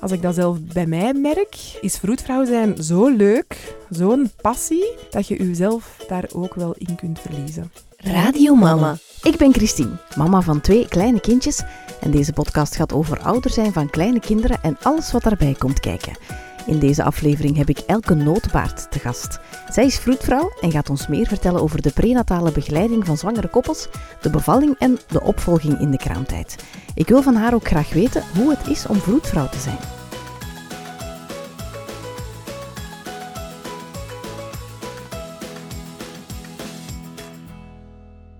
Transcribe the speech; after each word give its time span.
Als 0.00 0.12
ik 0.12 0.22
dat 0.22 0.34
zelf 0.34 0.60
bij 0.60 0.86
mij 0.86 1.12
merk, 1.12 1.78
is 1.80 1.96
vroedvrouw 1.96 2.44
zijn 2.44 2.82
zo 2.82 3.08
leuk, 3.08 3.76
zo'n 3.90 4.30
passie, 4.40 4.84
dat 5.10 5.28
je 5.28 5.46
jezelf 5.46 6.04
daar 6.08 6.28
ook 6.34 6.54
wel 6.54 6.74
in 6.78 6.94
kunt 6.94 7.20
verliezen. 7.20 7.72
Radio 7.96 8.54
Mama. 8.54 8.96
Ik 9.22 9.36
ben 9.36 9.52
Christine, 9.54 9.96
mama 10.16 10.40
van 10.40 10.60
twee 10.60 10.88
kleine 10.88 11.20
kindjes. 11.20 11.62
En 12.00 12.10
deze 12.10 12.32
podcast 12.32 12.76
gaat 12.76 12.92
over 12.92 13.18
ouder 13.18 13.50
zijn 13.50 13.72
van 13.72 13.90
kleine 13.90 14.20
kinderen 14.20 14.62
en 14.62 14.76
alles 14.82 15.12
wat 15.12 15.22
daarbij 15.22 15.54
komt 15.58 15.80
kijken. 15.80 16.16
In 16.66 16.78
deze 16.78 17.02
aflevering 17.02 17.56
heb 17.56 17.68
ik 17.68 17.78
Elke 17.78 18.14
Nootbaard 18.14 18.90
te 18.90 18.98
gast. 18.98 19.38
Zij 19.68 19.84
is 19.84 19.98
vroedvrouw 19.98 20.52
en 20.60 20.70
gaat 20.70 20.90
ons 20.90 21.06
meer 21.06 21.26
vertellen 21.26 21.62
over 21.62 21.82
de 21.82 21.90
prenatale 21.90 22.52
begeleiding 22.52 23.06
van 23.06 23.16
zwangere 23.16 23.48
koppels, 23.48 23.88
de 24.20 24.30
bevalling 24.30 24.74
en 24.78 24.98
de 25.08 25.22
opvolging 25.22 25.80
in 25.80 25.90
de 25.90 25.96
kraamtijd. 25.96 26.64
Ik 26.94 27.08
wil 27.08 27.22
van 27.22 27.34
haar 27.34 27.54
ook 27.54 27.66
graag 27.66 27.92
weten 27.92 28.22
hoe 28.34 28.50
het 28.50 28.66
is 28.66 28.86
om 28.86 28.96
vroedvrouw 28.96 29.48
te 29.48 29.58
zijn. 29.58 29.95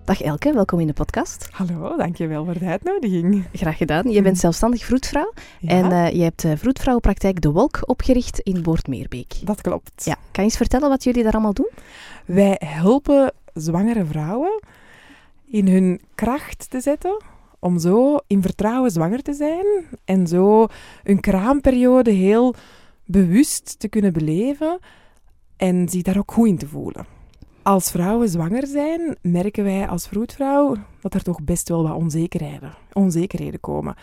Dag 0.06 0.23
Elke, 0.23 0.52
welkom 0.52 0.80
in 0.80 0.87
de 0.87 0.92
podcast. 0.92 1.48
Hallo, 1.51 1.96
dankjewel 1.96 2.45
voor 2.45 2.59
de 2.59 2.65
uitnodiging. 2.65 3.45
Graag 3.52 3.77
gedaan. 3.77 4.10
Je 4.10 4.23
bent 4.23 4.38
zelfstandig 4.38 4.84
vroedvrouw 4.84 5.32
Ja, 5.60 5.69
en 5.69 5.92
eh, 5.92 6.12
je 6.12 6.23
hebt 6.23 6.42
de 6.42 6.56
vroedvrouwenpraktijk 6.56 7.41
De 7.41 7.51
Wolk 7.51 7.79
opgericht 7.88 8.41
in 8.41 8.62
Boortmeerbeek. 8.62 9.34
dat 9.45 9.60
klopt. 9.60 10.05
Ja, 10.05 10.15
kan 10.15 10.23
je 10.32 10.42
eens 10.42 10.56
vertellen 10.56 10.88
wat 10.88 11.05
jullie 11.05 11.23
daar 11.23 11.32
allemaal 11.32 11.52
doen? 11.52 11.70
Wij 12.24 12.60
helpen 12.65 13.32
zwangere 13.55 14.05
vrouwen 14.05 14.62
in 15.46 15.69
hun 15.69 16.01
kracht 16.15 16.70
te 16.70 16.80
zetten 16.80 17.23
om 17.59 17.79
zo 17.79 18.16
in 18.27 18.43
vertrouwen 18.43 18.91
zwanger 18.91 19.23
te 19.23 19.32
zijn 19.34 19.66
en 20.04 20.27
zo 20.27 20.66
hun 21.02 21.20
kraamperiode 21.20 22.10
heel 22.10 22.54
bewust 23.04 23.79
te 23.79 23.88
kunnen 23.88 24.12
beleven 24.12 24.79
en 25.57 25.88
zich 25.88 26.02
daar 26.02 26.18
ook 26.18 26.32
goed 26.32 26.48
in 26.48 26.59
te 26.59 26.68
voelen. 26.68 27.15
Als 27.66 27.90
vrouwen 27.90 28.28
zwanger 28.28 28.66
zijn, 28.66 29.16
merken 29.22 29.64
wij 29.64 29.88
als 29.88 30.09
vroedvrouw 30.09 30.76
dat 31.00 31.14
er 31.14 31.22
toch 31.22 31.42
best 31.42 31.68
wel 31.68 31.82
wat 31.82 31.96
onzekerheden, 31.96 32.74
onzekerheden 32.92 33.60
komen. 33.60 33.95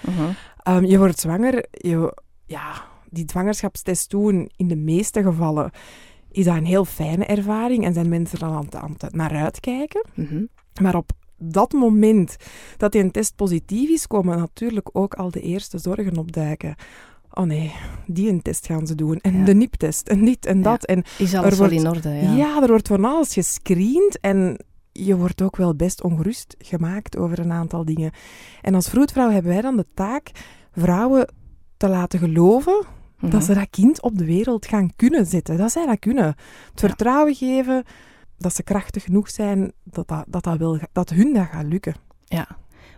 Ehm, 0.64 0.84
je 0.86 0.98
wordt 0.98 1.20
zwanger, 1.20 1.66
je, 1.72 2.18
ja, 2.46 2.84
die 3.10 3.24
zwangerschapstest 3.30 4.10
doen, 4.10 4.50
in 4.56 4.68
de 4.68 4.76
meeste 4.76 5.22
gevallen 5.24 5.72
is 6.32 6.46
dat 6.46 6.56
een 6.56 6.66
heel 6.66 6.86
fijne 6.86 7.26
ervaring 7.26 7.86
en 7.86 7.94
zijn 7.94 8.10
mensen 8.10 8.40
er 8.40 8.46
aan, 8.46 8.64
het- 8.66 8.76
aan 8.76 8.96
het 8.98 9.14
naar 9.14 9.36
uitkijken. 9.36 10.06
Mhm. 10.14 10.44
Maar 10.82 10.96
op 10.96 11.12
dat 11.38 11.72
moment 11.72 12.36
dat 12.78 12.92
die 12.92 13.02
een 13.02 13.12
test 13.12 13.36
positief 13.36 13.90
is, 13.90 14.08
komen 14.08 14.38
natuurlijk 14.38 14.90
ook 14.94 15.14
al 15.14 15.32
de 15.32 15.42
eerste 15.42 15.78
zorgen 15.78 16.18
opduiken. 16.18 16.76
Oh 17.36 17.44
nee, 17.46 17.74
die 18.08 18.30
een 18.30 18.42
test 18.42 18.66
gaan 18.66 18.88
ze 18.88 18.96
doen. 18.96 19.18
En 19.22 19.38
Ja. 19.38 19.46
de 19.46 19.54
NIP-test 19.54 20.08
en 20.08 20.26
dit 20.26 20.46
en 20.46 20.58
Ja. 20.58 20.64
dat. 20.64 20.86
En 20.86 21.04
Is 21.18 21.34
alles 21.34 21.52
Er 21.52 21.58
wel 21.60 21.70
wordt- 21.70 21.84
in 21.84 21.88
orde? 21.90 22.10
ja. 22.10 22.36
Ja. 22.36 22.62
er 22.62 22.68
wordt 22.68 22.88
van 22.88 23.06
alles 23.06 23.34
gescreend 23.34 24.20
en 24.20 24.58
je 24.92 25.16
wordt 25.16 25.42
ook 25.42 25.56
wel 25.56 25.76
best 25.76 26.04
ongerust 26.04 26.56
gemaakt 26.58 27.18
over 27.18 27.40
een 27.40 27.52
aantal 27.52 27.86
dingen. 27.86 28.12
En 28.62 28.74
als 28.76 28.90
vroedvrouw 28.90 29.30
hebben 29.30 29.52
wij 29.52 29.62
dan 29.62 29.76
de 29.78 29.86
taak 29.94 30.32
vrouwen 30.72 31.34
te 31.78 31.88
laten 31.88 32.20
geloven 32.20 32.86
Mhm. 33.20 33.32
dat 33.32 33.44
ze 33.44 33.54
dat 33.54 33.70
kind 33.70 34.02
op 34.02 34.18
de 34.18 34.26
wereld 34.26 34.66
gaan 34.66 34.96
kunnen 34.96 35.26
zetten. 35.26 35.58
Dat 35.58 35.72
zij 35.72 35.86
dat 35.86 36.00
kunnen. 36.00 36.26
Het 36.26 36.80
vertrouwen 36.80 37.36
geven 37.36 37.84
dat 38.38 38.56
ze 38.56 38.64
krachtig 38.64 39.04
genoeg 39.04 39.30
zijn, 39.30 39.72
dat, 39.84 40.08
dat, 40.08 40.26
dat, 40.28 40.44
dat, 40.44 40.58
wil, 40.58 40.80
dat 40.92 41.10
hun 41.10 41.34
dat 41.34 41.46
gaat 41.52 41.66
lukken. 41.66 41.94
Ja, 42.26 42.48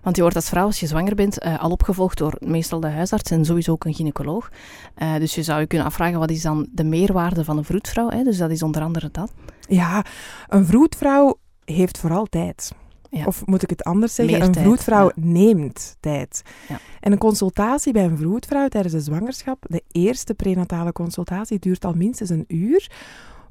want 0.06 0.16
je 0.16 0.22
wordt 0.22 0.36
als 0.36 0.50
vrouw, 0.50 0.66
als 0.66 0.80
je 0.80 0.88
zwanger 0.88 1.16
bent, 1.16 1.40
eh, 1.40 1.60
al 1.60 1.72
opgevolgd 1.72 2.18
door 2.18 2.36
meestal 2.40 2.80
de 2.80 2.88
huisarts 2.88 3.32
en 3.32 3.46
sowieso 3.46 3.72
ook 3.72 3.86
een 3.86 3.94
gynaecoloog. 3.94 4.50
Eh, 4.96 5.16
dus 5.16 5.36
je 5.36 5.44
zou 5.44 5.60
je 5.60 5.68
kunnen 5.68 5.88
afvragen, 5.88 6.20
wat 6.20 6.30
is 6.30 6.42
dan 6.42 6.68
de 6.72 6.84
meerwaarde 6.84 7.44
van 7.44 7.58
een 7.58 7.64
vroedvrouw? 7.64 8.10
Hè? 8.10 8.24
Dus 8.24 8.38
dat 8.38 8.52
is 8.52 8.64
onder 8.64 8.82
andere 8.82 9.10
dat. 9.12 9.34
Ja, 9.68 10.06
een 10.48 10.66
vroedvrouw 10.66 11.40
heeft 11.64 11.98
vooral 11.98 12.26
tijd. 12.26 12.72
Ja. 13.10 13.26
Of 13.26 13.46
moet 13.46 13.64
ik 13.64 13.70
het 13.70 13.84
anders 13.84 14.16
zeggen? 14.16 14.38
Meer 14.38 14.46
een 14.46 14.52
tijd, 14.52 14.66
vroedvrouw 14.66 15.06
ja. 15.06 15.14
neemt 15.16 15.96
tijd. 16.00 16.42
Ja. 16.68 16.80
En 17.00 17.12
een 17.12 17.18
consultatie 17.18 17.94
bij 17.94 18.04
een 18.04 18.18
vroedvrouw 18.18 18.68
tijdens 18.68 18.94
de 18.94 19.00
zwangerschap, 19.00 19.66
de 19.68 19.84
eerste 19.92 20.34
prenatale 20.34 20.92
consultatie, 20.92 21.60
duurt 21.60 21.86
al 21.86 21.94
minstens 21.94 22.30
een 22.30 22.46
uur, 22.48 22.92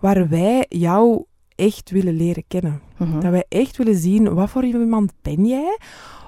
waar 0.01 0.29
wij 0.29 0.67
jou 0.69 1.25
echt 1.55 1.91
willen 1.91 2.15
leren 2.15 2.45
kennen. 2.49 2.81
Mhm. 2.97 3.21
Dat 3.21 3.31
wij 3.31 3.45
echt 3.49 3.77
willen 3.77 3.97
zien, 3.97 4.35
wat 4.35 4.51
voor 4.51 4.65
iemand 4.65 5.13
ben 5.23 5.47
jij? 5.47 5.79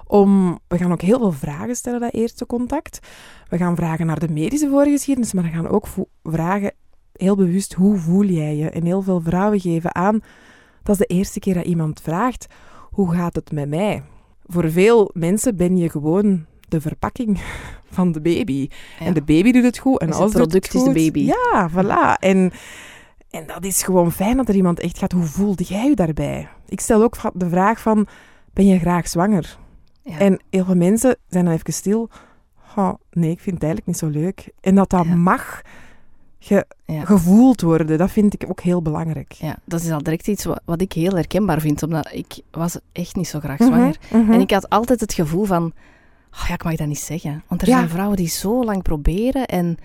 Om, 0.06 0.58
we 0.68 0.78
gaan 0.78 0.92
ook 0.92 1.00
heel 1.00 1.18
veel 1.18 1.32
vragen 1.32 1.76
stellen, 1.76 2.00
dat 2.00 2.14
eerste 2.14 2.46
contact. 2.46 2.98
We 3.48 3.56
gaan 3.56 3.76
vragen 3.76 4.06
naar 4.06 4.18
de 4.18 4.28
medische 4.28 4.68
voorgeschiedenis, 4.68 5.32
maar 5.32 5.44
we 5.44 5.50
gaan 5.50 5.68
ook 5.68 5.86
vragen, 6.22 6.72
heel 7.12 7.36
bewust, 7.36 7.72
hoe 7.72 7.96
voel 7.96 8.24
jij 8.24 8.56
je? 8.56 8.70
En 8.70 8.84
heel 8.84 9.02
veel 9.02 9.20
vrouwen 9.20 9.60
geven 9.60 9.94
aan, 9.94 10.20
dat 10.82 11.00
is 11.00 11.06
de 11.06 11.14
eerste 11.14 11.40
keer 11.40 11.54
dat 11.54 11.64
iemand 11.64 12.00
vraagt, 12.00 12.46
hoe 12.90 13.14
gaat 13.14 13.34
het 13.34 13.52
met 13.52 13.68
mij? 13.68 14.02
Voor 14.46 14.70
veel 14.70 15.10
mensen 15.12 15.56
ben 15.56 15.76
je 15.76 15.90
gewoon 15.90 16.46
de 16.68 16.80
verpakking 16.80 17.40
van 17.96 18.12
de 18.12 18.20
baby. 18.20 18.68
Ja. 18.98 19.06
En 19.06 19.14
de 19.14 19.22
baby 19.22 19.52
doet 19.52 19.64
het 19.64 19.78
goed 19.78 20.00
en 20.00 20.06
Dus 20.06 20.16
alles 20.16 20.32
het 20.32 20.42
doet 20.42 20.52
het 20.52 20.68
product 20.68 20.88
is 20.88 20.94
de 20.94 21.10
baby. 21.10 21.26
Ja, 21.26 21.70
voilà. 21.70 22.18
En, 22.20 22.52
en 23.30 23.46
dat 23.46 23.64
is 23.64 23.82
gewoon 23.82 24.12
fijn 24.12 24.36
dat 24.36 24.48
er 24.48 24.54
iemand 24.54 24.80
echt 24.80 24.98
gaat, 24.98 25.12
hoe 25.12 25.24
voelde 25.24 25.64
jij 25.64 25.88
je 25.88 25.94
daarbij? 25.94 26.48
Ik 26.68 26.80
stel 26.80 27.02
ook 27.02 27.16
de 27.34 27.48
vraag 27.48 27.80
van, 27.80 28.06
ben 28.52 28.66
je 28.66 28.78
graag 28.78 29.08
zwanger? 29.08 29.58
Ja. 30.06 30.18
En 30.18 30.40
heel 30.50 30.64
veel 30.64 30.76
mensen 30.76 31.16
zijn 31.28 31.44
dan 31.44 31.54
even 31.54 31.72
stil. 31.72 32.08
Oh, 32.76 32.94
nee, 33.10 33.30
ik 33.30 33.40
vind 33.40 33.54
het 33.54 33.64
eigenlijk 33.64 33.86
niet 33.86 33.98
zo 33.98 34.20
leuk. 34.20 34.48
En 34.60 34.74
dat 34.74 34.90
dat 34.90 35.04
Ja. 35.06 35.14
mag 35.14 35.62
ge- 36.38 36.66
gevoeld 36.86 37.60
worden, 37.60 37.98
dat 37.98 38.10
vind 38.10 38.34
ik 38.34 38.44
ook 38.50 38.60
heel 38.60 38.82
belangrijk. 38.82 39.32
ja, 39.32 39.56
dat 39.64 39.80
is 39.80 39.90
al 39.90 40.02
direct 40.02 40.28
iets 40.28 40.44
wat, 40.44 40.60
wat 40.64 40.80
ik 40.80 40.92
heel 40.92 41.12
herkenbaar 41.14 41.60
vind, 41.60 41.82
omdat 41.82 42.12
ik 42.12 42.40
was 42.50 42.78
echt 42.92 43.16
niet 43.16 43.28
zo 43.28 43.40
graag 43.40 43.58
Mhm, 43.58 43.68
zwanger. 43.68 43.96
mhm. 44.12 44.32
En 44.32 44.40
ik 44.40 44.50
had 44.50 44.68
altijd 44.68 45.00
het 45.00 45.12
gevoel 45.14 45.44
van, 45.44 45.72
oh 46.32 46.44
ja, 46.48 46.54
ik 46.54 46.64
mag 46.64 46.76
dat 46.76 46.86
niet 46.86 46.98
zeggen. 46.98 47.42
Want 47.48 47.60
er 47.62 47.66
zijn 47.66 47.88
vrouwen 47.88 48.16
die 48.16 48.28
zo 48.28 48.64
lang 48.64 48.82
proberen 48.82 49.46
en 49.46 49.76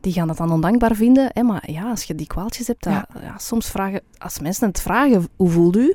die 0.00 0.12
gaan 0.12 0.26
dat 0.26 0.36
dan 0.36 0.52
ondankbaar 0.52 0.94
vinden. 0.94 1.30
Hè? 1.32 1.42
Maar 1.42 1.70
ja, 1.70 1.90
als 1.90 2.02
je 2.04 2.14
die 2.14 2.26
kwaaltjes 2.26 2.66
hebt, 2.66 2.82
dat, 2.82 2.92
Ja. 2.92 3.06
ja, 3.20 3.38
soms 3.38 3.68
vragen, 3.70 4.00
als 4.18 4.38
mensen 4.38 4.68
het 4.68 4.80
vragen, 4.80 5.28
hoe 5.36 5.50
voelt 5.50 5.76
u? 5.76 5.94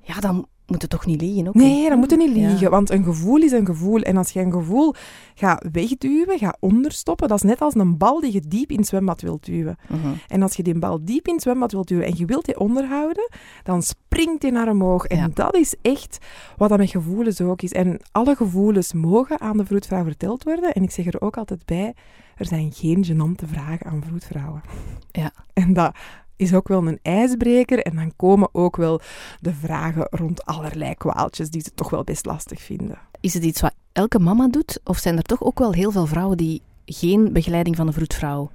Ja, 0.00 0.20
dan 0.20 0.46
moet 0.66 0.82
het 0.82 0.90
toch 0.90 1.06
niet 1.06 1.20
liegen 1.20 1.48
ook? 1.48 1.54
Nee, 1.54 1.82
hè? 1.82 1.88
dat 1.88 1.98
moet 1.98 2.16
niet 2.16 2.36
Ja. 2.36 2.48
liegen, 2.48 2.70
want 2.70 2.90
een 2.90 3.04
gevoel 3.04 3.42
is 3.42 3.52
een 3.52 3.66
gevoel. 3.66 4.00
En 4.00 4.16
als 4.16 4.30
je 4.30 4.40
een 4.40 4.52
gevoel 4.52 4.94
gaat 5.34 5.66
wegduwen, 5.72 6.38
gaat 6.38 6.56
onderstoppen, 6.60 7.28
dat 7.28 7.36
is 7.36 7.42
net 7.42 7.60
als 7.60 7.74
een 7.74 7.96
bal 7.98 8.20
die 8.20 8.32
je 8.32 8.40
diep 8.48 8.70
in 8.70 8.76
het 8.78 8.86
zwembad 8.86 9.20
wilt 9.20 9.44
duwen. 9.44 9.76
Mhm. 9.88 10.12
En 10.28 10.42
als 10.42 10.56
je 10.56 10.62
die 10.62 10.78
bal 10.78 11.04
diep 11.04 11.26
in 11.28 11.32
het 11.34 11.42
zwembad 11.42 11.72
wilt 11.72 11.88
duwen 11.88 12.06
en 12.06 12.14
je 12.16 12.24
wilt 12.24 12.44
die 12.44 12.58
onderhouden, 12.58 13.28
dan 13.62 13.82
springt 13.82 14.40
die 14.40 14.50
naar 14.52 14.68
omhoog. 14.70 15.04
En 15.04 15.16
Ja. 15.16 15.28
dat 15.34 15.54
is 15.56 15.74
echt 15.82 16.18
wat 16.56 16.68
dat 16.68 16.78
met 16.78 16.90
gevoelens 16.90 17.40
ook 17.40 17.62
is. 17.62 17.72
En 17.72 18.00
alle 18.12 18.36
gevoelens 18.36 18.92
mogen 18.92 19.40
aan 19.40 19.56
de 19.56 19.64
vroedvrouw 19.66 20.04
verteld 20.04 20.44
worden. 20.44 20.72
En 20.72 20.82
ik 20.82 20.90
zeg 20.90 21.06
er 21.06 21.20
ook 21.20 21.36
altijd 21.36 21.64
bij, 21.64 21.94
er 22.36 22.46
zijn 22.46 22.72
geen 22.72 23.04
gênante 23.06 23.48
vragen 23.48 23.86
aan 23.86 24.02
vroedvrouwen. 24.06 24.62
Ja. 25.10 25.30
En 25.52 25.72
dat 25.72 25.94
is 26.36 26.54
ook 26.54 26.68
wel 26.68 26.86
een 26.86 26.98
ijsbreker. 27.02 27.78
En 27.78 27.94
dan 27.96 28.12
komen 28.16 28.48
ook 28.52 28.76
wel 28.76 29.00
de 29.40 29.54
vragen 29.54 30.06
rond 30.10 30.44
allerlei 30.44 30.94
kwaaltjes 30.94 31.50
die 31.50 31.60
ze 31.62 31.74
toch 31.74 31.90
wel 31.90 32.04
best 32.04 32.26
lastig 32.26 32.60
vinden. 32.62 32.98
Is 33.20 33.34
het 33.34 33.44
iets 33.44 33.60
wat 33.60 33.74
elke 33.92 34.18
mama 34.18 34.48
doet? 34.48 34.80
Of 34.84 34.98
zijn 34.98 35.16
er 35.16 35.22
toch 35.22 35.42
ook 35.42 35.58
wel 35.58 35.72
heel 35.72 35.90
veel 35.90 36.06
vrouwen 36.06 36.36
die 36.36 36.62
geen 36.84 37.32
begeleiding 37.32 37.76
van 37.76 37.86
een 37.86 37.92
vroedvrouw 37.92 38.50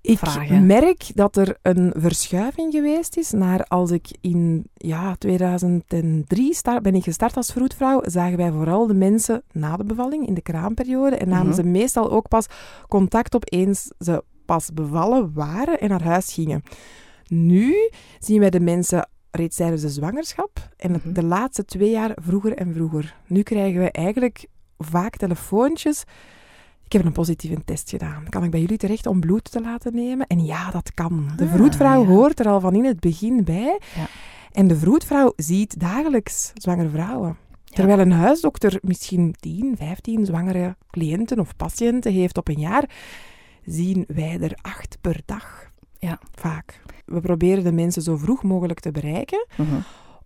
Ik 0.00 0.18
vragen. 0.18 0.66
merk 0.66 1.10
dat 1.14 1.36
er 1.36 1.56
een 1.62 1.92
verschuiving 1.96 2.72
geweest 2.72 3.16
is 3.16 3.30
naar 3.30 3.64
als 3.64 3.90
ik 3.90 4.06
in 4.20 4.64
ja, 4.74 5.14
2003 5.18 6.54
start, 6.54 6.82
ben 6.82 6.94
ik 6.94 7.02
gestart 7.02 7.36
als 7.36 7.52
vroedvrouw, 7.52 8.00
zagen 8.04 8.36
wij 8.36 8.50
vooral 8.52 8.86
de 8.86 8.94
mensen 8.94 9.42
na 9.52 9.76
de 9.76 9.84
bevalling, 9.84 10.26
in 10.26 10.34
de 10.34 10.42
kraamperiode, 10.42 11.16
en 11.16 11.28
namen 11.28 11.46
Mhm. 11.46 11.54
ze 11.54 11.62
meestal 11.62 12.10
ook 12.10 12.28
pas 12.28 12.46
contact 12.88 13.34
op 13.34 13.42
eens 13.52 13.92
ze 13.98 14.24
pas 14.44 14.70
bevallen 14.74 15.32
waren 15.34 15.80
en 15.80 15.88
naar 15.88 16.02
huis 16.04 16.32
gingen. 16.32 16.62
Nu 17.34 17.74
zien 18.18 18.40
wij 18.40 18.50
de 18.50 18.60
mensen 18.60 19.08
reeds 19.30 19.56
tijdens 19.56 19.82
de 19.82 19.88
zwangerschap 19.88 20.68
en 20.76 20.92
het- 20.92 21.04
Mhm. 21.04 21.14
de 21.14 21.24
laatste 21.24 21.64
twee 21.64 21.90
jaar 21.90 22.16
vroeger 22.22 22.56
en 22.56 22.74
vroeger. 22.74 23.14
Nu 23.26 23.42
krijgen 23.42 23.80
we 23.80 23.90
eigenlijk 23.90 24.46
vaak 24.78 25.16
telefoontjes 25.16 26.04
ik 26.84 26.98
heb 26.98 27.06
een 27.06 27.12
positieve 27.12 27.64
test 27.64 27.90
gedaan. 27.90 28.28
Kan 28.28 28.44
ik 28.44 28.50
bij 28.50 28.60
jullie 28.60 28.76
terecht 28.76 29.06
om 29.06 29.20
bloed 29.20 29.50
te 29.50 29.60
laten 29.60 29.94
nemen? 29.94 30.26
En 30.26 30.44
ja, 30.44 30.70
dat 30.70 30.94
kan. 30.94 31.28
De 31.36 31.44
Ah, 31.44 31.52
vroedvrouw 31.54 32.02
ja. 32.02 32.08
hoort 32.08 32.40
er 32.40 32.48
al 32.48 32.60
van 32.60 32.74
in 32.74 32.84
het 32.84 33.00
begin 33.00 33.44
bij. 33.44 33.80
Ja. 33.94 34.06
En 34.50 34.66
de 34.66 34.76
vroedvrouw 34.76 35.32
ziet 35.36 35.80
dagelijks 35.80 36.50
zwangere 36.54 36.88
vrouwen. 36.88 37.36
Terwijl 37.64 37.98
een 37.98 38.12
huisdokter 38.12 38.78
misschien 38.82 39.34
10, 39.40 39.76
15 39.76 40.26
zwangere 40.26 40.76
cliënten 40.90 41.38
of 41.40 41.56
patiënten 41.56 42.12
heeft 42.12 42.38
op 42.38 42.48
een 42.48 42.58
jaar, 42.60 42.90
zien 43.64 44.04
wij 44.08 44.38
er 44.40 44.58
acht 44.60 44.98
per 45.00 45.20
dag. 45.24 45.61
Ja. 46.08 46.18
Vaak. 46.34 46.80
We 47.04 47.20
proberen 47.20 47.64
de 47.64 47.72
mensen 47.72 48.02
zo 48.02 48.16
vroeg 48.16 48.42
mogelijk 48.42 48.80
te 48.80 48.90
bereiken 48.90 49.46
Mhm. 49.56 49.74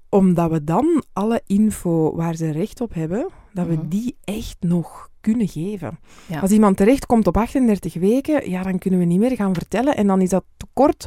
omdat 0.08 0.50
we 0.50 0.64
dan 0.64 1.02
alle 1.12 1.42
info 1.46 2.14
waar 2.16 2.34
ze 2.34 2.50
recht 2.50 2.80
op 2.80 2.94
hebben, 2.94 3.28
dat 3.52 3.66
we 3.66 3.72
Mhm. 3.74 3.88
die 3.88 4.16
echt 4.24 4.56
nog 4.60 5.08
kunnen 5.20 5.48
geven. 5.48 5.98
Ja. 6.26 6.40
Als 6.40 6.50
iemand 6.50 6.76
terechtkomt 6.76 7.26
op 7.26 7.36
38 7.36 7.94
weken, 7.94 8.50
ja, 8.50 8.62
dan 8.62 8.78
kunnen 8.78 9.00
we 9.00 9.06
niet 9.06 9.18
meer 9.18 9.36
gaan 9.36 9.54
vertellen. 9.54 9.96
En 9.96 10.06
dan 10.06 10.20
is 10.20 10.28
dat 10.30 10.44
te 10.56 10.66
kort 10.72 11.06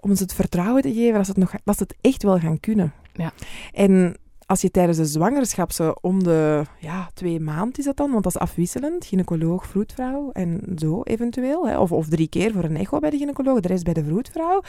om 0.00 0.14
ze 0.14 0.22
het 0.22 0.34
vertrouwen 0.34 0.82
te 0.82 0.92
geven 0.92 1.14
dat 1.14 1.24
ze 1.24 1.30
het, 1.30 1.40
nog, 1.40 1.52
dat 1.64 1.76
ze 1.76 1.82
het 1.82 1.94
echt 2.00 2.22
wel 2.22 2.38
gaan 2.38 2.60
kunnen. 2.60 2.92
Ja. 3.12 3.32
En 3.72 4.16
als 4.52 4.60
je 4.60 4.70
tijdens 4.70 4.98
de 4.98 5.04
zwangerschap 5.04 5.72
zo 5.72 5.94
om 6.00 6.22
de 6.22 6.62
ja, 6.78 7.10
twee 7.14 7.40
maanden 7.40 7.78
is 7.78 7.84
dat 7.84 7.96
dan, 7.96 8.10
want 8.10 8.24
dat 8.24 8.34
is 8.34 8.40
afwisselend, 8.40 9.04
gynaecoloog, 9.04 9.66
vroedvrouw 9.66 10.30
en 10.32 10.60
zo 10.76 11.02
eventueel. 11.02 11.68
Hè, 11.68 11.78
of, 11.78 11.92
of 11.92 12.08
drie 12.08 12.28
keer 12.28 12.52
voor 12.52 12.64
een 12.64 12.76
echo 12.76 12.98
bij 12.98 13.10
de 13.10 13.16
gynaecoloog, 13.16 13.60
de 13.60 13.68
rest 13.68 13.84
bij 13.84 13.94
de 13.94 14.04
vroedvrouw. 14.04 14.62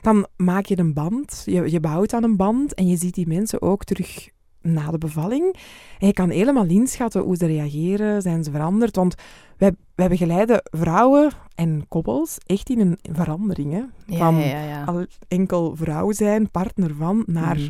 Dan 0.00 0.26
maak 0.36 0.66
je 0.66 0.78
een 0.78 0.94
band, 0.94 1.42
je, 1.44 1.70
je 1.70 1.80
bouwt 1.80 2.12
aan 2.12 2.22
een 2.22 2.36
band 2.36 2.74
en 2.74 2.88
je 2.88 2.96
ziet 2.96 3.14
die 3.14 3.26
mensen 3.26 3.62
ook 3.62 3.84
terug 3.84 4.28
na 4.60 4.90
de 4.90 4.98
bevalling. 4.98 5.56
En 5.98 6.06
je 6.06 6.12
kan 6.12 6.30
helemaal 6.30 6.66
inschatten 6.66 7.22
hoe 7.22 7.36
ze 7.36 7.46
reageren, 7.46 8.22
zijn 8.22 8.44
ze 8.44 8.50
veranderd. 8.50 8.96
Want 8.96 9.14
wij, 9.56 9.72
wij 9.94 10.08
begeleiden 10.08 10.62
vrouwen 10.70 11.30
en 11.54 11.84
koppels 11.88 12.38
echt 12.46 12.70
in 12.70 12.80
een 12.80 12.98
verandering. 13.12 13.72
Hè? 13.72 13.82
Van 14.18 14.34
ja, 14.34 14.46
ja, 14.46 14.64
ja. 14.64 14.84
al 14.84 15.06
enkel 15.28 15.76
vrouw 15.76 16.12
zijn, 16.12 16.50
partner 16.50 16.94
van, 16.94 17.22
naar 17.26 17.56
Mhm. 17.56 17.68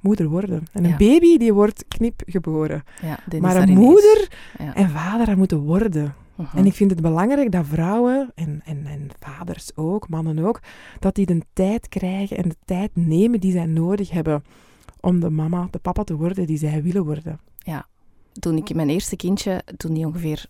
Moeder 0.00 0.28
worden. 0.28 0.66
En 0.72 0.84
een 0.84 0.90
Ja. 0.90 0.96
baby 0.96 1.36
die 1.36 1.54
wordt 1.54 1.84
knip 1.88 2.22
geboren. 2.26 2.84
ja 3.02 3.40
maar 3.40 3.56
een 3.56 3.74
moeder 3.74 4.28
Ja. 4.58 4.74
en 4.74 4.90
vader 4.90 5.26
dat 5.26 5.36
moeten 5.36 5.58
worden. 5.58 6.14
Mhm. 6.34 6.56
En 6.56 6.66
ik 6.66 6.74
vind 6.74 6.90
het 6.90 7.00
belangrijk 7.00 7.52
dat 7.52 7.66
vrouwen, 7.66 8.32
en, 8.34 8.60
en, 8.64 8.86
en 8.86 9.08
vaders 9.20 9.70
ook, 9.76 10.08
mannen 10.08 10.38
ook, 10.38 10.60
dat 10.98 11.14
die 11.14 11.26
de 11.26 11.42
tijd 11.52 11.88
krijgen 11.88 12.36
en 12.36 12.48
de 12.48 12.56
tijd 12.64 12.90
nemen 12.94 13.40
die 13.40 13.52
zij 13.52 13.66
nodig 13.66 14.10
hebben 14.10 14.44
om 15.00 15.20
de 15.20 15.30
mama, 15.30 15.68
de 15.70 15.78
papa 15.78 16.04
te 16.04 16.16
worden 16.16 16.46
die 16.46 16.58
zij 16.58 16.82
willen 16.82 17.04
worden. 17.04 17.40
Toen 18.32 18.56
ik 18.56 18.74
mijn 18.74 18.88
eerste 18.88 19.16
kindje, 19.16 19.62
toen 19.76 19.94
die 19.94 20.06
ongeveer 20.06 20.46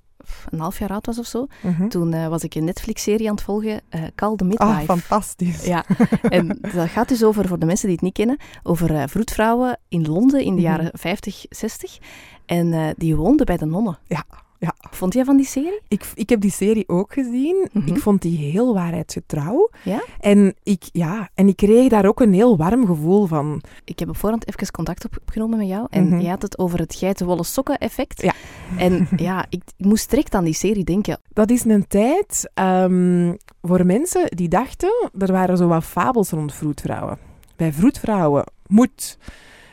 een 0.51 0.61
half 0.61 0.79
jaar 0.79 0.91
oud 0.91 1.07
was 1.07 1.19
of 1.19 1.27
zo, 1.27 1.47
Mhm. 1.63 1.89
toen 1.89 2.13
eh, 2.13 2.29
was 2.29 2.43
ik 2.43 2.55
een 2.55 2.65
Netflix-serie 2.65 3.29
aan 3.29 3.35
het 3.35 3.45
volgen, 3.45 3.81
eh 3.89 4.03
Call 4.15 4.37
the 4.37 4.45
Ah, 4.45 4.49
Midwife. 4.51 4.85
fantastisch. 4.99 5.65
Ja, 5.65 5.85
en 6.23 6.59
dat 6.75 6.89
gaat 6.89 7.09
dus 7.09 7.25
over, 7.25 7.49
voor 7.49 7.59
de 7.59 7.67
mensen 7.67 7.87
die 7.87 7.95
het 7.95 8.05
niet 8.05 8.15
kennen, 8.15 8.37
over 8.63 8.95
eh, 8.95 9.03
vroedvrouwen 9.07 9.79
in 9.89 10.07
Londen 10.07 10.41
in 10.41 10.55
de 10.57 10.61
Mhm. 10.63 10.71
jaren 10.71 10.91
50, 10.93 11.45
60. 11.49 11.99
En 12.47 12.95
die 12.97 13.17
woonden 13.17 13.47
bij 13.47 13.57
de 13.57 13.67
nonnen. 13.67 13.99
Ja, 14.07 14.25
ja. 14.59 14.75
Vond 14.91 15.13
jij 15.15 15.25
van 15.25 15.37
die 15.37 15.47
serie? 15.47 15.81
Ik, 15.89 16.05
ik 16.15 16.29
heb 16.29 16.41
die 16.41 16.51
serie 16.51 16.89
ook 16.89 17.13
gezien. 17.13 17.69
Mhm. 17.73 17.89
Ik 17.89 17.99
vond 17.99 18.23
die 18.23 18.39
heel 18.39 18.75
waarheidsgetrouw. 18.75 19.71
Ja? 19.85 20.03
En 20.21 20.55
ik, 20.63 20.83
ja, 20.93 21.29
en 21.35 21.49
ik 21.49 21.57
kreeg 21.57 21.89
daar 21.89 22.07
ook 22.07 22.21
een 22.21 22.33
heel 22.33 22.57
warm 22.57 22.87
gevoel 22.87 23.27
van. 23.27 23.63
Ik 23.85 23.99
heb 23.99 24.09
op 24.09 24.17
voorhand 24.17 24.49
even 24.49 24.71
contact 24.71 25.05
opgenomen 25.21 25.59
met 25.59 25.69
jou 25.69 25.87
en 25.91 26.09
Mhm. 26.09 26.21
je 26.21 26.29
had 26.29 26.43
het 26.43 26.59
over 26.59 26.79
het 26.79 26.95
geitenwolle 26.95 27.45
sokken 27.45 27.79
effect. 27.79 28.23
Ja. 28.23 28.33
En 28.79 29.09
ja, 29.17 29.47
ik, 29.49 29.63
ik 29.77 29.85
moest 29.85 30.11
direct 30.11 30.35
aan 30.35 30.45
die 30.45 30.55
serie 30.55 30.85
denken. 30.85 31.19
Dat 31.33 31.51
is 31.51 31.65
een 31.65 31.87
tijd 31.87 32.51
ehm, 32.55 33.35
voor 33.63 33.87
mensen 33.87 34.27
die 34.37 34.49
dachten, 34.49 35.11
er 35.19 35.33
waren 35.33 35.57
zo 35.57 35.67
wat 35.69 35.85
fabels 35.85 36.31
rond 36.31 36.55
vroedvrouwen. 36.55 37.19
Bij 37.57 37.73
vroedvrouwen 37.73 38.45
moet 38.67 39.19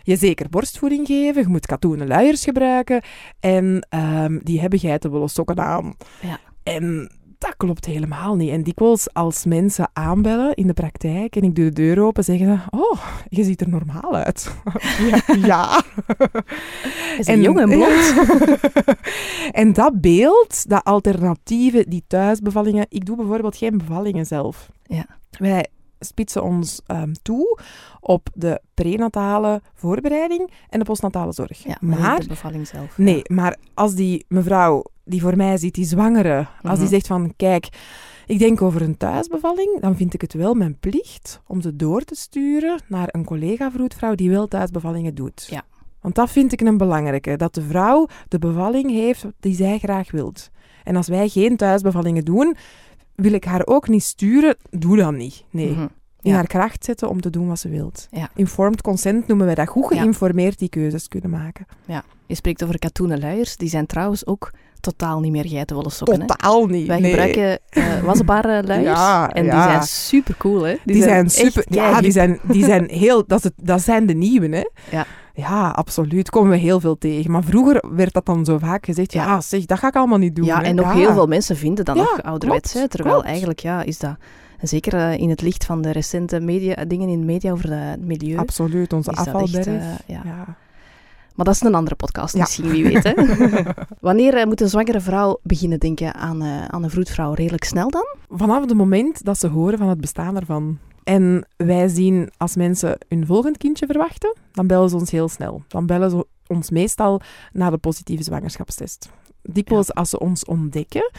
je 0.06 0.16
zeker 0.16 0.50
borstvoeding 0.50 1.08
geven, 1.08 1.42
je 1.42 1.48
moet 1.48 1.66
katoenen 1.66 2.08
luiers 2.08 2.44
gebruiken 2.44 3.02
en 3.40 3.88
ehm, 3.90 4.40
die 4.44 4.60
hebben 4.62 4.80
geitenwolle 4.80 5.28
sokken 5.28 5.60
aan. 5.60 5.96
Ja. 6.22 6.40
En 6.64 7.10
dat 7.38 7.58
klopt 7.58 7.86
helemaal 7.86 8.36
niet. 8.36 8.50
En 8.50 8.64
dikwijls 8.64 9.14
als 9.14 9.46
mensen 9.46 9.90
aanbellen 9.94 10.56
in 10.56 10.68
de 10.68 10.74
praktijk 10.74 11.36
en 11.36 11.44
ik 11.44 11.56
doe 11.56 11.66
de 11.66 11.74
deur 11.74 12.04
open, 12.04 12.24
zeggen 12.24 12.48
ze, 12.48 12.78
oh, 12.78 13.02
je 13.30 13.44
ziet 13.44 13.62
er 13.62 13.70
normaal 13.70 14.16
uit. 14.16 14.56
ja. 15.10 15.36
ja. 15.42 15.84
Is 17.20 17.28
een 17.28 17.42
jong 17.42 17.60
en 17.60 17.70
blond. 17.70 18.14
en 19.62 19.74
dat 19.74 20.02
beeld, 20.02 20.70
dat 20.70 20.84
alternatieve, 20.84 21.86
die 21.88 22.04
thuisbevallingen... 22.08 22.86
Ik 22.90 23.06
doe 23.06 23.16
bijvoorbeeld 23.16 23.58
geen 23.58 23.78
bevallingen 23.78 24.26
zelf. 24.26 24.70
Ja. 24.84 25.06
Wij 25.30 25.68
spitsen 26.00 26.44
ons 26.44 26.82
ehm, 26.86 27.14
toe 27.22 27.60
op 28.00 28.28
de 28.34 28.62
prenatale 28.74 29.62
voorbereiding 29.74 30.52
en 30.70 30.80
de 30.80 30.86
postnatale 30.86 31.32
zorg. 31.34 31.64
Ja, 31.64 31.78
maar, 31.82 32.00
maar 32.00 32.12
niet 32.12 32.22
de 32.22 32.28
bevalling 32.28 32.68
zelf. 32.68 32.98
Nee, 32.98 33.22
maar 33.28 33.58
als 33.74 33.96
die 33.96 34.26
mevrouw 34.28 34.84
die 35.04 35.22
voor 35.22 35.36
mij 35.38 35.58
zit, 35.58 35.74
die 35.74 35.86
zwangere, 35.86 36.38
als 36.62 36.74
die 36.74 36.82
Mhm. 36.84 36.94
zegt 36.94 37.08
van, 37.08 37.34
kijk, 37.38 37.68
ik 38.26 38.40
denk 38.40 38.62
over 38.62 38.82
een 38.82 38.98
thuisbevalling, 38.98 39.80
dan 39.82 39.96
vind 39.96 40.14
ik 40.14 40.22
het 40.22 40.34
wel 40.34 40.54
mijn 40.54 40.78
plicht 40.80 41.42
om 41.48 41.62
ze 41.62 41.76
door 41.76 42.02
te 42.02 42.16
sturen 42.16 42.82
naar 42.88 43.08
een 43.12 43.26
collega-vroedvrouw 43.26 44.16
die 44.16 44.30
wel 44.30 44.48
thuisbevallingen 44.48 45.16
doet. 45.16 45.48
Ja. 45.50 45.64
Want 46.02 46.16
dat 46.16 46.30
vind 46.30 46.52
ik 46.52 46.62
een 46.62 46.78
belangrijke, 46.78 47.36
dat 47.38 47.54
de 47.54 47.62
vrouw 47.62 48.08
de 48.28 48.40
bevalling 48.40 48.92
heeft 48.92 49.26
die 49.40 49.56
zij 49.56 49.78
graag 49.78 50.12
wilt. 50.12 50.50
En 50.84 50.96
als 50.96 51.08
wij 51.08 51.28
geen 51.30 51.58
thuisbevallingen 51.58 52.26
doen, 52.26 52.56
wil 53.16 53.34
ik 53.34 53.44
haar 53.44 53.66
ook 53.66 53.88
niet 53.88 54.04
sturen, 54.04 54.56
doe 54.70 54.98
dat 54.98 55.14
niet. 55.14 55.44
Nee. 55.50 55.70
Mhm. 55.72 55.82
In 56.22 56.32
Ja. 56.32 56.38
haar 56.38 56.48
kracht 56.48 56.86
zetten 56.86 57.10
om 57.10 57.22
te 57.22 57.30
doen 57.30 57.48
wat 57.48 57.60
ze 57.60 57.70
wilt. 57.70 58.08
Ja. 58.12 58.30
Informed 58.36 58.82
consent 58.82 59.28
noemen 59.28 59.46
wij 59.46 59.56
dat. 59.56 59.68
Goed 59.68 59.86
Ja. 59.94 60.00
geïnformeerd 60.00 60.60
die 60.60 60.70
keuzes 60.70 61.08
kunnen 61.08 61.30
maken. 61.30 61.66
Je 62.28 62.36
spreekt 62.36 62.64
over 62.64 62.80
katoenen 62.80 63.20
luiers. 63.20 63.58
Die 63.58 63.70
zijn 63.70 63.86
trouwens 63.86 64.26
ook 64.26 64.52
totaal 64.80 65.20
niet 65.20 65.32
meer 65.32 65.48
geitenwolle 65.48 65.90
sokken. 65.90 66.20
hè. 66.22 66.28
Totaal 66.28 66.66
niet. 66.66 66.88
Wij 66.88 67.00
nee. 67.00 67.10
gebruiken 67.10 67.60
eh 67.70 68.00
wasbare 68.04 68.64
luiers. 68.64 69.00
Ja, 69.00 69.32
en 69.34 69.44
die 69.44 69.52
ja. 69.52 69.64
zijn 69.70 69.84
super 69.84 70.36
cool, 70.38 70.62
hè? 70.64 70.76
Die, 70.86 71.04
zijn, 71.04 71.30
super. 71.30 71.58
echt 71.66 71.74
Ja, 71.74 72.02
die 72.02 72.12
zijn, 72.12 72.40
die 72.44 72.64
zijn 72.66 72.90
heel. 72.90 73.24
Dat, 73.28 73.38
is 73.38 73.44
het, 73.44 73.54
dat 73.56 73.82
zijn 73.82 74.06
de 74.06 74.14
nieuwe, 74.14 74.50
hè? 74.56 74.64
Ja. 74.98 75.06
Ja, 75.36 75.70
absoluut. 75.70 76.30
Komen 76.30 76.50
we 76.52 76.58
heel 76.58 76.80
veel 76.80 76.98
tegen. 76.98 77.32
Maar 77.32 77.44
vroeger 77.44 77.84
werd 77.96 78.14
dat 78.14 78.26
dan 78.26 78.46
zo 78.46 78.58
vaak 78.58 78.86
gezegd. 78.86 79.14
Ja, 79.14 79.24
Ja. 79.26 79.42
zeg, 79.42 79.66
dat 79.66 79.80
ga 79.80 79.88
ik 79.88 79.96
allemaal 79.96 80.18
niet 80.18 80.36
doen. 80.36 80.46
Ja, 80.46 80.58
hè. 80.58 80.64
en 80.64 80.76
nog 80.76 80.86
Ja. 80.86 80.94
heel 81.00 81.14
veel 81.14 81.28
mensen 81.28 81.56
vinden 81.58 81.86
dat 81.86 81.96
nog 81.96 82.22
ouderwets. 82.24 82.72
klopt, 82.72 82.86
hè, 82.86 82.90
terwijl 82.90 83.16
klopt. 83.16 83.30
eigenlijk 83.30 83.60
ja, 83.60 83.82
is 83.84 83.98
dat, 84.00 84.16
zeker 84.62 84.94
eh, 84.94 85.18
in 85.18 85.30
het 85.30 85.42
licht 85.42 85.66
van 85.66 85.82
de 85.82 85.92
recente 85.92 86.40
media, 86.40 86.86
dingen 86.86 87.10
in 87.10 87.20
de 87.20 87.26
media 87.26 87.52
over 87.52 87.72
het 87.80 88.02
milieu, 88.06 88.38
Absoluut, 88.38 88.94
onze 88.94 89.12
afvalberg. 89.12 89.66
eh, 89.66 89.84
ja. 90.06 90.22
Maar 91.36 91.46
dat 91.46 91.56
is 91.56 91.62
een 91.62 91.76
andere 91.76 91.96
podcast 91.96 92.34
Ja. 92.34 92.40
misschien, 92.40 92.70
wie 92.70 92.84
weet. 92.84 93.04
Hè? 93.04 93.14
Wanneer 94.00 94.34
eh, 94.38 94.46
moet 94.46 94.62
een 94.62 94.70
zwangere 94.70 95.02
vrouw 95.02 95.40
beginnen 95.44 95.80
denken 95.80 96.14
aan, 96.14 96.44
aan 96.44 96.84
een 96.84 96.90
vroedvrouw? 96.90 97.34
Redelijk 97.34 97.64
snel 97.64 97.90
dan? 97.90 98.06
Vanaf 98.30 98.62
het 98.62 98.74
moment 98.74 99.26
dat 99.26 99.38
ze 99.40 99.48
horen 99.48 99.78
van 99.78 99.90
het 99.90 100.02
bestaan 100.02 100.36
ervan. 100.40 100.78
En 101.06 101.48
wij 101.58 101.88
zien 101.88 102.30
als 102.38 102.56
mensen 102.56 102.98
hun 103.08 103.26
volgend 103.26 103.58
kindje 103.58 103.86
verwachten, 103.86 104.36
dan 104.52 104.68
bellen 104.68 104.90
ze 104.90 104.96
ons 104.96 105.12
heel 105.12 105.30
snel. 105.30 105.64
Dan 105.68 105.86
bellen 105.86 106.10
ze 106.10 106.26
ons 106.48 106.70
meestal 106.70 107.22
naar 107.54 107.72
de 107.72 107.78
positieve 107.78 108.24
zwangerschapstest. 108.24 109.10
Dikwijls 109.42 109.94
als 109.94 110.10
ze 110.10 110.20
ons 110.20 110.46
ontdekken, 110.46 111.12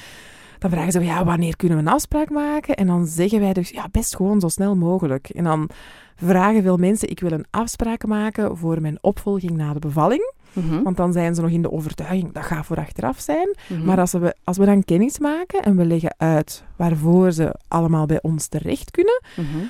dan 0.58 0.70
vragen 0.70 0.92
ze, 0.92 1.04
ja, 1.04 1.24
wanneer 1.24 1.56
kunnen 1.56 1.78
we 1.78 1.84
een 1.84 1.92
afspraak 1.92 2.30
maken? 2.30 2.76
En 2.76 2.86
dan 2.86 3.06
zeggen 3.06 3.40
wij 3.40 3.52
dus, 3.52 3.70
ja, 3.70 3.88
best 3.90 4.16
gewoon 4.16 4.40
zo 4.40 4.49
snel 4.49 4.76
mogelijk. 4.76 5.28
En 5.28 5.44
dan 5.44 5.70
vragen 6.16 6.62
veel 6.62 6.76
mensen, 6.76 7.11
ik 7.11 7.20
wil 7.20 7.32
een 7.32 7.46
afspraak 7.50 8.06
maken 8.06 8.56
voor 8.56 8.80
mijn 8.80 8.99
opvolging 9.00 9.56
na 9.56 9.72
de 9.72 9.78
bevalling. 9.78 10.32
Mhm. 10.56 10.82
Want 10.82 10.96
dan 10.96 11.12
zijn 11.12 11.34
ze 11.34 11.40
nog 11.40 11.50
in 11.50 11.62
de 11.62 11.72
overtuiging, 11.72 12.32
dat 12.32 12.42
gaat 12.44 12.66
voor 12.66 12.76
achteraf 12.78 13.18
zijn. 13.20 13.54
Mhm. 13.68 13.84
Maar 13.84 14.00
als 14.00 14.12
we, 14.12 14.34
als 14.44 14.56
we 14.56 14.64
dan 14.64 14.84
kennis 14.84 15.18
maken 15.18 15.62
en 15.62 15.76
we 15.76 15.84
leggen 15.84 16.14
uit 16.18 16.64
waarvoor 16.76 17.32
ze 17.32 17.54
allemaal 17.68 18.06
bij 18.06 18.18
ons 18.22 18.46
terecht 18.46 18.90
kunnen, 18.90 19.22
Mhm. 19.36 19.64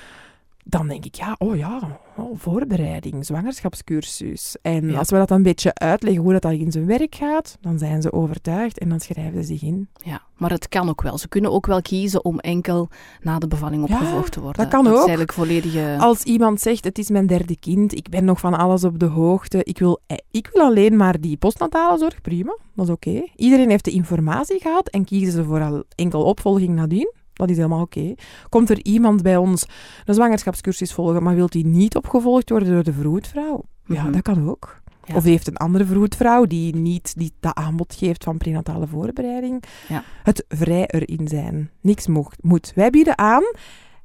Dan 0.69 0.89
denk 0.89 1.05
ik, 1.05 1.15
ja, 1.15 1.35
oh 1.39 1.57
ja, 1.57 2.01
oh, 2.17 2.39
voorbereiding, 2.39 3.25
zwangerschapscursus. 3.27 4.57
En 4.63 4.91
Ja. 4.91 4.99
als 4.99 5.11
we 5.11 5.17
dat 5.17 5.29
dan 5.29 5.37
een 5.37 5.43
beetje 5.43 5.75
uitleggen 5.75 6.23
hoe 6.23 6.33
dat, 6.39 6.53
in 6.53 6.73
zijn 6.73 6.87
werk 6.87 7.15
gaat, 7.15 7.57
dan 7.61 7.79
zijn 7.79 8.03
ze 8.03 8.13
overtuigd 8.13 8.79
en 8.79 8.89
dan 8.89 9.01
schrijven 9.01 9.41
ze 9.45 9.47
zich 9.47 9.63
in. 9.63 9.89
Ja, 10.05 10.23
maar 10.37 10.51
het 10.51 10.69
kan 10.69 10.89
ook 10.89 11.03
wel. 11.03 11.19
Ze 11.19 11.29
kunnen 11.29 11.53
ook 11.53 11.67
wel 11.67 11.83
kiezen 11.83 12.25
om 12.25 12.39
enkel 12.39 12.89
na 13.23 13.39
de 13.39 13.47
bevalling 13.49 13.89
Ja, 13.89 13.95
opgevolgd 13.95 14.33
te 14.33 14.41
worden. 14.41 14.63
dat 14.63 14.73
kan 14.73 14.87
ook. 14.87 14.99
eigenlijk 14.99 15.33
volledige... 15.33 15.97
Als 16.01 16.23
iemand 16.23 16.61
zegt, 16.61 16.85
het 16.85 16.99
is 16.99 17.11
mijn 17.11 17.27
derde 17.27 17.57
kind, 17.57 17.95
ik 17.97 18.09
ben 18.09 18.25
nog 18.25 18.41
van 18.41 18.55
alles 18.55 18.85
op 18.85 18.99
de 18.99 19.07
hoogte, 19.07 19.65
ik 19.65 19.79
wil, 19.79 20.01
eh, 20.07 20.17
ik 20.31 20.51
wil 20.53 20.63
alleen 20.63 20.97
maar 20.97 21.21
die 21.21 21.37
postnatale 21.37 21.99
zorg, 21.99 22.21
prima, 22.21 22.57
dat 22.75 22.87
is 22.87 22.93
oké. 22.93 23.23
Iedereen 23.37 23.71
heeft 23.71 23.85
de 23.85 23.91
informatie 23.91 24.61
gehad 24.61 24.89
en 24.89 25.05
kiezen 25.05 25.33
ze 25.33 25.45
voor 25.45 25.61
al 25.63 25.85
enkel 25.95 26.23
opvolging 26.23 26.75
nadien. 26.75 27.13
Dat 27.37 27.51
is 27.51 27.57
helemaal 27.57 27.81
oké. 27.81 28.15
Komt 28.49 28.71
er 28.71 28.85
iemand 28.85 29.23
bij 29.23 29.37
ons 29.37 29.67
een 30.05 30.15
zwangerschapscursus 30.15 30.93
volgen, 30.93 31.23
maar 31.23 31.35
wil 31.35 31.47
die 31.49 31.67
niet 31.67 31.97
opgevolgd 31.97 32.51
worden 32.51 32.73
door 32.73 32.83
de 32.83 32.93
vroedvrouw? 32.93 33.65
Ja, 33.85 34.03
Mhm. 34.03 34.13
dat 34.13 34.23
kan 34.23 34.49
ook. 34.49 34.81
Ja. 35.05 35.15
Of 35.15 35.25
heeft 35.25 35.47
een 35.47 35.57
andere 35.57 35.85
vroedvrouw 35.85 36.45
die 36.45 36.75
niet 36.77 37.13
die 37.17 37.33
dat 37.41 37.55
aanbod 37.55 37.95
geeft 37.95 38.25
van 38.25 38.37
prenatale 38.39 38.87
voorbereiding. 38.87 39.63
Ja. 39.89 40.05
Het 40.23 40.45
vrij 40.49 40.87
erin 40.87 41.29
zijn. 41.29 41.71
Niks 41.81 42.07
mocht, 42.07 42.43
moet. 42.43 42.73
Wij 42.75 42.91
bieden 42.91 43.19
aan 43.19 43.43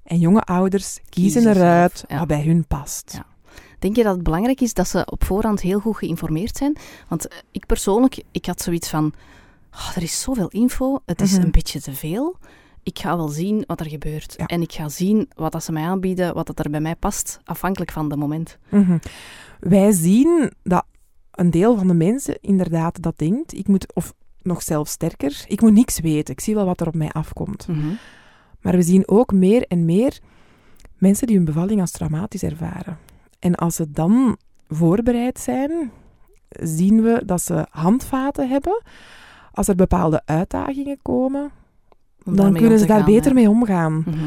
en 0.04 0.20
jonge 0.20 0.42
ouders 0.42 1.00
kiezen, 1.10 1.42
Kiezen 1.44 1.62
eruit 1.62 1.98
zelf, 1.98 2.12
ja. 2.12 2.18
wat 2.18 2.28
bij 2.28 2.44
hun 2.44 2.66
past. 2.68 3.20
Denk 3.80 3.96
je 3.96 4.04
dat 4.04 4.14
het 4.16 4.24
belangrijk 4.24 4.62
is 4.62 4.74
dat 4.74 4.88
ze 4.88 5.06
op 5.10 5.24
voorhand 5.24 5.62
heel 5.62 5.80
goed 5.80 5.98
geïnformeerd 5.98 6.58
zijn? 6.58 6.78
Want 7.08 7.28
eh, 7.28 7.38
ik 7.52 7.66
persoonlijk, 7.66 8.24
ik 8.32 8.46
had 8.46 8.62
zoiets 8.62 8.90
van, 8.90 9.14
"Ah, 9.70 9.96
er 9.96 10.04
is 10.04 10.22
zoveel 10.22 10.48
info, 10.48 11.00
het 11.06 11.22
is 11.22 11.32
Mhm. 11.34 11.42
een 11.42 11.52
beetje 11.52 11.82
te 11.82 11.94
veel. 11.94 12.36
Ik 12.84 13.00
ga 13.00 13.18
wel 13.18 13.28
zien 13.28 13.64
wat 13.68 13.80
er 13.80 13.90
gebeurt. 13.90 14.34
Ja. 14.38 14.46
En 14.46 14.62
ik 14.62 14.72
ga 14.72 14.90
zien 14.90 15.30
wat 15.36 15.52
dat 15.52 15.64
ze 15.64 15.72
mij 15.72 15.84
aanbieden, 15.84 16.34
wat 16.34 16.48
dat 16.48 16.60
er 16.60 16.70
bij 16.70 16.82
mij 16.82 16.96
past, 16.96 17.40
afhankelijk 17.44 17.92
van 17.92 18.10
het 18.10 18.20
moment. 18.20 18.58
Mhm. 18.70 18.98
Wij 19.60 19.92
zien 19.92 20.52
dat 20.64 20.86
een 21.32 21.52
deel 21.52 21.78
van 21.78 21.88
de 21.88 21.94
mensen 21.94 22.38
inderdaad 22.42 23.02
dat 23.02 23.18
denkt. 23.18 23.54
Ik 23.54 23.68
moet, 23.68 23.94
of 23.94 24.14
nog 24.42 24.62
zelfs 24.62 24.92
sterker, 24.92 25.44
ik 25.48 25.62
moet 25.62 25.74
niks 25.74 26.00
weten. 26.00 26.34
Ik 26.34 26.40
zie 26.40 26.56
wel 26.56 26.66
wat 26.66 26.82
er 26.82 26.88
op 26.88 26.96
mij 26.96 27.10
afkomt. 27.10 27.68
Mhm. 27.68 27.88
Maar 28.62 28.76
we 28.76 28.82
zien 28.82 29.08
ook 29.08 29.32
meer 29.32 29.66
en 29.68 29.86
meer 29.86 30.20
mensen 30.98 31.28
die 31.28 31.36
hun 31.36 31.46
bevalling 31.46 31.82
als 31.82 31.92
traumatisch 31.92 32.44
ervaren. 32.44 32.98
En 33.40 33.56
als 33.56 33.76
ze 33.76 33.92
dan 33.92 34.38
voorbereid 34.68 35.40
zijn, 35.40 35.92
zien 36.50 37.02
we 37.02 37.22
dat 37.26 37.42
ze 37.42 37.68
handvaten 37.70 38.50
hebben. 38.50 38.82
Als 39.52 39.68
er 39.68 39.76
bepaalde 39.76 40.22
uitdagingen 40.26 41.00
komen, 41.02 41.44
Om 41.44 41.61
dan 42.24 42.54
kunnen 42.54 42.80
ze 42.80 42.86
daar 42.86 42.98
gaan, 42.98 43.14
beter 43.14 43.34
mee 43.34 43.50
omgaan. 43.50 44.04
Mhm. 44.08 44.18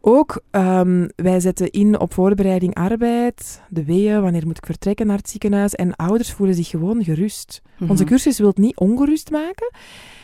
Ook, 0.00 0.40
ehm, 0.50 1.08
wij 1.16 1.40
zetten 1.40 1.70
in 1.70 2.00
op 2.00 2.14
voorbereiding 2.14 2.74
arbeid, 2.74 3.62
de 3.68 3.84
weeën, 3.84 4.22
wanneer 4.22 4.46
moet 4.46 4.56
ik 4.56 4.66
vertrekken 4.66 5.06
naar 5.06 5.16
het 5.16 5.28
ziekenhuis. 5.30 5.74
En 5.74 5.96
ouders 5.96 6.32
voelen 6.32 6.54
zich 6.54 6.68
gewoon 6.68 7.04
gerust. 7.04 7.62
Mhm. 7.78 7.90
Onze 7.90 8.04
cursus 8.04 8.38
wil 8.38 8.48
het 8.48 8.58
niet 8.58 8.76
ongerust 8.76 9.30
maken. 9.30 9.70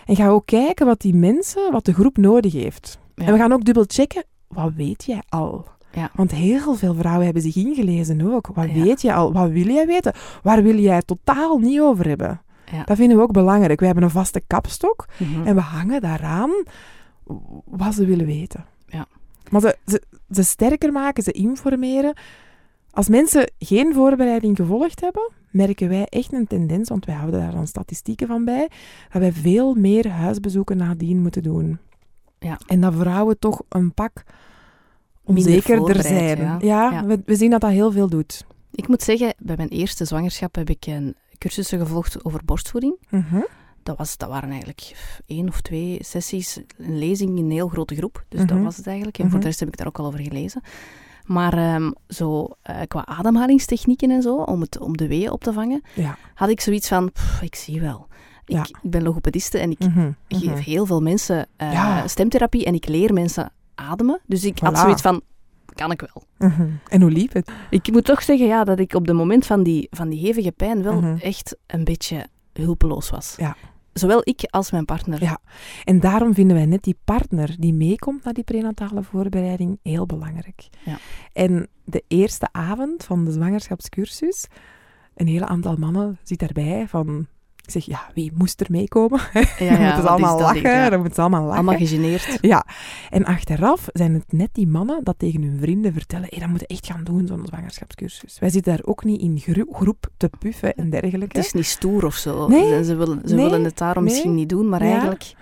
En 0.05 0.17
ga 0.17 0.29
ook 0.29 0.47
kijken 0.47 0.87
wat 0.87 1.01
die 1.01 1.15
mensen, 1.15 1.73
wat 1.73 1.85
de 1.85 1.93
groep 1.95 2.17
nodig 2.17 2.53
heeft. 2.53 2.99
Ja. 3.15 3.25
En 3.27 3.33
we 3.33 3.39
gaan 3.39 3.53
ook 3.53 3.65
dubbel 3.65 3.85
checken, 3.87 4.25
wat 4.49 4.73
weet 4.77 5.05
jij 5.05 5.23
al? 5.29 5.67
Ja. 5.93 6.11
Want 6.15 6.31
heel 6.31 6.75
veel 6.75 6.95
vrouwen 6.95 7.25
hebben 7.25 7.43
zich 7.43 7.57
ingelezen 7.57 8.33
ook. 8.33 8.47
Wat 8.55 8.69
Ja. 8.73 8.83
weet 8.83 9.03
je 9.03 9.13
al? 9.13 9.33
Wat 9.33 9.51
wil 9.51 9.67
jij 9.67 9.87
weten? 9.87 10.13
Waar 10.43 10.63
wil 10.63 10.79
jij 10.79 10.95
het 10.97 11.07
totaal 11.07 11.59
niet 11.59 11.81
over 11.81 12.09
hebben? 12.09 12.41
Dat 12.85 12.97
vinden 12.97 13.17
we 13.17 13.23
ook 13.23 13.33
belangrijk. 13.33 13.81
We 13.81 13.87
hebben 13.87 14.05
een 14.05 14.11
vaste 14.11 14.43
kapstok 14.47 15.07
Mhm. 15.19 15.47
en 15.47 15.55
we 15.55 15.61
hangen 15.61 16.01
daaraan 16.01 16.51
wat 17.65 17.95
ze 17.95 18.07
willen 18.07 18.27
weten. 18.27 18.65
Ja. 18.87 19.07
Maar 19.51 19.61
ze, 19.61 19.77
ze, 19.87 20.03
ze 20.31 20.43
sterker 20.43 20.93
maken, 20.93 21.23
ze 21.23 21.33
informeren. 21.33 22.17
Als 22.91 23.09
mensen 23.09 23.51
geen 23.59 23.95
voorbereiding 23.95 24.57
gevolgd 24.57 25.01
hebben, 25.01 25.31
merken 25.51 25.89
wij 25.89 26.07
echt 26.09 26.33
een 26.33 26.47
tendens, 26.47 26.89
want 26.89 27.05
wij 27.05 27.15
houden 27.15 27.41
daar 27.41 27.53
dan 27.53 27.67
statistieken 27.67 28.27
van 28.27 28.45
bij, 28.45 28.69
dat 29.13 29.21
wij 29.21 29.33
veel 29.33 29.75
meer 29.75 30.09
huisbezoeken 30.09 30.77
nadien 30.77 31.23
moeten 31.23 31.43
doen. 31.43 31.79
Ja. 32.39 32.59
En 32.67 32.81
dat 32.81 32.95
vrouwen 32.95 33.39
toch 33.39 33.63
een 33.69 33.93
pak 33.95 34.23
onzekerder 35.25 36.03
zijn. 36.03 36.39
ja. 36.39 36.59
Ja, 36.61 36.91
Ja. 36.93 37.05
We, 37.05 37.23
we 37.25 37.35
zien 37.37 37.51
dat 37.51 37.61
dat 37.61 37.71
heel 37.71 37.93
veel 37.93 38.09
doet. 38.09 38.47
Ik 38.71 38.89
moet 38.89 39.03
zeggen, 39.03 39.35
bij 39.39 39.57
mijn 39.57 39.69
eerste 39.69 40.05
zwangerschap 40.05 40.55
heb 40.55 40.71
ik 40.71 40.87
een 40.87 41.15
cursussen 41.39 41.79
gevolgd 41.79 42.25
over 42.25 42.41
borstvoeding. 42.45 42.97
Mhm. 43.11 43.41
Dat, 43.85 43.97
was, 43.97 44.17
dat 44.17 44.29
waren 44.29 44.49
eigenlijk 44.51 44.95
één 45.27 45.49
of 45.49 45.61
twee 45.61 45.99
sessies, 46.05 46.61
een 46.79 46.99
lezing 46.99 47.39
in 47.39 47.45
een 47.45 47.51
heel 47.51 47.69
grote 47.69 47.95
groep. 47.97 48.25
Dus 48.29 48.41
dat 48.41 48.51
Mhm. 48.57 48.63
was 48.65 48.77
het 48.77 48.87
eigenlijk. 48.87 49.19
En 49.19 49.25
voor 49.25 49.33
Mhm. 49.33 49.41
de 49.41 49.47
rest 49.47 49.61
heb 49.61 49.69
ik 49.69 49.77
daar 49.77 49.87
ook 49.87 49.99
al 49.99 50.07
over 50.07 50.21
gelezen. 50.21 50.63
Maar 51.25 51.53
ehm, 51.59 51.91
zo 52.09 52.49
eh, 52.63 52.77
qua 52.89 53.07
ademhalingstechnieken 53.07 54.11
en 54.11 54.23
zo, 54.23 54.37
om, 54.37 54.61
het, 54.61 54.79
om 54.81 54.97
de 54.97 55.07
weeën 55.09 55.31
op 55.31 55.43
te 55.43 55.53
vangen, 55.53 55.83
Ja. 55.95 56.17
had 56.35 56.49
ik 56.49 56.61
zoiets 56.61 56.89
van, 56.89 57.13
pff, 57.13 57.43
ik 57.43 57.55
zie 57.55 57.81
wel. 57.81 58.07
Ik, 58.45 58.55
Ja. 58.55 58.63
ik 58.63 58.91
ben 58.91 59.03
logopediste 59.03 59.59
en 59.59 59.71
ik 59.71 59.79
Mhm. 59.79 60.11
geef 60.29 60.65
heel 60.65 60.87
veel 60.87 61.01
mensen 61.01 61.47
eh, 61.57 61.73
Ja. 61.73 62.07
stemtherapie 62.09 62.65
en 62.65 62.75
ik 62.75 62.89
leer 62.89 63.13
mensen 63.13 63.53
ademen. 63.75 64.21
Dus 64.27 64.45
ik 64.45 64.59
had 64.59 64.79
zoiets 64.79 65.03
van, 65.03 65.21
kan 65.75 65.91
ik 65.91 66.01
wel. 66.13 66.25
En 66.89 67.01
hoe 67.01 67.11
liep 67.11 67.33
het? 67.33 67.51
Ik 67.71 67.93
moet 67.93 68.05
toch 68.05 68.23
zeggen 68.23 68.47
ja, 68.47 68.65
dat 68.65 68.79
ik 68.79 68.95
op 68.95 69.07
het 69.07 69.17
moment 69.17 69.47
van 69.47 69.63
die, 69.63 69.87
van 69.91 70.09
die 70.09 70.21
hevige 70.21 70.53
pijn 70.53 70.83
wel 70.83 71.03
echt 71.21 71.57
een 71.67 71.85
beetje 71.85 72.27
hulpeloos 72.53 73.11
was. 73.11 73.35
Ja. 73.37 73.57
Zowel 73.95 74.21
ik 74.25 74.41
als 74.51 74.71
mijn 74.71 74.85
partner. 74.85 75.23
Ja. 75.23 75.39
En 75.85 76.01
daarom 76.01 76.35
vinden 76.35 76.57
wij 76.57 76.67
net 76.67 76.83
die 76.83 76.97
partner 77.05 77.55
die 77.59 77.75
meekomt 77.75 78.25
naar 78.25 78.35
die 78.35 78.45
prenatale 78.45 79.03
voorbereiding 79.03 79.79
heel 79.83 80.07
belangrijk. 80.07 80.69
Ja. 80.85 80.99
En 81.33 81.69
de 81.85 82.05
eerste 82.09 82.49
avond 82.53 83.05
van 83.05 83.25
de 83.25 83.33
zwangerschapscursus, 83.33 84.47
een 85.15 85.27
hele 85.27 85.47
aantal 85.47 85.77
mannen 85.77 86.19
zit 86.23 86.39
daarbij 86.39 86.89
van... 86.89 87.27
Ik 87.65 87.71
zeg, 87.71 87.85
ja, 87.85 88.11
wie 88.15 88.33
moest 88.35 88.61
er 88.61 88.67
meekomen? 88.71 89.21
ja, 89.59 89.69
dan 89.69 89.83
moeten 89.83 90.03
ze 90.03 90.09
allemaal 90.09 90.39
lachen. 90.41 90.71
Ja. 90.71 90.89
Dan 90.91 90.99
moeten 90.99 91.15
ze 91.15 91.21
allemaal 91.21 91.41
lachen. 91.43 91.57
Allemaal 91.57 91.77
gegeneerd. 91.77 92.39
Ja, 92.41 92.67
en 93.11 93.25
achteraf 93.25 93.89
zijn 93.93 94.15
het 94.15 94.33
net 94.33 94.49
die 94.53 94.67
mannen 94.67 95.05
dat 95.05 95.15
tegen 95.19 95.43
hun 95.43 95.59
vrienden 95.61 95.93
vertellen 95.93 96.27
hey, 96.31 96.39
dat 96.39 96.49
moeten 96.49 96.67
we 96.69 96.75
echt 96.75 96.87
gaan 96.87 97.05
doen, 97.05 97.27
zo'n 97.27 97.47
zwangerschapscursus. 97.47 98.39
Wij 98.39 98.51
zitten 98.51 98.73
daar 98.77 98.85
ook 98.87 99.05
niet 99.05 99.21
in 99.21 99.39
gro- 99.39 99.73
groep 99.73 100.07
te 100.17 100.31
puffen 100.39 100.75
en 100.75 100.91
dergelijke. 100.91 101.37
Het 101.37 101.47
is 101.47 101.53
niet 101.53 101.67
stoer 101.67 102.05
of 102.05 102.15
zo. 102.15 102.49
Nee. 102.49 102.69
Ze, 102.69 102.85
ze 102.85 102.95
willen, 102.95 103.21
ze 103.25 103.35
Nee. 103.35 103.45
willen 103.45 103.65
het 103.65 103.79
daarom 103.79 104.05
Nee. 104.05 104.13
misschien 104.13 104.35
niet 104.35 104.49
doen, 104.49 104.69
maar 104.69 104.81
eigenlijk... 104.81 105.35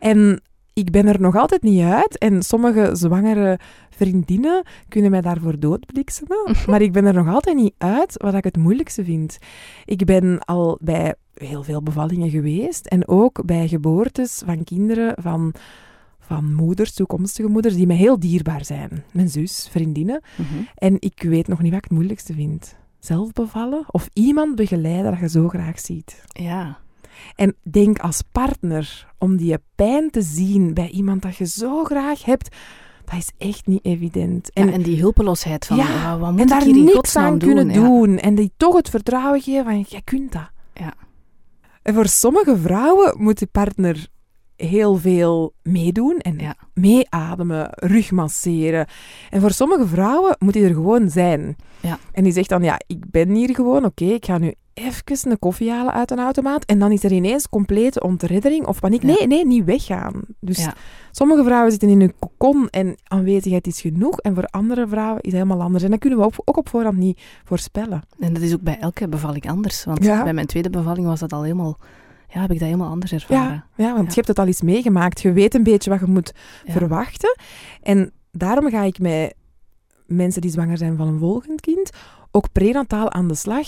En 0.00 0.42
ik 0.72 0.90
ben 0.90 1.06
er 1.06 1.20
nog 1.20 1.36
altijd 1.36 1.62
niet 1.62 1.82
uit. 1.82 2.18
En 2.18 2.42
sommige 2.42 2.90
zwangere 2.92 3.58
vriendinnen 3.90 4.62
kunnen 4.88 5.10
mij 5.10 5.20
daarvoor 5.20 5.58
doodbliksemen. 5.58 6.56
maar 6.70 6.82
ik 6.82 6.92
ben 6.92 7.04
er 7.04 7.14
nog 7.14 7.28
altijd 7.34 7.56
niet 7.56 7.74
uit 7.78 8.22
wat 8.22 8.34
ik 8.34 8.44
het 8.44 8.56
moeilijkste 8.56 9.04
vind. 9.04 9.38
Ik 9.84 10.04
ben 10.04 10.38
al 10.44 10.78
bij 10.80 11.14
heel 11.44 11.62
veel 11.62 11.82
bevallingen 11.82 12.30
geweest. 12.30 12.86
En 12.86 13.08
ook 13.08 13.44
bij 13.44 13.68
geboortes 13.68 14.42
van 14.44 14.64
kinderen 14.64 15.14
van, 15.22 15.54
van 16.20 16.54
moeders, 16.54 16.92
toekomstige 16.94 17.48
moeders, 17.48 17.74
die 17.74 17.86
mij 17.86 17.96
heel 17.96 18.18
dierbaar 18.20 18.64
zijn. 18.64 19.04
Mijn 19.12 19.28
zus, 19.28 19.68
vriendinnen. 19.70 20.22
Mhm. 20.36 20.48
En 20.74 20.96
ik 20.98 21.22
weet 21.22 21.48
nog 21.48 21.58
niet 21.60 21.68
wat 21.70 21.78
ik 21.78 21.84
het 21.84 21.92
moeilijkste 21.98 22.32
vind. 22.34 22.76
Zelf 22.98 23.32
bevallen 23.32 23.84
of 23.86 24.08
iemand 24.12 24.54
begeleiden 24.54 25.10
dat 25.10 25.20
je 25.20 25.28
zo 25.28 25.48
graag 25.48 25.80
ziet. 25.80 26.22
Ja. 26.26 26.78
En 27.34 27.54
denk 27.62 27.98
als 27.98 28.22
partner 28.32 29.06
om 29.18 29.36
die 29.36 29.56
pijn 29.74 30.10
te 30.10 30.22
zien 30.22 30.74
bij 30.74 30.88
iemand 30.88 31.22
dat 31.22 31.36
je 31.36 31.46
zo 31.46 31.84
graag 31.84 32.24
hebt, 32.24 32.56
dat 33.04 33.18
is 33.18 33.30
echt 33.38 33.66
niet 33.66 33.84
evident. 33.84 34.52
En, 34.52 34.82
die 34.82 35.00
hulpeloos 35.00 35.42
van, 35.58 35.76
Ja, 35.76 36.18
wat 36.18 36.30
moet 36.30 36.38
en 36.40 36.44
ik 36.44 36.50
daar 36.50 36.62
hier 36.62 36.84
niks 36.84 37.16
aan 37.16 37.38
doen? 37.38 37.54
kunnen 37.54 37.70
Ja. 37.74 37.74
doen. 37.88 38.18
En 38.18 38.34
die 38.34 38.52
toch 38.56 38.76
het 38.76 38.88
vertrouwen 38.90 39.40
geven 39.40 39.64
van, 39.64 39.80
jij 39.88 40.02
kunt 40.04 40.32
dat. 40.32 40.50
Ja. 40.74 40.94
En 41.88 41.94
voor 41.94 42.06
sommige 42.06 42.56
vrouwen 42.58 43.14
moet 43.22 43.38
de 43.38 43.46
partner 43.46 44.06
heel 44.66 44.96
veel 44.96 45.52
meedoen 45.62 46.18
en 46.18 46.38
Ja. 46.38 46.54
meeademen, 46.74 47.68
rug 47.74 48.10
masseren. 48.10 48.86
En 49.30 49.40
voor 49.40 49.50
sommige 49.50 49.86
vrouwen 49.86 50.36
moet 50.38 50.54
hij 50.54 50.64
er 50.64 50.74
gewoon 50.74 51.10
zijn. 51.10 51.56
Ja. 51.80 51.98
En 52.12 52.24
die 52.24 52.32
zegt 52.32 52.48
dan, 52.48 52.62
ja, 52.62 52.78
ik 52.86 53.10
ben 53.10 53.28
hier 53.30 53.54
gewoon, 53.54 53.84
oké, 53.84 54.04
ik 54.04 54.24
ga 54.24 54.38
nu 54.38 54.54
even 54.74 55.30
een 55.30 55.38
koffie 55.38 55.70
halen 55.70 55.92
uit 55.92 56.10
een 56.10 56.18
automaat. 56.18 56.64
En 56.64 56.78
dan 56.78 56.92
is 56.92 57.04
er 57.04 57.12
ineens 57.12 57.48
complete 57.48 58.00
ontreddering 58.00 58.66
of 58.66 58.80
paniek. 58.80 59.02
Ja. 59.02 59.06
Nee, 59.08 59.26
nee, 59.26 59.46
niet 59.46 59.64
weggaan. 59.64 60.20
Dus 60.40 60.58
Ja. 60.58 60.74
sommige 61.10 61.44
vrouwen 61.44 61.70
zitten 61.70 61.88
in 61.88 62.00
een 62.00 62.14
kokon 62.18 62.68
en 62.70 62.96
aanwezigheid 63.04 63.66
is 63.66 63.80
genoeg. 63.80 64.18
En 64.20 64.34
voor 64.34 64.44
andere 64.44 64.88
vrouwen 64.88 65.20
is 65.20 65.32
het 65.32 65.40
helemaal 65.40 65.62
anders. 65.64 65.84
En 65.84 65.90
dat 65.90 65.98
kunnen 65.98 66.18
we 66.18 66.24
ook, 66.24 66.32
ook 66.44 66.56
op 66.56 66.68
voorhand 66.68 66.96
niet 66.96 67.20
voorspellen. 67.44 68.02
En 68.18 68.32
dat 68.32 68.42
is 68.42 68.54
ook 68.54 68.60
bij 68.62 68.78
elke 68.78 69.08
bevalling 69.08 69.48
anders. 69.50 69.84
Want 69.84 70.04
Ja. 70.04 70.22
bij 70.22 70.32
mijn 70.34 70.46
tweede 70.46 70.70
bevalling 70.70 71.06
was 71.06 71.20
dat 71.20 71.32
al 71.32 71.42
helemaal... 71.42 71.78
Ja, 72.28 72.40
heb 72.40 72.50
ik 72.50 72.58
dat 72.58 72.66
helemaal 72.68 72.90
anders 72.90 73.12
ervaren. 73.12 73.52
Ja, 73.76 73.84
ja 73.84 73.92
want 73.92 73.98
Ja. 74.04 74.08
je 74.08 74.14
hebt 74.14 74.28
het 74.28 74.38
al 74.38 74.46
eens 74.46 74.62
meegemaakt. 74.62 75.20
Je 75.20 75.32
weet 75.32 75.54
een 75.54 75.62
beetje 75.62 75.90
wat 75.90 76.00
je 76.00 76.06
moet 76.06 76.32
Ja. 76.64 76.72
verwachten. 76.72 77.36
En 77.82 78.12
daarom 78.32 78.70
ga 78.70 78.82
ik 78.82 78.98
met 78.98 79.34
mensen 80.06 80.40
die 80.40 80.50
zwanger 80.50 80.78
zijn 80.78 80.96
van 80.96 81.08
een 81.08 81.18
volgend 81.18 81.60
kind 81.60 81.90
ook 82.30 82.52
prenataal 82.52 83.10
aan 83.12 83.28
de 83.28 83.34
slag. 83.34 83.66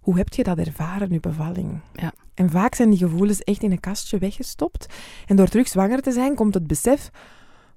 Hoe 0.00 0.16
heb 0.16 0.32
je 0.32 0.42
dat 0.42 0.58
ervaren, 0.58 1.12
je 1.12 1.20
bevalling? 1.20 1.80
Ja. 1.92 2.12
En 2.34 2.50
vaak 2.50 2.74
zijn 2.74 2.90
die 2.90 2.98
gevoelens 2.98 3.42
echt 3.42 3.62
in 3.62 3.70
een 3.72 3.80
kastje 3.80 4.18
weggestopt. 4.18 4.86
En 5.26 5.36
door 5.36 5.48
terug 5.48 5.68
zwanger 5.68 6.02
te 6.02 6.12
zijn, 6.12 6.34
komt 6.34 6.54
het 6.54 6.66
besef... 6.66 7.10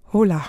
Hola, 0.01 0.41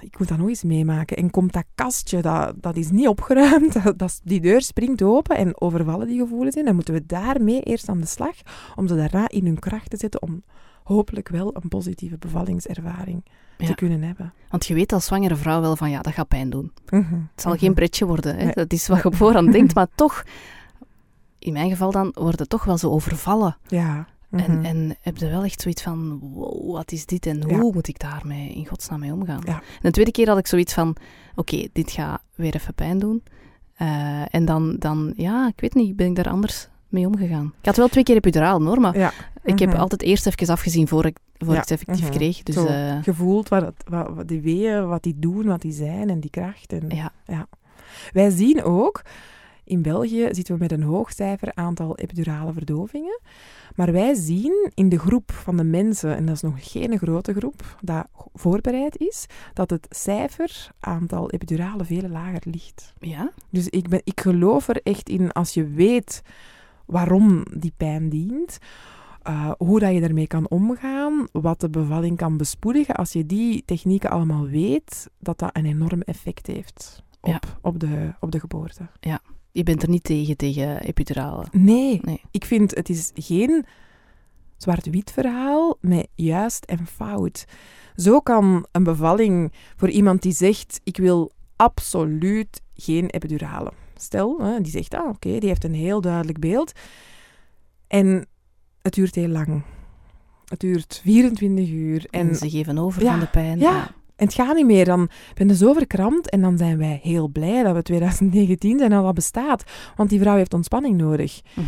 ik 0.00 0.18
moet 0.18 0.28
dat 0.28 0.38
nog 0.38 0.48
eens 0.48 0.62
meemaken. 0.62 1.16
En 1.16 1.30
komt 1.30 1.52
dat 1.52 1.64
kastje, 1.74 2.22
dat, 2.22 2.54
dat 2.56 2.76
is 2.76 2.90
niet 2.90 3.08
opgeruimd. 3.08 3.72
Dat, 3.84 3.98
dat- 3.98 4.20
die 4.24 4.40
deur 4.40 4.62
springt 4.62 5.02
open 5.02 5.36
en 5.36 5.60
overvallen 5.60 6.06
die 6.06 6.18
gevoelens 6.20 6.54
in. 6.56 6.64
Dan 6.64 6.74
moeten 6.74 6.94
we 6.94 7.06
daarmee 7.06 7.60
eerst 7.60 7.88
aan 7.88 8.00
de 8.00 8.06
slag, 8.06 8.34
om 8.76 8.88
ze 8.88 8.96
daarna 8.96 9.28
in 9.28 9.44
hun 9.44 9.58
kracht 9.58 9.90
te 9.90 9.96
zetten 9.96 10.22
om 10.22 10.42
hopelijk 10.84 11.28
wel 11.28 11.56
een 11.56 11.68
positieve 11.68 12.18
bevallingservaring 12.18 13.24
Ja. 13.58 13.66
te 13.66 13.74
kunnen 13.74 14.02
hebben. 14.02 14.32
Want 14.48 14.66
je 14.66 14.74
weet 14.74 14.92
als 14.92 15.04
zwangere 15.04 15.36
vrouw 15.36 15.60
wel 15.60 15.76
van, 15.76 15.90
ja, 15.90 16.00
dat 16.00 16.12
gaat 16.12 16.28
pijn 16.28 16.50
doen. 16.50 16.72
Het 16.86 17.02
zal 17.36 17.50
Mhm. 17.52 17.60
geen 17.60 17.74
pretje 17.74 18.06
worden. 18.06 18.36
Hè? 18.36 18.44
Nee. 18.44 18.52
Dat 18.54 18.72
is 18.72 18.88
wat 18.88 18.98
je 18.98 19.04
op 19.04 19.14
voorhand 19.14 19.52
denkt. 19.52 19.74
Maar 19.80 19.86
toch, 19.94 20.22
in 21.38 21.52
mijn 21.52 21.70
geval 21.70 21.90
dan, 21.90 22.10
worden 22.14 22.48
toch 22.48 22.64
wel 22.64 22.78
zo 22.78 22.90
overvallen. 22.90 23.56
Ja. 23.66 24.06
En, 24.30 24.56
mhm. 24.56 24.64
en 24.64 24.96
heb 25.00 25.16
je 25.16 25.28
wel 25.28 25.44
echt 25.44 25.60
zoiets 25.60 25.82
van, 25.82 26.18
wow, 26.18 26.72
wat 26.72 26.92
is 26.92 27.06
dit 27.06 27.26
en 27.26 27.44
Ja. 27.48 27.58
hoe 27.58 27.72
moet 27.72 27.88
ik 27.88 27.98
daarmee 27.98 28.48
in 28.52 28.66
godsnaam 28.66 29.00
mee 29.00 29.12
omgaan? 29.12 29.42
Ja. 29.44 29.54
En 29.54 29.62
de 29.80 29.90
tweede 29.90 30.10
keer 30.10 30.28
had 30.28 30.38
ik 30.38 30.46
zoiets 30.46 30.74
van, 30.74 30.96
oké, 31.34 31.66
dit 31.72 31.90
gaat 31.90 32.22
weer 32.34 32.54
even 32.54 32.74
pijn 32.74 32.98
doen. 32.98 33.22
Eh, 33.76 34.34
en 34.34 34.44
dan, 34.44 34.76
dan, 34.78 35.12
ja, 35.16 35.48
ik 35.48 35.60
weet 35.60 35.74
niet, 35.74 35.96
ben 35.96 36.06
ik 36.06 36.14
daar 36.14 36.28
anders 36.28 36.68
mee 36.88 37.06
omgegaan. 37.06 37.52
Ik 37.60 37.66
had 37.66 37.76
wel 37.76 37.88
twee 37.88 38.04
keer 38.04 38.16
epiduraal, 38.16 38.62
hoor, 38.62 38.80
maar 38.80 38.98
Ja. 38.98 39.12
ik 39.44 39.58
heb 39.58 39.68
Mhm. 39.68 39.78
altijd 39.78 40.02
eerst 40.02 40.26
even 40.26 40.54
afgezien 40.54 40.88
voor 40.88 41.06
ik, 41.06 41.16
voor 41.38 41.54
ik 41.54 41.60
het 41.60 41.70
effectief 41.70 42.04
Mhm. 42.08 42.12
kreeg. 42.16 42.42
Dus 42.42 42.56
eh, 42.56 43.02
gevoeld 43.02 43.48
wat, 43.48 43.72
wat, 43.88 44.08
wat 44.14 44.28
die 44.28 44.40
weeën, 44.40 44.86
wat 44.88 45.02
die 45.02 45.18
doen, 45.18 45.46
wat 45.46 45.60
die 45.62 45.72
zijn 45.72 46.10
en 46.10 46.20
die 46.20 46.30
kracht. 46.30 46.72
En, 46.72 46.88
ja, 47.26 47.46
Wij 48.12 48.30
zien 48.30 48.62
ook 48.64 49.02
in 49.70 49.82
België 49.82 50.28
zitten 50.30 50.54
we 50.54 50.60
met 50.60 50.72
een 50.72 50.82
hoog 50.82 51.12
cijfer 51.12 51.54
aantal 51.54 51.96
epidurale 51.96 52.52
verdovingen. 52.52 53.20
Maar 53.76 53.92
wij 53.92 54.14
zien 54.14 54.70
in 54.74 54.88
de 54.88 54.98
groep 54.98 55.32
van 55.32 55.56
de 55.56 55.64
mensen, 55.64 56.16
en 56.16 56.26
dat 56.26 56.34
is 56.34 56.42
nog 56.42 56.72
geen 56.72 56.98
grote 56.98 57.34
groep, 57.34 57.76
dat 57.80 58.06
voorbereid 58.34 58.98
is, 58.98 59.26
dat 59.54 59.70
het 59.70 59.86
cijfer 59.90 60.70
aantal 60.80 61.30
epiduralen 61.30 61.86
veel 61.86 62.08
lager 62.08 62.42
ligt. 62.44 62.94
Ja? 63.00 63.32
Dus 63.50 63.68
ik, 63.68 63.88
ben, 63.88 64.00
ik 64.04 64.20
geloof 64.20 64.68
er 64.68 64.80
echt 64.82 65.08
in, 65.08 65.32
als 65.32 65.54
je 65.54 65.66
weet 65.66 66.22
waarom 66.86 67.44
die 67.58 67.72
pijn 67.76 68.08
dient, 68.08 68.58
uh, 69.28 69.50
hoe 69.58 69.80
dat 69.80 69.92
je 69.92 70.00
daarmee 70.00 70.26
kan 70.26 70.48
omgaan, 70.48 71.26
wat 71.32 71.60
de 71.60 71.70
bevalling 71.70 72.16
kan 72.16 72.36
bespoedigen, 72.36 72.94
als 72.94 73.12
je 73.12 73.26
die 73.26 73.62
technieken 73.64 74.10
allemaal 74.10 74.46
weet, 74.46 75.10
dat 75.18 75.38
dat 75.38 75.56
een 75.56 75.66
enorm 75.66 76.00
effect 76.00 76.46
heeft 76.46 77.02
op, 77.20 77.28
Ja. 77.30 77.40
op, 77.60 77.80
de, 77.80 78.14
op 78.20 78.30
de 78.32 78.40
geboorte. 78.40 78.88
Je 79.52 79.62
bent 79.62 79.82
er 79.82 79.88
niet 79.88 80.04
tegen, 80.04 80.36
tegen 80.36 80.80
epiduralen. 80.80 81.48
Nee, 81.52 82.00
Nee. 82.04 82.20
ik 82.30 82.44
vind 82.44 82.74
het 82.74 82.88
is 82.88 83.10
geen 83.14 83.64
zwart-wit 84.56 85.10
verhaal 85.12 85.76
met 85.80 86.08
juist 86.14 86.64
en 86.64 86.86
fout. 86.86 87.44
Zo 87.96 88.20
kan 88.20 88.66
een 88.72 88.84
bevalling 88.84 89.52
voor 89.76 89.88
iemand 89.90 90.22
die 90.22 90.32
zegt, 90.32 90.80
ik 90.84 90.96
wil 90.96 91.32
absoluut 91.56 92.60
geen 92.74 93.06
epidurale. 93.10 93.72
Stel, 93.96 94.38
hè, 94.40 94.60
die 94.60 94.72
zegt, 94.72 94.94
ah 94.94 95.08
oké, 95.08 95.38
die 95.38 95.48
heeft 95.48 95.64
een 95.64 95.74
heel 95.74 96.00
duidelijk 96.00 96.38
beeld. 96.40 96.72
En 97.86 98.26
het 98.82 98.94
duurt 98.94 99.14
heel 99.14 99.28
lang. 99.28 99.62
Het 100.44 100.60
duurt 100.60 101.00
24 101.04 101.68
uur. 101.68 102.06
En, 102.10 102.28
En, 102.28 102.36
ze 102.36 102.50
geven 102.50 102.78
over 102.78 103.02
Ja, 103.02 103.10
van 103.10 103.20
de 103.20 103.26
pijn. 103.26 103.58
ja. 103.58 103.90
En 104.20 104.26
het 104.26 104.34
gaat 104.34 104.54
niet 104.54 104.66
meer. 104.66 104.84
Dan 104.84 105.08
ben 105.34 105.48
je 105.48 105.56
zo 105.56 105.72
verkrampt 105.72 106.30
en 106.30 106.40
dan 106.40 106.58
zijn 106.58 106.78
wij 106.78 107.00
heel 107.02 107.28
blij 107.28 107.62
dat 107.62 107.74
we 107.74 107.82
2019 107.82 108.78
zijn 108.78 108.92
en 108.92 109.02
dat 109.02 109.14
bestaat. 109.14 109.64
Want 109.96 110.10
die 110.10 110.20
vrouw 110.20 110.36
heeft 110.36 110.54
ontspanning 110.54 110.96
nodig. 110.96 111.40
Mhm. 111.54 111.66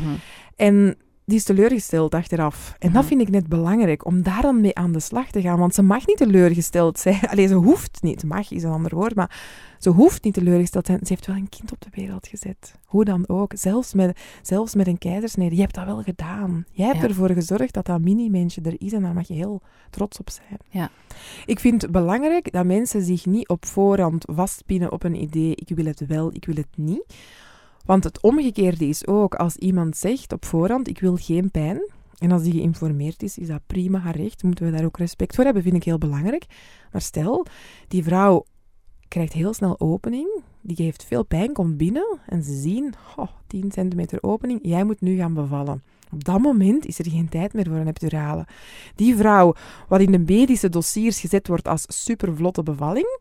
En 0.56 0.96
die 1.32 1.40
is 1.40 1.46
teleurgesteld 1.46 2.14
achteraf. 2.14 2.74
En 2.78 2.92
dat 2.92 3.00
Mhm. 3.02 3.08
vind 3.08 3.20
ik 3.20 3.28
net 3.30 3.46
belangrijk, 3.48 4.06
om 4.06 4.22
daar 4.22 4.42
dan 4.42 4.60
mee 4.60 4.74
aan 4.74 4.92
de 4.92 5.00
slag 5.00 5.30
te 5.30 5.40
gaan. 5.40 5.58
Want 5.58 5.74
ze 5.74 5.82
mag 5.82 6.06
niet 6.06 6.16
teleurgesteld 6.16 6.98
zijn. 6.98 7.20
Allee, 7.30 7.46
ze 7.46 7.54
hoeft 7.54 7.98
niet. 8.02 8.24
Mag 8.24 8.50
is 8.50 8.62
een 8.62 8.70
ander 8.70 8.94
woord, 8.94 9.14
maar 9.14 9.40
ze 9.78 9.90
hoeft 9.90 10.24
niet 10.24 10.34
teleurgesteld 10.34 10.84
te 10.84 10.90
zijn. 10.92 11.06
Ze 11.06 11.12
heeft 11.12 11.26
wel 11.26 11.36
een 11.36 11.48
kind 11.48 11.72
op 11.72 11.80
de 11.80 11.88
wereld 11.92 12.26
gezet. 12.26 12.74
Hoe 12.86 13.04
dan 13.04 13.28
ook. 13.28 13.52
Zelfs 13.54 13.94
met, 13.94 14.20
zelfs 14.42 14.74
met 14.74 14.86
een 14.86 14.98
keizersnede. 14.98 15.54
Je 15.54 15.60
hebt 15.60 15.74
dat 15.74 15.84
wel 15.84 16.02
gedaan. 16.02 16.64
Jij 16.70 16.86
hebt 16.86 17.00
Ja. 17.00 17.08
ervoor 17.08 17.30
gezorgd 17.30 17.74
dat 17.74 17.86
dat 17.86 18.00
mini-mensje 18.00 18.60
er 18.62 18.74
is 18.78 18.92
en 18.92 19.02
daar 19.02 19.14
mag 19.14 19.28
je 19.28 19.34
heel 19.34 19.60
trots 19.90 20.18
op 20.18 20.30
zijn. 20.30 20.58
Ja. 20.68 20.90
Ik 21.46 21.60
vind 21.60 21.82
het 21.82 21.90
belangrijk 21.90 22.52
dat 22.52 22.64
mensen 22.64 23.02
zich 23.02 23.26
niet 23.26 23.48
op 23.48 23.66
voorhand 23.66 24.24
vastpinnen 24.32 24.92
op 24.92 25.04
een 25.04 25.22
idee. 25.22 25.54
Ik 25.54 25.68
wil 25.76 25.84
het 25.84 26.06
wel, 26.06 26.30
ik 26.34 26.44
wil 26.44 26.54
het 26.56 26.66
niet. 26.76 27.14
Want 27.84 28.04
het 28.04 28.20
omgekeerde 28.20 28.88
is 28.88 29.06
ook, 29.06 29.34
als 29.34 29.56
iemand 29.56 29.96
zegt 29.96 30.32
op 30.32 30.44
voorhand, 30.44 30.88
ik 30.88 30.98
wil 31.00 31.16
geen 31.16 31.50
pijn, 31.50 31.90
en 32.18 32.32
als 32.32 32.42
die 32.42 32.52
geïnformeerd 32.52 33.22
is, 33.22 33.38
is 33.38 33.46
dat 33.46 33.60
prima 33.66 33.98
haar 33.98 34.16
recht, 34.16 34.42
moeten 34.42 34.64
we 34.64 34.70
daar 34.70 34.84
ook 34.84 34.98
respect 34.98 35.34
voor 35.34 35.44
hebben, 35.44 35.62
vind 35.62 35.76
ik 35.76 35.84
heel 35.84 35.98
belangrijk. 35.98 36.46
Maar 36.92 37.00
stel, 37.00 37.46
die 37.88 38.02
vrouw 38.04 38.44
krijgt 39.08 39.32
heel 39.32 39.52
snel 39.52 39.80
opening, 39.80 40.42
die 40.60 40.76
heeft 40.84 41.04
veel 41.04 41.24
pijn, 41.24 41.52
komt 41.52 41.76
binnen, 41.76 42.20
en 42.26 42.42
ze 42.42 42.60
zien, 42.60 42.94
oh, 43.16 43.28
10 43.46 43.72
centimeter 43.72 44.22
opening, 44.22 44.60
jij 44.62 44.84
moet 44.84 45.00
nu 45.00 45.16
gaan 45.16 45.34
bevallen. 45.34 45.82
Op 46.12 46.24
dat 46.24 46.40
moment 46.40 46.86
is 46.86 46.98
er 46.98 47.10
geen 47.10 47.28
tijd 47.28 47.52
meer 47.52 47.64
voor 47.64 47.76
een 47.76 47.88
epidurale. 47.88 48.46
Die 48.94 49.16
vrouw, 49.16 49.54
wat 49.88 50.00
in 50.00 50.12
de 50.12 50.18
medische 50.18 50.68
dossiers 50.68 51.20
gezet 51.20 51.48
wordt 51.48 51.68
als 51.68 51.84
supervlotte 51.88 52.62
bevalling, 52.62 53.20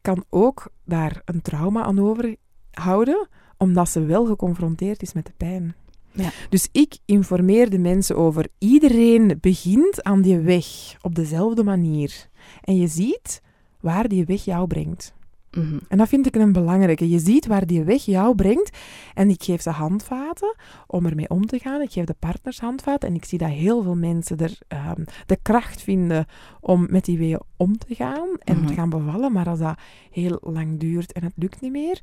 kan 0.00 0.24
ook 0.30 0.70
daar 0.84 1.22
een 1.24 1.42
trauma 1.42 1.82
aan 1.82 1.98
overhouden, 1.98 3.28
omdat 3.58 3.88
ze 3.88 4.04
wel 4.04 4.26
geconfronteerd 4.26 5.02
is 5.02 5.12
met 5.12 5.26
de 5.26 5.32
pijn. 5.36 5.74
Ja. 6.12 6.30
Dus 6.48 6.68
ik 6.72 6.98
informeer 7.04 7.70
de 7.70 7.78
mensen 7.78 8.16
over 8.16 8.46
iedereen 8.58 9.38
begint 9.40 10.02
aan 10.02 10.22
die 10.22 10.38
weg 10.38 10.66
op 11.00 11.14
dezelfde 11.14 11.64
manier. 11.64 12.28
En 12.62 12.76
je 12.76 12.86
ziet 12.86 13.42
waar 13.80 14.08
die 14.08 14.24
weg 14.24 14.44
jou 14.44 14.66
brengt. 14.66 15.14
Mhm. 15.50 15.78
En 15.88 15.98
dat 15.98 16.08
vind 16.08 16.26
ik 16.26 16.34
een 16.36 16.52
belangrijke. 16.52 17.08
Je 17.08 17.18
ziet 17.18 17.46
waar 17.46 17.66
die 17.66 17.82
weg 17.84 18.02
jou 18.04 18.34
brengt. 18.34 18.78
En 19.14 19.28
ik 19.30 19.42
geef 19.42 19.62
ze 19.62 19.70
handvaten 19.70 20.54
om 20.86 21.06
ermee 21.06 21.28
om 21.30 21.46
te 21.46 21.58
gaan. 21.58 21.80
Ik 21.80 21.92
geef 21.92 22.04
de 22.04 22.16
partners 22.18 22.60
handvaten. 22.60 23.08
En 23.08 23.14
ik 23.14 23.24
zie 23.24 23.38
dat 23.38 23.48
heel 23.48 23.82
veel 23.82 23.94
mensen 23.96 24.38
er 24.38 24.58
ehm, 24.68 25.04
de 25.26 25.38
kracht 25.42 25.82
vinden 25.82 26.26
om 26.60 26.86
met 26.90 27.04
die 27.04 27.18
weeën 27.18 27.40
om 27.56 27.78
te 27.78 27.94
gaan 27.94 28.28
en 28.38 28.56
Mhm. 28.56 28.66
te 28.66 28.74
gaan 28.74 28.90
bevallen. 28.90 29.32
Maar 29.32 29.48
als 29.48 29.58
dat 29.58 29.78
heel 30.10 30.38
lang 30.42 30.78
duurt 30.80 31.12
en 31.12 31.24
het 31.24 31.32
lukt 31.36 31.60
niet 31.60 31.72
meer, 31.72 32.00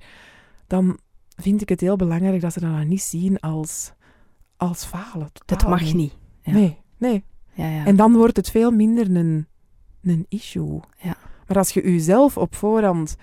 dan 0.67 0.97
vind 1.41 1.62
ik 1.62 1.69
het 1.69 1.80
heel 1.82 1.95
belangrijk 1.95 2.41
dat 2.41 2.54
ze 2.54 2.60
dat 2.60 2.71
dan 2.71 2.88
niet 2.88 3.01
zien 3.01 3.39
als, 3.39 3.91
als 4.58 4.86
falen. 4.86 5.30
Totaal 5.45 5.69
mag 5.69 5.93
niet. 5.93 6.13
Ja. 6.41 6.51
Nee, 6.51 6.77
nee. 6.97 7.23
Ja, 7.54 7.67
ja. 7.67 7.86
En 7.86 7.95
dan 7.95 8.13
wordt 8.13 8.38
het 8.38 8.51
veel 8.51 8.71
minder 8.71 9.15
een, 9.15 9.47
een 10.01 10.25
issue. 10.30 10.80
Ja. 10.97 11.15
Maar 11.47 11.58
als 11.58 11.69
je 11.71 11.82
jezelf 11.91 12.38
op 12.38 12.56
voorhand 12.56 13.15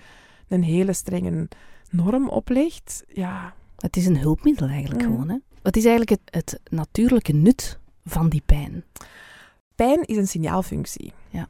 een 0.47 0.63
hele 0.63 0.93
strenge 0.93 1.47
norm 1.89 2.29
oplegt, 2.29 3.03
ja, 3.07 3.53
Het 3.79 3.97
is 3.97 4.05
een 4.05 4.17
hulpmiddel 4.17 4.67
eigenlijk 4.67 5.01
Mhm. 5.05 5.11
gewoon. 5.11 5.29
Hè? 5.29 5.37
Wat 5.61 5.75
is 5.75 5.85
eigenlijk 5.85 6.09
het, 6.09 6.21
het 6.51 6.59
natuurlijke 6.71 7.33
nut 7.33 7.79
van 8.05 8.29
die 8.29 8.41
pijn? 8.45 8.83
pijn 9.75 10.03
is 10.05 10.17
een 10.17 10.27
signaalfunctie. 10.27 11.13
Ja. 11.29 11.47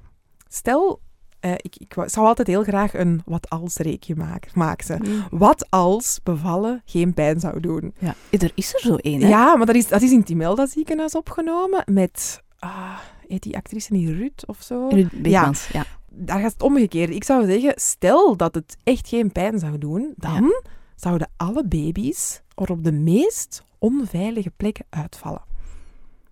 Stel, 0.47 0.99
eh, 1.39 1.51
ik, 1.51 1.95
zou 2.05 2.27
altijd 2.27 2.47
heel 2.47 2.63
graag 2.63 2.93
een 2.93 3.21
wat 3.25 3.49
als 3.49 3.75
reekje 3.75 4.15
maken. 4.15 4.51
maken. 4.53 5.01
Wat 5.31 5.65
als 5.69 6.19
bevallen 6.23 6.81
geen 6.85 7.13
pijn 7.13 7.39
zou 7.39 7.59
doen? 7.59 7.93
Ja. 7.99 8.15
Er 8.29 8.51
is 8.55 8.73
er 8.73 8.79
zo 8.79 8.95
één? 8.95 9.19
Ja, 9.19 9.55
maar 9.55 9.65
dat 9.65 9.75
is, 9.75 9.87
dat 9.87 10.01
is 10.01 10.11
in 10.11 10.19
het 10.19 10.29
Imelda 10.29 10.65
ziekenhuis 10.65 11.15
opgenomen 11.15 11.83
met, 11.85 12.43
ah, 12.59 12.97
heet 13.27 13.43
die 13.43 13.55
actrice 13.55 13.93
niet 13.93 14.09
Ruud 14.09 14.43
of 14.45 14.61
zo? 14.61 14.87
Ruud 14.87 15.21
Beekmans, 15.21 15.67
ja. 15.67 15.85
daar 16.09 16.39
gaat 16.39 16.53
het 16.53 16.61
omgekeerd. 16.61 17.09
Ik 17.09 17.23
zou 17.23 17.45
zeggen, 17.45 17.73
stel 17.75 18.37
dat 18.37 18.55
het 18.55 18.77
echt 18.83 19.07
geen 19.07 19.31
pijn 19.31 19.59
zou 19.59 19.77
doen, 19.77 20.13
dan 20.15 20.61
zouden 20.95 21.29
alle 21.37 21.67
baby's 21.67 22.41
er 22.55 22.71
op 22.71 22.83
de 22.83 22.91
meest 22.91 23.63
onveilige 23.77 24.51
plekken 24.57 24.85
uitvallen. 24.89 25.48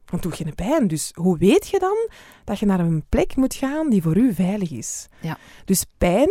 Want 0.09 0.23
doe 0.23 0.31
geen 0.31 0.55
pijn. 0.55 0.87
Dus 0.87 1.11
hoe 1.13 1.37
weet 1.37 1.67
je 1.67 1.79
dan 1.79 2.09
dat 2.43 2.59
je 2.59 2.65
naar 2.65 2.79
een 2.79 3.03
plek 3.09 3.35
moet 3.35 3.53
gaan 3.55 3.89
die 3.89 4.01
voor 4.01 4.17
u 4.17 4.33
veilig 4.33 4.71
is? 4.71 5.07
Ja. 5.21 5.37
Dus 5.65 5.85
pijn 5.97 6.29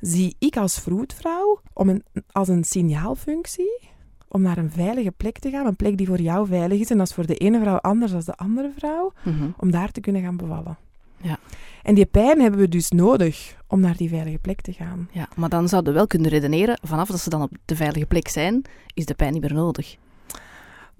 zie 0.00 0.36
ik 0.38 0.56
als 0.56 0.78
vroedvrouw 0.78 1.60
om 1.72 1.88
een, 1.88 2.04
als 2.32 2.48
een 2.48 2.64
signaalfunctie 2.64 3.80
om 4.28 4.42
naar 4.42 4.58
een 4.58 4.70
veilige 4.70 5.10
plek 5.10 5.38
te 5.38 5.50
gaan. 5.50 5.66
Een 5.66 5.76
plek 5.76 5.96
die 5.96 6.06
voor 6.06 6.20
jou 6.20 6.46
veilig 6.46 6.80
is. 6.80 6.90
En 6.90 6.98
dat 6.98 7.06
is 7.08 7.14
voor 7.14 7.26
de 7.26 7.34
ene 7.36 7.60
vrouw 7.60 7.76
anders 7.78 8.12
dan 8.12 8.20
de 8.24 8.34
andere 8.36 8.72
vrouw 8.76 9.12
Mhm. 9.24 9.50
om 9.56 9.70
daar 9.70 9.90
te 9.90 10.00
kunnen 10.00 10.22
gaan 10.22 10.36
bevallen. 10.36 10.76
Ja. 11.16 11.38
En 11.82 11.94
die 11.94 12.06
pijn 12.06 12.40
hebben 12.40 12.60
we 12.60 12.68
dus 12.68 12.90
nodig 12.90 13.56
om 13.66 13.80
naar 13.80 13.96
die 13.96 14.08
veilige 14.08 14.38
plek 14.38 14.60
te 14.60 14.72
gaan. 14.72 15.08
ja. 15.12 15.28
Maar 15.36 15.48
dan 15.48 15.68
zouden 15.68 15.92
we 15.92 15.98
wel 15.98 16.06
kunnen 16.08 16.30
redeneren, 16.30 16.78
vanaf 16.82 17.08
dat 17.08 17.20
ze 17.20 17.30
dan 17.30 17.42
op 17.42 17.50
de 17.64 17.76
veilige 17.76 18.06
plek 18.06 18.28
zijn, 18.28 18.62
is 18.94 19.04
de 19.06 19.14
pijn 19.14 19.32
niet 19.32 19.42
meer 19.42 19.54
nodig. 19.54 19.96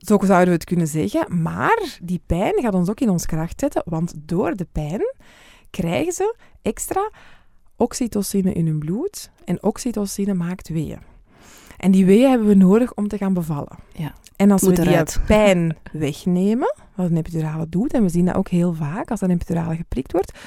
Zo 0.05 0.19
zouden 0.23 0.47
we 0.49 0.55
het 0.55 0.65
kunnen 0.65 0.87
zeggen. 0.87 1.43
Maar 1.43 1.99
die 2.03 2.21
pijn 2.27 2.55
gaat 2.61 2.75
ons 2.75 2.89
ook 2.91 3.01
in 3.01 3.11
ons 3.11 3.27
kracht 3.27 3.61
zetten, 3.61 3.83
want 3.87 4.15
door 4.17 4.55
de 4.57 4.67
pijn 4.73 5.15
krijgen 5.71 6.13
ze 6.13 6.37
extra 6.63 7.11
oxytocine 7.77 8.53
in 8.53 8.67
hun 8.67 8.79
bloed. 8.79 9.31
En 9.45 9.63
oxytocine 9.63 10.35
maakt 10.35 10.69
weeën. 10.69 10.99
En 11.77 11.91
die 11.91 12.07
weeën 12.07 12.29
hebben 12.31 12.49
we 12.49 12.55
nodig 12.55 12.95
om 12.95 13.09
te 13.09 13.17
gaan 13.19 13.35
bevallen. 13.35 13.77
Ja. 13.93 14.15
En 14.37 14.51
als 14.51 14.63
we 14.63 14.73
die 14.73 14.87
eruit. 14.89 15.21
pijn 15.27 15.77
wegnemen, 15.93 16.75
wat 16.95 17.11
een 17.11 17.17
epidurale 17.17 17.69
doet, 17.69 17.93
en 17.93 18.03
we 18.03 18.09
zien 18.09 18.25
dat 18.25 18.35
ook 18.35 18.49
heel 18.49 18.73
vaak 18.75 19.11
als 19.11 19.21
een 19.21 19.31
epidurale 19.31 19.77
geprikt 19.77 20.13
wordt, 20.13 20.39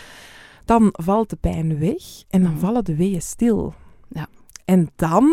dan 0.65 0.89
valt 0.91 1.29
de 1.29 1.35
pijn 1.35 1.79
weg 1.79 2.03
en 2.29 2.41
dan 2.41 2.51
Mhm. 2.51 2.59
vallen 2.59 2.83
de 2.85 2.95
weeën 2.95 3.21
stil. 3.21 3.73
Ja. 4.09 4.27
En 4.67 4.89
dan 4.95 5.25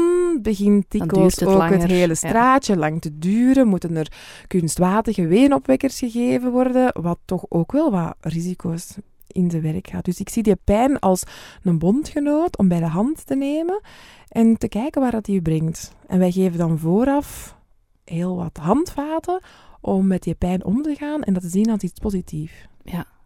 begint 0.42 0.84
dikwijls 0.88 1.44
ook 1.44 1.68
het 1.68 1.84
hele 1.84 2.06
ja. 2.06 2.14
straatje 2.14 2.76
lang 2.76 3.00
te 3.00 3.18
duren. 3.18 3.68
Moeten 3.68 3.96
er 3.96 4.12
kunstmatige 4.46 5.26
weenopwekkers 5.26 5.98
gegeven 5.98 6.50
worden, 6.50 7.02
wat 7.02 7.18
toch 7.24 7.44
ook 7.48 7.72
wel 7.72 7.90
wat 7.90 8.14
risico's 8.20 8.96
in 9.26 9.50
zijn 9.50 9.62
werk 9.62 9.88
gaat. 9.88 10.04
Dus 10.04 10.20
ik 10.20 10.28
zie 10.28 10.42
die 10.42 10.56
pijn 10.64 10.98
als 10.98 11.22
een 11.62 11.78
bondgenoot 11.78 12.58
om 12.58 12.68
bij 12.68 12.78
de 12.78 12.86
hand 12.86 13.26
te 13.26 13.34
nemen 13.36 13.80
en 14.28 14.58
te 14.58 14.68
kijken 14.68 15.00
waar 15.00 15.10
dat 15.10 15.24
die 15.24 15.36
u 15.36 15.42
brengt. 15.42 15.92
En 16.06 16.18
wij 16.18 16.30
geven 16.30 16.58
dan 16.58 16.78
vooraf 16.78 17.56
heel 18.04 18.36
wat 18.36 18.56
handvaten 18.56 19.40
om 19.80 20.06
met 20.06 20.22
die 20.22 20.34
pijn 20.34 20.64
om 20.64 20.82
te 20.82 20.94
gaan 20.94 21.22
en 21.22 21.32
dat 21.32 21.42
te 21.42 21.48
zien 21.48 21.70
als 21.70 21.82
iets 21.82 22.00
positiefs. 22.00 22.68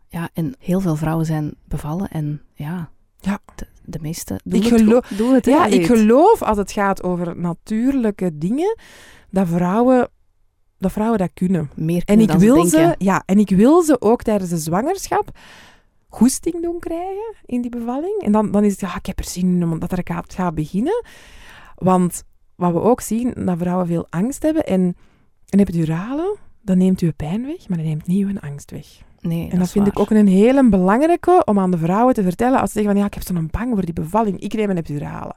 Ja, 0.08 0.30
en 0.32 0.54
heel 0.58 0.80
veel 0.80 0.96
vrouwen 0.96 1.26
zijn 1.26 1.54
bevallen 1.64 2.08
en 2.08 2.42
ja, 2.54 2.66
Ja. 2.74 2.90
De, 3.88 3.98
meeste 4.00 4.40
doen 4.44 4.62
Ik 4.62 4.68
het, 4.68 4.80
geloof- 4.80 5.08
doen 5.16 5.34
het 5.34 5.44
Ja, 5.44 5.66
ik 5.66 5.86
geloof 5.86 6.42
als 6.42 6.56
het 6.56 6.72
gaat 6.72 7.02
over 7.02 7.36
natuurlijke 7.36 8.38
dingen, 8.38 8.76
dat 9.30 9.48
vrouwen 9.48 10.08
dat, 10.78 10.92
vrouwen 10.92 11.18
dat 11.18 11.30
kunnen. 11.34 11.70
meer 11.74 12.02
En 12.04 12.04
kunnen 12.04 12.24
ik, 12.24 12.30
dan 12.30 12.40
ze 12.40 12.46
wil 12.46 12.64
ze, 12.64 12.76
denken. 12.76 12.94
ja, 12.98 13.22
en 13.26 13.38
ik 13.38 13.50
wil 13.50 13.82
ze 13.82 14.00
ook 14.00 14.22
tijdens 14.22 14.50
de 14.50 14.56
zwangerschap 14.58 15.30
goesting 16.08 16.62
doen 16.62 16.78
krijgen 16.78 17.34
in 17.44 17.60
die 17.60 17.70
bevalling. 17.70 18.20
En 18.22 18.32
dan, 18.32 18.50
dan 18.50 18.64
is 18.64 18.70
het, 18.72 18.80
ja, 18.80 18.96
ik 18.96 19.06
heb 19.06 19.18
er 19.18 19.24
zin 19.24 19.46
in 19.48 19.62
omdat 19.62 19.92
er 19.92 20.00
gaat, 20.04 20.34
gaat 20.34 20.54
beginnen. 20.54 21.04
Want 21.74 22.22
wat 22.54 22.72
we 22.72 22.80
ook 22.80 23.00
zien, 23.00 23.34
dat 23.44 23.58
vrouwen 23.58 23.86
veel 23.86 24.06
angst 24.10 24.42
hebben. 24.42 24.64
En 24.66 24.96
een 25.48 25.58
epidurale, 25.60 26.36
dat 26.62 26.76
neemt 26.76 27.00
uw 27.00 27.12
pijn 27.16 27.46
weg, 27.46 27.68
maar 27.68 27.78
dat 27.78 27.86
neemt 27.86 28.06
niet 28.06 28.26
uw 28.26 28.38
angst 28.40 28.70
weg. 28.70 28.86
Nee, 29.20 29.50
En 29.50 29.58
dat, 29.58 29.70
vind 29.70 29.86
ik 29.86 29.98
ook 29.98 30.10
een 30.10 30.26
hele 30.28 30.68
belangrijke 30.68 31.42
om 31.44 31.58
aan 31.58 31.70
de 31.70 31.78
vrouwen 31.78 32.14
te 32.14 32.22
vertellen. 32.22 32.60
Als 32.60 32.72
ze 32.72 32.74
zeggen 32.74 32.92
van, 32.92 33.00
ja, 33.00 33.06
ik 33.06 33.14
heb 33.14 33.22
zo'n 33.22 33.48
bang 33.50 33.72
voor 33.74 33.84
die 33.84 33.94
bevalling, 33.94 34.40
ik 34.40 34.52
neem 34.54 34.70
een 34.70 34.76
epidurale. 34.76 35.34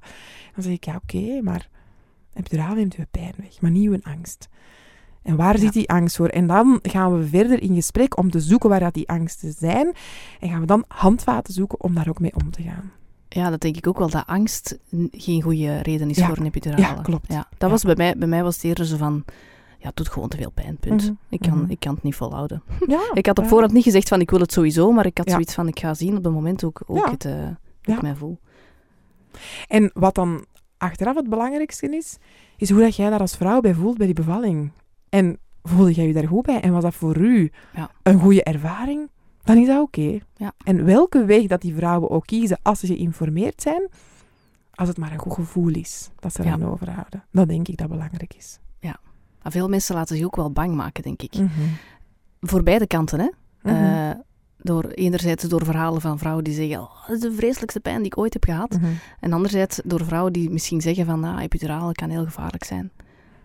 Dan 0.55 0.63
zeg 0.63 0.73
ik, 0.73 0.83
ja, 0.85 0.95
oké, 1.03 1.41
maar 1.41 1.69
een 2.33 2.39
epidurale 2.43 2.75
neemt 2.75 2.95
uw 2.95 3.03
pijn 3.11 3.33
weg, 3.37 3.61
maar 3.61 3.71
niet 3.71 3.87
uw 3.89 3.97
angst. 4.01 4.49
En 5.23 5.35
waar 5.35 5.53
Ja. 5.53 5.59
zit 5.59 5.73
die 5.73 5.89
angst 5.89 6.15
voor? 6.15 6.27
En 6.27 6.47
dan 6.47 6.79
gaan 6.83 7.17
we 7.19 7.27
verder 7.27 7.61
in 7.61 7.75
gesprek 7.75 8.17
om 8.17 8.31
te 8.31 8.39
zoeken 8.39 8.69
waar 8.69 8.79
dat 8.79 8.93
die 8.93 9.09
angsten 9.09 9.53
zijn. 9.53 9.93
En 10.39 10.49
gaan 10.49 10.59
we 10.59 10.65
dan 10.65 10.83
handvaten 10.87 11.53
zoeken 11.53 11.81
om 11.81 11.95
daar 11.95 12.09
ook 12.09 12.19
mee 12.19 12.33
om 12.35 12.51
te 12.51 12.61
gaan. 12.61 12.91
Ja, 13.29 13.49
dat 13.49 13.61
denk 13.61 13.77
ik 13.77 13.87
ook 13.87 13.97
wel, 13.97 14.09
dat 14.09 14.23
angst 14.25 14.77
geen 15.11 15.41
goede 15.41 15.79
reden 15.81 16.09
is 16.09 16.17
Ja. 16.17 16.27
voor 16.27 16.37
een 16.37 16.45
epidurale. 16.45 16.81
Ja, 16.81 16.93
klopt. 16.93 17.27
Ja, 17.33 17.47
dat 17.57 17.69
was 17.69 17.83
bij 17.83 17.95
mij, 17.95 18.15
bij 18.17 18.27
mij 18.27 18.43
was 18.43 18.55
het 18.55 18.63
eerder 18.63 18.85
zo 18.85 18.97
van, 18.97 19.23
ja, 19.81 19.87
het 19.87 19.95
doet 19.95 20.09
gewoon 20.09 20.29
te 20.29 20.37
veel 20.37 20.51
pijn, 20.51 20.77
punt. 20.77 21.03
Mhm, 21.03 21.13
Ik, 21.29 21.39
kan, 21.39 21.57
mhm. 21.61 21.71
ik 21.71 21.79
kan 21.79 21.93
het 21.93 22.03
niet 22.03 22.15
volhouden. 22.15 22.63
Ja, 22.87 23.01
Ik 23.13 23.25
had 23.25 23.37
op 23.37 23.43
ja. 23.43 23.49
voorhand 23.49 23.73
niet 23.73 23.83
gezegd 23.83 24.07
van, 24.07 24.21
ik 24.21 24.29
wil 24.29 24.39
het 24.39 24.51
sowieso, 24.51 24.91
maar 24.91 25.05
ik 25.05 25.17
had 25.17 25.27
Ja. 25.27 25.31
zoiets 25.33 25.53
van, 25.53 25.67
ik 25.67 25.79
ga 25.79 25.93
zien 25.93 26.17
op 26.17 26.23
het 26.23 26.33
moment 26.33 26.63
ook, 26.63 26.81
ook 26.85 27.09
het, 27.09 27.25
eh, 27.25 27.33
hoe 27.33 27.55
Ja. 27.81 27.95
ik 27.95 28.01
mij 28.01 28.15
voel. 28.15 28.39
En 29.67 29.91
wat 29.93 30.15
dan 30.15 30.45
achteraf 30.77 31.15
het 31.15 31.29
belangrijkste 31.29 31.95
is, 31.97 32.17
is 32.57 32.69
hoe 32.69 32.81
dat 32.81 32.95
jij 32.95 33.09
daar 33.09 33.19
als 33.19 33.35
vrouw 33.37 33.61
bij 33.61 33.73
voelt 33.73 33.97
bij 33.97 34.05
die 34.05 34.15
bevalling. 34.15 34.71
En 35.09 35.37
voelde 35.63 35.93
jij 35.93 36.07
je 36.07 36.13
daar 36.13 36.27
goed 36.27 36.45
bij? 36.45 36.61
En 36.61 36.71
was 36.71 36.83
dat 36.83 36.93
voor 36.95 37.17
u 37.17 37.51
een 38.03 38.19
goede 38.19 38.43
ervaring? 38.43 39.09
Dan 39.43 39.57
is 39.57 39.67
dat 39.67 39.81
oké. 39.81 40.19
Ja. 40.35 40.53
En 40.63 40.85
welke 40.85 41.25
weg 41.25 41.45
dat 41.47 41.61
die 41.61 41.75
vrouwen 41.75 42.09
ook 42.09 42.25
kiezen 42.25 42.59
als 42.61 42.79
ze 42.79 42.85
geïnformeerd 42.87 43.61
zijn, 43.61 43.87
als 44.73 44.87
het 44.87 44.97
maar 44.97 45.11
een 45.11 45.19
goed 45.19 45.33
gevoel 45.33 45.69
is 45.73 46.09
dat 46.19 46.33
ze 46.33 46.43
eraan 46.43 46.65
overhouden. 46.65 47.23
Dat 47.31 47.47
denk 47.47 47.67
ik 47.67 47.77
dat 47.77 47.89
belangrijk 47.89 48.33
is. 48.37 48.59
Maar 49.43 49.51
veel 49.51 49.67
mensen 49.69 49.95
laten 49.95 50.15
zich 50.15 50.25
ook 50.25 50.35
wel 50.35 50.51
bang 50.51 50.75
maken, 50.75 51.03
denk 51.03 51.21
ik. 51.21 51.33
Mhm. 51.35 51.49
Voor 52.41 52.63
beide 52.63 52.87
kanten, 52.87 53.19
hè. 53.19 53.29
Mhm. 53.61 53.75
Eh, 53.83 54.09
door, 54.57 54.85
enerzijds 54.85 55.43
door 55.43 55.65
verhalen 55.65 56.01
van 56.01 56.19
vrouwen 56.19 56.43
die 56.43 56.53
zeggen, 56.53 56.79
oh, 56.79 57.07
dat 57.07 57.15
is 57.15 57.21
de 57.21 57.31
vreselijkste 57.33 57.79
pijn 57.79 57.97
die 57.97 58.05
ik 58.05 58.17
ooit 58.17 58.33
heb 58.33 58.43
gehad. 58.43 58.69
Mhm. 58.73 58.85
En 59.19 59.33
anderzijds 59.33 59.81
door 59.85 60.05
vrouwen 60.05 60.33
die 60.33 60.49
misschien 60.49 60.81
zeggen 60.81 61.05
van, 61.05 61.23
ah, 61.23 61.41
epidurale 61.43 61.91
kan 61.91 62.09
heel 62.09 62.23
gevaarlijk 62.25 62.63
zijn. 62.63 62.91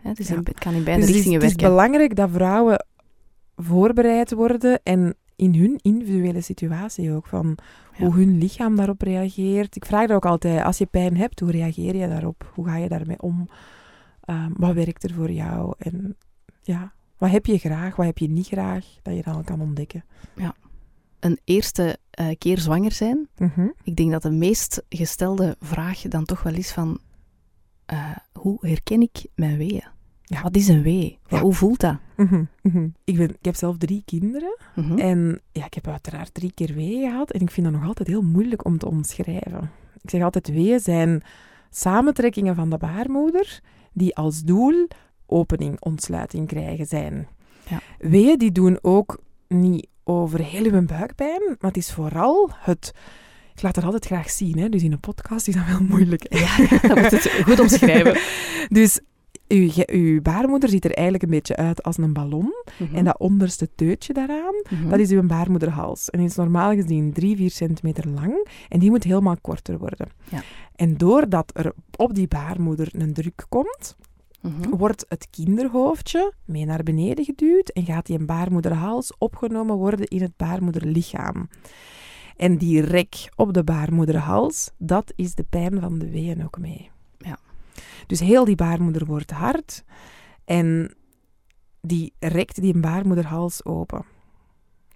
Hè, 0.03 0.13
dus 0.13 0.29
Ja. 0.29 0.37
het 0.45 0.59
kan 0.59 0.75
in 0.75 0.85
beide 0.85 1.01
Dus 1.07 1.09
het 1.09 1.09
is, 1.09 1.15
richtingen 1.15 1.41
het 1.41 1.51
is 1.51 1.57
werken. 1.57 1.71
belangrijk 1.77 2.17
dat 2.17 2.31
vrouwen 2.31 2.87
voorbereid 3.57 4.33
worden 4.33 4.81
en 4.83 5.15
in 5.37 5.55
hun 5.55 5.79
individuele 5.83 6.41
situatie 6.41 7.13
ook, 7.13 7.27
van 7.27 7.59
Ja. 7.97 8.05
hoe 8.05 8.15
hun 8.15 8.39
lichaam 8.39 8.77
daarop 8.77 9.03
reageert. 9.03 9.77
Ik 9.77 9.85
vraag 9.85 10.09
er 10.09 10.15
ook 10.17 10.27
altijd, 10.27 10.63
als 10.65 10.79
je 10.79 10.87
pijn 10.87 11.17
hebt, 11.17 11.41
hoe 11.41 11.51
reageer 11.51 11.97
je 11.97 12.09
daarop? 12.09 12.51
Hoe 12.55 12.67
ga 12.67 12.77
je 12.77 12.89
daarmee 12.89 13.21
om? 13.23 13.49
Ehm, 14.27 14.51
wat 14.57 14.75
werkt 14.75 15.05
er 15.05 15.15
voor 15.15 15.31
jou? 15.31 15.75
En 15.79 16.17
ja, 16.62 16.93
wat 17.19 17.31
heb 17.31 17.47
je 17.47 17.59
graag, 17.59 17.97
wat 17.97 18.07
heb 18.07 18.19
je 18.19 18.29
niet 18.29 18.47
graag, 18.47 18.85
dat 19.03 19.15
je 19.15 19.23
dan 19.23 19.45
kan 19.45 19.61
ontdekken. 19.61 20.05
Een 21.21 21.39
eerste 21.45 21.99
eh, 22.11 22.29
keer 22.39 22.59
zwanger 22.59 22.93
zijn, 22.93 23.29
Mhm. 23.39 23.67
ik 23.83 23.97
denk 23.97 24.11
dat 24.11 24.23
de 24.23 24.31
meest 24.31 24.83
gestelde 24.89 25.57
vraag 25.61 26.01
dan 26.01 26.25
toch 26.25 26.43
wel 26.43 26.55
is 26.55 26.73
van, 26.73 26.99
eh, 27.87 28.11
hoe 28.33 28.57
herken 28.61 29.01
ik 29.01 29.27
mijn 29.35 29.57
weeën? 29.57 29.85
Ja. 30.23 30.43
Wat 30.43 30.57
is 30.57 30.69
een 30.69 30.83
wee? 30.83 31.19
Ja. 31.27 31.41
Hoe 31.41 31.53
voelt 31.55 31.81
dat? 31.81 31.97
Mhm, 32.17 32.45
mhm. 32.62 32.89
Ik, 33.05 33.17
ben, 33.17 33.29
ik 33.31 33.45
heb 33.45 33.55
zelf 33.55 33.77
drie 33.79 34.03
kinderen 34.05 34.57
en 34.99 35.41
ja, 35.53 35.65
ik 35.65 35.75
heb 35.75 35.89
uiteraard 35.89 36.35
drie 36.35 36.53
keer 36.53 36.75
weeën 36.75 37.11
gehad 37.11 37.31
en 37.33 37.41
ik 37.41 37.51
vind 37.51 37.67
dat 37.67 37.75
nog 37.81 37.87
altijd 37.89 38.09
heel 38.09 38.23
moeilijk 38.23 38.65
om 38.65 38.79
te 38.79 38.87
omschrijven. 38.87 39.71
Ik 40.03 40.11
zeg 40.11 40.23
altijd, 40.23 40.49
weeën 40.49 40.81
zijn 40.81 41.23
samentrekkingen 41.71 42.55
van 42.55 42.71
de 42.71 42.79
baarmoeder 42.79 43.61
die 43.97 44.17
als 44.17 44.43
doel 44.43 44.89
opening, 45.27 45.81
ontsluiting 45.81 46.47
krijgen 46.47 46.87
zijn. 46.87 47.29
Ja. 47.69 47.81
Weeën 47.99 48.39
die 48.39 48.53
doen 48.53 48.79
ook 48.83 49.21
niet 49.49 49.87
over 50.05 50.41
heel 50.41 50.65
uw 50.65 50.85
buikpijn, 50.85 51.43
maar 51.47 51.71
het 51.71 51.77
is 51.77 51.93
vooral 51.93 52.51
het... 52.55 52.93
Ik 53.55 53.63
laat 53.63 53.77
het 53.77 53.85
altijd 53.85 54.07
graag 54.07 54.31
zien, 54.31 54.59
hè? 54.59 54.69
dus 54.69 54.83
in 54.83 54.93
een 54.93 55.01
podcast 55.01 55.49
is 55.49 55.55
dat 55.55 55.67
wel 55.67 55.81
moeilijk. 55.81 56.35
Ja, 56.35 56.57
dat 56.89 56.97
moet 56.97 57.11
het 57.11 57.43
goed 57.45 57.61
omschrijven. 57.61 58.19
Dus 58.79 59.01
uw, 59.49 60.21
baarmoeder 60.23 60.69
ziet 60.69 60.85
er 60.85 60.91
eigenlijk 60.93 61.23
een 61.23 61.31
beetje 61.31 61.57
uit 61.57 61.83
als 61.83 61.97
een 61.99 62.13
ballon. 62.13 62.53
En 62.93 63.05
dat 63.05 63.19
onderste 63.19 63.69
teutje 63.75 64.13
daaraan, 64.13 64.55
Mhm. 64.71 64.89
dat 64.89 64.99
is 64.99 65.11
uw 65.11 65.23
baarmoederhals. 65.27 66.11
En 66.11 66.19
die 66.19 66.29
is 66.29 66.35
normaal 66.37 66.75
gezien 66.75 67.13
3, 67.13 67.37
4 67.37 67.51
centimeter 67.51 68.09
lang. 68.09 68.49
En 68.69 68.79
die 68.79 68.91
moet 68.91 69.05
helemaal 69.05 69.37
korter 69.41 69.79
worden. 69.79 70.09
Ja. 70.29 70.43
En 70.75 70.97
doordat 70.97 71.51
er 71.55 71.73
op 71.97 72.15
die 72.15 72.29
baarmoeder 72.29 72.89
een 72.93 73.13
druk 73.13 73.45
komt, 73.49 73.97
Mhm. 74.41 74.77
wordt 74.77 75.05
het 75.09 75.29
kinderhoofdje 75.31 76.33
mee 76.45 76.65
naar 76.65 76.83
beneden 76.83 77.25
geduwd 77.25 77.69
en 77.69 77.85
gaat 77.85 78.07
die 78.07 78.25
baarmoederhals 78.25 79.13
opgenomen 79.19 79.77
worden 79.77 80.07
in 80.07 80.23
het 80.23 80.37
baarmoederlichaam. 80.37 81.49
En 82.37 82.57
die 82.57 82.81
rek 82.81 83.29
op 83.37 83.53
de 83.53 83.65
baarmoederhals, 83.65 84.71
dat 84.79 85.13
is 85.17 85.35
de 85.35 85.45
pijn 85.51 85.81
van 85.81 85.99
de 85.99 86.11
weeën 86.11 86.45
ook 86.45 86.59
mee. 86.59 86.91
Dus 88.07 88.21
heel 88.21 88.45
die 88.45 88.55
baarmoeder 88.55 89.07
wordt 89.07 89.31
hard 89.31 89.85
en 90.45 90.95
die 91.81 92.12
rekt 92.19 92.61
die 92.61 92.79
baarmoederhals 92.79 93.64
open. 93.64 94.05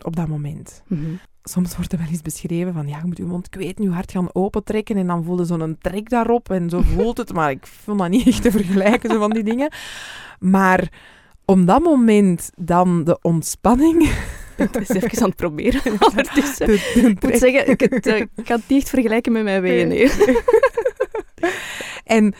Op 0.04 0.16
dat 0.16 0.28
moment. 0.28 0.82
Mhm. 0.86 1.14
Soms 1.42 1.76
wordt 1.76 1.92
er 1.92 1.98
wel 1.98 2.08
eens 2.08 2.22
beschreven 2.22 2.72
van, 2.72 2.88
ja, 2.88 2.98
je 2.98 3.06
moet 3.06 3.16
je 3.16 3.24
mond 3.24 3.48
kweten, 3.48 3.84
je 3.84 3.90
hart 3.90 4.12
gaan 4.12 4.34
opentrekken 4.34 4.96
en 4.96 5.06
dan 5.06 5.24
voelde 5.24 5.44
zo'n 5.44 5.76
trek 5.80 6.10
daarop 6.10 6.50
en 6.50 6.70
zo 6.70 6.82
voelt 6.94 7.18
het. 7.18 7.32
Maar 7.32 7.50
ik 7.50 7.66
vond 7.66 7.98
dat 7.98 8.08
niet 8.08 8.26
echt 8.26 8.42
te 8.42 8.50
vergelijken, 8.50 9.10
zo 9.10 9.18
van 9.18 9.30
die 9.30 9.44
dingen. 9.44 9.72
Maar 10.38 10.92
om 11.44 11.64
dat 11.64 11.82
moment 11.82 12.50
dan 12.56 13.04
de 13.04 13.18
ontspanning... 13.22 14.02
Ik 14.56 14.70
ben 14.70 14.80
eens 14.80 14.88
even 14.88 15.22
aan 15.22 15.28
het 15.28 15.36
proberen. 15.36 15.92
Ondertussen. 16.08 16.72
Ik 17.08 17.22
moet 17.22 17.38
zeggen, 17.38 17.68
ik, 17.68 17.80
het, 17.80 18.06
eh, 18.06 18.16
ik 18.16 18.28
kan 18.34 18.56
het 18.56 18.68
niet 18.68 18.80
echt 18.80 18.88
vergelijken 18.88 19.32
met 19.32 19.42
mijn 19.42 19.88
nee. 19.88 20.10
En 22.04 22.24
het 22.24 22.34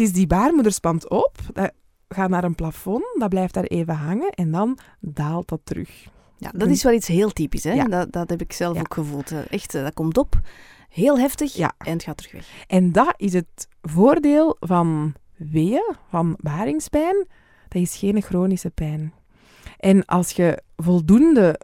is 0.00 0.12
die 0.12 0.26
baarmoeder 0.26 0.72
spant 0.72 1.08
op, 1.08 1.36
dat 1.52 1.72
gaat 2.08 2.30
naar 2.30 2.44
een 2.44 2.54
plafond, 2.54 3.04
dat 3.18 3.28
blijft 3.28 3.54
daar 3.54 3.64
even 3.64 3.94
hangen 3.94 4.30
en 4.30 4.50
dan 4.50 4.78
daalt 5.00 5.48
dat 5.48 5.60
terug. 5.64 6.06
Ja, 6.36 6.50
dat 6.56 6.68
is 6.68 6.82
wel 6.82 6.92
iets 6.92 7.06
heel 7.08 7.30
typisch. 7.30 7.64
Hè? 7.64 7.72
Ja. 7.72 7.84
Dat, 7.84 8.12
dat 8.12 8.30
heb 8.30 8.40
ik 8.40 8.52
zelf 8.52 8.74
Ja. 8.74 8.80
ook 8.80 8.94
gevoeld. 8.94 9.30
Eh, 9.32 9.38
Echt, 9.50 9.74
eh, 9.74 9.82
dat 9.82 9.94
komt 9.94 10.18
op, 10.18 10.40
heel 10.88 11.18
heftig 11.18 11.54
Ja. 11.54 11.72
en 11.78 11.92
het 11.92 12.02
gaat 12.02 12.16
terug 12.16 12.32
weg. 12.32 12.64
En 12.66 12.92
dat 12.92 13.14
is 13.16 13.32
het 13.32 13.68
voordeel 13.82 14.56
van 14.60 15.14
weeën, 15.36 15.94
van 16.08 16.38
baringspijn. 16.40 17.26
Dat 17.68 17.82
is 17.82 17.96
geen 17.96 18.22
chronische 18.22 18.70
pijn. 18.70 19.12
En 19.78 20.04
als 20.04 20.30
je 20.30 20.62
voldoende 20.76 21.60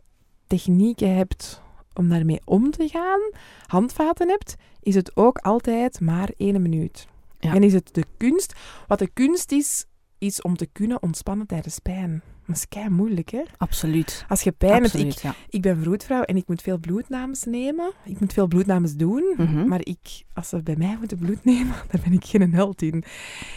technieken 0.47 1.15
hebt 1.17 1.63
om 1.95 2.09
daarmee 2.09 2.41
om 2.45 2.71
te 2.71 2.89
gaan, 2.89 3.21
handvaten 3.67 4.29
hebt, 4.29 4.55
is 4.81 4.95
het 4.95 5.17
ook 5.17 5.39
altijd 5.39 6.01
maar 6.01 6.31
één 6.37 6.63
minuut. 6.63 7.07
En 7.53 7.63
is 7.63 7.73
het 7.73 7.95
de 7.95 8.05
kunst. 8.17 8.55
Wat 8.87 8.99
de 8.99 9.11
kunst 9.13 9.53
is, 9.53 9.85
is 10.19 10.43
om 10.43 10.57
te 10.57 10.67
kunnen 10.67 11.03
ontspannen 11.03 11.47
tijdens 11.47 11.79
pijn. 11.79 12.23
Dat 12.47 12.57
is 12.57 12.69
kei 12.69 12.89
moeilijk, 12.89 13.31
hè? 13.31 13.43
Absoluut. 13.57 14.25
Als 14.29 14.43
je 14.43 14.53
pijn 14.53 14.83
hebt, 14.83 14.95
ik, 14.95 15.13
ja. 15.13 15.35
ik 15.49 15.63
ben 15.63 15.83
vroedvrouw 15.83 16.23
en 16.23 16.37
ik 16.37 16.49
moet 16.49 16.63
veel 16.63 16.79
bloednames 16.79 17.45
nemen. 17.45 17.93
Ik 18.05 18.21
moet 18.21 18.33
veel 18.33 18.47
bloednames 18.47 18.95
doen. 18.97 19.35
Mhm. 19.37 19.69
Maar 19.69 19.81
ik, 19.83 20.25
als 20.33 20.49
ze 20.49 20.63
bij 20.63 20.77
mij 20.77 20.97
moeten 20.99 21.19
bloed 21.19 21.45
nemen, 21.45 21.75
daar 21.91 22.01
ben 22.05 22.13
ik 22.13 22.25
geen 22.25 22.55
held 22.55 22.83
in. 22.83 23.05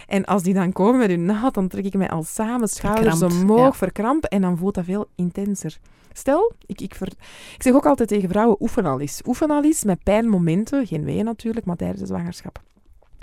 En 0.08 0.26
als 0.26 0.44
die 0.44 0.54
dan 0.54 0.72
komen 0.72 1.00
met 1.00 1.10
hun 1.10 1.26
naald, 1.26 1.54
dan 1.54 1.68
trek 1.68 1.86
ik 1.86 1.94
mij 1.94 2.10
al 2.10 2.24
samen, 2.24 2.68
schouders 2.68 3.18
Verkrampt, 3.18 3.44
omhoog, 3.44 3.60
ja. 3.60 3.74
verkrampen. 3.74 4.30
En 4.30 4.42
dan 4.42 4.58
voelt 4.58 4.76
dat 4.76 4.86
veel 4.86 5.08
intenser. 5.16 5.78
Stel, 6.14 6.52
ik, 6.66 6.82
ik, 6.82 6.96
ver- 6.96 7.14
ik 7.56 7.64
zeg 7.64 7.74
ook 7.74 7.86
altijd 7.86 8.10
tegen 8.10 8.30
vrouwen, 8.30 8.62
oefen 8.62 8.86
al 8.86 9.00
eens. 9.00 9.22
Oefen 9.26 9.50
al 9.50 9.64
eens 9.64 9.84
met 9.84 10.04
pijnmomenten, 10.04 10.88
geen 10.88 11.04
weeën 11.04 11.26
natuurlijk, 11.26 11.66
maar 11.66 11.76
tijdens 11.76 12.00
de 12.00 12.08
zwangerschap. 12.08 12.62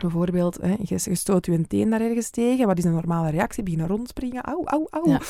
Bijvoorbeeld, 0.05 0.59
hè, 0.61 0.75
je, 0.83 0.99
je 1.03 1.15
stoot 1.15 1.47
je 1.47 1.67
teen 1.67 1.91
daar 1.91 2.01
ergens 2.01 2.31
tegen. 2.31 2.67
Wat 2.67 2.79
is 2.79 2.85
een 2.85 2.93
normale 2.93 3.31
reactie? 3.31 3.63
Beginnen 3.63 3.89
rondspringen. 3.89 4.43
Auw, 4.43 4.65
auw, 4.65 4.87
auw. 4.91 5.07
Ja. 5.07 5.21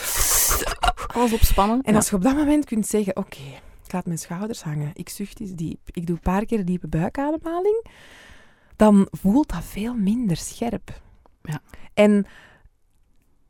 Alles 1.06 1.32
opspannen. 1.32 1.82
En 1.82 1.90
Ja. 1.92 1.96
als 1.96 2.10
je 2.10 2.16
op 2.16 2.22
dat 2.22 2.36
moment 2.36 2.64
kunt 2.64 2.86
zeggen, 2.86 3.16
oké, 3.16 3.40
ik 3.84 3.92
laat 3.92 4.06
mijn 4.06 4.18
schouders 4.18 4.62
hangen, 4.62 4.90
ik 4.94 5.08
zucht 5.08 5.40
eens 5.40 5.52
diep, 5.52 5.78
ik 5.92 6.06
doe 6.06 6.16
een 6.16 6.22
paar 6.22 6.44
keer 6.44 6.64
diepe 6.64 6.88
buikademhaling, 6.88 7.84
dan 8.76 9.08
voelt 9.10 9.48
dat 9.48 9.64
veel 9.64 9.94
minder 9.94 10.36
scherp. 10.36 11.00
Ja. 11.42 11.60
En 11.94 12.26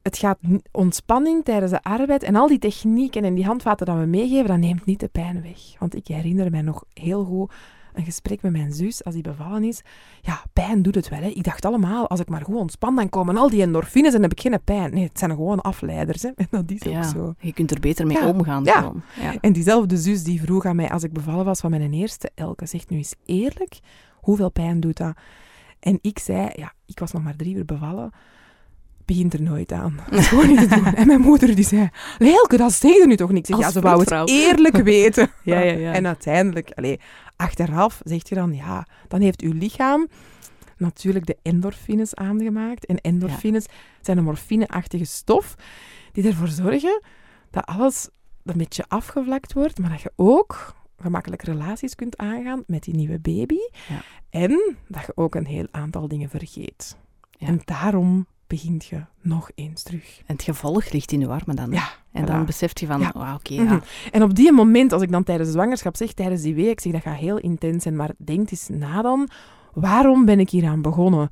het 0.03 0.19
gaat 0.19 0.39
ontspanning 0.73 1.45
tijdens 1.45 1.73
de 1.73 1.83
arbeid 1.83 2.23
en 2.23 2.37
al 2.37 2.49
die 2.49 2.59
technieken 2.59 3.25
en 3.25 3.35
die 3.35 3.45
handvaten 3.45 3.87
dat 3.87 3.99
we 3.99 4.07
meegeven, 4.07 4.49
dat 4.49 4.59
neemt 4.59 4.85
niet 4.85 5.01
de 5.01 5.09
pijn 5.09 5.43
weg. 5.43 5.79
Want 5.79 5.95
ik 5.95 6.07
herinner 6.07 6.51
mij 6.51 6.63
nog 6.63 6.85
heel 6.93 7.25
goed 7.25 7.53
een 7.95 8.05
gesprek 8.05 8.43
met 8.43 8.53
mijn 8.53 8.73
zus 8.73 9.05
als 9.05 9.15
die 9.15 9.23
bevallen 9.23 9.65
is. 9.65 9.81
Ja, 10.21 10.43
pijn 10.53 10.83
doet 10.83 10.95
het 10.95 11.09
wel. 11.09 11.21
Hè. 11.21 11.27
Ik 11.29 11.45
dacht 11.45 11.65
allemaal, 11.65 12.09
als 12.09 12.21
ik 12.21 12.29
maar 12.29 12.41
goed 12.45 12.57
ontspan, 12.57 12.97
dan 12.97 13.09
komen 13.09 13.37
al 13.37 13.51
die 13.51 13.63
endorfines 13.63 14.15
en 14.15 14.23
heb 14.23 14.33
ik 14.33 14.41
geen 14.41 14.59
pijn. 14.65 14.95
Nee, 14.95 15.05
het 15.05 15.19
zijn 15.19 15.31
gewoon 15.31 15.61
afleiders. 15.61 16.23
Hè. 16.23 16.29
En 16.37 16.47
dat 16.51 16.71
is 16.71 16.87
ook 16.87 16.93
Ja, 16.93 17.03
zo. 17.03 17.35
je 17.39 17.53
kunt 17.53 17.71
er 17.71 17.81
beter 17.81 18.07
mee 18.07 18.17
Ja. 18.17 18.29
omgaan. 18.29 18.65
Ja. 18.65 18.93
Ja. 19.21 19.35
En 19.41 19.53
diezelfde 19.53 19.97
zus 19.97 20.23
die 20.23 20.41
vroeg 20.43 20.65
aan 20.65 20.77
mij 20.77 20.91
als 20.91 21.03
ik 21.03 21.13
bevallen 21.13 21.45
was 21.45 21.61
van 21.61 21.71
mijn 21.71 21.93
eerste 21.93 22.31
Elke, 22.35 22.67
zegt 22.67 22.91
nu 22.91 22.97
eens 22.97 23.15
eerlijk, 23.27 23.79
hoeveel 24.15 24.51
pijn 24.51 24.81
doet 24.81 24.97
dat? 24.97 25.13
En 25.81 25.99
ik 26.03 26.19
zei, 26.19 26.49
ja, 26.55 26.73
ik 26.87 26.99
was 26.99 27.13
nog 27.13 27.23
maar 27.23 27.37
drie 27.37 27.55
uur 27.55 27.65
bevallen. 27.65 28.11
begint 29.05 29.33
er 29.35 29.43
nooit 29.43 29.73
aan. 29.73 30.01
Dat 30.11 30.19
is 30.19 30.27
gewoon 30.27 30.47
niet 30.49 30.59
te 30.59 30.67
doen. 30.69 30.95
En 30.95 31.07
mijn 31.07 31.21
moeder 31.21 31.55
die 31.55 31.65
zei, 31.65 31.89
Leelke, 32.19 32.57
dat 32.57 32.73
zeg 32.73 32.93
je 32.97 33.07
nu 33.07 33.17
toch 33.17 33.31
niet? 33.33 33.47
Zeg, 33.47 33.59
ja, 33.59 33.71
ze 33.71 33.81
wou 33.81 34.01
het 34.05 34.31
eerlijk 34.31 34.77
weten. 34.93 35.31
Ja, 35.43 35.59
ja, 35.61 35.73
ja. 35.73 35.93
En 35.93 36.07
uiteindelijk, 36.07 36.71
allee, 36.75 37.01
achteraf 37.37 38.01
zegt 38.05 38.29
je 38.29 38.35
dan, 38.35 38.55
ja, 38.55 38.87
dan 39.09 39.21
heeft 39.21 39.41
uw 39.41 39.53
lichaam 39.53 40.09
natuurlijk 40.77 41.27
de 41.27 41.37
endorfines 41.43 42.15
aangemaakt. 42.15 42.87
En 42.87 43.01
endorfines 43.01 43.67
zijn 44.01 44.19
een 44.19 44.25
morfineachtige 44.25 45.05
stof 45.05 45.55
die 46.13 46.27
ervoor 46.27 46.49
zorgen 46.49 47.03
dat 47.51 47.67
alles 47.67 48.09
een 48.43 48.57
beetje 48.57 48.85
afgevlakt 48.89 49.53
wordt, 49.53 49.79
maar 49.79 49.91
dat 49.91 50.01
je 50.01 50.13
ook 50.17 50.75
gemakkelijk 50.99 51.43
relaties 51.43 51.95
kunt 51.95 52.17
aangaan 52.17 52.65
met 52.67 52.83
die 52.83 52.95
nieuwe 52.95 53.19
baby. 53.19 53.59
Ja. 53.89 54.03
En 54.31 54.77
dat 54.89 55.07
je 55.07 55.13
ook 55.15 55.35
een 55.35 55.47
heel 55.47 55.67
aantal 55.71 56.09
dingen 56.09 56.29
vergeet. 56.29 56.97
Ja. 57.31 57.47
En 57.47 57.61
daarom 57.65 58.27
begint 58.47 58.85
je 58.85 59.05
nog 59.21 59.51
eens 59.55 59.83
terug. 59.83 60.19
En 60.27 60.35
het 60.35 60.43
gevolg 60.43 60.93
ligt 60.93 61.13
in 61.13 61.23
uw 61.23 61.31
armen 61.31 61.57
dan. 61.57 61.71
Ja, 61.71 61.89
En 62.13 62.23
voilà. 62.23 62.27
dan 62.27 62.45
beseft 62.45 62.81
je 62.81 62.87
van, 62.87 63.01
Ja. 63.01 63.35
oké, 63.35 63.55
Mhm. 63.55 63.73
ja. 63.73 63.81
En 64.13 64.23
op 64.23 64.35
die 64.35 64.53
moment, 64.53 64.93
als 64.93 65.03
ik 65.03 65.11
dan 65.11 65.25
tijdens 65.25 65.49
de 65.49 65.55
zwangerschap 65.55 65.97
zeg, 65.97 66.13
tijdens 66.13 66.43
die 66.43 66.55
week, 66.55 66.71
ik 66.71 66.81
zeg 66.81 66.93
dat 66.93 67.03
gaat 67.03 67.17
heel 67.19 67.39
intens 67.39 67.83
zijn, 67.83 67.97
maar 67.97 68.11
denk 68.17 68.51
eens 68.51 68.69
na 68.69 69.03
dan, 69.03 69.29
waarom 69.73 70.25
ben 70.25 70.41
ik 70.41 70.51
hier 70.51 70.67
aan 70.67 70.83
begonnen? 70.83 71.31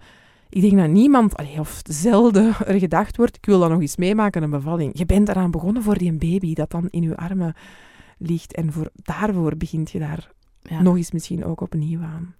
Ik 0.48 0.60
denk 0.60 0.76
dat 0.76 0.88
niemand, 0.88 1.36
allee, 1.36 1.58
of 1.60 1.80
zelden, 1.84 2.54
er 2.66 2.78
gedacht 2.78 3.16
wordt, 3.16 3.36
ik 3.36 3.46
wil 3.46 3.58
dat 3.60 3.70
nog 3.70 3.80
eens 3.80 3.96
meemaken, 3.96 4.42
een 4.42 4.50
bevalling. 4.50 4.98
Je 4.98 5.06
bent 5.06 5.28
eraan 5.28 5.50
begonnen 5.50 5.82
voor 5.82 5.98
die 5.98 6.12
baby 6.12 6.54
dat 6.54 6.70
dan 6.70 6.88
in 6.90 7.02
je 7.02 7.16
armen 7.16 7.54
ligt. 8.18 8.54
En 8.54 8.72
voor, 8.72 8.90
daarvoor 8.94 9.56
begint 9.56 9.90
je 9.90 9.98
daar 9.98 10.30
Ja. 10.62 10.82
nog 10.82 10.96
eens 10.96 11.10
misschien 11.12 11.44
ook 11.44 11.60
opnieuw 11.60 12.00
aan. 12.02 12.34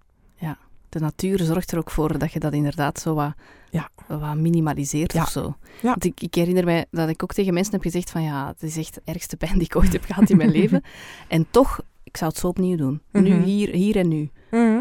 De 0.93 0.99
natuur 0.99 1.39
zorgt 1.39 1.71
er 1.71 1.77
ook 1.77 1.91
voor 1.91 2.17
dat 2.17 2.31
je 2.31 2.39
dat 2.39 2.53
inderdaad 2.53 2.99
zo 2.99 3.13
wat, 3.13 3.33
Ja. 3.69 3.89
wat 4.07 4.35
minimaliseert 4.35 5.13
Ja. 5.13 5.21
of 5.21 5.29
zo. 5.29 5.55
Ja. 5.81 5.89
Want 5.89 6.05
ik, 6.05 6.21
ik 6.21 6.35
herinner 6.35 6.65
mij 6.65 6.85
dat 6.91 7.09
ik 7.09 7.23
ook 7.23 7.33
tegen 7.33 7.53
mensen 7.53 7.73
heb 7.73 7.81
gezegd 7.81 8.09
van 8.11 8.23
ja, 8.23 8.47
het 8.47 8.63
is 8.63 8.77
echt 8.77 8.93
de 8.93 9.01
ergste 9.05 9.37
pijn 9.37 9.53
die 9.53 9.63
ik 9.63 9.75
ooit 9.75 9.91
heb 9.93 10.03
gehad 10.05 10.29
in 10.29 10.37
mijn 10.37 10.51
leven. 10.59 10.81
En 11.27 11.45
toch, 11.51 11.81
ik 12.03 12.17
zou 12.17 12.29
het 12.31 12.39
zo 12.39 12.47
opnieuw 12.47 12.77
doen. 12.77 13.01
Nu, 13.11 13.29
Mhm. 13.29 13.41
hier, 13.43 13.69
hier 13.69 13.95
en 13.95 14.07
nu. 14.07 14.29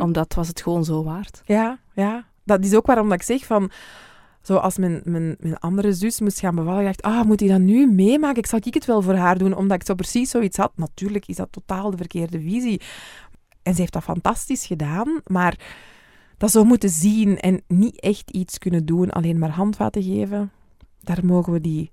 Omdat 0.00 0.34
was 0.34 0.48
het 0.48 0.62
gewoon 0.62 0.84
zo 0.84 1.04
waard. 1.04 1.42
Ja, 1.44 1.78
ja. 1.94 2.26
Dat 2.44 2.64
is 2.64 2.74
ook 2.74 2.86
waarom 2.86 3.08
dat 3.08 3.18
ik 3.18 3.22
zeg 3.26 3.44
van... 3.46 3.70
Zoals 4.42 4.78
mijn, 4.78 5.00
mijn, 5.04 5.36
mijn 5.40 5.58
andere 5.58 5.92
zus 5.92 6.20
moest 6.20 6.40
gaan 6.40 6.54
bevallen, 6.54 6.80
ik 6.80 6.84
dacht, 6.86 7.02
ah, 7.02 7.24
moet 7.24 7.40
hij 7.40 7.48
dat 7.48 7.60
nu 7.60 7.86
meemaken? 7.92 8.36
Ik 8.36 8.46
zal 8.46 8.58
ik 8.62 8.74
het 8.74 8.84
wel 8.84 9.02
voor 9.02 9.14
haar 9.14 9.38
doen, 9.38 9.54
omdat 9.56 9.80
ik 9.80 9.86
zo 9.86 9.94
precies 9.94 10.30
zoiets 10.30 10.56
had. 10.56 10.72
Natuurlijk 10.76 11.26
is 11.26 11.36
dat 11.36 11.48
totaal 11.52 11.90
de 11.90 11.96
verkeerde 11.96 12.40
visie. 12.40 12.80
En 13.62 13.74
ze 13.74 13.80
heeft 13.80 13.92
dat 13.92 14.02
fantastisch 14.02 14.66
gedaan, 14.66 15.20
maar 15.26 15.58
dat 16.42 16.50
zo 16.50 16.64
moeten 16.64 16.90
zien 16.90 17.38
en 17.38 17.62
niet 17.66 18.00
echt 18.00 18.30
iets 18.30 18.58
kunnen 18.58 18.86
doen, 18.86 19.10
alleen 19.10 19.38
maar 19.38 19.50
handvaten 19.50 20.02
geven, 20.02 20.52
daar 21.00 21.24
mogen 21.24 21.52
we 21.52 21.60
die 21.60 21.90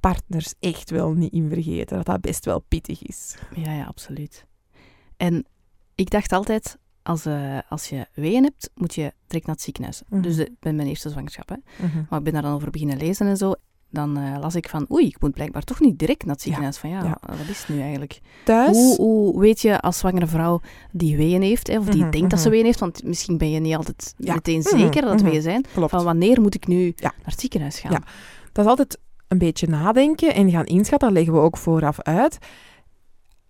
partners 0.00 0.54
echt 0.60 0.90
wel 0.90 1.12
niet 1.12 1.32
in 1.32 1.48
vergeten, 1.48 1.96
dat 1.96 2.06
dat 2.06 2.20
best 2.20 2.44
wel 2.44 2.60
pittig 2.60 3.02
is. 3.02 3.36
Ja, 3.54 3.72
ja, 3.72 3.84
absoluut. 3.84 4.46
En 5.16 5.46
ik 5.94 6.10
dacht 6.10 6.32
altijd, 6.32 6.78
als, 7.02 7.26
eh, 7.26 7.58
als 7.68 7.88
je 7.88 8.06
weeën 8.14 8.42
hebt, 8.42 8.70
moet 8.74 8.94
je 8.94 9.12
direct 9.26 9.46
naar 9.46 9.54
het 9.54 9.64
ziekenhuis. 9.64 10.02
Mhm. 10.08 10.20
Dus 10.20 10.36
de, 10.36 10.52
bij 10.60 10.72
mijn 10.72 10.88
eerste 10.88 11.10
zwangerschap. 11.10 11.48
Hè. 11.48 11.56
Maar 12.08 12.18
ik 12.18 12.24
ben 12.24 12.32
daar 12.32 12.42
dan 12.42 12.54
over 12.54 12.70
beginnen 12.70 12.96
lezen 12.96 13.26
en 13.26 13.36
zo. 13.36 13.54
Dan 13.90 14.16
eh, 14.16 14.36
las 14.40 14.54
ik 14.54 14.68
van, 14.68 14.86
oei, 14.92 15.06
ik 15.06 15.20
moet 15.20 15.32
blijkbaar 15.32 15.62
toch 15.62 15.80
niet 15.80 15.98
direct 15.98 16.24
naar 16.24 16.34
het 16.34 16.42
ziekenhuis. 16.42 16.78
Van 16.78 16.90
ja, 16.90 17.02
Ja. 17.04 17.18
wat 17.20 17.48
is 17.48 17.58
het 17.58 17.68
nu 17.68 17.80
eigenlijk? 17.80 18.20
Thuis? 18.44 18.76
Hoe, 18.76 18.96
hoe 18.96 19.40
weet 19.40 19.60
je 19.60 19.80
als 19.80 19.98
zwangere 19.98 20.26
vrouw 20.26 20.60
die 20.92 21.16
weeën 21.16 21.42
heeft, 21.42 21.66
hè, 21.66 21.78
of 21.78 21.84
die 21.86 22.00
Mhm, 22.02 22.10
denkt 22.10 22.30
dat 22.30 22.38
ze 22.38 22.44
mhm. 22.44 22.54
weeën 22.54 22.64
heeft, 22.66 22.80
want 22.80 23.04
misschien 23.04 23.38
ben 23.38 23.50
je 23.50 23.60
niet 23.60 23.76
altijd 23.76 24.14
Ja. 24.18 24.34
meteen 24.34 24.58
Mhm, 24.58 24.78
zeker 24.78 25.02
dat 25.02 25.10
het 25.10 25.22
weeën 25.22 25.42
zijn, 25.42 25.64
Klopt. 25.74 25.90
van 25.90 26.04
wanneer 26.04 26.40
moet 26.40 26.54
ik 26.54 26.66
nu 26.66 26.94
naar 26.96 27.14
het 27.22 27.40
ziekenhuis 27.40 27.78
gaan? 27.80 27.92
Ja. 27.92 28.02
Dat 28.52 28.64
is 28.64 28.70
altijd 28.70 28.98
een 29.28 29.38
beetje 29.38 29.66
nadenken 29.68 30.34
en 30.34 30.50
gaan 30.50 30.64
inschatten. 30.64 31.08
Dat 31.08 31.16
leggen 31.16 31.34
we 31.34 31.40
ook 31.40 31.56
vooraf 31.56 32.00
uit. 32.02 32.38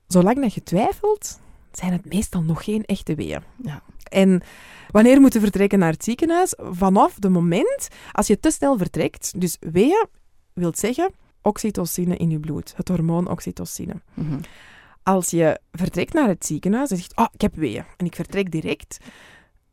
Zolang 0.07 0.40
dat 0.40 0.55
je 0.55 0.62
twijfelt, 0.62 1.38
zijn 1.72 1.92
het 1.92 2.05
meestal 2.05 2.42
nog 2.42 2.64
geen 2.64 2.85
echte 2.85 3.14
weeën. 3.14 3.42
Ja. 3.62 3.83
En 4.09 4.42
wanneer 4.90 5.20
moeten 5.20 5.40
we 5.40 5.46
vertrekken 5.46 5.79
naar 5.79 5.92
het 5.92 6.05
ziekenhuis? 6.05 6.55
Vanaf 6.59 7.14
het 7.14 7.29
moment 7.31 7.88
als 8.12 8.27
je 8.27 8.40
te 8.40 8.51
snel 8.51 8.79
vertrekt. 8.79 9.40
Dus 9.40 9.57
weeën 9.61 10.07
wil 10.57 10.73
zeggen 10.75 11.11
oxytocine 11.42 12.16
in 12.16 12.31
je 12.31 12.40
bloed, 12.40 12.73
het 12.77 12.88
hormoon 12.88 13.29
oxytocine. 13.29 14.03
Mhm. 14.14 14.38
Als 15.03 15.31
je 15.31 15.61
vertrekt 15.73 16.12
naar 16.12 16.29
het 16.29 16.47
ziekenhuis 16.47 16.90
en 16.90 16.97
zegt, 16.97 17.16
oh, 17.16 17.27
ik 17.33 17.40
heb 17.40 17.55
weeën 17.55 17.85
en 17.97 18.07
ik 18.07 18.14
vertrek 18.14 18.51
direct, 18.51 18.99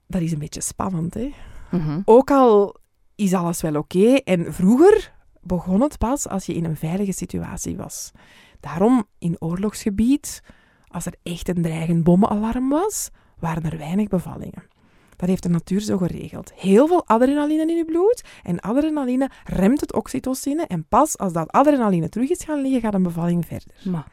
dat 0.08 0.22
is 0.22 0.32
een 0.32 0.40
beetje 0.40 0.62
spannend, 0.62 1.14
hè? 1.14 1.34
Mhm. 1.72 2.02
Ook 2.06 2.32
al 2.32 2.76
is 3.16 3.34
alles 3.34 3.62
wel 3.62 3.76
oké. 3.76 4.14
En 4.14 4.54
vroeger 4.54 5.14
begon 5.42 5.82
het 5.82 5.98
pas 5.98 6.28
als 6.28 6.46
je 6.46 6.54
in 6.54 6.66
een 6.66 6.78
veilige 6.78 7.12
situatie 7.12 7.78
was. 7.78 8.12
Daarom 8.60 9.06
in 9.18 9.36
oorlogsgebied, 9.40 10.44
als 10.88 11.06
er 11.06 11.16
echt 11.24 11.50
een 11.50 11.62
dreigend 11.62 12.04
bommenalarm 12.04 12.70
was, 12.70 13.10
waren 13.40 13.64
er 13.64 13.78
weinig 13.78 14.08
bevallingen. 14.08 14.64
Dat 15.16 15.30
heeft 15.30 15.44
de 15.44 15.50
natuur 15.50 15.82
zo 15.82 15.98
geregeld. 15.98 16.52
Heel 16.56 16.88
veel 16.88 17.08
adrenaline 17.08 17.62
in 17.62 17.78
je 17.78 17.86
bloed. 17.86 18.24
En 18.44 18.60
adrenaline 18.60 19.30
remt 19.46 19.82
het 19.82 19.94
oxytocine. 19.94 20.66
En 20.68 20.86
pas 20.86 21.18
als 21.18 21.34
dat 21.34 21.52
adrenaline 21.52 22.10
terug 22.10 22.30
is 22.30 22.44
gaan 22.44 22.62
liggen, 22.62 22.82
gaat 22.82 22.94
een 22.94 23.04
bevalling 23.04 23.46
verder. 23.46 23.68
Maar, 23.84 24.08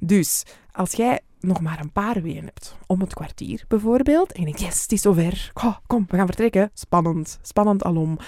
Dus 0.00 0.42
als 0.72 0.92
jij 0.92 1.20
nog 1.40 1.60
maar 1.60 1.80
een 1.80 1.92
paar 1.92 2.22
weeën 2.22 2.44
hebt, 2.44 2.76
om 2.86 3.00
het 3.00 3.14
kwartier 3.14 3.64
bijvoorbeeld, 3.68 4.32
en 4.32 4.40
je 4.40 4.46
denkt, 4.46 4.60
yes, 4.60 4.82
het 4.82 4.92
is 4.92 5.00
zover, 5.00 5.50
oh, 5.54 5.76
kom, 5.86 6.04
we 6.08 6.16
gaan 6.16 6.26
vertrekken. 6.26 6.70
Spannend, 6.74 7.38
spannend 7.42 7.84
alom. 7.84 8.18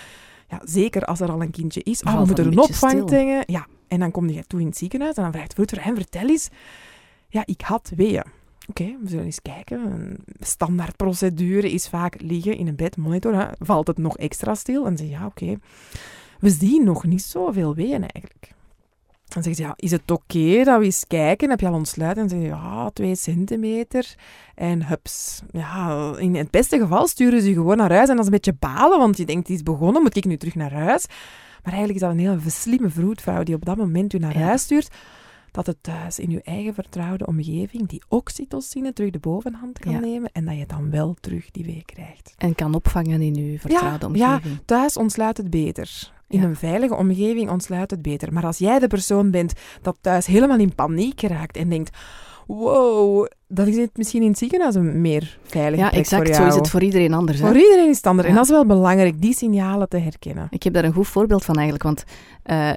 Ja, 0.48 0.60
zeker 0.64 1.04
als 1.04 1.20
er 1.20 1.30
al 1.30 1.42
een 1.42 1.50
kindje 1.50 1.82
is. 1.82 2.02
Oh, 2.02 2.18
we 2.18 2.26
moeten 2.26 2.46
een 2.46 2.52
een 2.52 2.58
opvang 2.58 3.06
tegen. 3.06 3.42
Ja, 3.46 3.66
en 3.88 4.00
dan 4.00 4.10
kom 4.10 4.28
je 4.28 4.46
toe 4.46 4.60
in 4.60 4.66
het 4.66 4.76
ziekenhuis 4.76 5.16
en 5.16 5.22
dan 5.22 5.32
vraagt 5.32 5.58
en 5.58 5.94
vertel 5.94 6.28
eens. 6.28 6.48
Ja, 7.28 7.42
ik 7.46 7.60
had 7.60 7.92
weeën. 7.96 8.24
Oké, 8.68 8.96
we 9.02 9.08
zullen 9.08 9.24
eens 9.24 9.42
kijken. 9.42 9.92
Een 9.92 10.16
standaardprocedure 10.40 11.72
is 11.72 11.88
vaak 11.88 12.20
liggen 12.20 12.56
in 12.56 12.66
een 12.66 12.76
bed, 12.76 12.96
monitor. 12.96 13.34
Hè. 13.34 13.46
Valt 13.58 13.86
het 13.86 13.98
nog 13.98 14.16
extra 14.18 14.54
stil? 14.54 14.86
En 14.86 14.96
je, 14.96 15.08
ja, 15.08 15.26
oké. 15.26 15.56
We 16.40 16.50
zien 16.50 16.84
nog 16.84 17.04
niet 17.04 17.22
zoveel 17.22 17.74
weeën 17.74 18.00
eigenlijk. 18.00 18.52
Dan 19.28 19.42
zeggen 19.42 19.54
ze, 19.54 19.62
ja, 19.62 19.74
is 19.76 19.90
het 19.90 20.10
oké 20.10 20.64
dat 20.64 20.78
we 20.78 20.84
eens 20.84 21.04
kijken? 21.06 21.50
Heb 21.50 21.60
je 21.60 21.66
al 21.68 21.74
ontsluit? 21.74 22.16
En 22.16 22.28
je, 22.28 22.46
ja, 22.46 22.90
twee 22.90 23.14
centimeter. 23.14 24.14
En 24.54 24.86
hups. 24.86 25.42
Ja, 25.50 26.12
in 26.18 26.34
het 26.34 26.50
beste 26.50 26.78
geval 26.78 27.06
sturen 27.06 27.40
ze 27.40 27.48
je 27.48 27.54
gewoon 27.54 27.76
naar 27.76 27.92
huis. 27.92 28.08
En 28.08 28.16
dat 28.16 28.18
is 28.18 28.30
een 28.30 28.30
beetje 28.40 28.56
balen, 28.58 28.98
want 28.98 29.16
je 29.16 29.24
denkt, 29.24 29.48
het 29.48 29.56
is 29.56 29.62
begonnen, 29.62 30.02
moet 30.02 30.16
ik 30.16 30.24
nu 30.24 30.36
terug 30.36 30.54
naar 30.54 30.72
huis? 30.72 31.06
Maar 31.62 31.72
eigenlijk 31.72 31.94
is 31.94 32.00
dat 32.00 32.10
een 32.10 32.18
hele 32.18 32.50
slimme 32.50 32.88
vroedvrouw 32.88 33.42
die 33.42 33.54
op 33.54 33.64
dat 33.64 33.76
moment 33.76 34.12
u 34.12 34.18
naar 34.18 34.38
Ja. 34.38 34.44
huis 34.44 34.62
stuurt. 34.62 34.88
Dat 35.54 35.66
het 35.66 35.76
thuis 35.80 36.18
in 36.18 36.30
uw 36.30 36.40
eigen 36.44 36.74
vertrouwde 36.74 37.26
omgeving 37.26 37.88
die 37.88 38.02
oxytocine 38.08 38.92
terug 38.92 39.10
de 39.10 39.18
bovenhand 39.18 39.78
kan 39.78 39.92
Ja. 39.92 39.98
nemen. 39.98 40.30
En 40.32 40.44
dat 40.44 40.56
je 40.58 40.66
dan 40.66 40.90
wel 40.90 41.16
terug 41.20 41.50
die 41.50 41.64
week 41.64 41.86
krijgt. 41.86 42.34
en 42.38 42.54
kan 42.54 42.74
opvangen 42.74 43.20
in 43.20 43.36
uw 43.36 43.58
vertrouwde 43.58 44.08
ja. 44.12 44.30
omgeving. 44.32 44.58
Thuis 44.64 44.96
ontsluit 44.96 45.36
het 45.36 45.50
beter. 45.50 46.12
In 46.28 46.40
Ja. 46.40 46.44
een 46.46 46.56
veilige 46.56 46.94
omgeving 46.94 47.50
ontsluit 47.50 47.90
het 47.90 48.02
beter. 48.02 48.32
Maar 48.32 48.44
als 48.46 48.58
jij 48.58 48.78
de 48.78 48.86
persoon 48.86 49.30
bent 49.30 49.52
dat 49.82 49.96
thuis 50.00 50.26
helemaal 50.26 50.58
in 50.58 50.74
paniek 50.74 51.20
raakt 51.20 51.56
en 51.56 51.68
denkt... 51.68 51.96
Wow, 52.46 53.26
dat 53.48 53.66
is 53.66 53.76
het 53.76 53.96
misschien 53.96 54.22
in 54.22 54.28
het 54.28 54.38
ziekenhuis 54.38 54.74
een 54.74 55.00
meer 55.00 55.38
veilige 55.42 55.82
Ja, 55.82 55.92
exact. 55.92 56.26
voor 56.26 56.34
Zo 56.36 56.46
is 56.46 56.54
het 56.54 56.70
voor 56.70 56.82
iedereen 56.82 57.12
anders. 57.12 57.38
Hè? 57.40 57.46
Voor 57.46 57.56
iedereen 57.56 57.88
is 57.88 57.96
het 57.96 58.06
anders. 58.06 58.26
En 58.28 58.32
Ja. 58.34 58.38
dat 58.40 58.48
is 58.48 58.54
wel 58.54 58.66
belangrijk, 58.66 59.20
die 59.20 59.34
signalen 59.34 59.88
te 59.88 59.96
herkennen. 59.96 60.46
Ik 60.50 60.62
heb 60.62 60.72
daar 60.72 60.84
een 60.84 60.92
goed 60.92 61.08
voorbeeld 61.08 61.44
van 61.44 61.54
eigenlijk, 61.54 61.84
want 61.84 62.04
eh, 62.42 62.70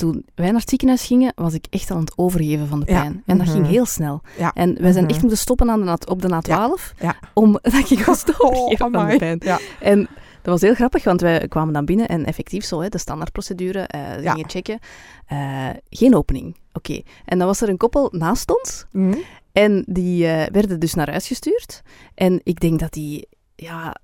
toen 0.00 0.24
wij 0.34 0.50
naar 0.50 0.60
het 0.60 0.68
ziekenhuis 0.68 1.06
gingen, 1.06 1.32
was 1.34 1.54
ik 1.54 1.66
echt 1.70 1.90
aan 1.90 2.00
het 2.00 2.12
overgeven 2.18 2.66
van 2.68 2.80
de 2.80 2.92
Ja. 2.92 3.00
pijn. 3.00 3.22
En 3.26 3.36
dat 3.38 3.46
Mhm. 3.46 3.54
ging 3.56 3.66
heel 3.66 3.86
snel. 3.86 4.20
Ja. 4.38 4.52
En 4.52 4.74
wij 4.80 4.92
zijn 4.92 5.04
Mhm. 5.04 5.12
echt 5.12 5.20
moeten 5.20 5.38
stoppen 5.38 5.70
aan 5.70 5.78
de 5.78 5.84
na- 5.84 5.98
op 6.06 6.22
de 6.22 6.28
Na12, 6.28 6.94
Ja. 7.00 7.16
omdat 7.34 7.62
ik 7.90 8.06
moest 8.06 8.34
overgeven 8.42 8.90
van 8.92 9.08
de 9.08 9.16
pijn. 9.16 9.40
En 9.80 9.98
dat 10.42 10.52
was 10.52 10.60
heel 10.60 10.74
grappig, 10.74 11.04
want 11.04 11.20
wij 11.20 11.48
kwamen 11.48 11.72
dan 11.74 11.84
binnen 11.84 12.08
en 12.08 12.24
effectief 12.24 12.64
zo, 12.64 12.80
hè, 12.80 12.88
de 12.88 12.98
standaardprocedure, 12.98 13.80
eh 13.80 14.22
Ja. 14.22 14.32
gingen 14.32 14.50
checken. 14.50 14.78
Eh, 15.26 15.68
geen 15.90 16.14
opening. 16.14 16.56
Oké. 16.72 17.00
En 17.24 17.38
dan 17.38 17.46
was 17.46 17.60
er 17.60 17.68
een 17.68 17.76
koppel 17.76 18.08
naast 18.12 18.58
ons 18.58 18.84
Mhm. 18.92 19.14
en 19.52 19.84
die 19.86 20.26
eh, 20.26 20.50
werden 20.52 20.80
dus 20.80 20.94
naar 20.94 21.10
huis 21.10 21.26
gestuurd. 21.26 21.82
En 22.14 22.40
ik 22.42 22.60
denk 22.60 22.80
dat 22.80 22.92
die 22.92 23.28
ja, 23.56 23.96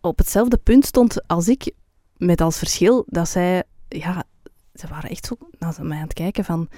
op 0.00 0.18
hetzelfde 0.18 0.56
punt 0.56 0.86
stond 0.86 1.26
als 1.28 1.48
ik, 1.48 1.72
met 2.16 2.40
als 2.40 2.58
verschil 2.58 3.04
dat 3.06 3.28
zij, 3.28 3.62
ja, 3.88 4.24
ze 4.74 4.86
waren 4.88 5.10
echt 5.10 5.26
zo 5.26 5.36
naar 5.58 5.74
mij 5.82 5.96
aan 5.96 6.02
het 6.04 6.12
kijken 6.12 6.44
van, 6.44 6.68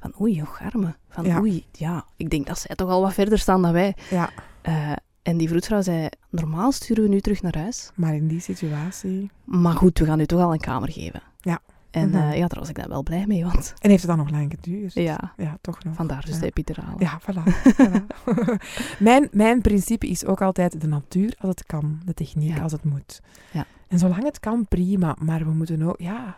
van 0.00 0.12
oei, 0.20 0.42
och 0.42 0.60
arme. 0.60 0.94
Van 1.08 1.24
Ja. 1.24 1.38
oei, 1.40 1.66
ja, 1.72 2.04
ik 2.16 2.30
denk 2.30 2.46
dat 2.46 2.58
zij 2.58 2.76
toch 2.76 2.88
al 2.90 3.00
wat 3.00 3.14
verder 3.14 3.38
staan 3.38 3.62
dan 3.62 3.72
wij. 3.72 3.96
ja, 4.10 4.30
Eh, 4.62 4.92
en 5.22 5.36
die 5.36 5.48
vroedvrouw 5.48 5.82
zei, 5.82 6.08
normaal 6.30 6.72
sturen 6.72 7.02
we 7.02 7.08
nu 7.08 7.20
terug 7.20 7.42
naar 7.42 7.56
huis. 7.58 7.90
maar 7.94 8.14
in 8.14 8.28
die 8.28 8.40
situatie... 8.40 9.30
Maar 9.44 9.74
goed, 9.74 9.98
we 9.98 10.04
gaan 10.04 10.20
u 10.20 10.26
toch 10.26 10.40
al 10.40 10.52
een 10.52 10.60
kamer 10.60 10.90
geven. 10.92 11.22
Ja. 11.40 11.58
En 11.90 12.08
Mhm. 12.08 12.16
eh, 12.18 12.36
ja, 12.36 12.46
daar 12.46 12.58
was 12.58 12.68
ik 12.68 12.76
dan 12.76 12.88
wel 12.88 13.02
blij 13.02 13.26
mee, 13.26 13.44
want 13.44 13.74
En 13.78 13.90
heeft 13.90 14.02
het 14.02 14.10
dan 14.16 14.18
nog 14.18 14.30
lang 14.30 14.50
geduurd? 14.60 14.92
ja, 14.94 15.32
Ja, 15.36 15.58
toch 15.60 15.84
nog. 15.84 15.94
vandaar 15.94 16.24
dus 16.24 16.34
Ja. 16.34 16.40
de 16.40 16.46
epidurale. 16.46 16.94
Ja, 16.98 17.20
voilà. 17.20 17.72
voilà. 17.74 18.04
mijn, 18.98 19.28
mijn 19.32 19.60
principe 19.60 20.06
is 20.08 20.24
ook 20.24 20.42
altijd 20.42 20.80
de 20.80 20.86
natuur 20.86 21.34
als 21.38 21.50
het 21.50 21.64
kan, 21.66 22.00
de 22.04 22.14
techniek 22.14 22.56
Ja. 22.56 22.62
als 22.62 22.72
het 22.72 22.84
moet. 22.84 23.20
Ja. 23.52 23.64
En 23.88 23.98
zolang 23.98 24.22
het 24.22 24.40
kan, 24.40 24.66
prima. 24.68 25.16
Maar 25.20 25.44
we 25.44 25.50
moeten 25.50 25.82
ook, 25.82 26.00
ja, 26.00 26.36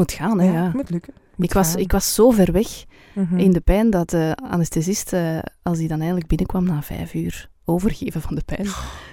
Moet 0.00 0.12
gaan, 0.12 0.40
hè, 0.40 0.52
ja, 0.52 0.64
het 0.64 0.74
moet 0.74 0.90
lukken. 0.90 1.12
Moet 1.36 1.46
Ik 1.46 1.52
was, 1.52 1.74
ik 1.74 1.92
was 1.92 2.14
zo 2.14 2.30
ver 2.30 2.52
weg 2.52 2.84
Mhm. 3.14 3.38
in 3.38 3.52
de 3.52 3.60
pijn 3.60 3.90
dat 3.90 4.10
de 4.10 4.36
anesthesist, 4.50 5.12
eh, 5.12 5.38
als 5.62 5.78
hij 5.78 5.86
dan 5.86 5.98
eigenlijk 5.98 6.26
binnenkwam 6.28 6.64
na 6.64 6.82
vijf 6.82 7.14
uur, 7.14 7.48
overgeven 7.64 8.20
van 8.20 8.34
de 8.34 8.42
pijn. 8.44 8.66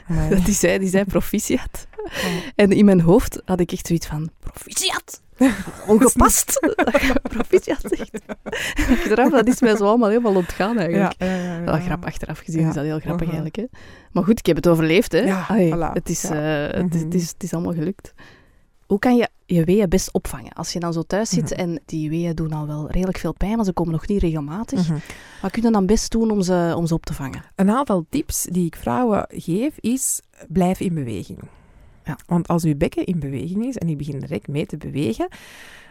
Amai. 0.08 0.30
Dat 0.30 0.46
die 0.46 0.54
zei, 0.54 0.80
die 0.80 0.90
zei 0.90 1.06
proficiat. 1.16 1.88
Oh. 2.06 2.12
En 2.56 2.72
in 2.72 2.86
mijn 2.86 3.02
hoofd 3.02 3.42
had 3.46 3.60
ik 3.60 3.72
echt 3.72 3.88
zoiets 3.88 4.08
van, 4.08 4.30
proficiat! 4.40 5.22
Ongepast! 5.88 6.60
Proficiat 7.24 7.82
zegt. 7.82 8.20
Achteraf, 8.90 9.30
dat 9.32 9.48
is 9.48 9.60
mij 9.62 9.76
zo 9.76 9.86
allemaal 9.86 10.10
helemaal 10.10 10.36
ontgaan 10.36 10.78
eigenlijk. 10.78 11.14
Ja, 11.18 11.26
ja, 11.26 11.36
ja, 11.36 11.54
ja. 11.58 11.64
Wel 11.64 11.80
grap, 11.80 12.06
achteraf 12.06 12.40
gezien 12.40 12.68
is 12.68 12.74
dat 12.74 12.84
heel 12.84 13.00
grappig 13.00 13.28
Mhm. 13.28 13.36
eigenlijk. 13.36 13.56
Hè? 13.56 13.80
Maar 14.12 14.24
goed, 14.24 14.40
ik 14.40 14.46
heb 14.46 14.56
het 14.56 14.68
overleefd. 14.68 15.12
Hè? 15.12 15.22
Voilà. 15.24 15.94
het, 15.94 16.10
is, 16.10 16.24
eh, 16.24 16.68
het, 16.68 16.94
is, 16.94 17.00
het, 17.02 17.10
Mhm. 17.10 17.18
is, 17.18 17.30
het 17.30 17.44
is 17.44 17.54
allemaal 17.54 17.74
gelukt. 17.74 18.14
Hoe 18.88 19.00
kan 19.00 19.16
je 19.16 19.30
je 19.46 19.64
weeën 19.64 19.90
best 19.90 20.12
opvangen? 20.14 20.54
Als 20.54 20.74
je 20.74 20.80
dan 20.80 20.94
zo 20.94 21.02
thuis 21.02 21.30
zit 21.30 21.50
Mhm. 21.50 21.60
en 21.60 21.82
die 21.86 22.10
weeën 22.10 22.36
doen 22.36 22.52
al 22.52 22.68
wel 22.68 22.92
redelijk 22.92 23.18
veel 23.18 23.34
pijn, 23.34 23.56
maar 23.56 23.66
ze 23.66 23.74
komen 23.74 23.92
nog 23.94 24.08
niet 24.08 24.22
regelmatig. 24.22 24.88
Mhm. 24.90 24.98
Wat 25.42 25.52
kun 25.52 25.62
je 25.64 25.72
dan 25.72 25.86
best 25.86 26.12
doen 26.12 26.32
om 26.32 26.42
ze, 26.42 26.74
om 26.78 26.88
ze 26.88 26.94
op 26.94 27.06
te 27.06 27.14
vangen? 27.14 27.44
Een 27.56 27.70
aantal 27.70 28.06
tips 28.10 28.44
die 28.52 28.66
ik 28.66 28.76
vrouwen 28.76 29.26
geef 29.30 29.78
is, 29.80 30.22
blijf 30.48 30.80
in 30.80 30.94
beweging. 30.94 31.40
Ja. 32.04 32.18
Want 32.26 32.48
als 32.48 32.64
uw 32.64 32.76
bekken 32.76 33.06
in 33.06 33.20
beweging 33.20 33.66
is 33.66 33.78
en 33.78 33.88
die 33.88 33.96
begint 33.96 34.22
direct 34.22 34.48
mee 34.48 34.66
te 34.66 34.78
bewegen, 34.78 35.28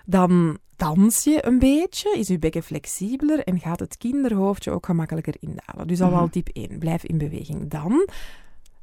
dan 0.06 0.59
dans 0.76 1.24
je 1.24 1.46
een 1.46 1.59
beetje, 1.59 2.18
is 2.18 2.28
uw 2.28 2.38
bekken 2.38 2.62
flexibeler 2.62 3.38
en 3.44 3.61
gaat 3.61 3.80
het 3.80 3.96
kinderhoofdje 3.96 4.70
ook 4.70 4.87
gemakkelijker 4.87 5.35
indalen. 5.40 5.87
Dus 5.87 5.98
dat 5.98 6.11
Mhm. 6.11 6.18
wel 6.18 6.28
tip 6.28 6.48
1, 6.52 6.78
blijf 6.78 7.04
in 7.04 7.18
beweging. 7.18 7.70
Dan, 7.70 8.09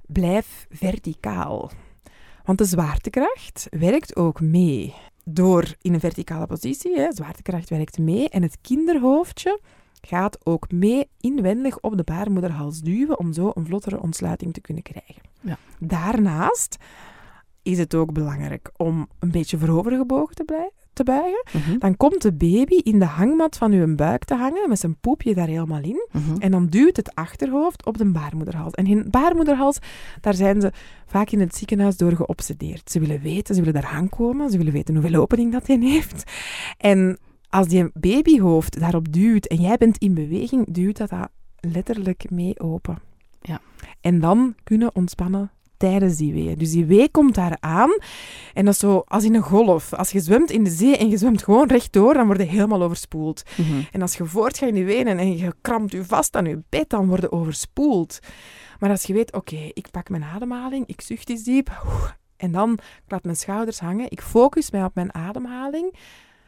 blijf 0.08 0.68
verticaal. 0.70 1.72
Want 2.44 2.58
de 2.58 2.66
zwaartekracht 2.66 3.68
werkt 3.70 4.16
ook 4.16 4.42
mee. 4.42 4.94
Door 5.26 5.76
in 5.82 5.94
een 5.94 6.00
verticale 6.00 6.46
positie, 6.46 6.96
hè, 6.96 7.12
zwaartekracht 7.14 7.70
werkt 7.70 7.98
mee 7.98 8.30
en 8.30 8.42
het 8.42 8.58
kinderhoofdje 8.62 9.60
gaat 10.02 10.46
ook 10.46 10.72
mee 10.72 11.10
inwendig 11.20 11.80
op 11.80 11.98
de 11.98 12.04
baarmoederhals 12.04 12.82
duwen 12.82 13.20
om 13.20 13.34
zo 13.34 13.52
een 13.54 13.66
vlottere 13.66 14.02
ontsluiting 14.02 14.54
te 14.54 14.62
kunnen 14.62 14.84
krijgen. 14.84 15.22
Ja. 15.42 15.58
Daarnaast 15.80 16.78
is 17.62 17.78
het 17.78 17.96
ook 17.96 18.14
belangrijk 18.14 18.72
om 18.78 19.08
een 19.20 19.32
beetje 19.32 19.58
voorovergebogen 19.58 20.36
te, 20.36 20.44
blij- 20.44 20.72
te 20.94 21.04
buigen. 21.04 21.44
Dan 21.80 21.98
komt 21.98 22.22
de 22.22 22.34
baby 22.34 22.76
in 22.76 23.00
de 23.00 23.06
hangmat 23.06 23.58
van 23.58 23.72
uw 23.72 23.96
buik 23.96 24.24
te 24.24 24.36
hangen 24.36 24.70
met 24.70 24.80
zijn 24.80 24.96
poepje 24.96 25.34
daar 25.34 25.48
helemaal 25.48 25.82
in. 25.82 26.08
Mhm. 26.12 26.40
En 26.40 26.52
dan 26.52 26.68
duwt 26.68 26.96
het 26.96 27.16
achterhoofd 27.16 27.86
op 27.86 27.98
de 27.98 28.12
baarmoederhals. 28.12 28.74
En 28.74 28.86
in 28.86 28.98
de 28.98 29.10
baarmoederhals, 29.10 29.78
daar 30.22 30.34
zijn 30.34 30.62
ze 30.62 30.72
vaak 31.06 31.30
in 31.30 31.40
het 31.40 31.56
ziekenhuis 31.56 31.98
door 31.98 32.16
geobsedeerd. 32.16 32.92
Ze 32.92 33.00
willen 33.00 33.22
weten, 33.22 33.56
ze 33.56 33.62
willen 33.64 33.82
daar 33.82 33.92
aankomen, 33.92 34.50
ze 34.50 34.58
willen 34.58 34.74
weten 34.74 34.96
hoeveel 34.96 35.22
opening 35.22 35.52
dat 35.52 35.66
die 35.66 35.80
heeft. 35.80 36.32
En 36.78 37.18
als 37.50 37.68
die 37.68 37.90
babyhoofd 37.94 38.80
daarop 38.80 39.14
duwt 39.14 39.48
en 39.48 39.62
jij 39.62 39.78
bent 39.78 39.98
in 39.98 40.14
beweging, 40.14 40.74
duwt 40.74 40.98
dat, 40.98 41.10
dat 41.10 41.30
letterlijk 41.60 42.30
mee 42.30 42.60
open. 42.60 42.98
Ja. 43.42 43.62
En 44.02 44.20
dan 44.20 44.56
kunnen 44.64 44.96
ontspannen 44.96 45.52
tijdens 45.90 46.18
die 46.18 46.34
wee. 46.34 46.56
Dus 46.56 46.72
die 46.72 46.86
wee 46.86 47.10
komt 47.10 47.36
daar 47.36 47.58
aan 47.60 47.98
en 48.54 48.66
dat 48.66 48.74
is 48.74 48.80
zo 48.80 49.04
als 49.08 49.24
in 49.24 49.36
een 49.36 49.42
golf. 49.42 49.94
Als 49.94 50.12
je 50.12 50.20
zwemt 50.20 50.52
in 50.52 50.64
de 50.64 50.70
zee 50.70 50.98
en 50.98 51.10
je 51.10 51.18
zwemt 51.18 51.44
gewoon 51.44 51.68
rechtdoor, 51.68 52.14
dan 52.14 52.26
word 52.26 52.38
je 52.38 52.46
helemaal 52.46 52.84
overspoeld. 52.84 53.44
Mhm. 53.58 53.82
En 53.92 54.02
als 54.02 54.16
je 54.16 54.26
voortgaat 54.26 54.70
in 54.70 54.76
die 54.76 54.86
wenen 54.86 55.18
en 55.18 55.38
je 55.38 55.54
krampt 55.62 55.92
je 55.92 56.06
vast 56.06 56.36
aan 56.36 56.46
je 56.46 56.64
bed, 56.70 56.90
dan 56.90 57.08
word 57.08 57.22
je 57.22 57.32
overspoeld. 57.32 58.20
Maar 58.80 58.90
als 58.90 59.04
je 59.04 59.14
weet, 59.14 59.34
oké, 59.34 59.70
ik 59.74 59.92
pak 59.92 60.10
mijn 60.10 60.24
ademhaling, 60.24 60.88
ik 60.88 61.02
zucht 61.02 61.30
eens 61.30 61.44
diep, 61.44 61.84
en 62.38 62.52
dan 62.52 62.74
ik 62.74 63.12
laat 63.12 63.24
mijn 63.24 63.36
schouders 63.36 63.80
hangen, 63.80 64.06
ik 64.10 64.22
focus 64.22 64.72
mij 64.72 64.84
op 64.84 64.96
mijn 64.96 65.14
ademhaling. 65.14 65.88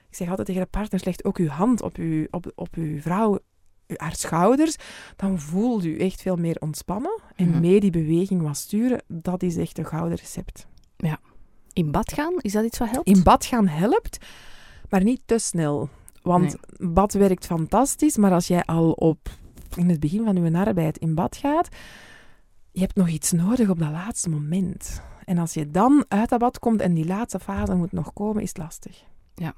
Ik 0.09 0.15
zeg 0.15 0.29
altijd 0.29 0.47
tegen 0.47 0.61
de 0.61 0.67
partner, 0.67 1.01
leg 1.03 1.23
ook 1.23 1.37
uw 1.37 1.47
hand 1.47 1.81
op 1.81 1.95
uw, 1.97 2.27
op, 2.29 2.51
op 2.55 2.75
uw 2.75 3.01
vrouw, 3.01 3.39
haar 3.95 4.15
schouders, 4.15 4.75
dan 5.15 5.39
voelt 5.39 5.85
u 5.85 5.99
echt 5.99 6.21
veel 6.21 6.35
meer 6.35 6.57
ontspannen. 6.59 7.21
En 7.35 7.49
Mhm. 7.49 7.59
mee 7.59 7.79
die 7.79 7.91
beweging 7.91 8.41
wat 8.41 8.57
sturen, 8.57 9.03
dat 9.07 9.43
is 9.43 9.57
echt 9.57 9.77
een 9.77 9.85
gouden 9.85 10.17
recept. 10.17 10.67
In 11.73 11.91
bad 11.91 12.13
gaan, 12.13 12.33
is 12.37 12.51
dat 12.51 12.65
iets 12.65 12.77
wat 12.77 12.89
helpt? 12.89 13.07
In 13.07 13.23
bad 13.23 13.45
gaan 13.45 13.67
helpt, 13.67 14.25
maar 14.89 15.03
niet 15.03 15.21
te 15.25 15.37
snel. 15.37 15.89
Want 16.21 16.55
bad 16.77 17.13
werkt 17.13 17.45
fantastisch, 17.45 18.17
maar 18.17 18.31
als 18.31 18.47
jij 18.47 18.63
al 18.63 18.91
op 18.91 19.29
in 19.75 19.89
het 19.89 19.99
begin 19.99 20.23
van 20.23 20.35
je 20.43 20.57
arbeid 20.57 20.97
in 20.97 21.15
bad 21.15 21.35
gaat, 21.35 21.69
je 22.71 22.79
hebt 22.79 22.95
nog 22.95 23.07
iets 23.07 23.31
nodig 23.31 23.69
op 23.69 23.79
dat 23.79 23.91
laatste 23.91 24.29
moment. 24.29 25.01
En 25.25 25.37
als 25.37 25.53
je 25.53 25.71
dan 25.71 26.05
uit 26.07 26.29
dat 26.29 26.39
bad 26.39 26.59
komt 26.59 26.81
en 26.81 26.93
die 26.93 27.05
laatste 27.05 27.39
fase 27.39 27.75
moet 27.75 27.91
nog 27.91 28.13
komen, 28.13 28.41
is 28.41 28.49
het 28.49 28.57
lastig. 28.57 29.03
Ja. 29.35 29.53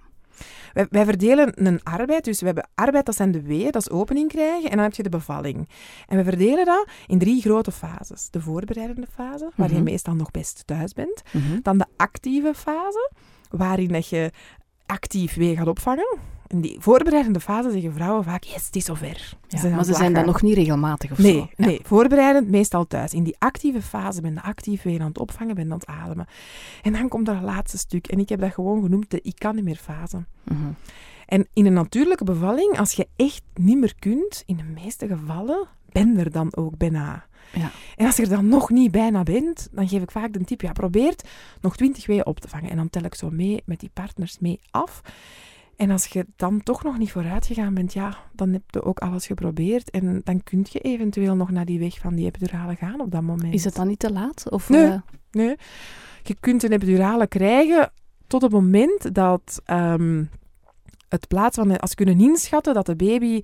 Wij, 0.73 0.86
wij 0.89 1.06
verdelen 1.06 1.65
een 1.67 1.84
arbeid, 1.84 2.23
dus 2.26 2.39
we 2.39 2.45
hebben 2.45 2.69
arbeid, 2.76 3.06
dat 3.06 3.15
zijn 3.15 3.32
de 3.32 3.41
weeën, 3.41 3.71
dat 3.71 3.82
is 3.82 3.89
opening 3.89 4.30
krijgen, 4.30 4.69
en 4.69 4.76
dan 4.76 4.86
heb 4.86 4.93
je 4.93 5.04
de 5.04 5.10
bevalling. 5.10 5.69
En 6.08 6.17
we 6.17 6.23
verdelen 6.23 6.65
dat 6.65 6.88
in 7.08 7.19
drie 7.19 7.41
grote 7.41 7.71
fases. 7.71 8.30
De 8.30 8.41
voorbereidende 8.41 9.08
fase, 9.13 9.52
waar 9.56 9.69
je 9.69 9.73
Mhm. 9.76 9.84
meestal 9.84 10.13
nog 10.15 10.32
best 10.32 10.63
thuis 10.65 10.93
bent. 10.93 11.21
Mhm. 11.34 11.60
Dan 11.62 11.78
de 11.78 11.86
actieve 11.97 12.54
fase, 12.54 13.12
waarin 13.50 13.88
dat 13.91 14.08
je 14.10 14.32
actief 14.86 15.36
wee 15.36 15.56
gaat 15.56 15.67
opvangen. 15.67 16.17
In 16.48 16.62
die 16.62 16.78
voorbereidende 16.80 17.40
fase 17.40 17.72
zeggen 17.72 17.94
vrouwen 17.94 18.24
vaak, 18.24 18.44
yes, 18.44 18.66
het 18.66 18.76
is 18.76 18.86
zover. 18.86 19.38
Ja, 19.48 19.70
maar 19.70 19.86
ze 19.86 19.94
zijn 19.94 20.14
dan 20.14 20.26
nog 20.26 20.42
niet 20.42 20.56
regelmatig 20.56 21.12
of 21.12 21.18
Nee, 21.18 21.34
zo. 21.34 21.48
Ja. 21.56 21.66
nee, 21.66 21.80
voorbereidend 21.84 22.50
meestal 22.50 22.88
thuis. 22.88 23.14
In 23.14 23.24
die 23.24 23.36
actieve 23.40 23.82
fase 23.82 24.22
ben 24.22 24.34
je 24.34 24.42
actief 24.42 24.84
weer 24.84 25.02
aan 25.02 25.08
het 25.08 25.18
opvangen, 25.18 25.56
ben 25.56 25.66
je 25.66 25.72
aan 25.72 25.78
het 25.78 25.88
ademen. 25.88 26.28
En 26.82 26.94
dan 26.94 27.08
komt 27.08 27.28
er 27.28 27.34
het 27.34 27.44
laatste 27.44 27.78
stuk. 27.78 28.08
En 28.08 28.20
ik 28.20 28.30
heb 28.30 28.40
dat 28.40 28.54
gewoon 28.54 28.82
genoemd 28.82 29.12
de 29.12 29.20
ik 29.22 29.36
kan 29.38 29.56
niet 29.56 29.64
meer 29.64 29.76
fase. 29.76 30.26
Mhm. 30.44 30.68
En 31.26 31.48
in 31.54 31.66
een 31.66 31.74
natuurlijke 31.74 32.24
bevalling, 32.24 32.80
als 32.80 32.94
je 32.94 33.08
echt 33.16 33.42
niet 33.54 33.78
meer 33.78 33.96
kunt, 34.00 34.44
in 34.46 34.58
de 34.58 34.82
meeste 34.84 35.08
gevallen, 35.08 35.68
ben 35.92 36.18
er 36.18 36.32
dan 36.32 36.56
ook 36.56 36.78
bijna. 36.78 37.26
Ja. 37.54 37.72
En 37.96 38.06
als 38.06 38.16
je 38.16 38.24
er 38.24 38.30
dan 38.30 38.48
nog 38.48 38.70
niet 38.70 38.92
bijna 38.92 39.24
bent, 39.24 39.68
dan 39.72 39.88
geef 39.88 40.02
ik 40.02 40.12
vaak 40.12 40.34
de 40.34 40.44
tip, 40.44 40.62
ja, 40.62 40.72
probeer 40.72 41.16
nog 41.62 41.78
twintig 41.78 42.06
weeën 42.06 42.26
op 42.26 42.40
te 42.40 42.48
vangen. 42.48 42.70
En 42.70 42.78
dan 42.78 42.90
tel 42.90 43.04
ik 43.04 43.16
zo 43.16 43.30
mee 43.30 43.62
met 43.66 43.80
die 43.80 43.90
partners 43.94 44.40
mee 44.40 44.60
af. 44.72 45.02
En 45.78 45.92
als 45.92 46.06
je 46.06 46.26
dan 46.36 46.63
toch 46.63 46.84
nog 46.84 46.98
niet 46.98 47.12
vooruit 47.12 47.46
gegaan 47.46 47.74
bent, 47.74 47.94
ja, 47.94 48.18
dan 48.34 48.50
heb 48.54 48.62
je 48.68 48.84
ook 48.84 49.00
alles 49.00 49.26
geprobeerd. 49.28 49.90
En 49.90 50.22
dan 50.24 50.44
kun 50.44 50.66
je 50.70 50.80
eventueel 50.80 51.36
nog 51.36 51.52
naar 51.52 51.66
die 51.66 51.80
weg 51.80 51.98
van 51.98 52.16
die 52.16 52.26
epidurale 52.26 52.76
gaan 52.76 53.02
op 53.02 53.12
dat 53.12 53.22
moment. 53.22 53.54
Is 53.54 53.63
het 53.63 53.76
dan 53.76 53.88
niet 53.88 54.00
te 54.00 54.12
laat? 54.12 54.50
Of, 54.50 54.70
Nee. 54.70 54.86
eh, 54.86 55.00
Nee. 55.32 55.56
Je 56.24 56.36
kunt 56.40 56.63
een 56.63 56.72
epidurale 56.72 57.28
krijgen 57.28 57.92
tot 58.28 58.42
het 58.42 58.52
moment 58.52 59.16
dat 59.16 59.62
ehm, 59.66 60.24
het 61.10 61.28
plaats 61.28 61.58
van... 61.58 61.78
Als 61.80 61.90
je 61.96 61.96
kunt 61.96 62.22
inschatten 62.22 62.74
dat 62.74 62.86
de 62.86 62.96
baby 62.96 63.42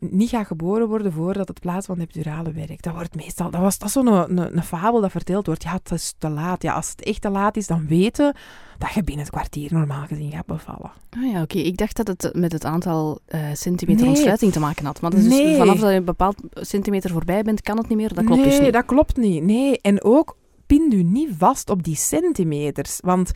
niet 0.00 0.28
gaat 0.28 0.46
geboren 0.46 0.88
worden 0.88 1.12
voordat 1.12 1.48
het 1.48 1.60
plaats 1.60 1.86
van 1.86 1.96
de 1.96 2.02
epidurale 2.02 2.52
werkt. 2.52 2.84
Dat 2.84 2.94
wordt 2.94 3.14
meestal... 3.14 3.50
Dat, 3.50 3.60
was, 3.60 3.78
dat 3.78 3.88
is 3.88 3.94
zo'n 3.94 4.06
een, 4.06 4.38
een, 4.38 4.56
een 4.56 4.62
fabel 4.62 5.00
dat 5.00 5.10
verteld 5.10 5.46
wordt. 5.46 5.62
Ja, 5.62 5.72
het 5.72 5.90
is 5.92 6.14
te 6.18 6.28
laat. 6.28 6.62
Ja, 6.62 6.74
als 6.74 6.90
het 6.90 7.02
echt 7.02 7.20
te 7.20 7.30
laat 7.30 7.56
is, 7.56 7.66
dan 7.66 7.86
weten 7.86 8.34
dat 8.78 8.92
je 8.92 9.04
binnen 9.04 9.24
het 9.24 9.34
kwartier 9.34 9.72
normaal 9.72 10.06
gezien 10.06 10.30
gaat 10.30 10.46
bevallen. 10.46 10.90
Ah 11.10 11.32
ja, 11.32 11.42
oké. 11.42 11.58
Ik 11.58 11.76
dacht 11.76 11.96
dat 11.96 12.06
het 12.06 12.30
met 12.34 12.52
het 12.52 12.64
aantal 12.64 13.18
eh, 13.26 13.40
centimeter 13.52 14.00
Nee. 14.00 14.10
ontsluiting 14.14 14.52
te 14.52 14.60
maken 14.60 14.84
had. 14.84 15.00
Maar 15.00 15.10
dat 15.10 15.20
is 15.20 15.28
dus 15.28 15.38
Nee. 15.38 15.56
vanaf 15.56 15.78
dat 15.78 15.90
je 15.90 15.96
een 15.96 16.04
bepaald 16.04 16.36
centimeter 16.52 17.10
voorbij 17.10 17.42
bent, 17.42 17.60
kan 17.60 17.76
het 17.76 17.88
niet 17.88 17.98
meer. 17.98 18.14
Dat 18.14 18.24
klopt 18.24 18.40
nee, 18.40 18.50
dus 18.50 18.60
niet. 18.60 18.72
dat 18.72 18.84
klopt 18.84 19.16
niet. 19.16 19.42
Nee, 19.42 19.80
en 19.80 20.02
ook 20.04 20.36
pind 20.66 20.94
u 20.94 21.02
niet 21.02 21.30
vast 21.38 21.70
op 21.70 21.82
die 21.82 21.96
centimeters. 21.96 22.98
Want 23.02 23.30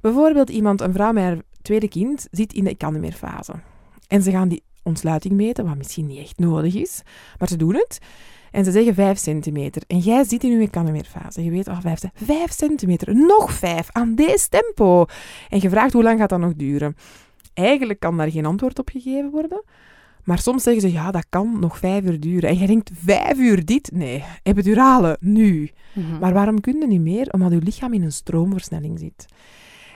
bijvoorbeeld 0.00 0.50
iemand, 0.50 0.80
een 0.80 0.92
vrouw 0.92 1.12
met 1.12 1.22
haar 1.24 1.38
tweede 1.62 1.88
kind, 1.88 2.26
zit 2.30 2.52
in 2.52 2.64
de 2.64 2.70
ik 2.70 2.78
kan 2.78 2.92
niet 2.92 3.02
meer 3.02 3.12
fase. 3.12 3.52
En 4.08 4.22
ze 4.22 4.30
gaan 4.30 4.48
die 4.48 4.62
ontsluiting 4.84 5.34
meten, 5.34 5.66
wat 5.66 5.76
misschien 5.76 6.06
niet 6.06 6.18
echt 6.18 6.38
nodig 6.38 6.74
is, 6.74 7.02
maar 7.38 7.48
ze 7.48 7.56
doen 7.56 7.74
het. 7.74 7.98
En 8.50 8.64
ze 8.64 8.70
zeggen 8.70 8.94
5 8.94 9.18
centimeter. 9.18 9.82
En 9.86 9.98
jij 9.98 10.24
zit 10.24 10.44
in 10.44 10.50
je 10.50 10.60
ik 10.60 10.70
kan 10.70 10.84
niet 10.84 10.92
meer 10.92 11.04
fase. 11.04 11.44
Je 11.44 11.50
weet, 11.50 11.68
oh, 11.68 11.80
5, 11.80 12.00
5 12.14 12.52
centimeter, 12.52 13.14
nog 13.16 13.52
5, 13.52 13.88
aan 13.92 14.14
deze 14.14 14.48
tempo. 14.48 15.04
En 15.48 15.60
je 15.60 15.68
vraagt 15.68 15.92
hoe 15.92 16.02
lang 16.02 16.18
gaat 16.18 16.28
dat 16.28 16.38
nog 16.38 16.54
duren. 16.54 16.96
Eigenlijk 17.54 18.00
kan 18.00 18.16
daar 18.16 18.30
geen 18.30 18.46
antwoord 18.46 18.78
op 18.78 18.88
gegeven 18.88 19.30
worden. 19.30 19.62
Maar 20.24 20.38
soms 20.38 20.62
zeggen 20.62 20.82
ze, 20.82 20.92
ja, 20.92 21.10
dat 21.10 21.26
kan 21.28 21.56
nog 21.60 21.78
vijf 21.78 22.04
uur 22.04 22.20
duren. 22.20 22.48
En 22.48 22.58
je 22.58 22.66
denkt, 22.66 22.90
vijf 22.94 23.38
uur 23.38 23.64
dit? 23.64 23.90
Nee, 23.92 24.24
epidurale, 24.42 25.16
nu. 25.20 25.70
Mhm. 25.92 26.18
Maar 26.18 26.32
waarom 26.32 26.60
kun 26.60 26.80
je 26.80 26.86
niet 26.86 27.00
meer? 27.00 27.30
Omdat 27.30 27.52
je 27.52 27.58
lichaam 27.58 27.92
in 27.92 28.02
een 28.02 28.12
stroomversnelling 28.12 28.98
zit. 28.98 29.26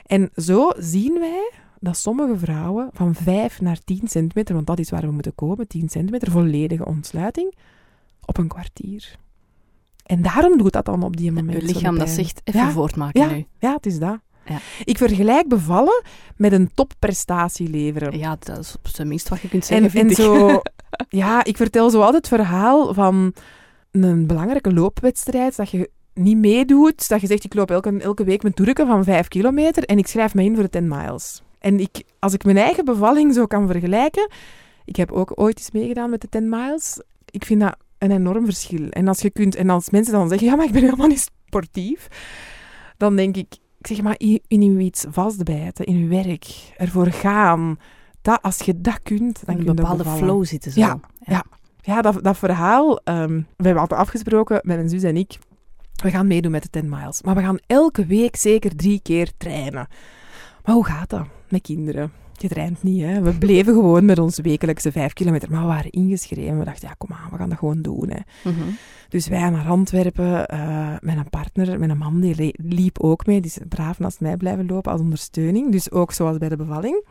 En 0.07 0.31
zo 0.35 0.71
zien 0.77 1.19
wij 1.19 1.51
dat 1.81 1.97
sommige 1.97 2.39
vrouwen 2.39 2.89
van 2.93 3.15
5 3.15 3.61
naar 3.61 3.79
10 3.85 4.01
centimeter, 4.05 4.55
want 4.55 4.67
dat 4.67 4.79
is 4.79 4.91
waar 4.91 5.01
we 5.07 5.11
moeten 5.11 5.35
komen, 5.35 5.69
10 5.69 5.89
centimeter, 5.89 6.31
volledige 6.31 6.85
ontsluiting, 6.87 7.55
op 8.25 8.39
een 8.39 8.49
kwartier. 8.49 9.17
En 10.07 10.23
daarom 10.23 10.59
doet 10.59 10.73
dat 10.73 10.85
dan 10.85 11.03
op 11.03 11.17
die 11.17 11.33
moment 11.33 11.61
je 11.61 11.67
lichaam 11.67 11.99
dat 11.99 12.09
zegt, 12.11 12.41
even 12.45 12.61
Ja, 12.61 12.71
voortmaken 12.71 13.21
Ja, 13.21 13.31
nu. 13.31 13.47
ja, 13.59 13.73
het 13.75 13.87
is 13.87 13.99
dat. 13.99 14.19
Ja. 14.47 14.59
Ik 14.85 14.97
vergelijk 14.99 15.49
bevallen 15.49 16.03
met 16.37 16.53
een 16.53 16.71
topprestatie 16.75 17.69
leveren. 17.69 18.19
Ja, 18.19 18.37
dat 18.39 18.59
is 18.59 18.77
op 18.77 18.89
zijn 18.89 19.09
minst 19.09 19.29
wat 19.29 19.41
je 19.41 19.49
kunt 19.49 19.65
zeggen, 19.65 19.87
en, 19.87 19.93
vind 19.93 20.05
en 20.05 20.11
ik. 20.11 20.17
zo, 20.17 20.61
ja, 21.23 21.45
ik 21.45 21.57
vertel 21.57 21.91
zo 21.91 21.99
altijd 22.01 22.17
het 22.31 22.41
verhaal 22.41 22.95
van 22.95 23.33
een 23.91 24.27
belangrijke 24.27 24.73
loopwedstrijd, 24.73 25.57
dat 25.57 25.71
je 25.71 25.91
niet 26.15 26.37
meedoet, 26.39 27.09
dat 27.09 27.21
je 27.21 27.27
zegt 27.27 27.45
ik 27.45 27.55
loop 27.55 27.71
elke, 27.71 27.99
elke 27.99 28.25
week 28.25 28.43
mijn 28.43 28.55
toerken 28.55 28.87
van 28.87 29.05
vijf 29.05 29.29
kilometer 29.29 29.85
en 29.85 29.99
ik 29.99 30.07
schrijf 30.07 30.35
me 30.35 30.45
in 30.45 30.55
voor 30.55 30.63
de 30.63 30.71
10 30.71 30.89
miles. 30.89 31.43
En 31.59 31.81
ik, 31.81 32.03
als 32.19 32.33
ik 32.33 32.45
mijn 32.45 32.57
eigen 32.57 32.85
bevalling 32.85 33.35
zo 33.35 33.47
kan 33.47 33.67
vergelijken, 33.67 34.31
ik 34.85 34.97
heb 34.97 35.13
ook 35.13 35.33
ooit 35.35 35.59
eens 35.59 35.71
meegedaan 35.71 36.11
met 36.11 36.21
de 36.21 36.29
10 36.29 36.49
miles, 36.49 37.03
ik 37.31 37.45
vind 37.45 37.61
dat 37.61 37.77
een 37.99 38.11
enorm 38.11 38.45
verschil. 38.45 38.89
En 38.89 39.09
als 39.09 39.21
je 39.21 39.31
kunt, 39.31 39.55
en 39.55 39.71
als 39.71 39.91
mensen 39.91 40.13
dan 40.13 40.29
zeggen, 40.29 40.47
ja, 40.47 40.57
maar 40.57 40.67
ik 40.67 40.73
ben 40.73 40.83
helemaal 40.83 41.07
niet 41.07 41.31
sportief, 41.47 42.09
dan 42.97 43.17
denk 43.17 43.37
ik, 43.37 43.57
ik 43.79 43.87
zeg 43.87 44.03
maar, 44.03 44.15
in, 44.17 44.41
in 44.49 44.81
iets 44.81 45.05
vastbijten, 45.09 45.85
in 45.85 45.99
je 45.99 46.07
werk, 46.07 46.73
ervoor 46.77 47.07
gaan, 47.07 47.79
dat, 48.23 48.43
als 48.43 48.59
je 48.59 48.81
dat 48.81 49.03
kunt, 49.03 49.47
dan 49.47 49.55
in 49.55 49.61
een 49.61 49.67
je 49.67 49.75
bepaalde 49.75 50.05
flow 50.05 50.45
zitten 50.45 50.73
zo. 50.73 50.81
Ja, 50.81 51.01
ja. 51.19 51.45
Ja, 51.83 52.03
dat, 52.03 52.25
dat 52.25 52.39
verhaal, 52.39 53.01
ehm, 53.05 53.37
we 53.37 53.65
hebben 53.65 53.83
altijd 53.83 54.01
afgesproken 54.01 54.61
met 54.63 54.77
mijn 54.77 54.89
zus 54.89 55.03
en 55.03 55.17
ik, 55.17 55.39
we 56.03 56.11
gaan 56.11 56.27
meedoen 56.27 56.51
met 56.51 56.63
de 56.63 56.71
10 56.71 56.89
miles. 56.89 57.23
Maar 57.23 57.35
we 57.35 57.41
gaan 57.41 57.59
elke 57.67 58.07
week 58.07 58.37
zeker 58.37 58.77
drie 58.77 59.01
keer 59.03 59.31
trainen. 59.37 59.89
Maar 60.65 60.75
hoe 60.75 60.85
gaat 60.85 61.11
dat 61.11 61.27
met 61.49 61.63
kinderen? 61.63 62.13
Je 62.33 62.49
traint 62.49 62.83
niet, 62.83 63.03
hè. 63.03 63.23
We 63.23 63.33
bleven 63.33 63.75
gewoon 63.75 64.05
met 64.05 64.19
onze 64.19 64.43
wekelijkse 64.43 64.93
vijf 64.93 65.13
kilometer. 65.13 65.51
Maar 65.51 65.61
we 65.61 65.67
waren 65.67 65.91
ingeschreven. 65.91 66.59
We 66.59 66.65
dachten, 66.65 66.89
ja, 66.89 66.95
kom 66.99 67.13
aan, 67.13 67.31
we 67.31 67.37
gaan 67.37 67.49
dat 67.49 67.59
gewoon 67.59 67.83
doen, 67.83 68.11
hè. 68.11 68.51
Mhm. 68.51 68.69
Dus 69.09 69.29
wij 69.29 69.51
naar 69.51 69.67
Antwerpen, 69.67 70.47
eh, 70.47 70.95
met 71.01 71.17
een 71.17 71.31
partner, 71.31 71.79
met 71.79 71.91
een 71.91 71.99
man, 71.99 72.21
die 72.21 72.55
liep 72.63 72.99
ook 72.99 73.27
mee. 73.27 73.41
Die 73.41 73.51
is 73.51 73.59
braaf 73.69 73.99
naast 73.99 74.21
mij 74.21 74.37
blijven 74.37 74.67
lopen 74.67 74.93
als 74.93 75.01
ondersteuning. 75.01 75.73
Dus 75.73 75.91
ook 75.91 76.13
zoals 76.13 76.39
bij 76.39 76.49
de 76.49 76.57
bevalling. 76.57 77.05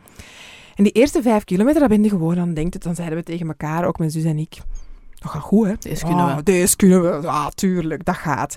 En 0.74 0.84
die 0.84 0.92
eerste 0.92 1.22
vijf 1.22 1.44
kilometer, 1.44 1.80
daar 1.80 1.88
ben 1.88 2.02
je 2.02 2.08
gewoon 2.08 2.38
aan 2.38 2.54
denkt 2.54 2.74
het. 2.74 2.82
Dan 2.82 2.94
zeiden 2.94 3.18
we 3.18 3.24
tegen 3.24 3.46
elkaar, 3.46 3.84
ook 3.84 3.98
mijn 3.98 4.10
zus 4.10 4.24
en 4.24 4.38
ik, 4.38 4.56
dat 5.14 5.30
gaat 5.30 5.42
goed, 5.42 5.66
hè? 5.66 5.74
Deze 5.78 6.04
kunnen 6.04 6.26
we. 6.26 6.32
Ah, 6.32 6.38
Deze 6.42 6.76
kunnen 6.76 7.02
we. 7.02 7.26
Ja, 7.26 7.50
tuurlijk, 7.50 8.04
dat 8.04 8.16
gaat. 8.16 8.56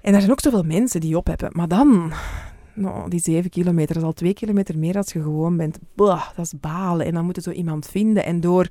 En 0.00 0.14
er 0.14 0.20
zijn 0.20 0.32
ook 0.32 0.40
zoveel 0.40 0.62
mensen 0.62 1.00
die 1.00 1.16
op 1.16 1.26
hebben. 1.26 1.50
Maar 1.52 1.68
dan, 1.68 2.12
nou, 2.80 3.08
die 3.10 3.20
zeven 3.20 3.50
kilometer, 3.50 3.94
dat 3.94 4.02
is 4.02 4.08
al 4.08 4.12
twee 4.14 4.34
kilometer 4.34 4.78
meer 4.78 4.96
als 4.96 5.12
je 5.12 5.22
gewoon 5.22 5.56
bent. 5.56 5.78
Bah, 5.94 6.26
dat 6.36 6.44
is 6.44 6.60
balen. 6.60 7.06
En 7.06 7.14
dan 7.14 7.24
moet 7.24 7.36
je 7.36 7.42
zo 7.42 7.50
iemand 7.50 7.86
vinden. 7.88 8.24
En 8.24 8.40
door, 8.40 8.68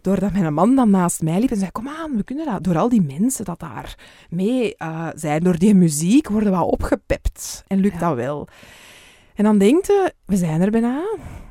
doordat 0.00 0.32
mijn 0.32 0.54
man 0.54 0.74
dan 0.76 0.90
naast 0.90 1.22
mij 1.22 1.40
liep 1.40 1.50
en 1.50 1.56
zei, 1.56 1.70
kom 1.70 1.88
aan, 1.88 2.16
we 2.16 2.22
kunnen 2.24 2.46
dat. 2.46 2.64
Door 2.64 2.78
al 2.78 2.88
die 2.88 3.02
mensen 3.18 3.44
dat 3.44 3.60
daar 3.60 3.98
mee 4.30 4.76
eh, 4.76 5.08
zijn, 5.14 5.42
door 5.42 5.58
die 5.58 5.74
muziek, 5.74 6.28
worden 6.28 6.52
we 6.52 6.62
opgepept. 6.62 7.64
En 7.66 7.78
lukt 7.78 8.00
Ja. 8.00 8.08
dat 8.08 8.16
wel. 8.16 8.48
En 9.34 9.44
dan 9.44 9.58
denkt 9.58 9.86
je, 9.86 10.12
we 10.26 10.36
zijn 10.36 10.60
er 10.60 10.70
bijna. 10.70 11.02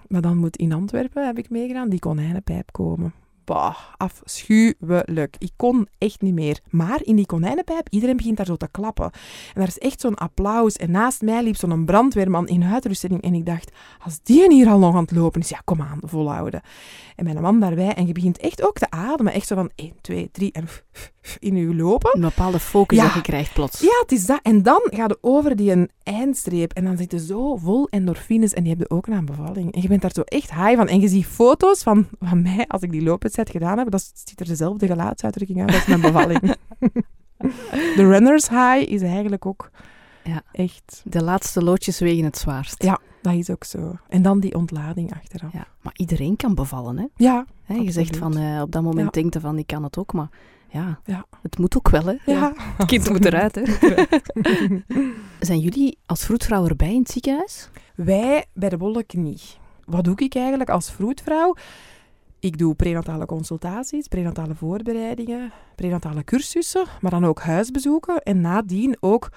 Maar 0.07 0.21
dan 0.21 0.37
moet 0.37 0.57
in 0.57 0.73
Antwerpen, 0.73 1.25
heb 1.25 1.37
ik 1.37 1.49
meegedaan, 1.49 1.89
die 1.89 1.99
konijnenpijp 1.99 2.71
komen. 2.71 3.13
Bah, 3.49 3.75
afschuwelijk. 3.97 5.35
Ik 5.37 5.51
kon 5.55 5.87
echt 5.97 6.21
niet 6.21 6.33
meer. 6.33 6.59
Maar 6.69 6.99
in 7.03 7.15
die 7.15 7.25
konijnenpijp, 7.25 7.87
iedereen 7.89 8.17
begint 8.17 8.37
daar 8.37 8.45
zo 8.45 8.55
te 8.55 8.67
klappen. 8.71 9.05
En 9.05 9.53
daar 9.53 9.67
is 9.67 9.77
echt 9.77 10.01
zo'n 10.01 10.15
applaus. 10.15 10.75
En 10.75 10.91
naast 10.91 11.21
mij 11.21 11.43
liep 11.43 11.55
zo'n 11.55 11.85
brandweerman 11.85 12.47
in 12.47 12.63
uitrusting. 12.63 13.21
En 13.21 13.33
ik 13.33 13.45
dacht, 13.45 13.71
als 14.03 14.19
die 14.23 14.53
hier 14.53 14.69
al 14.69 14.79
nog 14.79 14.95
aan 14.95 15.01
het 15.01 15.11
lopen 15.11 15.41
is, 15.41 15.49
ja, 15.49 15.61
kom 15.65 15.81
aan, 15.81 15.99
volhouden. 16.01 16.61
En 17.15 17.23
mijn 17.23 17.41
man 17.41 17.59
daarbij. 17.59 17.93
En 17.93 18.07
je 18.07 18.13
begint 18.13 18.37
echt 18.37 18.63
ook 18.67 18.77
te 18.77 18.89
ademen. 18.89 19.33
Echt 19.33 19.47
zo 19.47 19.55
van 19.55 19.71
1, 19.75 19.93
2, 20.01 20.29
3 20.31 20.51
en 20.51 20.67
in 21.39 21.55
je 21.55 21.75
lopen. 21.75 22.11
Een 22.15 22.21
bepaalde 22.21 22.59
focus 22.59 22.97
Ja. 22.97 23.03
dat 23.03 23.13
je 23.13 23.21
krijgt 23.21 23.53
plots. 23.53 23.79
Ja, 23.79 23.99
het 24.01 24.11
is 24.11 24.25
dat. 24.25 24.39
En 24.43 24.63
dan 24.63 24.81
ga 24.83 25.03
je 25.07 25.17
over 25.21 25.55
die 25.55 25.71
een 25.71 25.89
eindstreep 26.03 26.73
en 26.73 26.83
dan 26.83 26.97
zit 26.97 27.11
je 27.11 27.19
zo 27.25 27.55
vol 27.55 27.87
endorfines 27.89 28.53
en 28.53 28.63
die 28.63 28.71
heb 28.71 28.81
je 28.81 28.89
ook 28.89 29.07
na 29.07 29.17
een 29.17 29.25
bevalling. 29.25 29.73
En 29.73 29.81
je 29.81 29.87
bent 29.87 30.01
daar 30.01 30.11
zo 30.13 30.21
echt 30.21 30.53
high 30.53 30.75
van. 30.75 30.87
En 30.87 30.99
je 30.99 31.07
ziet 31.07 31.25
foto's 31.25 31.83
van, 31.83 32.07
van 32.19 32.41
mij 32.41 32.65
als 32.67 32.81
ik 32.81 32.91
die 32.91 33.03
loopwedstrijd 33.03 33.49
gedaan 33.49 33.77
heb. 33.77 33.91
Dat 33.91 34.11
ziet 34.25 34.39
er 34.39 34.45
dezelfde 34.45 34.87
gelaatsuitdrukking 34.87 35.59
uit 35.61 35.73
als 35.73 35.85
mijn 35.85 36.01
bevalling. 36.01 36.41
De 37.95 38.07
runner's 38.07 38.49
high 38.49 38.91
is 38.91 39.01
eigenlijk 39.01 39.45
ook 39.45 39.69
Ja. 40.23 40.41
echt... 40.51 41.01
De 41.05 41.23
laatste 41.23 41.63
loodjes 41.63 41.99
wegen 41.99 42.23
het 42.23 42.37
zwaarst. 42.37 42.83
Ja, 42.83 42.99
dat 43.21 43.33
is 43.33 43.49
ook 43.49 43.63
zo. 43.63 43.95
En 44.09 44.21
dan 44.21 44.39
die 44.39 44.55
ontlading 44.55 45.13
achteraf. 45.13 45.53
Ja, 45.53 45.67
Maar 45.81 45.93
iedereen 45.95 46.35
kan 46.35 46.55
bevallen, 46.55 46.97
hè? 46.97 47.05
Ja, 47.15 47.45
Hè, 47.63 47.75
je 47.75 47.91
zegt 47.91 48.17
van, 48.17 48.37
eh, 48.37 48.61
op 48.61 48.71
dat 48.71 48.83
moment 48.83 49.05
Ja. 49.15 49.21
denkt 49.21 49.33
je 49.33 49.39
van, 49.39 49.57
ik 49.57 49.67
kan 49.67 49.83
het 49.83 49.97
ook, 49.97 50.13
maar 50.13 50.29
ja, 50.71 50.99
Ja. 51.05 51.25
het 51.41 51.57
moet 51.57 51.77
ook 51.77 51.89
wel, 51.89 52.05
hè? 52.05 52.15
ja. 52.25 52.53
Het 52.77 52.87
kind 52.87 53.09
moet 53.09 53.25
eruit, 53.25 53.55
hè? 53.55 53.63
Zijn 55.39 55.59
jullie 55.59 55.97
als 56.05 56.25
vroedvrouw 56.25 56.67
erbij 56.67 56.93
in 56.93 56.99
het 56.99 57.11
ziekenhuis? 57.11 57.69
Wij 57.95 58.45
bij 58.53 58.69
de 58.69 58.77
Bollek 58.77 59.13
niet. 59.13 59.57
Wat 59.85 60.03
doe 60.03 60.15
ik 60.15 60.35
eigenlijk 60.35 60.69
als 60.69 60.91
vroedvrouw? 60.91 61.55
Ik 62.39 62.57
doe 62.57 62.75
prenatale 62.75 63.25
consultaties, 63.25 64.07
prenatale 64.07 64.55
voorbereidingen, 64.55 65.51
prenatale 65.75 66.23
cursussen, 66.23 66.85
maar 67.01 67.11
dan 67.11 67.25
ook 67.25 67.39
huisbezoeken 67.41 68.23
en 68.23 68.41
nadien 68.41 68.97
ook 68.99 69.29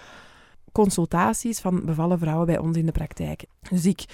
consultaties 0.73 1.61
van 1.61 1.85
bevallen 1.85 2.19
vrouwen 2.19 2.47
bij 2.47 2.59
ons 2.59 2.77
in 2.77 2.87
de 2.87 2.93
praktijk. 2.93 3.45
Dus 3.71 3.85
ik 3.85 4.05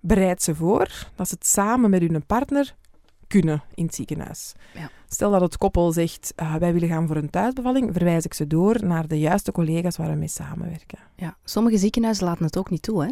bereid 0.00 0.42
ze 0.42 0.54
voor 0.54 1.08
dat 1.14 1.28
ze 1.28 1.34
het 1.34 1.46
samen 1.46 1.90
met 1.90 2.00
hun 2.00 2.26
partner 2.26 2.74
kunnen 3.26 3.62
in 3.74 3.84
het 3.84 3.94
ziekenhuis. 3.94 4.52
Ja. 4.74 4.90
Stel 5.08 5.30
dat 5.30 5.40
het 5.40 5.56
koppel 5.56 5.92
zegt, 5.92 6.32
ah, 6.36 6.54
wij 6.54 6.72
willen 6.72 6.88
gaan 6.88 7.06
voor 7.06 7.16
een 7.16 7.30
thuisbevalling, 7.30 7.92
verwijs 7.92 8.24
ik 8.24 8.34
ze 8.34 8.46
door 8.46 8.84
naar 8.84 9.08
de 9.08 9.18
juiste 9.18 9.52
collega's 9.52 9.96
waar 9.96 10.10
we 10.10 10.14
mee 10.14 10.28
samenwerken. 10.28 10.98
Ja. 11.16 11.36
Sommige 11.44 11.78
ziekenhuizen 11.78 12.24
laten 12.24 12.44
het 12.44 12.58
ook 12.58 12.70
niet 12.70 12.82
toe, 12.82 13.02
hè? 13.02 13.10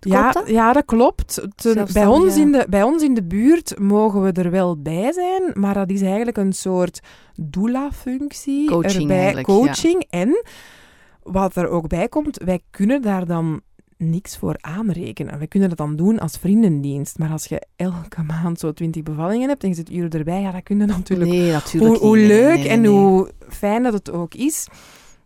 Ja, 0.00 0.32
dat? 0.32 0.48
ja, 0.48 0.72
dat 0.72 0.84
klopt. 0.84 1.46
Ten- 1.54 1.86
bij, 1.92 2.06
ons 2.06 2.36
in 2.36 2.52
de, 2.52 2.66
bij 2.68 2.82
ons 2.82 3.02
in 3.02 3.14
de 3.14 3.22
buurt 3.22 3.78
mogen 3.78 4.22
we 4.22 4.32
er 4.32 4.50
wel 4.50 4.82
bij 4.82 5.12
zijn, 5.12 5.50
maar 5.54 5.74
dat 5.74 5.90
is 5.90 6.02
eigenlijk 6.02 6.36
een 6.36 6.52
soort 6.52 7.00
doula-functie. 7.34 8.68
Coaching 8.68 9.10
erbij, 9.10 9.42
Coaching. 9.42 10.04
En 10.10 10.44
wat 11.22 11.56
er 11.56 11.68
ook 11.68 11.88
bij 11.88 12.08
komt, 12.08 12.42
wij 12.44 12.60
kunnen 12.70 13.02
daar 13.02 13.26
dan 13.26 13.60
niks 14.00 14.36
voor 14.36 14.56
aanrekenen. 14.60 15.38
We 15.38 15.46
kunnen 15.46 15.68
dat 15.68 15.78
dan 15.78 15.96
doen 15.96 16.18
als 16.18 16.36
vriendendienst. 16.36 17.18
Maar 17.18 17.30
als 17.30 17.44
je 17.44 17.66
elke 17.76 18.22
maand 18.22 18.58
zo 18.58 18.72
twintig 18.72 19.02
bevallingen 19.02 19.48
hebt 19.48 19.62
en 19.62 19.68
je 19.68 19.74
zit 19.74 19.90
uren 19.90 20.10
erbij, 20.10 20.40
ja, 20.40 20.50
dat 20.50 20.62
kun 20.62 20.78
je 20.78 20.86
natuurlijk... 20.86 21.30
Nee, 21.30 21.52
natuurlijk 21.52 22.00
Hoe, 22.00 22.08
hoe. 22.08 22.16
Nee, 22.16 22.26
leuk 22.26 22.56
nee, 22.58 22.68
en 22.68 22.84
hoe 22.84 23.30
fijn 23.48 23.82
dat 23.82 23.92
het 23.92 24.10
ook 24.10 24.34
is, 24.34 24.68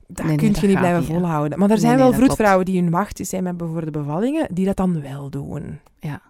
dat 0.07 0.27
nee, 0.27 0.37
kun 0.37 0.53
dat 0.53 0.61
je 0.61 0.67
niet 0.67 0.79
blijven 0.79 1.01
niet, 1.01 1.11
volhouden. 1.11 1.59
Maar 1.59 1.71
er 1.71 1.79
zijn 1.79 1.99
wel 1.99 2.13
vroedvrouwen 2.13 2.65
die 2.65 2.81
hun 2.81 2.91
wachtsystem 2.91 3.47
hebben 3.47 3.69
voor 3.69 3.85
de 3.85 3.91
bevallingen, 3.91 4.49
die 4.55 4.67
dat 4.67 4.77
dan 4.77 5.03
wel 5.03 5.31
doen. 5.31 5.79
Ja. 6.01 6.21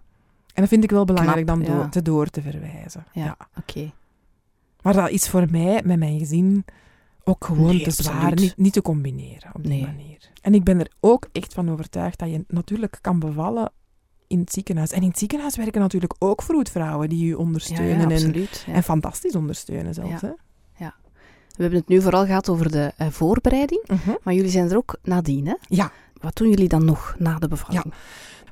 En 0.54 0.62
dat 0.62 0.68
vind 0.68 0.84
ik 0.84 0.90
wel 0.90 1.04
belangrijk 1.04 1.46
Knap, 1.46 1.64
dan 1.64 1.74
door, 1.74 1.82
ja. 1.82 1.88
te 1.88 2.02
door 2.02 2.26
te 2.26 2.42
verwijzen. 2.42 3.04
Ja, 3.12 3.24
Ja. 3.24 3.36
oké. 3.58 3.92
Maar 4.82 4.94
dat 4.94 5.10
is 5.10 5.28
voor 5.28 5.46
mij, 5.50 5.80
met 5.84 5.98
mijn 5.98 6.18
gezin, 6.18 6.64
ook 7.24 7.44
gewoon 7.44 7.66
Nee, 7.66 7.82
te 7.82 7.90
zwaar, 7.90 8.34
niet, 8.34 8.56
niet 8.56 8.72
te 8.72 8.82
combineren 8.82 9.50
op 9.54 9.62
die 9.62 9.72
Nee. 9.72 9.82
manier. 9.82 10.30
En 10.42 10.54
ik 10.54 10.64
ben 10.64 10.80
er 10.80 10.90
ook 11.00 11.28
echt 11.32 11.54
van 11.54 11.70
overtuigd 11.70 12.18
dat 12.18 12.30
je 12.30 12.44
natuurlijk 12.48 12.98
kan 13.00 13.18
bevallen 13.18 13.72
in 14.26 14.38
het 14.38 14.52
ziekenhuis. 14.52 14.90
En 14.92 15.02
in 15.02 15.08
het 15.08 15.18
ziekenhuis 15.18 15.56
werken 15.56 15.80
natuurlijk 15.80 16.14
ook 16.18 16.42
vroedvrouwen 16.42 17.08
die 17.08 17.18
je 17.24 17.26
Ja, 17.30 17.36
ondersteunen 17.36 17.98
ja, 17.98 18.04
en, 18.04 18.12
absoluut. 18.12 18.64
Ja. 18.66 18.72
en 18.72 18.82
fantastisch 18.82 19.34
ondersteunen 19.34 19.94
zelfs. 19.94 20.20
Ja. 20.20 20.28
Hè? 20.28 20.32
We 21.56 21.62
hebben 21.62 21.80
het 21.80 21.88
nu 21.88 22.00
vooral 22.02 22.24
gehad 22.26 22.48
over 22.48 22.70
de 22.70 22.92
eh, 22.96 23.08
voorbereiding, 23.08 23.84
Mhm. 23.86 24.10
maar 24.22 24.34
jullie 24.34 24.50
zijn 24.50 24.70
er 24.70 24.76
ook 24.76 24.96
nadien, 25.02 25.46
hè? 25.46 25.54
Ja. 25.68 25.90
Wat 26.20 26.36
doen 26.36 26.48
jullie 26.48 26.68
dan 26.68 26.84
nog 26.84 27.14
na 27.18 27.38
de 27.38 27.48
bevalling? 27.48 27.84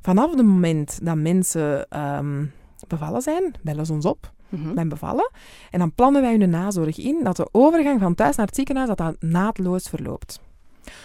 Vanaf 0.02 0.30
het 0.34 0.46
moment 0.46 0.98
dat 1.02 1.16
mensen 1.16 1.88
ehm, 1.88 2.44
bevallen 2.88 3.22
zijn, 3.22 3.54
bellen 3.62 3.86
ze 3.86 3.92
ons 3.92 4.04
op, 4.04 4.32
Mhm. 4.52 4.74
ben 4.74 4.88
bevallen. 4.88 5.30
En 5.70 5.78
dan 5.78 5.92
plannen 5.94 6.22
wij 6.22 6.36
hun 6.36 6.50
nazorg 6.50 6.98
in 6.98 7.20
dat 7.22 7.36
de 7.36 7.48
overgang 7.52 8.00
van 8.00 8.14
thuis 8.14 8.36
naar 8.36 8.46
het 8.46 8.54
ziekenhuis 8.54 8.88
dat 8.88 8.98
dat 8.98 9.16
naadloos 9.20 9.88
verloopt. 9.88 10.40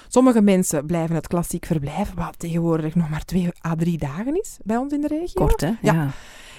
Sommige 0.07 0.41
mensen 0.41 0.85
blijven 0.85 1.15
het 1.15 1.27
klassiek 1.27 1.65
verblijf, 1.65 2.13
wat 2.15 2.39
tegenwoordig 2.39 2.95
nog 2.95 3.09
maar 3.09 3.25
twee 3.25 3.49
à 3.65 3.75
drie 3.75 3.97
dagen 3.97 4.39
is 4.39 4.57
bij 4.63 4.77
ons 4.77 4.93
in 4.93 5.01
de 5.01 5.07
regio. 5.07 5.45
Kort, 5.45 5.61
hè? 5.61 5.71
Ja. 5.81 6.09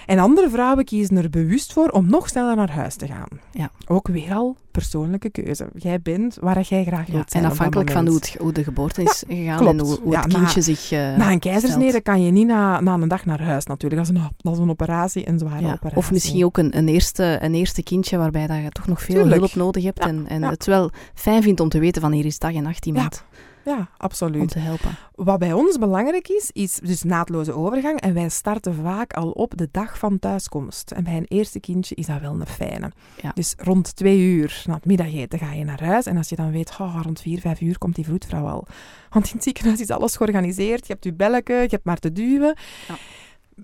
En 0.09 0.19
andere 0.19 0.49
vrouwen 0.49 0.85
kiezen 0.85 1.17
er 1.17 1.29
bewust 1.29 1.73
voor 1.73 1.89
om 1.89 2.09
nog 2.09 2.29
sneller 2.29 2.55
naar 2.55 2.71
huis 2.71 2.95
te 2.95 3.07
gaan. 3.07 3.27
Ja. 3.51 3.71
Ook 3.87 4.07
weer 4.07 4.33
al 4.33 4.55
persoonlijke 4.71 5.29
keuze. 5.29 5.67
Jij 5.75 6.01
bent 6.01 6.37
waar 6.41 6.61
jij 6.61 6.83
graag 6.83 7.07
Ja, 7.07 7.13
wilt 7.13 7.31
zijn 7.31 7.43
en 7.43 7.49
afhankelijk 7.49 7.91
van 7.91 8.05
hoe, 8.07 8.15
het, 8.15 8.35
hoe 8.39 8.51
de 8.51 8.63
geboorte 8.63 9.03
is 9.03 9.23
gegaan 9.27 9.57
klopt. 9.57 9.79
en 9.79 9.85
hoe, 9.85 9.91
het 10.15 10.27
na- 10.27 10.37
kindje 10.39 10.61
zich 10.61 10.91
eh, 10.91 11.15
Na 11.15 11.31
een 11.31 11.39
keizersnede 11.39 12.01
kan 12.01 12.23
je 12.23 12.31
niet 12.31 12.47
na, 12.47 12.79
na 12.81 12.93
een 12.93 13.07
dag 13.07 13.25
naar 13.25 13.41
huis 13.41 13.65
natuurlijk. 13.65 14.01
Dat 14.05 14.11
is 14.15 14.21
een, 14.21 14.29
dat 14.37 14.53
is 14.53 14.59
een 14.59 14.69
operatie, 14.69 15.27
een 15.29 15.39
zware 15.39 15.61
Ja, 15.65 15.71
operatie. 15.73 15.97
Of 15.97 16.11
misschien 16.11 16.45
ook 16.45 16.57
een, 16.57 16.77
een, 16.77 16.87
eerste, 16.87 17.37
een 17.41 17.53
eerste 17.53 17.83
kindje 17.83 18.17
waarbij 18.17 18.47
dat 18.47 18.57
je 18.63 18.69
toch 18.69 18.87
nog 18.87 19.01
veel 19.01 19.15
Tuurlijk. 19.15 19.35
hulp 19.39 19.55
nodig 19.55 19.83
hebt. 19.83 19.99
En 19.99 20.27
en 20.27 20.43
het 20.43 20.65
wel 20.65 20.91
fijn 21.13 21.43
vindt 21.43 21.59
om 21.59 21.69
te 21.69 21.79
weten 21.79 22.01
van 22.01 22.11
hier 22.11 22.25
is 22.25 22.39
dag 22.39 22.53
en 22.53 22.63
nacht 22.63 22.85
iemand. 22.85 23.23
Ja, 23.65 23.77
om 23.77 23.87
absoluut. 23.97 24.51
te 24.51 24.59
helpen. 24.59 24.97
Wat 25.15 25.39
bij 25.39 25.53
ons 25.53 25.77
belangrijk 25.77 26.27
is, 26.27 26.49
is 26.51 26.73
dus 26.73 27.03
naadloze 27.03 27.53
overgang. 27.53 27.99
En 27.99 28.13
wij 28.13 28.29
starten 28.29 28.75
vaak 28.75 29.13
al 29.13 29.31
op 29.31 29.57
de 29.57 29.69
dag 29.71 29.97
van 29.97 30.19
thuiskomst. 30.19 30.91
En 30.91 31.03
bij 31.03 31.17
een 31.17 31.25
eerste 31.27 31.59
kindje 31.59 31.95
is 31.95 32.05
dat 32.05 32.21
wel 32.21 32.33
een 32.33 32.47
fijne. 32.47 32.91
Ja. 33.21 33.31
Dus 33.33 33.53
rond 33.57 33.95
twee 33.95 34.19
uur 34.19 34.63
na 34.65 34.73
het 34.73 34.85
middageten 34.85 35.39
ga 35.39 35.53
je 35.53 35.63
naar 35.63 35.83
huis. 35.83 36.05
En 36.05 36.17
als 36.17 36.29
je 36.29 36.35
dan 36.35 36.51
weet, 36.51 36.77
oh, 36.79 36.99
rond 37.03 37.21
vier, 37.21 37.39
vijf 37.39 37.61
uur 37.61 37.77
komt 37.77 37.95
die 37.95 38.05
vroedvrouw 38.05 38.47
al. 38.47 38.67
Want 39.09 39.25
in 39.25 39.31
het 39.33 39.43
ziekenhuis 39.43 39.79
is 39.79 39.89
alles 39.89 40.15
georganiseerd. 40.15 40.87
Je 40.87 40.93
hebt 40.93 41.03
je 41.03 41.13
belletje, 41.13 41.55
je 41.55 41.67
hebt 41.69 41.85
maar 41.85 41.99
te 41.99 42.11
duwen. 42.11 42.57
Ja. 42.87 42.95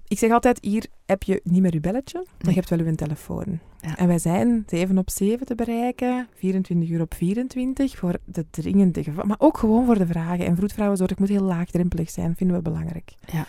Ik 0.08 0.18
zeg 0.20 0.32
altijd, 0.32 0.58
hier 0.62 0.86
heb 1.06 1.24
je 1.24 1.41
niet 1.43 1.62
meer 1.62 1.74
je 1.74 1.80
belletje, 1.80 2.18
maar 2.18 2.36
Nee. 2.39 2.54
je 2.54 2.60
hebt 2.60 2.70
wel 2.70 2.84
je 2.84 2.96
telefoon. 2.96 3.60
Ja. 3.82 3.98
En 3.98 4.08
wij 4.08 4.20
zijn 4.20 4.64
7 4.68 4.98
op 4.98 5.10
7 5.10 5.46
te 5.46 5.56
bereiken, 5.56 6.28
24 6.36 6.89
uur 6.89 7.02
op 7.02 7.14
24 7.14 7.98
voor 7.98 8.18
de 8.26 8.46
dringende 8.50 9.04
gevallen. 9.04 9.28
Maar 9.28 9.39
ook 9.39 9.58
gewoon 9.58 9.86
voor 9.86 9.98
de 9.98 10.06
vragen. 10.08 10.46
En 10.46 10.56
vroedvrouwenzorg 10.56 11.18
moet 11.18 11.30
heel 11.30 11.41
laagdrempelig 11.43 12.10
zijn, 12.10 12.36
vinden 12.36 12.56
we 12.56 12.62
belangrijk. 12.62 13.14
Ja. 13.32 13.46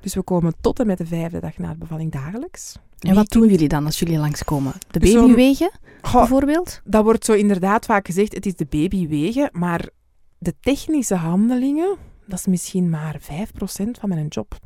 Dus 0.00 0.14
we 0.14 0.22
komen 0.22 0.54
tot 0.60 0.80
en 0.80 0.86
met 0.86 0.98
de 0.98 1.06
vijfde 1.06 1.40
dag 1.40 1.58
na 1.58 1.72
de 1.72 1.78
bevalling 1.78 2.12
dagelijks. 2.12 2.76
En 2.98 3.14
wat 3.14 3.30
doen 3.30 3.48
jullie 3.48 3.68
dan 3.68 3.84
als 3.84 3.98
jullie 3.98 4.18
langskomen? 4.18 4.72
De 4.90 5.06
Zo'n- 5.06 5.20
baby 5.20 5.34
wegen, 5.34 5.70
bijvoorbeeld? 6.12 6.80
dat 6.84 7.04
wordt 7.04 7.24
zo 7.24 7.32
inderdaad 7.32 7.86
vaak 7.86 8.06
gezegd, 8.06 8.34
het 8.34 8.46
is 8.46 8.54
de 8.56 8.66
baby 8.70 9.08
wegen, 9.08 9.48
maar 9.52 9.88
de 10.38 10.54
technische 10.60 11.14
handelingen, 11.14 11.96
dat 12.26 12.38
is 12.38 12.46
misschien 12.46 12.90
maar 12.90 13.16
5% 13.20 13.98
van 13.98 14.08
mijn 14.08 14.26
job. 14.26 14.58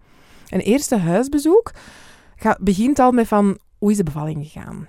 Een 0.54 0.60
eerste 0.60 0.96
huisbezoek 0.96 1.70
gaat, 2.36 2.58
begint 2.58 2.98
al 2.98 3.12
met 3.12 3.28
van, 3.28 3.58
hoe 3.78 3.90
is 3.90 3.96
de 3.96 4.02
bevalling 4.02 4.44
gegaan? 4.50 4.86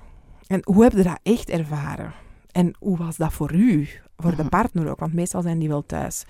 En 0.47 0.59
hoe 0.63 0.84
heb 0.84 0.91
je 0.91 1.03
dat 1.03 1.20
echt 1.24 1.49
ervaren? 1.49 2.13
En 2.51 2.76
hoe 2.80 2.97
was 2.97 3.18
dat 3.18 3.34
voor 3.34 3.53
u? 3.53 3.88
Voor 4.18 4.36
de 4.36 4.41
Mhm. 4.41 4.49
partner 4.49 4.89
ook, 4.89 4.99
want 4.99 5.13
meestal 5.13 5.41
zijn 5.41 5.59
die 5.59 5.68
wel 5.68 5.86
thuis. 5.86 6.26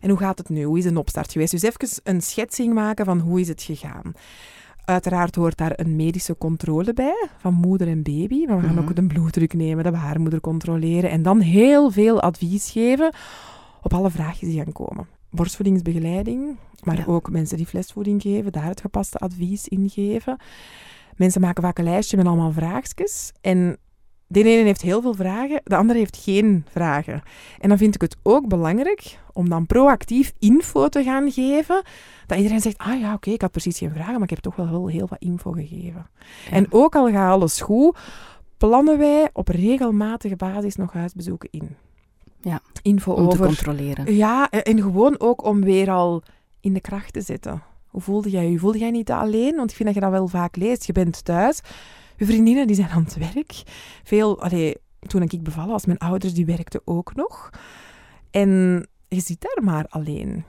En 0.00 0.08
hoe 0.10 0.18
gaat 0.18 0.38
het 0.38 0.48
nu? 0.48 0.62
Hoe 0.64 0.78
is 0.78 0.84
een 0.84 0.96
opstart 0.96 1.32
geweest? 1.32 1.50
Dus 1.50 1.62
even 1.62 1.88
een 2.04 2.20
schetsing 2.22 2.74
maken 2.74 3.04
van 3.04 3.18
hoe 3.20 3.40
is 3.40 3.48
het 3.48 3.62
gegaan. 3.62 4.12
Uiteraard 4.84 5.34
hoort 5.34 5.56
daar 5.56 5.72
een 5.76 5.96
medische 5.96 6.38
controle 6.38 6.92
bij, 6.92 7.28
van 7.38 7.54
moeder 7.54 7.88
en 7.88 8.02
baby. 8.02 8.44
Maar 8.46 8.60
we 8.60 8.66
gaan 8.66 8.74
Mhm. 8.74 8.82
ook 8.84 8.96
de 8.96 9.06
bloeddruk 9.06 9.54
nemen, 9.54 9.84
de 9.84 9.90
baarmoeder 9.90 10.40
controleren 10.40 11.10
en 11.10 11.22
dan 11.22 11.40
heel 11.40 11.90
veel 11.90 12.20
advies 12.20 12.70
geven 12.70 13.14
op 13.82 13.94
alle 13.94 14.10
vraagjes 14.10 14.48
die 14.48 14.62
gaan 14.62 14.72
komen. 14.72 15.06
Borstvoedingsbegeleiding, 15.36 16.56
maar 16.82 16.96
Ja. 16.98 17.04
ook 17.06 17.30
mensen 17.30 17.56
die 17.56 17.66
flesvoeding 17.66 18.22
geven, 18.22 18.52
daar 18.52 18.64
het 18.64 18.80
gepaste 18.80 19.18
advies 19.18 19.68
in 19.68 19.88
geven. 19.90 20.36
Mensen 21.16 21.40
maken 21.40 21.62
vaak 21.62 21.78
een 21.78 21.84
lijstje 21.84 22.16
met 22.16 22.26
allemaal 22.26 22.52
vraagjes 22.52 23.32
en 23.40 23.76
de 24.28 24.40
ene 24.44 24.62
heeft 24.64 24.82
heel 24.82 25.00
veel 25.02 25.14
vragen, 25.14 25.60
de 25.64 25.76
andere 25.76 25.98
heeft 25.98 26.16
geen 26.16 26.64
vragen. 26.70 27.22
En 27.58 27.68
dan 27.68 27.78
vind 27.78 27.94
ik 27.94 28.00
het 28.00 28.16
ook 28.22 28.48
belangrijk 28.48 29.18
om 29.32 29.48
dan 29.48 29.66
proactief 29.66 30.32
info 30.38 30.88
te 30.88 31.02
gaan 31.02 31.30
geven, 31.32 31.82
dat 32.26 32.36
iedereen 32.38 32.60
zegt, 32.60 32.78
ah 32.78 33.00
ja, 33.00 33.14
oké, 33.14 33.30
ik 33.30 33.40
had 33.40 33.50
precies 33.50 33.78
geen 33.78 33.90
vragen, 33.90 34.12
maar 34.12 34.22
ik 34.22 34.30
heb 34.30 34.38
toch 34.38 34.56
wel 34.56 34.68
heel, 34.68 34.86
heel 34.86 35.06
wat 35.08 35.18
info 35.22 35.50
gegeven. 35.52 36.06
Ja. 36.44 36.50
En 36.50 36.66
ook 36.70 36.96
al 36.96 37.10
gaat 37.10 37.32
alles 37.32 37.60
goed, 37.60 37.98
plannen 38.56 38.98
wij 38.98 39.30
op 39.32 39.48
regelmatige 39.48 40.36
basis 40.36 40.76
nog 40.76 40.92
huisbezoeken 40.92 41.48
in. 41.50 41.76
Ja, 42.46 42.60
Info 42.82 43.12
om 43.12 43.28
te 43.28 43.34
over... 43.34 43.46
controleren. 43.46 44.14
Ja, 44.14 44.50
en 44.50 44.62
en 44.62 44.82
gewoon 44.82 45.20
ook 45.20 45.44
om 45.44 45.60
weer 45.60 45.90
al 45.90 46.22
in 46.60 46.72
de 46.72 46.80
kracht 46.80 47.12
te 47.12 47.20
zitten. 47.20 47.62
Hoe 47.86 48.00
voelde 48.00 48.30
jij 48.30 48.50
je? 48.50 48.58
Voelde 48.58 48.78
jij 48.78 48.90
niet 48.90 49.10
alleen? 49.10 49.56
Want 49.56 49.70
ik 49.70 49.76
vind 49.76 49.88
dat 49.88 49.94
je 49.94 50.00
dat 50.00 50.10
wel 50.10 50.28
vaak 50.28 50.56
leest. 50.56 50.86
Je 50.86 50.92
bent 50.92 51.24
thuis. 51.24 51.60
Je 52.16 52.24
vriendinnen 52.24 52.66
die 52.66 52.76
zijn 52.76 52.88
aan 52.88 53.04
het 53.04 53.16
werk. 53.34 53.62
Veel, 54.04 54.42
allee, 54.42 54.76
toen 55.00 55.22
ik 55.22 55.42
bevallen 55.42 55.70
was, 55.70 55.86
mijn 55.86 55.98
ouders 55.98 56.34
die 56.34 56.46
werkten 56.46 56.80
ook 56.84 57.14
nog. 57.14 57.50
En 58.30 58.50
je 59.08 59.20
zit 59.20 59.40
daar 59.40 59.64
maar 59.64 59.86
alleen. 59.88 60.44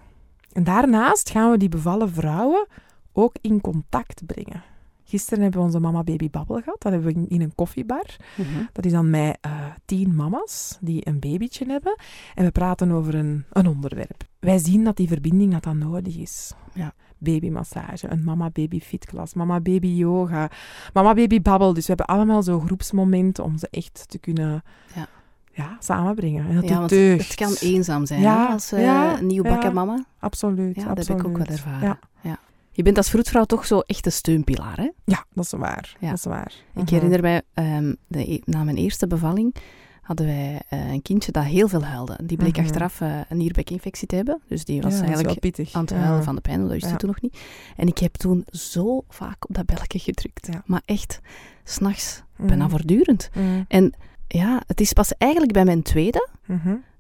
En 0.52 0.64
daarnaast 0.64 1.30
gaan 1.30 1.52
we 1.52 1.58
die 1.58 1.70
bevallen 1.70 2.12
vrouwen 2.12 2.68
ook 3.14 3.36
in 3.42 3.62
contact 3.62 4.26
brengen. 4.26 4.64
Gisteren 5.08 5.42
hebben 5.44 5.60
we 5.60 5.66
onze 5.66 5.80
mama 5.80 6.04
baby 6.04 6.30
babbel 6.30 6.56
gehad. 6.62 6.82
Dat 6.82 6.92
hebben 6.92 7.14
we 7.14 7.26
in- 7.28 7.42
een 7.42 7.56
koffiebar. 7.56 8.16
Mhm. 8.36 8.48
Dat 8.74 8.86
is 8.86 8.92
dan 8.92 9.10
met 9.10 9.38
eh, 9.42 9.52
tien 9.86 10.16
mama's 10.16 10.78
die 10.82 11.08
een 11.08 11.20
babytje 11.20 11.66
hebben. 11.68 11.96
En 12.36 12.44
we 12.46 12.52
praten 12.52 12.92
over 12.92 13.16
een, 13.16 13.46
een 13.52 13.68
onderwerp. 13.68 14.24
Wij 14.40 14.58
zien 14.58 14.84
dat 14.84 14.96
die 14.98 15.08
verbinding 15.08 15.52
dat 15.52 15.64
dan 15.64 15.78
nodig 15.78 16.16
is. 16.18 16.54
Ja. 16.74 16.94
Babymassage, 17.18 18.10
een 18.12 18.24
mama-baby 18.24 18.80
fitklas, 18.80 19.34
mama-baby 19.34 19.88
yoga, 19.88 20.50
mama-baby 20.94 21.42
babbel. 21.42 21.74
Dus 21.74 21.88
we 21.88 21.94
hebben 21.96 22.16
allemaal 22.16 22.44
zo 22.44 22.60
groepsmomenten 22.60 23.44
om 23.44 23.58
ze 23.58 23.68
echt 23.72 24.04
te 24.10 24.18
kunnen 24.18 24.64
Ja. 24.96 25.08
Ja, 25.52 25.78
samenbrengen. 25.80 26.48
En 26.48 26.56
dat 26.56 26.70
Ja, 26.70 26.82
het 26.82 27.36
kan 27.36 27.54
eenzaam 27.60 28.06
zijn 28.06 28.22
Ja, 28.22 28.46
hè, 28.48 28.54
als 28.54 28.70
ja, 28.70 29.20
nieuwbakken 29.22 29.68
ja. 29.70 29.74
mama. 29.74 30.06
Absoluut, 30.20 30.76
Ja, 30.76 30.82
dat 30.88 30.98
absoluut. 30.98 31.08
heb 31.08 31.18
ik 31.20 31.28
ook 31.28 31.38
wel 31.38 31.56
ervaren. 31.56 32.00
Ja. 32.22 32.40
Je 32.78 32.84
bent 32.84 32.98
als 32.98 33.10
vroedvrouw 33.10 33.44
toch 33.44 33.66
zo 33.66 33.80
echt 33.80 34.06
een 34.06 34.12
steunpilaar, 34.12 34.78
hè? 34.78 34.90
ja 35.06 35.26
dat 35.34 35.46
is 35.46 35.52
waar. 35.52 35.96
Ja. 36.00 36.10
Dat 36.10 36.18
is 36.18 36.24
waar. 36.24 36.54
Ik 36.76 36.82
Mhm. 36.84 36.94
herinner 36.94 37.22
mij, 37.22 37.42
ehm, 37.54 37.94
de, 38.08 38.32
e- 38.32 38.40
na 38.46 38.64
mijn 38.64 38.78
eerste 38.78 39.08
bevalling 39.08 39.56
hadden 40.02 40.26
wij 40.26 40.62
eh, 40.70 40.92
een 40.92 41.02
kindje 41.02 41.32
dat 41.32 41.44
heel 41.44 41.68
veel 41.68 41.84
huilde. 41.84 42.18
Die 42.24 42.38
bleek 42.38 42.56
Mhm. 42.56 42.62
achteraf 42.66 43.02
eh, 43.02 43.20
een 43.30 43.38
nierbekinfectie 43.38 44.08
te 44.08 44.16
hebben. 44.16 44.42
Dus 44.48 44.66
die 44.66 44.82
was 44.82 44.94
Ja, 44.94 45.04
eigenlijk 45.04 45.56
aan 45.72 45.82
het 45.82 45.94
huilen 45.94 46.24
van 46.24 46.36
de 46.36 46.42
pijn, 46.42 46.62
dat 46.62 46.70
wist 46.72 46.90
Ja. 46.90 46.96
toen 46.96 47.10
nog 47.10 47.22
niet. 47.22 47.38
En 47.76 47.88
ik 47.88 47.98
heb 47.98 48.14
toen 48.16 48.46
zo 48.52 49.04
vaak 49.10 49.50
op 49.50 49.56
dat 49.56 49.66
belletje 49.66 50.00
gedrukt. 50.00 50.48
Ja. 50.52 50.62
Maar 50.66 50.82
echt, 50.86 51.20
s'nachts, 51.64 52.24
Mhm. 52.36 52.48
bijna 52.48 52.70
voortdurend. 52.70 53.30
En 53.68 53.94
ja, 54.28 54.62
het 54.68 54.82
is 54.82 54.94
pas 54.94 55.12
eigenlijk 55.18 55.52
bij 55.54 55.66
mijn 55.66 55.82
tweede 55.82 56.30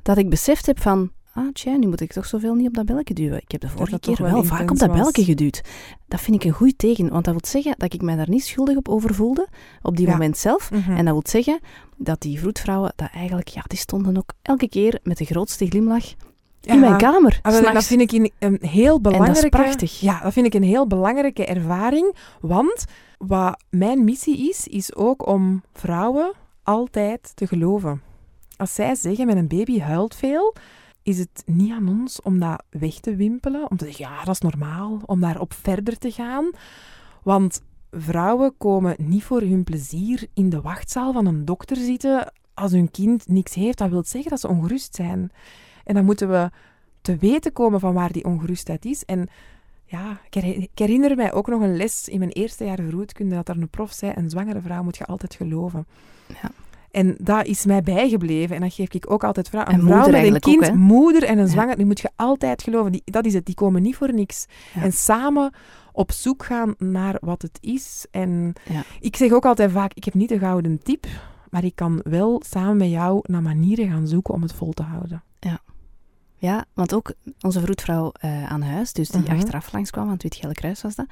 dat 0.01 0.17
ik 0.17 0.29
beseft 0.29 0.65
heb 0.65 0.81
van... 0.81 1.11
Ah, 1.37 1.47
tja, 1.53 1.75
nu 1.75 1.87
moet 1.87 2.01
ik 2.01 2.13
toch 2.13 2.25
zoveel 2.25 2.53
niet 2.53 2.67
op 2.67 2.73
dat 2.73 2.85
belletje 2.85 3.13
duwen. 3.13 3.41
Ik 3.41 3.51
heb 3.51 3.61
de 3.61 3.69
vorige 3.69 3.91
dat 3.91 3.99
keer 3.99 4.17
wel, 4.25 4.31
wel 4.31 4.43
vaak 4.43 4.71
op 4.71 4.77
dat 4.77 4.91
belletje 4.91 5.23
geduwd. 5.23 5.61
Dat 6.07 6.21
vind 6.21 6.35
ik 6.35 6.43
een 6.43 6.55
goed 6.55 6.77
teken, 6.77 7.09
want 7.09 7.25
dat 7.25 7.33
wil 7.33 7.49
zeggen 7.49 7.75
dat 7.77 7.93
ik 7.93 8.01
mij 8.01 8.15
daar 8.15 8.29
niet 8.29 8.45
schuldig 8.45 8.77
op 8.77 8.89
over 8.89 9.13
voelde, 9.13 9.47
op 9.81 9.97
die 9.97 10.05
Ja. 10.05 10.11
moment 10.11 10.37
zelf. 10.37 10.71
Mhm. 10.71 10.91
En 10.91 11.05
dat 11.05 11.13
wil 11.13 11.23
zeggen 11.25 11.59
dat 11.97 12.21
die 12.21 12.39
vroedvrouwen, 12.39 12.93
dat 12.95 13.09
eigenlijk, 13.13 13.47
ja, 13.47 13.61
die 13.67 13.77
stonden 13.77 14.17
ook 14.17 14.33
elke 14.41 14.69
keer 14.69 14.99
met 15.03 15.17
de 15.17 15.25
grootste 15.25 15.65
glimlach 15.67 16.05
in 16.61 16.73
Ja. 16.73 16.79
mijn 16.79 16.97
kamer. 16.97 17.39
Ah, 17.41 17.73
dat 17.73 17.83
vind 17.83 18.01
ik 18.01 18.11
een, 18.11 18.31
een 18.39 18.57
heel 18.61 19.01
belangrijke... 19.01 19.49
prachtig. 19.49 19.99
Ja, 19.99 20.19
dat 20.23 20.33
vind 20.33 20.45
ik 20.45 20.53
een 20.53 20.63
heel 20.63 20.87
belangrijke 20.87 21.45
ervaring. 21.45 22.15
Want 22.41 22.85
wat 23.17 23.63
mijn 23.69 24.03
missie 24.03 24.49
is, 24.49 24.67
is 24.67 24.95
ook 24.95 25.27
om 25.27 25.63
vrouwen 25.73 26.31
altijd 26.63 27.31
te 27.35 27.47
geloven. 27.47 28.01
Als 28.57 28.73
zij 28.73 28.95
zeggen, 28.95 29.25
mijn 29.25 29.47
baby 29.47 29.79
huilt 29.79 30.15
veel, 30.15 30.55
is 31.07 31.17
het 31.17 31.43
niet 31.45 31.71
aan 31.71 31.87
ons 31.87 32.21
om 32.21 32.39
dat 32.39 32.63
weg 32.69 32.99
te 32.99 33.15
wimpelen. 33.15 33.69
Om 33.71 33.77
te 33.77 33.85
zeggen, 33.85 34.05
ja, 34.05 34.23
dat 34.23 34.33
is 34.33 34.41
normaal. 34.41 35.01
Om 35.05 35.21
daarop 35.21 35.53
verder 35.53 35.97
te 35.97 36.11
gaan. 36.11 36.49
Want 37.23 37.61
vrouwen 37.91 38.57
komen 38.57 38.95
niet 38.97 39.23
voor 39.23 39.41
hun 39.41 39.63
plezier 39.63 40.27
in 40.33 40.49
de 40.49 40.61
wachtzaal 40.61 41.13
van 41.13 41.25
een 41.25 41.45
dokter 41.45 41.75
zitten 41.75 42.33
als 42.53 42.71
hun 42.71 42.91
kind 42.91 43.27
niks 43.27 43.53
heeft. 43.53 43.77
Dat 43.77 43.89
wil 43.89 44.03
zeggen 44.03 44.29
dat 44.29 44.39
ze 44.39 44.47
ongerust 44.47 44.95
zijn. 44.95 45.31
En 45.83 45.93
dan 45.93 46.05
moeten 46.05 46.29
we 46.29 46.49
te 47.01 47.15
weten 47.15 47.53
komen 47.53 47.79
van 47.79 47.93
waar 47.93 48.11
die 48.11 48.25
ongerustheid 48.25 48.85
is. 48.85 49.05
En 49.05 49.27
ja, 49.85 50.19
ik 50.29 50.33
her- 50.33 50.55
ik 50.55 50.69
herinner 50.73 51.15
mij 51.15 51.33
ook 51.33 51.47
nog 51.47 51.61
een 51.61 51.77
les 51.77 52.07
in 52.07 52.19
mijn 52.19 52.31
eerste 52.31 52.65
jaar 52.65 52.79
vroedkunde 52.87 53.35
dat 53.35 53.49
er 53.49 53.57
een 53.57 53.69
prof 53.69 53.91
zei, 53.91 54.13
een 54.15 54.29
zwangere 54.29 54.61
vrouw 54.61 54.83
moet 54.83 54.97
je 54.97 55.05
altijd 55.05 55.35
geloven. 55.35 55.87
Ja. 56.41 56.51
En 56.97 57.15
dat 57.21 57.45
is 57.45 57.65
mij 57.65 57.81
bijgebleven. 57.81 58.55
En 58.55 58.61
dat 58.61 58.73
geef 58.73 58.93
ik 58.93 59.11
ook 59.11 59.23
altijd 59.23 59.49
vrouw. 59.49 59.63
En 59.63 59.73
Een 59.79 59.85
vrouw 59.85 60.09
met 60.09 60.23
een 60.23 60.33
ook, 60.35 60.39
kind, 60.41 60.73
moeder 60.75 61.23
en 61.23 61.37
een 61.37 61.45
Ja. 61.45 61.51
zwanger, 61.51 61.75
die 61.75 61.85
moet 61.85 61.99
je 61.99 62.09
altijd 62.15 62.63
geloven. 62.63 62.91
Die, 62.91 63.01
dat 63.05 63.25
is 63.25 63.33
het, 63.33 63.45
die 63.45 63.55
komen 63.55 63.81
niet 63.81 63.95
voor 63.95 64.13
niks. 64.13 64.45
Ja. 64.73 64.81
En 64.81 64.91
samen 64.91 65.53
op 65.91 66.11
zoek 66.11 66.43
gaan 66.45 66.75
naar 66.77 67.17
wat 67.19 67.41
het 67.41 67.57
is. 67.61 68.05
En 68.11 68.53
Ja. 68.69 68.83
ik 68.99 69.15
zeg 69.15 69.31
ook 69.31 69.45
altijd 69.45 69.71
vaak, 69.71 69.93
ik 69.93 70.03
heb 70.03 70.13
niet 70.13 70.29
de 70.29 70.39
gouden 70.39 70.79
tip, 70.83 71.05
maar 71.49 71.63
ik 71.63 71.75
kan 71.75 71.99
wel 72.03 72.41
samen 72.45 72.77
met 72.77 72.89
jou 72.89 73.19
naar 73.23 73.41
manieren 73.41 73.89
gaan 73.89 74.07
zoeken 74.07 74.33
om 74.33 74.41
het 74.41 74.53
vol 74.53 74.71
te 74.73 74.83
houden. 74.83 75.21
Ja, 76.39 76.65
want 76.73 76.93
ook 76.93 77.13
onze 77.41 77.59
vroedvrouw 77.61 78.11
eh, 78.19 78.51
aan 78.51 78.61
huis, 78.61 78.93
dus 78.93 79.09
die 79.09 79.21
Mhm. 79.21 79.31
achteraf 79.35 79.71
langskwam, 79.71 80.07
want 80.07 80.21
het 80.23 80.31
Wit-Gele 80.33 80.53
Kruis 80.53 80.81
was 80.81 80.95
dat, 80.95 81.05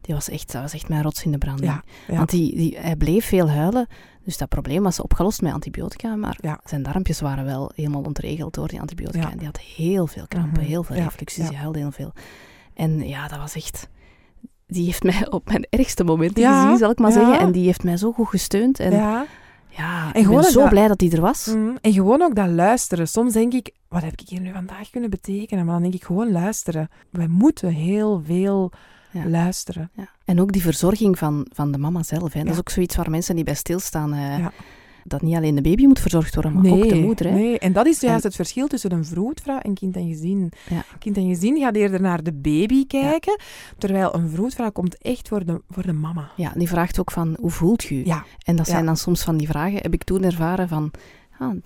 die 0.00 0.14
was 0.14 0.28
echt, 0.28 0.52
dat 0.52 0.62
was 0.62 0.72
echt 0.74 0.88
mijn 0.88 1.02
rots 1.02 1.24
in 1.24 1.32
de 1.32 1.38
branding. 1.38 1.70
Ja, 1.70 1.82
ja. 2.08 2.16
Want 2.16 2.30
die, 2.30 2.56
die, 2.56 2.76
hij 2.78 2.96
bleef 2.96 3.24
veel 3.26 3.50
huilen, 3.50 3.86
dus 4.24 4.36
dat 4.38 4.48
probleem 4.48 4.82
was 4.82 5.00
opgelost 5.00 5.42
met 5.42 5.52
antibiotica, 5.52 6.16
maar 6.16 6.38
Ja. 6.40 6.60
zijn 6.64 6.82
darmpjes 6.82 7.20
waren 7.20 7.44
wel 7.44 7.72
helemaal 7.74 8.02
ontregeld 8.02 8.54
door 8.54 8.68
die 8.68 8.80
antibiotica. 8.80 9.30
En 9.30 9.36
die 9.38 9.46
had 9.46 9.58
heel 9.60 10.06
veel 10.06 10.26
krampen, 10.28 10.60
Mhm. 10.60 10.68
heel 10.68 10.82
veel 10.82 10.96
ja. 10.96 11.10
die 11.48 11.56
huilde 11.56 11.78
heel 11.78 11.90
veel. 11.92 12.12
En 12.74 13.08
ja, 13.08 13.28
dat 13.28 13.38
was 13.38 13.54
echt... 13.54 13.88
Die 14.66 14.84
heeft 14.84 15.02
mij 15.02 15.30
op 15.30 15.48
mijn 15.48 15.66
ergste 15.70 16.04
momenten 16.04 16.42
Ja, 16.42 16.62
gezien, 16.62 16.78
zal 16.78 16.90
ik 16.90 16.98
maar 16.98 17.10
ja. 17.10 17.16
zeggen. 17.16 17.38
En 17.38 17.52
die 17.52 17.64
heeft 17.64 17.84
mij 17.84 17.96
zo 17.96 18.12
goed 18.12 18.28
gesteund. 18.28 18.80
En 18.80 18.90
ja, 18.92 19.26
ja. 19.68 20.14
ik 20.14 20.24
gewoon 20.24 20.40
ben 20.40 20.50
zo 20.50 20.60
dat- 20.60 20.68
blij 20.68 20.88
dat 20.88 20.98
die 20.98 21.12
er 21.12 21.20
was. 21.20 21.46
Mm, 21.46 21.76
En 21.80 21.92
gewoon 21.92 22.22
ook 22.22 22.34
dat 22.34 22.48
luisteren. 22.48 23.08
Soms 23.08 23.32
denk 23.32 23.52
ik, 23.52 23.74
wat 23.88 24.02
heb 24.02 24.12
ik 24.12 24.28
hier 24.28 24.40
nu 24.40 24.52
vandaag 24.52 24.90
kunnen 24.90 25.10
betekenen? 25.10 25.64
Maar 25.64 25.74
dan 25.74 25.82
denk 25.82 25.94
ik 25.94 26.04
gewoon 26.04 26.32
luisteren. 26.32 26.88
Wij 27.10 27.28
moeten 27.28 27.68
heel 27.68 28.22
veel 28.24 28.72
Ja. 29.12 29.28
luisteren. 29.28 29.90
Ja. 29.96 30.08
En 30.24 30.40
ook 30.40 30.52
die 30.52 30.62
verzorging 30.62 31.18
van, 31.18 31.46
van 31.52 31.72
de 31.72 31.78
mama 31.78 32.02
zelf. 32.02 32.32
Hè. 32.32 32.38
Dat 32.38 32.46
Ja. 32.48 32.52
is 32.52 32.58
ook 32.58 32.70
zoiets 32.70 32.96
waar 32.96 33.10
mensen 33.10 33.34
niet 33.34 33.44
bij 33.44 33.54
stilstaan. 33.54 34.14
Ja. 34.14 34.52
dat 35.04 35.22
niet 35.22 35.34
alleen 35.36 35.54
de 35.54 35.60
baby 35.62 35.86
moet 35.86 36.00
verzorgd 36.00 36.34
worden, 36.34 36.52
maar 36.52 36.70
ook 36.70 36.88
de 36.88 36.94
moeder. 37.00 37.26
Hè? 37.26 37.32
Nee, 37.34 37.58
en 37.58 37.72
dat 37.72 37.86
is 37.86 38.00
juist 38.00 38.20
En- 38.22 38.26
het 38.26 38.36
verschil 38.36 38.66
tussen 38.66 38.92
een 38.92 39.04
vroedvrouw 39.04 39.58
en 39.58 39.74
kind 39.74 39.96
en 39.96 40.06
gezin. 40.08 40.52
Ja. 40.68 40.84
Kind 40.98 41.16
en 41.16 41.26
gezin 41.26 41.58
gaat 41.58 41.76
eerder 41.76 42.00
naar 42.00 42.22
de 42.22 42.32
baby 42.32 42.86
kijken, 42.86 43.38
terwijl 43.78 44.14
een 44.14 44.28
vroedvrouw 44.30 44.70
komt 44.70 44.98
echt 44.98 45.28
voor 45.28 45.44
de, 45.44 45.60
voor 45.70 45.82
de 45.86 45.92
mama. 45.92 46.30
Ja, 46.36 46.52
die 46.56 46.68
vraagt 46.68 47.00
ook 47.00 47.10
van, 47.10 47.36
hoe 47.40 47.50
voelt? 47.50 47.82
Ja, 47.82 48.24
En 48.44 48.56
dat 48.56 48.66
zijn 48.68 48.86
dan 48.86 48.96
soms 48.96 49.22
van 49.22 49.36
die 49.36 49.46
vragen, 49.48 49.78
heb 49.82 49.92
ik 49.94 50.04
toen 50.04 50.22
ervaren 50.22 50.68
van... 50.68 50.90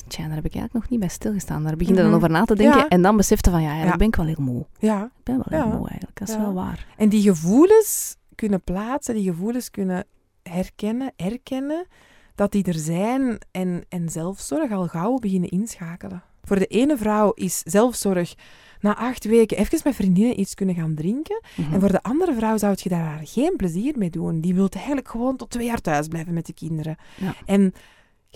Tja, 0.06 0.26
daar 0.26 0.34
heb 0.34 0.44
ik 0.44 0.54
eigenlijk 0.54 0.72
nog 0.72 0.88
niet 0.88 1.00
bij 1.00 1.08
stilgestaan. 1.08 1.62
Daar 1.62 1.76
begin 1.76 1.94
je 1.94 2.00
Mhm. 2.00 2.10
dan 2.10 2.18
over 2.18 2.30
na 2.30 2.44
te 2.44 2.54
denken 2.56 2.78
Ja. 2.78 2.88
en 2.88 3.02
dan 3.02 3.16
besefte 3.16 3.50
van, 3.50 3.60
ja, 3.62 3.68
eigenlijk 3.70 3.92
Ja. 3.92 3.98
ben 3.98 4.08
ik 4.08 4.16
wel 4.16 4.26
heel 4.26 4.54
moe. 4.54 4.66
ja. 4.78 5.04
Ik 5.04 5.22
ben 5.22 5.42
wel 5.44 5.60
heel 5.60 5.78
moe 5.78 5.88
eigenlijk, 5.88 6.18
dat 6.18 6.28
is 6.28 6.36
wel 6.36 6.52
waar. 6.52 6.86
En 6.96 7.08
die 7.08 7.22
gevoelens 7.22 8.16
kunnen 8.34 8.60
plaatsen, 8.62 9.14
die 9.14 9.24
gevoelens 9.24 9.70
kunnen 9.70 10.04
herkennen, 10.42 11.12
erkennen, 11.16 11.86
dat 12.34 12.52
die 12.52 12.64
er 12.64 12.74
zijn 12.74 13.38
en, 13.50 13.84
en 13.88 14.08
zelfzorg 14.08 14.72
al 14.72 14.86
gauw 14.86 15.18
beginnen 15.18 15.50
inschakelen. 15.50 16.22
Voor 16.44 16.58
de 16.58 16.66
ene 16.66 16.96
vrouw 16.96 17.30
is 17.32 17.58
zelfzorg 17.64 18.34
na 18.80 18.96
acht 18.96 19.24
weken 19.24 19.56
even 19.58 19.80
met 19.84 19.94
vriendinnen 19.94 20.40
iets 20.40 20.54
kunnen 20.54 20.74
gaan 20.74 20.94
drinken. 20.94 21.40
Mhm. 21.56 21.72
En 21.74 21.80
voor 21.80 21.92
de 21.92 22.02
andere 22.02 22.34
vrouw 22.34 22.56
zou 22.56 22.74
je 22.78 22.88
daar 22.88 23.20
geen 23.24 23.54
plezier 23.56 23.98
mee 23.98 24.10
doen. 24.10 24.40
Die 24.40 24.54
wil 24.54 24.68
eigenlijk 24.70 25.08
gewoon 25.08 25.36
tot 25.36 25.50
twee 25.50 25.66
jaar 25.66 25.80
thuis 25.80 26.08
blijven 26.08 26.34
met 26.34 26.46
de 26.46 26.52
kinderen. 26.52 26.96
Ja. 27.16 27.34
En 27.46 27.72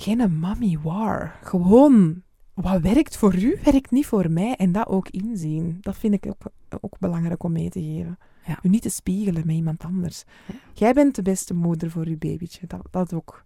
geen 0.02 0.38
mommy 0.38 0.78
war. 0.82 1.34
Gewoon, 1.42 2.22
wat 2.54 2.80
werkt 2.80 3.16
voor 3.16 3.34
u, 3.34 3.58
werkt 3.64 3.90
niet 3.90 4.06
voor 4.06 4.30
mij. 4.30 4.54
En 4.56 4.72
dat 4.72 4.86
ook 4.86 5.08
inzien. 5.08 5.78
Dat 5.80 5.96
vind 5.96 6.14
ik 6.14 6.26
ook, 6.26 6.42
ook 6.80 6.98
belangrijk 6.98 7.42
om 7.42 7.52
mee 7.52 7.68
te 7.70 7.80
geven. 7.82 8.18
Ja. 8.46 8.58
U 8.62 8.68
niet 8.68 8.82
te 8.82 8.88
spiegelen 8.88 9.42
met 9.46 9.54
iemand 9.54 9.84
anders. 9.84 10.24
Ja. 10.46 10.54
Jij 10.74 10.92
bent 10.92 11.14
de 11.14 11.22
beste 11.22 11.54
moeder 11.54 11.90
voor 11.90 12.06
uw 12.06 12.18
babytje. 12.18 12.66
Dat, 12.66 12.80
dat 12.90 13.14
ook. 13.14 13.44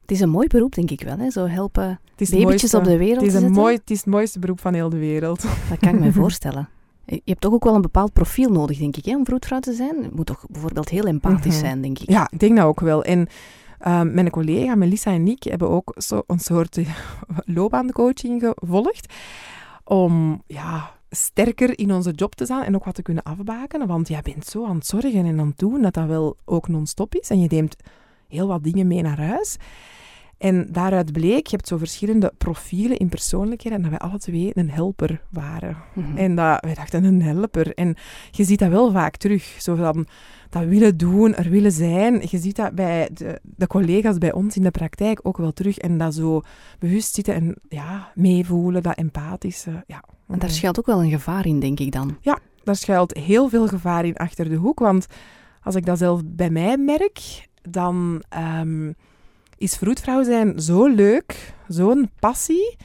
Het 0.00 0.12
is 0.12 0.20
een 0.20 0.30
mooi 0.30 0.46
beroep, 0.46 0.74
denk 0.74 0.90
ik 0.90 1.00
wel. 1.00 1.18
Hè? 1.18 1.30
Zo 1.30 1.46
helpen 1.46 2.00
babytjes 2.16 2.40
mooiste- 2.42 2.76
op 2.76 2.84
de 2.84 2.96
wereld 2.96 3.24
Het 3.24 3.34
is, 3.34 3.42
een 3.42 3.52
mooi, 3.52 3.74
het 3.76 3.90
is 3.90 3.96
het 3.96 4.06
mooiste 4.06 4.38
beroep 4.38 4.60
van 4.60 4.74
heel 4.74 4.88
de 4.88 4.98
wereld. 4.98 5.42
Dat 5.70 5.78
kan 5.78 5.94
ik 5.94 6.00
me 6.00 6.12
voorstellen. 6.22 6.68
Je 7.06 7.20
hebt 7.24 7.40
toch 7.40 7.52
ook 7.52 7.64
wel 7.64 7.74
een 7.74 7.80
bepaald 7.82 8.12
profiel 8.12 8.50
nodig, 8.50 8.78
denk 8.78 8.96
ik, 8.96 9.04
hè, 9.04 9.16
om 9.16 9.24
vroedvrouw 9.24 9.60
te 9.60 9.72
zijn. 9.72 10.02
Je 10.02 10.08
moet 10.14 10.26
toch 10.26 10.46
bijvoorbeeld 10.50 10.88
heel 10.88 11.04
empathisch 11.04 11.54
Mhm. 11.56 11.64
zijn, 11.64 11.80
denk 11.82 11.98
ik. 11.98 12.10
Ja, 12.10 12.28
ik 12.30 12.38
denk 12.38 12.56
dat 12.56 12.64
ook 12.66 12.80
wel. 12.80 13.04
En 13.04 13.26
ehm, 13.84 14.14
mijn 14.14 14.30
collega 14.30 14.74
Melissa 14.74 15.10
en 15.12 15.28
ik 15.28 15.42
hebben 15.42 15.68
ook 15.68 15.94
zo 15.96 16.22
een 16.26 16.38
soort 16.38 16.76
eh, 16.76 16.94
loopbaancoaching 17.56 18.52
gevolgd. 18.56 19.14
Om 19.84 20.42
ja, 20.46 20.90
sterker 21.10 21.78
in 21.78 21.92
onze 21.92 22.10
job 22.10 22.34
te 22.34 22.44
staan 22.44 22.62
en 22.62 22.74
ook 22.74 22.84
wat 22.84 22.94
te 22.94 23.02
kunnen 23.02 23.22
afbakenen. 23.22 23.86
Want 23.86 24.08
jij 24.08 24.22
bent 24.22 24.46
zo 24.46 24.66
aan 24.66 24.76
het 24.76 24.86
zorgen 24.86 25.26
en 25.26 25.40
aan 25.40 25.46
het 25.46 25.58
doen 25.58 25.82
dat 25.82 25.94
dat 25.94 26.06
wel 26.06 26.36
ook 26.44 26.68
non-stop 26.68 27.14
is. 27.14 27.30
En 27.30 27.40
je 27.40 27.48
neemt 27.50 27.76
heel 28.28 28.46
wat 28.46 28.64
dingen 28.64 28.86
mee 28.86 29.02
naar 29.02 29.20
huis. 29.20 29.56
En 30.44 30.66
daaruit 30.70 31.12
bleek, 31.12 31.46
je 31.46 31.56
hebt 31.56 31.68
zo 31.68 31.76
verschillende 31.76 32.32
profielen 32.38 32.96
in 32.96 33.08
persoonlijkheden, 33.08 33.78
en 33.78 33.90
dat 33.90 34.00
wij 34.00 34.08
alle 34.08 34.18
twee 34.18 34.50
een 34.54 34.70
helper 34.70 35.22
waren. 35.30 35.76
Mhm. 35.94 36.16
En 36.16 36.34
dat, 36.34 36.60
wij 36.60 36.74
dachten, 36.74 37.04
een 37.04 37.22
helper. 37.22 37.74
En 37.74 37.94
je 38.30 38.44
ziet 38.44 38.58
dat 38.58 38.68
wel 38.70 38.92
vaak 38.92 39.16
terug. 39.16 39.56
Zo 39.58 39.74
van 39.74 40.06
dat 40.50 40.64
willen 40.64 40.96
doen, 40.96 41.34
er 41.34 41.50
willen 41.50 41.72
zijn. 41.72 42.22
Je 42.30 42.38
ziet 42.38 42.56
dat 42.56 42.74
bij 42.74 43.08
de, 43.12 43.40
de 43.42 43.66
collega's 43.66 44.18
bij 44.18 44.32
ons 44.32 44.56
in 44.56 44.62
de 44.62 44.70
praktijk 44.70 45.20
ook 45.22 45.36
wel 45.36 45.52
terug. 45.52 45.78
En 45.78 45.98
dat 45.98 46.14
zo 46.14 46.42
bewust 46.78 47.14
zitten 47.14 47.34
en 47.34 47.56
ja, 47.68 48.12
meevoelen, 48.14 48.82
dat 48.82 48.96
empathische. 48.96 49.84
Ja. 49.86 50.04
Maar 50.26 50.38
daar 50.38 50.50
schuilt 50.50 50.78
ook 50.78 50.86
wel 50.86 51.02
een 51.02 51.10
gevaar 51.10 51.46
in, 51.46 51.60
denk 51.60 51.80
ik 51.80 51.92
dan. 51.92 52.16
Daar 52.64 52.76
schuilt 52.76 53.16
heel 53.16 53.48
veel 53.48 53.68
gevaar 53.68 54.04
in 54.04 54.16
achter 54.16 54.48
de 54.48 54.56
hoek. 54.56 54.78
Want 54.78 55.06
als 55.62 55.74
ik 55.74 55.86
dat 55.86 55.98
zelf 55.98 56.22
bij 56.24 56.50
mij 56.50 56.76
merk, 56.76 57.48
dan 57.62 58.22
ehm, 58.28 58.90
is 59.58 59.74
vroedvrouw 59.76 60.22
zijn 60.24 60.60
zo 60.60 60.86
leuk, 60.86 61.54
zo'n 61.68 62.10
passie, 62.18 62.76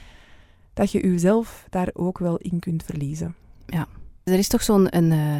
dat 0.74 0.92
je 0.92 1.08
jezelf 1.08 1.66
daar 1.70 1.90
ook 1.94 2.18
wel 2.18 2.38
in 2.38 2.60
kunt 2.60 2.84
verliezen. 2.84 3.36
Er 4.24 4.38
is 4.38 4.48
toch 4.48 4.64
zo'n 4.64 4.96
een, 4.98 5.12
eh, 5.12 5.36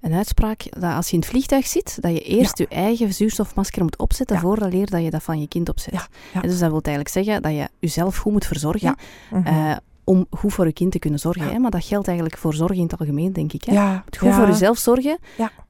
een 0.00 0.12
uitspraak 0.12 0.62
dat 0.70 0.94
als 0.94 1.06
je 1.06 1.12
in 1.12 1.18
het 1.18 1.28
vliegtuig 1.28 1.66
zit, 1.66 1.98
dat 2.00 2.12
je 2.12 2.20
eerst 2.20 2.58
je 2.58 2.68
eigen 2.68 3.14
zuurstofmasker 3.14 3.82
moet 3.82 3.98
opzetten 3.98 4.36
Ja. 4.36 4.42
vooraleer 4.42 4.90
dat 4.90 5.02
je 5.02 5.10
dat 5.10 5.22
van 5.22 5.40
je 5.40 5.48
kind 5.48 5.68
opzet. 5.68 5.92
Ja, 5.94 6.06
ja. 6.34 6.42
En 6.42 6.48
dus 6.48 6.58
dat 6.58 6.70
wil 6.70 6.80
eigenlijk 6.82 7.08
zeggen 7.08 7.42
dat 7.42 7.52
je 7.52 7.68
jezelf 7.78 8.16
goed 8.16 8.32
moet 8.32 8.46
verzorgen 8.46 8.96
Ja. 9.30 9.44
Eh, 9.44 9.76
om 10.08 10.26
goed 10.30 10.52
voor 10.52 10.66
je 10.66 10.72
kind 10.72 10.92
te 10.92 10.98
kunnen 10.98 11.18
zorgen. 11.18 11.44
Ja. 11.46 11.52
Hè? 11.52 11.58
Maar 11.58 11.70
dat 11.70 11.84
geldt 11.84 12.06
eigenlijk 12.06 12.38
voor 12.38 12.54
zorg 12.54 12.72
in 12.76 12.82
het 12.82 12.98
algemeen, 12.98 13.32
denk 13.32 13.52
ik. 13.52 13.64
Hè? 13.64 13.72
ja, 13.72 14.04
goed 14.18 14.28
ja. 14.28 14.34
voor 14.34 14.46
jezelf 14.46 14.78
zorgen 14.78 15.18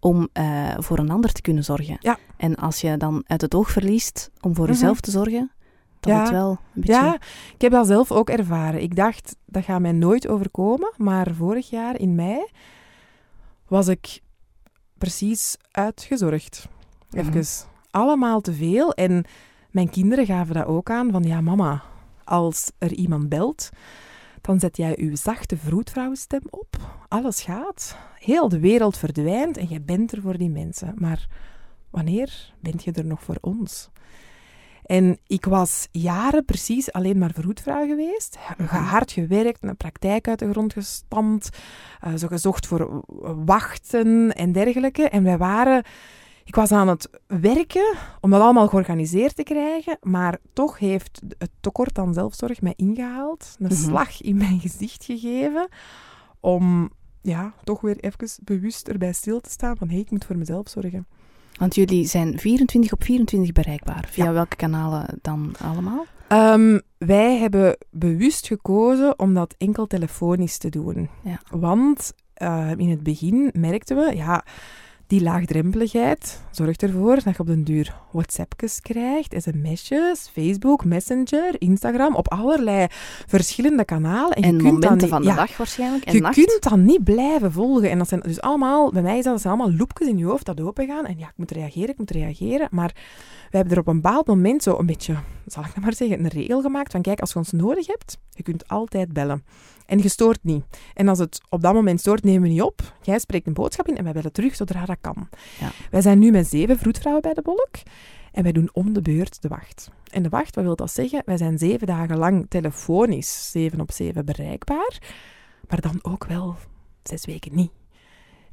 om 0.00 0.28
eh, 0.32 0.74
voor 0.78 0.98
een 0.98 1.10
ander 1.10 1.32
te 1.32 1.40
kunnen 1.40 1.64
zorgen. 1.64 1.96
Ja. 2.00 2.18
En 2.36 2.54
als 2.54 2.80
je 2.80 2.96
dan 2.96 3.24
uit 3.26 3.40
het 3.40 3.54
oog 3.54 3.70
verliest 3.70 4.30
om 4.40 4.54
voor 4.54 4.64
Mhm. 4.64 4.72
jezelf 4.72 5.00
te 5.00 5.10
zorgen, 5.10 5.50
dat 6.00 6.12
Ja. 6.12 6.20
het 6.20 6.30
wel 6.30 6.50
een 6.50 6.58
beetje... 6.74 6.92
Ja, 6.92 7.14
ik 7.54 7.60
heb 7.60 7.72
dat 7.72 7.86
zelf 7.86 8.12
ook 8.12 8.30
ervaren. 8.30 8.82
Ik 8.82 8.96
dacht, 8.96 9.36
dat 9.46 9.64
gaat 9.64 9.80
mij 9.80 9.92
nooit 9.92 10.28
overkomen. 10.28 10.92
Maar 10.96 11.34
vorig 11.34 11.70
jaar 11.70 11.98
in 11.98 12.14
mei 12.14 12.46
was 13.68 13.88
ik 13.88 14.20
precies 14.98 15.56
uitgezorgd. 15.70 16.68
Mhm. 17.10 17.28
Even. 17.28 17.44
Allemaal 17.90 18.40
te 18.40 18.52
veel. 18.52 18.92
En 18.92 19.24
mijn 19.70 19.90
kinderen 19.90 20.26
gaven 20.26 20.54
dat 20.54 20.66
ook 20.66 20.90
aan. 20.90 21.10
Van 21.10 21.22
ja, 21.22 21.40
mama, 21.40 21.82
als 22.24 22.70
er 22.78 22.92
iemand 22.92 23.28
belt, 23.28 23.68
dan 24.44 24.60
zet 24.60 24.76
jij 24.76 24.98
uw 24.98 25.16
zachte 25.16 25.56
vroedvrouwenstem 25.56 26.42
op. 26.50 26.76
Alles 27.08 27.42
gaat. 27.42 27.96
Heel 28.18 28.48
de 28.48 28.60
wereld 28.60 28.98
verdwijnt 28.98 29.56
en 29.56 29.66
jij 29.66 29.82
bent 29.82 30.12
er 30.12 30.20
voor 30.20 30.38
die 30.38 30.50
mensen. 30.50 30.94
Maar 30.96 31.28
wanneer 31.90 32.54
bent 32.60 32.84
je 32.84 32.92
er 32.92 33.06
nog 33.06 33.22
voor 33.22 33.38
ons? 33.40 33.90
En 34.84 35.18
ik 35.26 35.44
was 35.44 35.88
jaren 35.90 36.44
precies 36.44 36.92
alleen 36.92 37.18
maar 37.18 37.32
vroedvrouw 37.34 37.86
geweest. 37.86 38.38
Hard 38.68 39.12
gewerkt, 39.12 39.62
een 39.62 39.76
praktijk 39.76 40.28
uit 40.28 40.38
de 40.38 40.50
grond 40.50 40.72
gestampt. 40.72 41.48
eh, 42.00 42.14
zo 42.14 42.26
gezocht 42.26 42.66
voor 42.66 43.04
wachten 43.44 44.32
en 44.32 44.52
dergelijke. 44.52 45.08
En 45.08 45.22
wij 45.22 45.38
waren... 45.38 45.84
Ik 46.48 46.54
was 46.54 46.72
aan 46.72 46.88
het 46.88 47.10
werken 47.26 47.94
om 48.20 48.30
dat 48.30 48.40
allemaal 48.40 48.68
georganiseerd 48.68 49.36
te 49.36 49.42
krijgen, 49.42 49.98
maar 50.02 50.38
toch 50.52 50.78
heeft 50.78 51.20
het 51.38 51.50
tekort 51.60 51.98
aan 51.98 52.14
zelfzorg 52.14 52.60
mij 52.60 52.72
ingehaald. 52.76 53.56
Een 53.58 53.66
Mhm. 53.66 53.74
slag 53.74 54.20
in 54.22 54.36
mijn 54.36 54.60
gezicht 54.60 55.04
gegeven 55.04 55.68
om 56.40 56.90
ja, 57.22 57.52
toch 57.64 57.80
weer 57.80 57.96
even 58.00 58.28
bewust 58.44 58.88
erbij 58.88 59.12
stil 59.12 59.40
te 59.40 59.50
staan 59.50 59.76
van 59.76 59.88
hé, 59.88 59.96
ik 59.98 60.10
moet 60.10 60.24
voor 60.24 60.36
mezelf 60.38 60.68
zorgen. 60.68 61.06
Want 61.58 61.74
jullie 61.74 62.06
zijn 62.06 62.38
24 62.38 62.92
op 62.92 63.04
24 63.04 63.52
bereikbaar. 63.52 64.04
Via 64.10 64.24
Ja. 64.24 64.32
welke 64.32 64.56
kanalen 64.56 65.18
dan 65.22 65.54
allemaal? 65.62 66.04
Ehm, 66.28 66.78
wij 66.98 67.36
hebben 67.38 67.76
bewust 67.90 68.46
gekozen 68.46 69.18
om 69.18 69.34
dat 69.34 69.54
enkel 69.58 69.86
telefonisch 69.86 70.58
te 70.58 70.68
doen. 70.68 71.08
Ja. 71.24 71.40
Want 71.50 72.12
eh, 72.34 72.70
in 72.76 72.90
het 72.90 73.02
begin 73.02 73.50
merkten 73.52 73.96
we, 73.96 74.16
ja, 74.16 74.44
die 75.08 75.22
laagdrempeligheid 75.22 76.40
zorgt 76.50 76.82
ervoor 76.82 77.14
dat 77.14 77.24
je 77.24 77.38
op 77.38 77.46
den 77.46 77.64
duur 77.64 77.94
WhatsAppjes 78.10 78.80
krijgt, 78.80 79.34
sms'jes, 79.42 80.30
Facebook, 80.32 80.84
Messenger, 80.84 81.54
Instagram, 81.58 82.14
op 82.14 82.28
allerlei 82.32 82.86
verschillende 83.26 83.84
kanalen. 83.84 84.36
En, 84.36 84.42
En, 84.42 84.56
je 84.56 84.62
kunt 84.62 84.72
momenten 84.72 84.96
niet- 84.98 85.08
van 85.08 85.22
de 85.22 85.28
ja, 85.28 85.34
dag 85.34 85.56
waarschijnlijk. 85.56 86.04
En 86.04 86.14
je 86.14 86.20
nacht. 86.20 86.34
kunt 86.34 86.56
dat 86.60 86.76
niet 86.76 87.04
blijven 87.04 87.52
volgen. 87.52 87.90
En 87.90 87.98
dat 87.98 88.08
zijn 88.08 88.20
dus 88.20 88.40
allemaal, 88.40 88.92
bij 88.92 89.02
mij 89.02 89.18
is 89.18 89.24
dat, 89.24 89.32
dat 89.32 89.42
zijn 89.42 89.54
allemaal 89.54 89.76
loepjes 89.76 90.08
in 90.08 90.18
je 90.18 90.24
hoofd 90.24 90.44
dat 90.46 90.60
opengaan. 90.60 91.06
En 91.06 91.18
ja, 91.18 91.26
ik 91.26 91.36
moet 91.36 91.50
reageren, 91.50 91.88
ik 91.88 91.98
moet 91.98 92.10
reageren. 92.10 92.68
Maar 92.70 92.92
we 93.50 93.56
hebben 93.56 93.74
er 93.74 93.80
op 93.80 93.86
een 93.86 94.00
bepaald 94.00 94.26
moment 94.26 94.62
zo 94.62 94.78
een 94.78 94.86
beetje, 94.86 95.14
zal 95.46 95.62
ik 95.62 95.68
nou 95.68 95.80
maar 95.80 95.94
zeggen, 95.94 96.18
een 96.20 96.28
regel 96.28 96.60
gemaakt 96.60 96.92
van 96.92 97.02
kijk, 97.02 97.20
als 97.20 97.32
je 97.32 97.38
ons 97.38 97.52
nodig 97.52 97.86
hebt, 97.86 98.18
je 98.30 98.42
kunt 98.42 98.68
altijd 98.68 99.12
bellen. 99.12 99.44
En 99.88 99.98
je 99.98 100.08
stoort 100.08 100.38
niet. 100.42 100.64
En 100.94 101.08
als 101.08 101.18
het 101.18 101.40
op 101.48 101.60
dat 101.62 101.74
moment 101.74 102.00
stoort, 102.00 102.24
nemen 102.24 102.42
we 102.42 102.48
niet 102.48 102.62
op. 102.62 102.94
Jij 103.02 103.18
spreekt 103.18 103.46
een 103.46 103.52
boodschap 103.52 103.88
in 103.88 103.96
en 103.96 104.04
wij 104.04 104.12
bellen 104.12 104.32
terug 104.32 104.54
zodra 104.56 104.84
dat 104.84 104.96
kan. 105.00 105.28
Ja. 105.60 105.70
Wij 105.90 106.00
zijn 106.00 106.18
nu 106.18 106.30
met 106.30 106.46
zeven 106.46 106.78
vroedvrouwen 106.78 107.22
bij 107.22 107.34
de 107.34 107.42
bolk. 107.42 107.76
En 108.32 108.42
wij 108.42 108.52
doen 108.52 108.68
om 108.72 108.92
de 108.92 109.02
beurt 109.02 109.42
de 109.42 109.48
wacht. 109.48 109.90
En 110.10 110.22
de 110.22 110.28
wacht, 110.28 110.54
wat 110.54 110.64
wil 110.64 110.76
dat 110.76 110.90
zeggen? 110.92 111.22
Wij 111.24 111.36
zijn 111.36 111.58
zeven 111.58 111.86
dagen 111.86 112.16
lang 112.16 112.46
telefonisch, 112.48 113.50
zeven 113.50 113.80
op 113.80 113.92
zeven 113.92 114.24
bereikbaar. 114.24 114.98
Maar 115.68 115.80
dan 115.80 115.98
ook 116.02 116.24
wel 116.26 116.56
zes 117.02 117.24
weken 117.24 117.54
niet. 117.54 117.70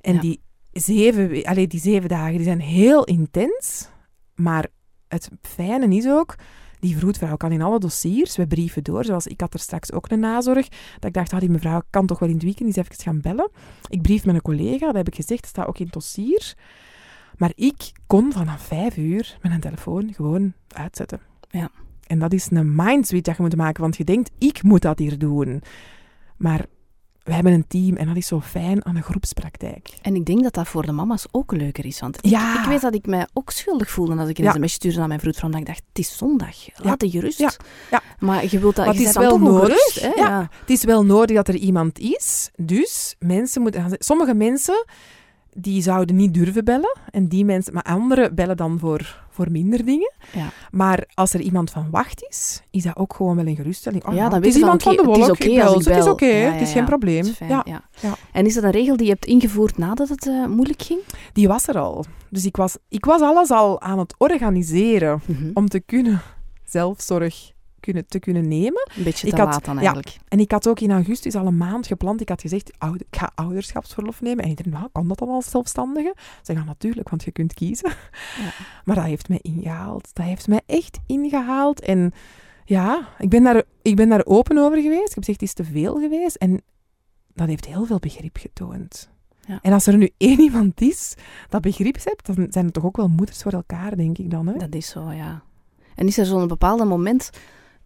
En 0.02 0.14
Ja. 0.14 0.20
die, 0.22 0.42
zeven, 0.72 1.44
allee, 1.44 1.68
die 1.68 1.80
zeven 1.80 2.10
dagen 2.10 2.36
die 2.36 2.44
zijn 2.44 2.62
heel 2.62 3.04
intens. 3.04 3.90
Maar 4.36 4.68
het 5.08 5.30
fijne 5.42 5.96
is 5.96 6.08
ook, 6.08 6.36
die 6.86 6.98
vroedvrouw 6.98 7.38
kan 7.38 7.52
in 7.52 7.62
alle 7.62 7.80
dossiers, 7.80 8.36
we 8.36 8.48
brieven 8.48 8.84
door. 8.84 9.06
Zoals 9.06 9.28
ik 9.28 9.42
had 9.42 9.54
er 9.54 9.60
straks 9.60 9.92
ook 9.92 10.10
een 10.12 10.20
nazorg. 10.20 10.68
Dat 10.70 11.06
ik 11.06 11.14
dacht, 11.14 11.34
ah, 11.34 11.40
die 11.40 11.50
mevrouw 11.50 11.82
kan 11.90 12.06
toch 12.06 12.20
wel 12.20 12.30
in 12.30 12.36
het 12.36 12.44
weekend 12.44 12.68
eens 12.68 12.88
even 12.88 13.04
gaan 13.04 13.22
bellen. 13.22 13.50
Ik 13.88 14.02
brief 14.02 14.26
met 14.26 14.36
een 14.36 14.42
collega, 14.42 14.86
dat 14.86 14.96
heb 14.96 15.08
ik 15.08 15.16
gezegd, 15.16 15.42
dat 15.42 15.50
staat 15.50 15.68
ook 15.68 15.78
in 15.78 15.86
het 15.86 15.94
dossier. 15.94 16.54
Maar 17.38 17.52
ik 17.56 17.92
kon 18.08 18.32
vanaf 18.32 18.62
vijf 18.62 18.98
uur 18.98 19.38
mijn 19.42 19.60
telefoon 19.60 20.14
gewoon 20.14 20.54
uitzetten. 20.68 21.20
Ja. 21.50 21.70
En 22.08 22.20
dat 22.20 22.34
is 22.34 22.52
een 22.52 22.76
mindswitch 22.76 23.26
dat 23.26 23.36
je 23.36 23.42
moet 23.42 23.56
maken, 23.56 23.82
want 23.82 23.98
je 23.98 24.04
denkt, 24.04 24.32
ik 24.38 24.64
moet 24.64 24.82
dat 24.82 25.00
hier 25.00 25.18
doen. 25.18 25.62
Maar 26.38 26.66
we 27.26 27.34
hebben 27.34 27.54
een 27.54 27.68
team 27.68 27.96
en 27.96 28.08
dat 28.08 28.16
is 28.16 28.28
zo 28.28 28.42
fijn 28.42 28.86
aan 28.86 28.96
een 28.96 29.04
groepspraktijk. 29.04 29.90
En 30.02 30.16
ik 30.16 30.26
denk 30.26 30.44
dat 30.44 30.54
dat 30.54 30.68
voor 30.68 30.86
de 30.86 30.92
mama's 30.92 31.26
ook 31.32 31.52
leuker 31.52 31.86
is. 31.86 32.00
Want 32.00 32.18
ik, 32.18 32.26
Ja. 32.32 32.60
ik 32.62 32.66
weet 32.70 32.82
dat 32.82 32.94
ik 32.96 33.06
mij 33.08 33.28
ook 33.34 33.52
schuldig 33.52 33.90
voelde 33.90 34.16
als 34.16 34.30
ik 34.30 34.38
een 34.38 34.44
Ja. 34.44 34.52
sms 34.52 34.74
stuurde 34.74 35.00
aan 35.02 35.08
mijn 35.08 35.20
vroedvrouw. 35.20 35.50
Dat 35.50 35.60
ik 35.60 35.66
dacht, 35.66 35.82
het 35.88 36.00
is 36.00 36.18
zondag, 36.18 36.56
laat 36.76 37.02
je 37.02 37.10
gerust. 37.10 37.40
Ja. 37.40 37.52
Ja. 37.92 38.02
Maar 38.20 38.44
je 38.50 38.60
wilt 38.60 38.76
dat, 38.76 38.86
Maar 38.86 38.94
je 38.96 39.00
het 39.00 39.10
is 39.10 39.16
wel 39.18 39.40
nodig, 39.40 39.68
gerust, 39.78 40.02
hè? 40.02 40.08
ja. 40.22 40.28
Ja. 40.30 40.50
Het 40.60 40.70
is 40.70 40.84
wel 40.84 41.06
nodig 41.06 41.36
dat 41.36 41.48
er 41.48 41.56
iemand 41.56 42.00
is. 42.00 42.50
Dus 42.56 43.16
mensen 43.20 43.62
moeten 43.62 43.96
Sommige 44.00 44.34
mensen 44.34 44.86
die 45.58 45.82
zouden 45.82 46.16
niet 46.16 46.34
durven 46.34 46.66
bellen. 46.66 46.98
En 47.12 47.28
die 47.28 47.46
mensen, 47.46 47.74
maar 47.74 47.84
anderen 47.84 48.36
bellen 48.36 48.58
dan 48.58 48.80
voor, 48.80 49.24
voor 49.30 49.52
minder 49.52 49.86
dingen. 49.86 50.14
Ja. 50.34 50.50
Maar 50.72 51.04
als 51.14 51.34
er 51.34 51.40
iemand 51.42 51.70
van 51.72 51.88
wacht 51.92 52.26
is, 52.30 52.62
is 52.72 52.84
dat 52.84 52.96
ook 52.98 53.14
gewoon 53.14 53.36
wel 53.36 53.46
een 53.48 53.56
geruststelling. 53.56 54.06
Oh, 54.08 54.14
Ja, 54.14 54.24
dan 54.24 54.34
het 54.34 54.44
weet 54.44 54.54
is 54.54 54.60
iemand 54.60 54.84
van 54.84 54.96
de 54.96 55.02
het 55.02 55.12
is 55.12 55.18
wolk. 55.18 55.30
oké 55.30 55.64
als 55.64 55.86
ik. 55.86 55.94
Het 55.94 56.04
is 56.04 56.10
oké, 56.10 56.26
Ja, 56.26 56.38
ja, 56.46 56.52
het 56.52 56.62
is 56.62 56.72
geen 56.72 56.86
probleem. 56.86 57.22
Dat 57.22 57.32
is 57.32 57.36
fijn, 57.38 57.50
ja. 57.50 57.62
ja. 57.66 57.82
Ja. 58.02 58.16
En 58.32 58.46
is 58.46 58.54
dat 58.54 58.64
een 58.64 58.72
regel 58.72 58.98
die 58.98 59.06
je 59.06 59.12
hebt 59.12 59.26
ingevoerd 59.26 59.78
nadat 59.78 60.10
het 60.10 60.28
eh, 60.28 60.46
moeilijk 60.46 60.82
ging? 60.82 61.00
Die 61.34 61.48
was 61.48 61.68
er 61.68 61.78
al. 61.78 62.06
Dus 62.30 62.46
ik 62.46 62.56
was, 62.56 62.78
ik 62.90 63.06
was 63.06 63.22
alles 63.22 63.50
al 63.52 63.82
aan 63.82 64.00
het 64.00 64.16
organiseren 64.18 65.22
Mhm. 65.26 65.50
om 65.54 65.68
te 65.70 65.80
kunnen 65.80 66.22
zelfzorg 66.64 67.52
kunnen, 67.86 68.08
te 68.08 68.20
kunnen 68.20 68.48
nemen. 68.48 68.90
Een 68.96 69.04
beetje 69.04 69.28
ik 69.28 69.34
te 69.34 69.42
had- 69.42 69.50
laat 69.52 69.66
dan 69.66 69.76
ja. 69.76 69.80
eigenlijk. 69.80 70.18
En 70.28 70.40
ik 70.40 70.52
had 70.52 70.68
ook 70.68 70.80
in 70.80 70.92
augustus 70.92 71.36
al 71.36 71.46
een 71.46 71.58
maand 71.58 71.88
gepland. 71.88 72.22
Ik 72.22 72.30
had 72.30 72.42
gezegd, 72.42 72.72
oude, 72.78 73.06
ik 73.10 73.18
ga 73.18 73.32
ouderschapsverlof 73.36 74.22
nemen. 74.22 74.44
En 74.44 74.50
iedereen, 74.50 74.74
nou, 74.74 74.88
kan 74.92 75.08
dat 75.08 75.18
dan 75.18 75.30
als 75.30 75.50
zelfstandige? 75.50 76.16
Ze 76.42 76.56
gaan 76.56 76.66
natuurlijk, 76.66 77.10
want 77.10 77.24
je 77.24 77.32
kunt 77.32 77.54
kiezen. 77.54 77.90
Ja. 77.90 78.54
Maar 78.86 78.96
dat 78.96 79.06
heeft 79.06 79.30
mij 79.30 79.40
ingehaald. 79.42 80.10
Dat 80.14 80.26
heeft 80.26 80.48
mij 80.48 80.62
echt 80.66 81.00
ingehaald. 81.06 81.80
En 81.82 82.14
ja, 82.66 83.08
ik 83.18 83.30
ben 83.30 83.44
daar, 83.44 83.64
ik 83.82 83.96
ben 83.96 84.10
daar 84.10 84.26
open 84.26 84.58
over 84.58 84.82
geweest. 84.82 85.10
Ik 85.10 85.16
heb 85.16 85.24
gezegd, 85.24 85.40
het 85.42 85.50
is 85.50 85.54
te 85.54 85.64
veel 85.64 85.96
geweest. 85.96 86.36
En 86.36 86.62
dat 87.34 87.48
heeft 87.48 87.66
heel 87.66 87.86
veel 87.86 88.00
begrip 88.00 88.38
getoond. 88.38 89.10
Ja. 89.48 89.60
En 89.62 89.74
als 89.74 89.88
er 89.88 89.98
nu 89.98 90.10
één 90.18 90.40
iemand 90.40 90.82
is 90.82 91.14
dat 91.50 91.62
begrip 91.62 91.98
hebt, 92.04 92.26
dan 92.26 92.48
zijn 92.50 92.66
het 92.66 92.74
toch 92.74 92.86
ook 92.86 92.98
wel 92.98 93.08
moeders 93.08 93.42
voor 93.42 93.52
elkaar, 93.52 93.96
denk 93.96 94.18
ik 94.18 94.32
dan. 94.32 94.48
Hè? 94.48 94.58
Dat 94.58 94.76
is 94.76 94.88
zo, 94.88 95.12
ja. 95.12 95.44
En 95.96 96.08
is 96.08 96.18
er 96.18 96.26
zo'n 96.26 96.48
bepaald 96.48 96.86
moment 96.86 97.30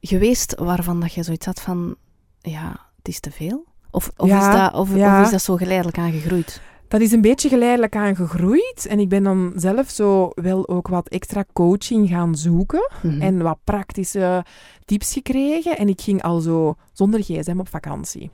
geweest 0.02 0.56
waarvan 0.60 1.00
dat 1.00 1.14
je 1.14 1.24
zoiets 1.24 1.45
had 1.45 1.62
van, 1.62 1.95
ja, 2.41 2.70
het 2.97 3.08
is 3.08 3.20
te 3.20 3.32
veel? 3.32 3.66
Of, 3.91 4.12
of, 4.18 4.28
Ja, 4.28 4.50
is, 4.50 4.58
dat, 4.58 4.80
of, 4.82 4.95
ja. 4.95 5.20
of 5.20 5.26
is 5.26 5.32
dat 5.32 5.41
zo 5.41 5.56
geleidelijk 5.56 5.97
aangegroeid? 5.97 6.62
Dat 6.88 7.02
is 7.02 7.12
een 7.12 7.22
beetje 7.22 7.50
geleidelijk 7.50 7.95
aan 7.95 8.16
gegroeid. 8.16 8.86
En 8.89 9.00
ik 9.00 9.10
ben 9.10 9.24
dan 9.24 9.54
zelf 9.56 9.89
zo 9.89 10.32
wel 10.36 10.68
ook 10.68 10.88
wat 10.88 11.08
extra 11.08 11.45
coaching 11.54 12.10
gaan 12.10 12.36
zoeken. 12.36 12.89
Mhm. 13.02 13.22
En 13.22 13.41
wat 13.41 13.58
praktische 13.64 14.45
tips 14.86 15.14
gekregen. 15.14 15.78
En 15.78 15.89
ik 15.89 16.02
ging 16.02 16.22
al 16.24 16.39
zo 16.39 16.76
zonder 16.93 17.24
gsm 17.24 17.60
op 17.60 17.70
vakantie. 17.70 18.30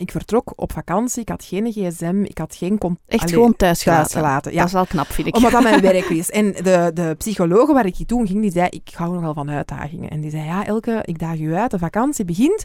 Ik 0.00 0.10
vertrok 0.10 0.52
op 0.56 0.72
vakantie, 0.72 1.22
ik 1.22 1.28
had 1.28 1.44
geen 1.44 1.72
gsm, 1.72 2.22
ik 2.24 2.38
had 2.38 2.54
geen 2.54 2.78
contact. 2.78 3.06
Echt 3.06 3.30
gewoon 3.30 3.56
thuis 3.56 3.82
gelaten. 3.82 4.10
thuis 4.10 4.24
gelaten. 4.24 4.52
Ja, 4.52 4.58
Dat 4.58 4.66
is 4.66 4.72
wel 4.72 4.86
knap, 4.86 5.06
vind 5.06 5.26
ik. 5.26 5.36
omdat 5.36 5.50
dat 5.50 5.62
mijn 5.62 5.80
werk 5.92 6.08
is. 6.08 6.30
En 6.30 6.52
de, 6.52 6.90
de 6.94 7.14
psycholoog 7.18 7.72
waar 7.72 7.86
ik 7.86 7.96
toen 8.06 8.26
ging, 8.26 8.40
die 8.40 8.50
zei, 8.50 8.66
ik 8.70 8.90
hou 8.94 9.14
nogal 9.14 9.34
van 9.34 9.50
uitdagingen. 9.50 10.10
En 10.10 10.20
die 10.20 10.30
zei, 10.30 10.44
ja 10.44 10.66
Elke, 10.66 11.00
ik 11.04 11.18
daag 11.18 11.38
u 11.38 11.54
uit, 11.54 11.70
de 11.70 11.78
vakantie 11.78 12.24
begint 12.24 12.64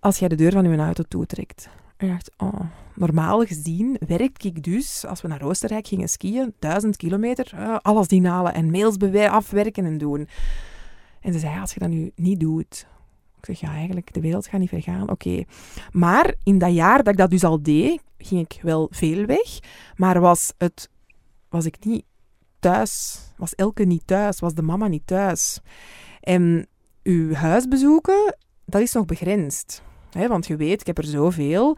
als 0.00 0.18
jij 0.18 0.28
de 0.28 0.34
deur 0.34 0.52
van 0.52 0.64
uw 0.66 0.78
auto 0.78 1.02
toetrekt. 1.08 1.68
En 1.96 2.06
ik 2.06 2.12
dacht, 2.12 2.30
oh, 2.36 2.60
normaal 2.94 3.44
gezien 3.44 3.96
werk 4.06 4.44
ik 4.44 4.62
dus, 4.62 5.06
als 5.06 5.22
we 5.22 5.28
naar 5.28 5.42
Oostenrijk 5.42 5.86
gingen 5.86 6.08
skiën, 6.08 6.54
duizend 6.58 6.96
kilometer, 6.96 7.52
eh, 7.54 7.76
alles 7.82 8.06
inhalen 8.06 8.54
en 8.54 8.70
mails 8.70 8.96
afwerken 9.30 9.84
en 9.84 9.98
doen. 9.98 10.28
En 11.20 11.32
ze 11.32 11.38
zei, 11.38 11.60
als 11.60 11.74
je 11.74 11.80
dat 11.80 11.88
nu 11.88 12.12
niet 12.14 12.40
doet. 12.40 12.86
Ik 13.48 13.56
zeg, 13.56 13.70
ja, 13.70 13.76
eigenlijk, 13.76 14.14
de 14.14 14.20
wereld 14.20 14.46
gaat 14.46 14.60
niet 14.60 14.68
vergaan. 14.68 15.10
Oké. 15.10 15.44
Maar 15.90 16.34
in 16.42 16.58
dat 16.58 16.74
jaar 16.74 16.96
dat 16.96 17.08
ik 17.08 17.16
dat 17.16 17.30
dus 17.30 17.44
al 17.44 17.62
deed, 17.62 18.02
ging 18.18 18.40
ik 18.40 18.58
wel 18.62 18.88
veel 18.90 19.26
weg. 19.26 19.58
Maar 19.96 20.20
was, 20.20 20.52
het, 20.58 20.90
was 21.48 21.64
ik 21.64 21.84
niet 21.84 22.04
thuis, 22.58 23.18
was 23.36 23.54
Elke 23.54 23.84
niet 23.84 24.06
thuis, 24.06 24.40
was 24.40 24.54
de 24.54 24.62
mama 24.62 24.88
niet 24.88 25.06
thuis. 25.06 25.60
En 26.20 26.66
uw 27.02 27.32
huis 27.32 27.68
bezoeken, 27.68 28.36
dat 28.64 28.80
is 28.80 28.92
nog 28.92 29.04
begrensd. 29.04 29.82
Hè, 30.10 30.28
want 30.28 30.46
je 30.46 30.56
weet, 30.56 30.80
ik 30.80 30.86
heb 30.86 30.98
er 30.98 31.04
zoveel. 31.04 31.76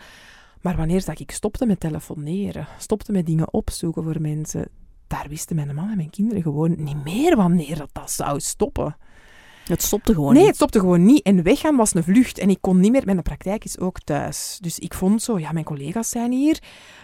Maar 0.61 0.77
wanneer 0.77 1.05
dat 1.05 1.21
ik 1.21 1.31
stopte 1.31 1.67
met 1.67 1.81
telefoneren, 1.81 2.67
stopte 2.79 3.13
met 3.13 3.27
dingen 3.27 3.53
opzoeken 3.53 4.03
voor 4.03 4.21
mensen, 4.21 4.69
daar 5.07 5.27
wisten 5.29 5.57
mijn 5.57 5.75
man 5.75 5.91
en 5.91 5.97
mijn 5.97 6.11
kinderen 6.11 6.43
gewoon 6.43 6.75
niet 6.79 7.05
meer 7.05 7.37
wanneer 7.37 7.77
dat, 7.77 7.89
dat 7.93 8.11
zou 8.11 8.41
stoppen. 8.41 8.97
Het 9.69 9.83
stopte 9.83 10.15
gewoon 10.15 10.29
Nee, 10.33 10.39
niet. 10.39 10.47
het 10.47 10.57
stopte 10.57 10.81
gewoon 10.81 11.05
niet. 11.05 11.23
En 11.23 11.43
weggaan 11.43 11.77
was 11.77 11.95
een 11.95 12.03
vlucht. 12.03 12.39
En 12.39 12.51
ik 12.51 12.59
kon 12.61 12.81
niet 12.81 12.93
meer... 12.93 13.03
Mijn 13.05 13.23
praktijk 13.23 13.65
is 13.65 13.79
ook 13.79 14.01
thuis. 14.01 14.59
Dus 14.61 14.79
ik 14.79 14.95
vond 14.95 15.23
zo... 15.23 15.39
Ja, 15.39 15.53
mijn 15.53 15.65
collega's 15.65 16.09
zijn 16.09 16.33
hier. 16.33 16.59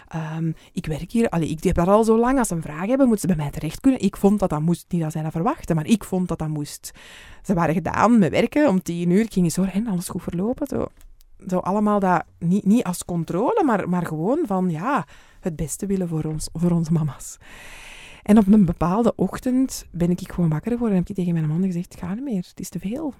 Ehm, 0.07 0.51
ik 0.71 0.85
werk 0.85 1.11
hier. 1.11 1.29
Allee, 1.29 1.49
ik 1.49 1.63
heb 1.63 1.75
daar 1.75 1.89
al 1.89 2.03
zo 2.03 2.17
lang. 2.17 2.37
Als 2.37 2.47
ze 2.47 2.55
een 2.55 2.61
vraag 2.61 2.87
hebben, 2.87 3.07
moeten 3.07 3.29
ze 3.29 3.35
bij 3.35 3.43
mij 3.43 3.51
terecht 3.51 3.79
kunnen. 3.79 4.01
Ik 4.01 4.17
vond 4.17 4.39
dat 4.39 4.49
dat 4.49 4.61
moest. 4.61 4.85
Niet 4.89 5.01
dat 5.01 5.11
zij 5.11 5.21
dat 5.21 5.31
verwachten, 5.31 5.75
maar 5.75 5.85
ik 5.85 6.03
vond 6.03 6.27
dat 6.27 6.39
dat 6.39 6.47
moest. 6.47 6.91
Ze 7.43 7.53
waren 7.53 7.73
gedaan 7.73 8.19
met 8.19 8.31
werken. 8.31 8.67
Om 8.67 8.81
tien 8.81 9.09
uur 9.09 9.25
ging 9.29 9.51
zo... 9.51 9.63
En 9.63 9.87
alles 9.87 10.09
goed 10.09 10.23
verlopen. 10.23 10.67
Zo, 10.67 10.85
zo 11.47 11.57
allemaal 11.57 11.99
dat... 11.99 12.23
Niet, 12.39 12.65
niet 12.65 12.83
als 12.83 13.05
controle, 13.05 13.63
maar, 13.65 13.89
maar 13.89 14.05
gewoon 14.05 14.39
van... 14.45 14.69
Ja, 14.69 15.05
het 15.39 15.55
beste 15.55 15.85
willen 15.85 16.07
voor, 16.07 16.23
ons, 16.23 16.49
voor 16.53 16.71
onze 16.71 16.91
mama's. 16.91 17.37
En 18.23 18.37
op 18.37 18.47
een 18.47 18.65
bepaalde 18.65 19.13
ochtend 19.15 19.85
ben 19.91 20.09
ik 20.09 20.31
gewoon 20.31 20.49
wakker 20.49 20.71
geworden 20.71 20.97
en 20.97 20.99
heb 20.99 21.09
ik 21.09 21.15
tegen 21.15 21.33
mijn 21.33 21.47
man 21.47 21.63
gezegd, 21.63 21.95
ga 21.99 22.13
niet 22.13 22.23
meer, 22.23 22.45
het 22.47 22.59
is 22.59 22.69
te 22.69 22.79
veel. 22.79 23.13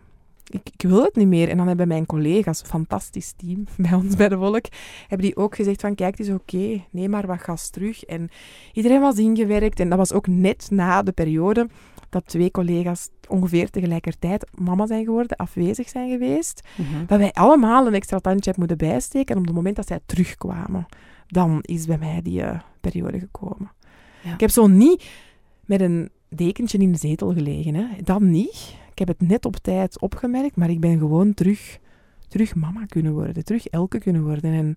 Ik, 0.49 0.69
ik 0.77 0.81
wil 0.81 1.03
het 1.03 1.15
niet 1.15 1.27
meer. 1.27 1.49
En 1.49 1.57
dan 1.57 1.67
hebben 1.67 1.87
mijn 1.87 2.05
collega's, 2.05 2.61
fantastisch 2.61 3.33
team 3.37 3.63
bij 3.77 3.93
ons 3.93 4.15
bij 4.15 4.29
de 4.29 4.37
Volk, 4.37 4.65
hebben 5.07 5.27
die 5.27 5.35
ook 5.35 5.55
gezegd 5.55 5.81
van, 5.81 5.95
kijk, 5.95 6.17
het 6.17 6.27
is 6.27 6.33
oké, 6.33 6.83
neem 6.91 7.09
maar 7.09 7.27
wat 7.27 7.41
gas 7.41 7.69
terug. 7.69 8.03
En 8.03 8.29
iedereen 8.73 9.01
was 9.01 9.17
ingewerkt 9.17 9.79
en 9.79 9.89
dat 9.89 9.97
was 9.97 10.13
ook 10.13 10.27
net 10.27 10.67
na 10.69 11.01
de 11.01 11.11
periode 11.11 11.67
dat 12.09 12.25
twee 12.25 12.51
collega's 12.51 13.09
ongeveer 13.27 13.69
tegelijkertijd 13.69 14.49
mama 14.57 14.85
zijn 14.85 15.05
geworden, 15.05 15.37
afwezig 15.37 15.89
zijn 15.89 16.09
geweest. 16.09 16.67
Mhm. 16.77 17.05
Dat 17.05 17.19
wij 17.19 17.31
allemaal 17.31 17.87
een 17.87 17.93
extra 17.93 18.19
tandje 18.19 18.51
hebben 18.51 18.67
moeten 18.67 18.87
bijsteken. 18.87 19.35
En 19.35 19.41
op 19.41 19.47
het 19.47 19.55
moment 19.55 19.75
dat 19.75 19.87
zij 19.87 19.99
terugkwamen, 20.05 20.85
dan 21.27 21.59
is 21.61 21.85
bij 21.85 21.97
mij 21.97 22.21
die 22.21 22.41
eh, 22.41 22.59
periode 22.81 23.19
gekomen. 23.19 23.71
Ja. 24.23 24.33
Ik 24.33 24.39
heb 24.39 24.49
zo 24.49 24.67
niet 24.67 25.03
met 25.65 25.81
een 25.81 26.09
dekentje 26.29 26.77
in 26.77 26.91
de 26.91 26.97
zetel 26.97 27.33
gelegen. 27.33 27.73
Hè. 27.75 27.85
Dat 28.03 28.21
niet. 28.21 28.75
Ik 28.91 28.99
heb 28.99 29.07
het 29.07 29.21
net 29.21 29.45
op 29.45 29.55
tijd 29.55 29.99
opgemerkt, 29.99 30.55
maar 30.55 30.69
ik 30.69 30.79
ben 30.79 30.97
gewoon 30.97 31.33
terug, 31.33 31.79
terug 32.27 32.55
mama 32.55 32.85
kunnen 32.85 33.13
worden. 33.13 33.43
Terug 33.43 33.67
Elke 33.67 33.99
kunnen 33.99 34.23
worden. 34.23 34.53
En 34.53 34.75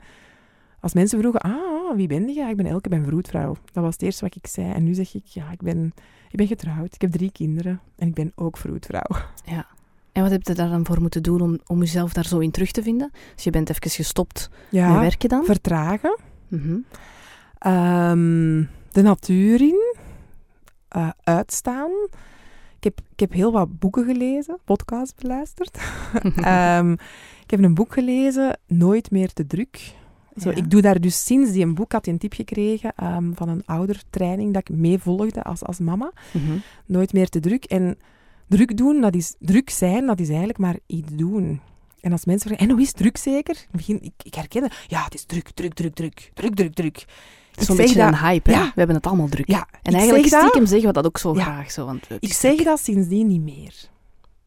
als 0.80 0.94
mensen 0.94 1.18
vroegen, 1.18 1.40
ah, 1.40 1.96
wie 1.96 2.06
ben 2.06 2.28
je? 2.28 2.34
Ja, 2.34 2.48
ik 2.48 2.56
ben 2.56 2.66
Elke, 2.66 2.88
ik 2.88 2.90
ben 2.90 3.04
vroedvrouw. 3.04 3.56
Dat 3.72 3.84
was 3.84 3.92
het 3.92 4.02
eerste 4.02 4.24
wat 4.24 4.34
ik 4.34 4.46
zei. 4.46 4.72
En 4.72 4.84
nu 4.84 4.94
zeg 4.94 5.14
ik, 5.14 5.24
ja, 5.26 5.50
ik 5.50 5.60
ben, 5.62 5.92
ik 6.30 6.36
ben 6.36 6.46
getrouwd. 6.46 6.94
Ik 6.94 7.00
heb 7.00 7.10
drie 7.10 7.32
kinderen. 7.32 7.80
En 7.96 8.08
ik 8.08 8.14
ben 8.14 8.32
ook 8.34 8.56
vroedvrouw. 8.56 9.16
Ja. 9.44 9.66
En 10.12 10.22
wat 10.22 10.30
heb 10.30 10.46
je 10.46 10.54
daar 10.54 10.68
dan 10.68 10.86
voor 10.86 11.00
moeten 11.00 11.22
doen 11.22 11.40
om, 11.40 11.58
om 11.66 11.78
jezelf 11.80 12.12
daar 12.12 12.26
zo 12.26 12.38
in 12.38 12.50
terug 12.50 12.70
te 12.70 12.82
vinden? 12.82 13.10
Dus 13.34 13.44
je 13.44 13.50
bent 13.50 13.70
even 13.70 13.90
gestopt 13.90 14.48
met 14.50 14.80
Ja, 14.80 15.00
werken 15.00 15.28
dan? 15.28 15.44
vertragen. 15.44 16.18
Ehm, 17.58 18.62
de 18.96 19.02
natuur 19.02 19.60
in. 19.60 19.94
eh, 20.88 21.08
uitstaan. 21.22 21.90
Ik 22.76 22.84
heb, 22.84 23.00
ik 23.12 23.20
heb 23.20 23.32
heel 23.32 23.52
wat 23.52 23.78
boeken 23.78 24.04
gelezen, 24.04 24.58
podcasts 24.64 25.14
beluisterd. 25.20 25.78
Ehm, 26.36 26.92
ik 27.42 27.50
heb 27.50 27.62
een 27.62 27.74
boek 27.74 27.92
gelezen, 27.92 28.58
Nooit 28.66 29.10
meer 29.10 29.32
te 29.32 29.46
druk. 29.46 29.94
Zo, 30.36 30.50
Ja. 30.50 30.56
Ik 30.56 30.70
doe 30.70 30.80
daar 30.80 31.00
dus 31.00 31.24
sinds 31.24 31.52
die 31.52 31.62
een 31.64 31.74
boek 31.74 31.92
had, 31.92 32.06
een 32.06 32.18
tip 32.18 32.32
gekregen 32.32 32.92
ehm, 32.96 33.32
van 33.32 33.48
een 33.48 33.62
oudertraining 33.66 34.52
dat 34.54 34.68
ik 34.68 34.76
meevolgde 34.76 35.42
als, 35.42 35.62
als 35.64 35.78
mama. 35.78 36.12
Mhm. 36.32 36.56
Nooit 36.86 37.12
meer 37.12 37.28
te 37.28 37.40
druk. 37.40 37.64
En 37.64 37.98
druk 38.48 38.76
doen, 38.76 39.00
dat 39.00 39.14
is, 39.14 39.34
druk 39.38 39.70
zijn, 39.70 40.06
dat 40.06 40.20
is 40.20 40.28
eigenlijk 40.28 40.58
maar 40.58 40.78
iets 40.86 41.12
doen. 41.12 41.60
En 42.00 42.12
als 42.12 42.24
mensen 42.24 42.48
vragen, 42.48 42.66
en 42.66 42.72
hoe 42.74 42.82
is 42.82 42.92
druk 42.92 43.16
zeker? 43.16 43.54
Het 43.56 43.68
begin, 43.70 44.02
ik, 44.02 44.12
ik 44.22 44.34
herken 44.34 44.62
het. 44.62 44.84
Ja, 44.86 45.04
het 45.04 45.14
is 45.14 45.24
druk, 45.24 45.50
druk, 45.50 45.74
druk, 45.74 45.94
druk. 45.94 46.30
Druk, 46.34 46.54
druk, 46.54 46.74
druk. 46.74 47.04
Ik 47.56 47.62
Zo'n 47.62 47.76
zeg 47.76 47.86
beetje 47.86 48.00
dat- 48.00 48.08
een 48.12 48.18
hype, 48.18 48.50
hè? 48.50 48.56
Ja. 48.56 48.64
We 48.64 48.72
hebben 48.74 48.96
het 48.96 49.06
allemaal 49.06 49.28
druk. 49.28 49.48
Ja, 49.48 49.68
En 49.82 49.92
eigenlijk 49.94 50.22
zeg 50.28 50.32
dat- 50.40 50.48
stiekem 50.48 50.66
zeggen 50.70 50.86
we 50.86 50.92
dat 50.94 51.06
ook 51.06 51.18
zo 51.18 51.34
Ja. 51.34 51.42
graag. 51.42 51.70
Zo, 51.70 51.84
want 51.84 52.08
het 52.08 52.22
Ik 52.22 52.28
is 52.30 52.40
zeg 52.40 52.52
druk. 52.54 52.66
dat 52.66 52.80
sindsdien 52.80 53.26
niet 53.26 53.40
meer. 53.42 53.74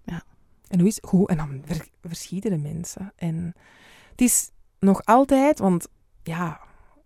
Ja. 0.04 0.24
En 0.68 0.80
hoe 0.80 0.88
is 0.88 0.98
goed? 1.02 1.30
En 1.30 1.38
dan 1.38 1.62
ver, 1.66 1.88
verschieten 2.04 2.52
de 2.52 2.58
mensen. 2.58 3.14
En 3.16 3.54
het 4.12 4.22
is 4.22 4.50
nog 4.80 5.06
altijd, 5.06 5.60
want 5.60 5.88
ja, 6.24 6.60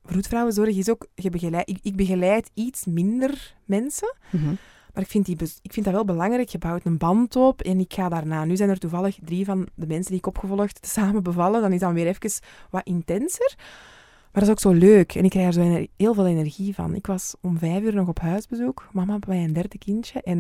vroedvrouwenzorg 0.06 0.76
is 0.76 0.90
ook, 0.90 1.08
je 1.16 1.30
begeleid, 1.30 1.70
ik, 1.70 1.78
ik 1.82 1.96
begeleid 1.96 2.50
iets 2.54 2.86
minder 2.86 3.56
mensen, 3.66 4.16
Mhm. 4.32 4.46
maar 4.94 5.04
ik 5.04 5.10
vind, 5.10 5.26
die, 5.26 5.38
ik 5.62 5.74
vind 5.74 5.86
dat 5.86 5.94
wel 5.94 6.06
belangrijk. 6.06 6.50
Je 6.50 6.58
bouwt 6.58 6.86
een 6.86 6.98
band 6.98 7.36
op 7.36 7.62
en 7.62 7.80
ik 7.80 7.94
ga 7.94 8.10
daarna. 8.10 8.46
Nu 8.46 8.56
zijn 8.56 8.70
er 8.70 8.80
toevallig 8.80 9.18
drie 9.24 9.46
van 9.46 9.68
de 9.76 9.88
mensen 9.88 10.10
die 10.10 10.18
ik 10.20 10.28
opgevolgd 10.28 10.88
samen 10.88 11.24
bevallen. 11.24 11.62
Dan 11.62 11.72
is 11.74 11.80
dan 11.80 11.94
weer 11.94 12.08
even 12.08 12.42
wat 12.70 12.86
intenser. 12.86 13.56
Maar 14.34 14.44
dat 14.44 14.44
is 14.44 14.50
ook 14.50 14.74
zo 14.74 14.80
leuk. 14.80 15.16
En 15.16 15.24
ik 15.24 15.30
krijg 15.30 15.48
er 15.48 15.54
zo 15.54 15.86
heel 15.98 16.14
veel 16.14 16.28
energie 16.28 16.74
van. 16.76 16.96
Ik 16.96 17.06
was 17.08 17.36
om 17.42 17.58
vijf 17.58 17.84
uur 17.84 17.96
nog 17.96 18.08
op 18.08 18.20
huisbezoek. 18.20 18.88
Mama 18.92 19.20
bij 19.20 19.44
een 19.44 19.54
derde 19.54 19.78
kindje. 19.78 20.22
En 20.22 20.38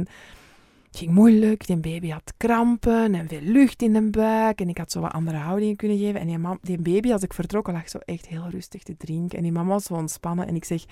Het 0.88 0.98
ging 0.98 1.12
moeilijk, 1.12 1.68
die 1.68 1.78
baby 1.78 2.10
had 2.10 2.34
krampen 2.38 3.16
en 3.16 3.28
veel 3.28 3.42
lucht 3.42 3.82
in 3.82 3.94
de 3.94 4.10
buik. 4.10 4.62
En 4.62 4.70
ik 4.70 4.78
had 4.78 4.92
zo 4.92 5.02
wat 5.02 5.12
andere 5.12 5.38
houdingen 5.38 5.76
kunnen 5.76 5.98
geven. 5.98 6.20
En 6.20 6.28
die, 6.28 6.38
mam, 6.38 6.58
die 6.62 6.82
baby, 6.82 7.12
als 7.12 7.22
ik 7.24 7.34
vertrokken, 7.34 7.74
lag 7.74 7.90
zo 7.90 7.98
echt 7.98 8.26
heel 8.28 8.48
rustig 8.50 8.84
te 8.84 8.98
drinken. 8.98 9.38
En 9.38 9.44
die 9.44 9.52
mama 9.52 9.70
was 9.70 9.84
zo 9.84 9.94
ontspannen. 9.94 10.48
En 10.48 10.56
ik 10.56 10.66
zeg, 10.66 10.84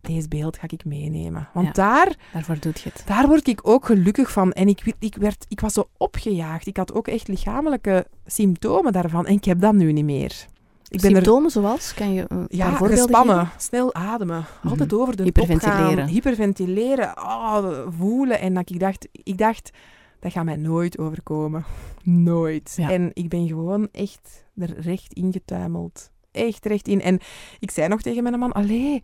deze 0.00 0.28
beeld 0.28 0.58
ga 0.58 0.66
ik 0.70 0.84
meenemen. 0.84 1.48
Want 1.54 1.66
Ja. 1.66 1.72
daar, 1.72 2.16
Daarvoor 2.32 2.58
doet 2.60 2.80
je 2.80 2.90
het. 2.92 3.02
daar 3.06 3.26
word 3.26 3.48
ik 3.48 3.68
ook 3.68 3.84
gelukkig 3.86 4.32
van. 4.32 4.52
En 4.52 4.68
ik, 4.68 4.94
ik, 4.98 5.14
werd, 5.16 5.44
ik 5.48 5.60
was 5.60 5.72
zo 5.72 5.88
opgejaagd. 5.96 6.66
Ik 6.66 6.76
had 6.76 6.92
ook 6.94 7.08
echt 7.08 7.28
lichamelijke 7.28 8.06
symptomen 8.26 8.92
daarvan. 8.92 9.26
En 9.26 9.34
ik 9.34 9.44
heb 9.44 9.60
dat 9.60 9.74
nu 9.74 9.92
niet 9.92 10.04
meer. 10.04 10.46
Ik 10.88 11.00
ben 11.00 11.10
er 11.10 11.16
Symptomen 11.16 11.50
zoals? 11.50 11.94
Kan 11.94 12.12
je 12.12 12.24
een 12.28 12.44
ja, 12.48 12.68
paar 12.68 12.76
voorbeelden 12.76 13.04
gespannen, 13.06 13.44
geven? 13.46 13.60
snel 13.60 13.94
ademen, 13.94 14.44
Mhm. 14.62 14.68
altijd 14.68 14.92
over 14.92 15.16
de 15.16 15.22
Hyperventileren. 15.22 15.96
gaan, 15.98 16.06
hyperventileren, 16.06 17.14
ah, 17.16 17.86
voelen. 17.98 18.40
En 18.40 18.54
dat 18.54 18.70
ik 18.70 18.80
dacht, 18.80 19.08
ik 19.12 19.38
dacht, 19.38 19.70
dat 20.20 20.32
gaat 20.32 20.44
mij 20.44 20.56
nooit 20.56 20.98
overkomen. 20.98 21.64
Nooit. 22.02 22.72
Ja. 22.76 22.90
En 22.90 23.10
ik 23.12 23.28
ben 23.28 23.46
gewoon 23.46 23.88
echt 23.92 24.44
er 24.56 24.80
recht 24.80 25.12
ingetuimeld. 25.12 26.10
Echt 26.32 26.66
recht 26.66 26.88
in. 26.88 27.00
En 27.00 27.18
ik 27.58 27.70
zei 27.70 27.88
nog 27.88 28.02
tegen 28.02 28.22
mijn 28.22 28.38
man, 28.38 28.52
allee, 28.52 29.02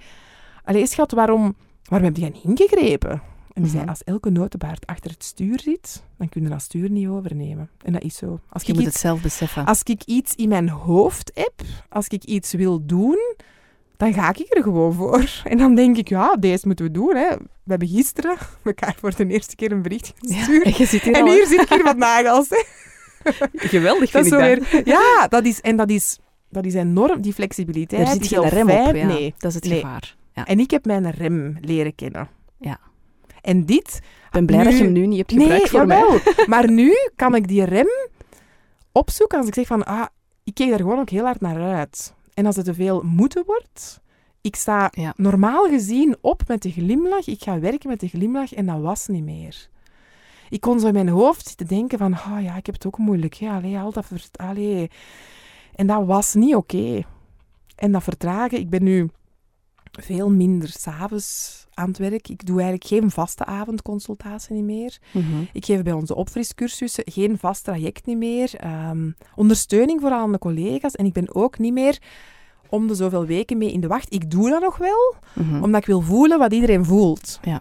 allee 0.64 0.86
schat, 0.86 1.12
waarom, 1.12 1.56
waarom 1.88 2.08
heb 2.08 2.16
jij 2.16 2.28
niet 2.44 2.60
ingegrepen? 2.60 3.22
En 3.54 3.62
die 3.62 3.70
zei, 3.70 3.82
Mhm. 3.82 3.90
als 3.90 4.04
elke 4.04 4.30
notenbaard 4.30 4.86
achter 4.86 5.10
het 5.10 5.24
stuur 5.24 5.60
zit, 5.60 6.02
dan 6.18 6.28
kun 6.28 6.42
je 6.42 6.48
dat 6.48 6.62
stuur 6.62 6.90
niet 6.90 7.08
overnemen. 7.08 7.70
En 7.84 7.92
dat 7.92 8.02
is 8.02 8.16
zo. 8.16 8.40
Als 8.48 8.62
Je 8.62 8.68
ik 8.68 8.74
moet 8.74 8.84
iets 8.86 8.92
het 8.92 9.02
zelf 9.02 9.22
beseffen. 9.22 9.64
als 9.64 9.82
ik 9.82 10.02
iets 10.04 10.34
in 10.34 10.48
mijn 10.48 10.68
hoofd 10.68 11.30
heb, 11.34 11.52
als 11.88 12.06
ik 12.08 12.24
iets 12.24 12.52
wil 12.52 12.86
doen, 12.86 13.18
dan 13.96 14.12
ga 14.12 14.28
ik 14.34 14.46
er 14.56 14.62
gewoon 14.62 14.92
voor. 14.94 15.30
En 15.44 15.58
dan 15.58 15.74
denk 15.74 15.96
ik, 15.96 16.08
ja, 16.08 16.36
deze 16.36 16.66
moeten 16.66 16.84
we 16.84 16.90
doen. 16.90 17.16
Hè. 17.16 17.28
We 17.36 17.70
hebben 17.70 17.88
gisteren 17.88 18.36
elkaar 18.64 18.96
voor 19.00 19.16
de 19.16 19.26
eerste 19.26 19.56
keer 19.56 19.72
een 19.72 19.82
bericht 19.82 20.12
gestuurd. 20.18 20.64
en 20.78 20.86
zit 20.86 21.02
hier 21.02 21.14
en 21.14 21.22
al, 21.22 21.32
hier 21.32 21.46
zit 21.46 21.60
ik 21.60 21.68
hier 21.68 21.82
wat 21.82 21.96
nagels. 21.96 22.48
Hè. 22.48 22.62
Geweldig 23.52 24.10
Dat 24.10 24.26
vind 24.26 24.34
zo 24.42 24.48
ik 24.48 24.58
dat. 24.60 24.70
weer, 24.70 24.88
ja, 24.88 25.26
dat 25.28 25.44
is, 25.44 25.60
en 25.60 25.76
dat 25.76 25.90
is, 25.90 26.18
dat 26.50 26.64
is 26.66 26.74
enorm, 26.74 27.20
die 27.22 27.32
flexibiliteit. 27.32 28.08
Er 28.08 28.12
zit 28.12 28.26
geen 28.26 28.48
rem 28.48 28.70
op, 28.70 28.94
ja. 28.94 29.06
Nee. 29.06 29.34
Dat 29.38 29.48
is 29.50 29.54
het 29.54 29.64
Nee. 29.64 29.80
gevaar. 29.80 30.16
Ja. 30.34 30.44
En 30.46 30.58
ik 30.58 30.70
heb 30.70 30.84
mijn 30.84 31.10
rem 31.10 31.56
leren 31.60 31.94
kennen. 31.94 32.28
Ja. 32.58 32.78
En 33.44 33.64
dit... 33.64 34.00
Ik 34.24 34.30
ben 34.30 34.46
blij 34.46 34.64
dat 34.64 34.76
je 34.78 34.82
hem 34.84 34.92
nu 34.92 35.06
niet 35.06 35.18
hebt 35.18 35.32
gebruikt 35.32 35.68
voor 35.70 35.86
mij. 35.86 36.22
Maar 36.46 36.70
nu 36.70 36.92
kan 37.16 37.34
ik 37.34 37.48
die 37.48 37.64
rem 37.64 37.88
opzoeken 38.92 39.38
als 39.38 39.46
ik 39.46 39.54
zeg 39.54 39.66
van, 39.66 39.84
ah, 39.84 40.06
ik 40.44 40.54
keek 40.54 40.68
daar 40.68 40.78
gewoon 40.78 40.98
ook 40.98 41.10
heel 41.10 41.24
hard 41.24 41.40
naar 41.40 41.74
uit. 41.76 42.14
En 42.34 42.46
als 42.46 42.56
het 42.56 42.64
te 42.64 42.74
veel 42.74 43.02
moeten 43.02 43.42
wordt, 43.46 44.00
ik 44.40 44.56
sta 44.56 44.88
Ja. 44.92 45.12
normaal 45.16 45.68
gezien 45.68 46.16
op 46.20 46.42
met 46.46 46.62
de 46.62 46.70
glimlach, 46.70 47.26
ik 47.26 47.42
ga 47.42 47.58
werken 47.58 47.88
met 47.88 48.00
de 48.00 48.08
glimlach 48.08 48.52
en 48.54 48.66
dat 48.66 48.80
was 48.80 49.06
niet 49.06 49.24
meer. 49.24 49.68
Ik 50.50 50.60
kon 50.60 50.80
zo 50.80 50.86
in 50.86 50.92
mijn 50.92 51.08
hoofd 51.08 51.46
zitten 51.48 51.66
denken 51.66 51.98
van, 51.98 52.12
ah 52.14 52.42
ja, 52.42 52.56
ik 52.56 52.66
heb 52.66 52.74
het 52.74 52.86
ook 52.86 52.98
moeilijk. 52.98 53.34
Hè? 53.34 53.48
Allee, 53.48 53.78
al 53.78 53.92
dat 53.92 54.06
ver- 54.06 54.28
allee. 54.48 54.90
En 55.74 55.86
dat 55.86 56.06
was 56.06 56.34
niet 56.34 56.54
oké. 56.54 57.02
En 57.76 57.92
dat 57.92 58.02
vertragen, 58.02 58.58
ik 58.58 58.70
ben 58.70 58.82
nu 58.82 59.08
veel 59.92 60.30
minder 60.30 60.68
s'avonds 60.68 61.63
aan 61.74 61.88
het 61.88 61.98
werk. 61.98 62.28
Ik 62.28 62.46
doe 62.46 62.54
eigenlijk 62.60 62.86
geen 62.86 63.10
vaste 63.10 63.44
avondconsultatie 63.44 64.54
niet 64.54 64.64
meer. 64.64 64.98
Mhm. 65.12 65.42
Ik 65.52 65.64
geef 65.64 65.82
bij 65.82 65.92
onze 65.92 66.14
opfriscursussen 66.14 67.04
geen 67.06 67.38
vast 67.38 67.64
traject 67.64 68.06
niet 68.06 68.16
meer. 68.16 68.54
Ehm, 68.56 69.10
ondersteuning 69.34 70.00
vooral 70.00 70.20
aan 70.20 70.32
de 70.32 70.38
collega's. 70.38 70.94
En 70.94 71.04
ik 71.06 71.12
ben 71.12 71.34
ook 71.34 71.58
niet 71.58 71.72
meer 71.72 71.98
om 72.68 72.86
de 72.86 72.94
zoveel 72.94 73.26
weken 73.26 73.58
mee 73.58 73.72
in 73.72 73.80
de 73.80 73.86
wacht. 73.86 74.12
Ik 74.14 74.30
doe 74.30 74.50
dat 74.50 74.60
nog 74.62 74.76
wel, 74.76 75.14
Mhm. 75.34 75.62
omdat 75.62 75.80
ik 75.80 75.86
wil 75.86 76.00
voelen 76.00 76.38
wat 76.38 76.52
iedereen 76.52 76.84
voelt. 76.84 77.38
Ja. 77.42 77.60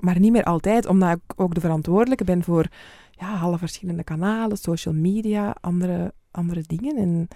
Maar 0.00 0.18
niet 0.20 0.32
meer 0.32 0.44
altijd, 0.44 0.86
omdat 0.86 1.10
ik 1.16 1.40
ook 1.40 1.54
de 1.54 1.60
verantwoordelijke 1.60 2.24
ben 2.24 2.42
voor 2.42 2.66
ja, 3.10 3.38
alle 3.38 3.58
verschillende 3.58 4.04
kanalen, 4.04 4.56
social 4.56 4.94
media, 4.94 5.56
andere, 5.60 6.12
andere 6.30 6.62
dingen. 6.66 6.96
En 6.96 7.28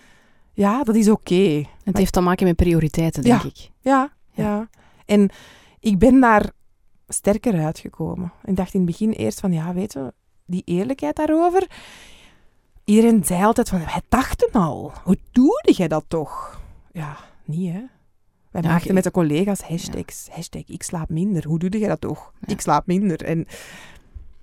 ja, 0.52 0.82
dat 0.82 0.94
is 0.94 1.08
oké. 1.08 1.64
Het 1.84 1.96
heeft 1.96 2.12
te 2.12 2.20
maken 2.20 2.46
met 2.46 2.56
prioriteiten, 2.56 3.22
denk 3.22 3.42
Ja. 3.42 3.48
ik. 3.48 3.70
Ja, 3.80 4.12
Ja. 4.34 4.42
ja, 4.44 4.68
En 5.06 5.30
ik 5.82 5.98
ben 5.98 6.20
daar 6.20 6.50
sterker 7.08 7.64
uitgekomen. 7.64 8.32
Ik 8.44 8.56
dacht 8.56 8.74
in 8.74 8.80
het 8.80 8.88
begin 8.90 9.10
eerst 9.10 9.40
van, 9.40 9.52
ja, 9.52 9.74
weet 9.74 9.92
je, 9.92 10.12
die 10.46 10.62
eerlijkheid 10.64 11.16
daarover. 11.16 11.66
Iedereen 12.84 13.24
zei 13.24 13.44
altijd 13.44 13.68
van, 13.68 13.78
wij 13.78 14.00
dachten 14.08 14.52
al. 14.52 14.92
Hoe 15.04 15.16
doe 15.32 15.70
jij 15.72 15.88
dat 15.88 16.04
toch? 16.08 16.60
Ja, 16.92 17.16
niet 17.44 17.72
hè. 17.72 17.82
Wij 18.50 18.62
Ja, 18.62 18.68
maakten 18.68 18.94
met 18.94 19.04
de 19.04 19.10
collega's 19.10 19.60
hashtags. 19.62 20.28
Hashtag, 20.30 20.62
ik 20.66 20.82
slaap 20.82 21.08
minder. 21.08 21.44
Hoe 21.46 21.58
doe 21.58 21.78
jij 21.78 21.88
dat 21.88 22.00
toch? 22.00 22.32
Ja. 22.40 22.52
Ik 22.52 22.60
slaap 22.60 22.86
minder. 22.86 23.22
En 23.24 23.46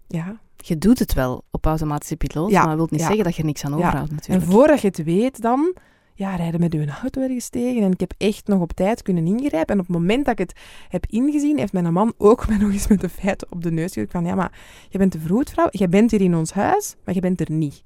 ja, 0.08 0.40
Je 0.58 0.78
doet 0.78 1.00
het 1.00 1.14
wel 1.14 1.44
op 1.52 1.66
automatische 1.66 2.16
piloot, 2.16 2.50
Ja, 2.52 2.60
maar 2.66 2.68
dat 2.70 2.78
wil 2.78 2.88
niet 2.92 3.00
ja. 3.00 3.06
zeggen 3.06 3.24
dat 3.24 3.34
je 3.36 3.40
er 3.42 3.48
niks 3.48 3.66
aan 3.66 3.72
Ja. 3.72 3.78
overhoudt 3.78 4.10
En 4.10 4.16
natuurlijk. 4.16 4.46
voordat 4.52 4.82
je 4.82 4.88
het 4.88 5.04
weet 5.04 5.42
dan, 5.42 5.76
ja, 6.20 6.36
rijden 6.36 6.59
met 6.59 6.74
uw 6.74 6.86
auto 6.86 7.22
ergens 7.22 7.49
tegen. 7.49 7.84
En 7.84 7.91
ik 7.91 7.99
heb 7.99 8.13
echt 8.17 8.47
nog 8.47 8.61
op 8.61 8.72
tijd 8.72 9.01
kunnen 9.01 9.26
ingrijpen. 9.26 9.74
En 9.74 9.80
op 9.80 9.88
het 9.88 9.95
moment 9.95 10.26
dat 10.26 10.39
ik 10.39 10.47
het 10.47 10.59
heb 10.89 11.05
ingezien, 11.09 11.57
heeft 11.57 11.74
mijn 11.74 11.93
man 11.93 12.13
ook 12.17 12.47
mij 12.47 12.57
nog 12.57 12.72
eens 12.72 12.88
met 12.88 13.01
de 13.01 13.09
feiten 13.09 13.47
op 13.51 13.63
de 13.63 13.72
neus 13.72 13.93
gedrukt. 13.93 14.11
Van 14.11 14.26
ja, 14.26 14.36
maar 14.36 14.51
je 14.89 14.97
bent 14.97 15.11
de 15.11 15.20
vroedvrouw, 15.20 15.67
je 15.72 15.88
bent 15.88 16.11
hier 16.11 16.22
in 16.22 16.36
ons 16.36 16.51
huis, 16.51 16.95
maar 17.05 17.15
je 17.15 17.22
bent 17.22 17.39
er 17.39 17.51
niet. 17.51 17.84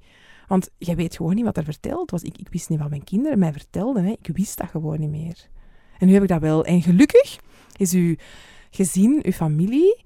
Want 0.48 0.70
je 0.78 0.94
weet 0.94 1.16
gewoon 1.16 1.34
niet 1.34 1.44
wat 1.44 1.56
er 1.56 1.64
verteld 1.64 2.10
was. 2.10 2.22
Ik, 2.22 2.38
ik 2.38 2.48
wist 2.50 2.68
niet 2.68 2.78
wat 2.78 2.90
mijn 2.90 3.04
kinderen 3.04 3.38
mij 3.38 3.52
vertelden. 3.52 4.04
Hè. 4.04 4.10
Ik 4.10 4.30
wist 4.32 4.58
dat 4.58 4.68
gewoon 4.68 5.00
niet 5.00 5.10
meer. 5.10 5.48
En 5.98 6.06
nu 6.06 6.12
heb 6.12 6.22
ik 6.22 6.28
dat 6.28 6.40
wel. 6.40 6.64
En 6.64 6.82
gelukkig 6.82 7.38
is 7.76 7.92
uw 7.92 8.14
gezin, 8.70 9.20
uw 9.22 9.32
familie, 9.32 10.02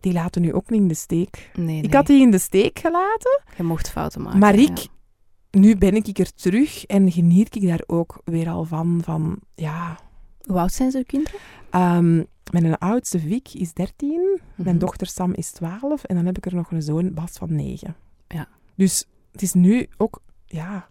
die 0.00 0.12
laten 0.12 0.44
u 0.44 0.54
ook 0.54 0.70
niet 0.70 0.80
in 0.80 0.88
de 0.88 0.94
steek. 0.94 1.50
Nee, 1.54 1.66
nee. 1.66 1.82
Ik 1.82 1.94
had 1.94 2.06
die 2.06 2.20
in 2.20 2.30
de 2.30 2.38
steek 2.38 2.78
gelaten. 2.78 3.42
Je 3.56 3.62
mocht 3.62 3.90
fouten 3.90 4.22
maken. 4.22 4.38
Maar 4.38 4.58
ja. 4.58 4.68
Nu 5.50 5.76
ben 5.76 5.94
ik 5.94 6.18
er 6.18 6.34
terug 6.34 6.86
en 6.86 7.12
geniet 7.12 7.54
ik 7.54 7.66
daar 7.66 7.82
ook 7.86 8.20
weer 8.24 8.48
al 8.48 8.64
van. 8.64 9.00
van 9.04 9.38
ja, 9.54 9.98
Hoe 10.40 10.58
oud 10.58 10.72
zijn 10.72 10.90
ze, 10.90 11.04
kinderen? 11.06 11.40
Ehm, 11.70 12.22
mijn 12.52 12.78
oudste 12.78 13.18
Vic 13.20 13.48
is 13.54 13.72
13, 13.72 14.40
mijn 14.54 14.68
Mhm. 14.68 14.78
dochter 14.78 15.06
Sam 15.06 15.32
is 15.34 15.50
12 15.50 16.04
en 16.04 16.16
dan 16.16 16.26
heb 16.26 16.36
ik 16.36 16.46
er 16.46 16.54
nog 16.54 16.70
een 16.70 16.82
zoon 16.82 17.14
Bas 17.14 17.32
van 17.32 17.54
9. 17.54 17.96
Ja. 18.28 18.48
Dus 18.74 19.04
het 19.32 19.42
is 19.42 19.52
nu 19.52 19.88
ook, 19.96 20.22
ja, 20.46 20.88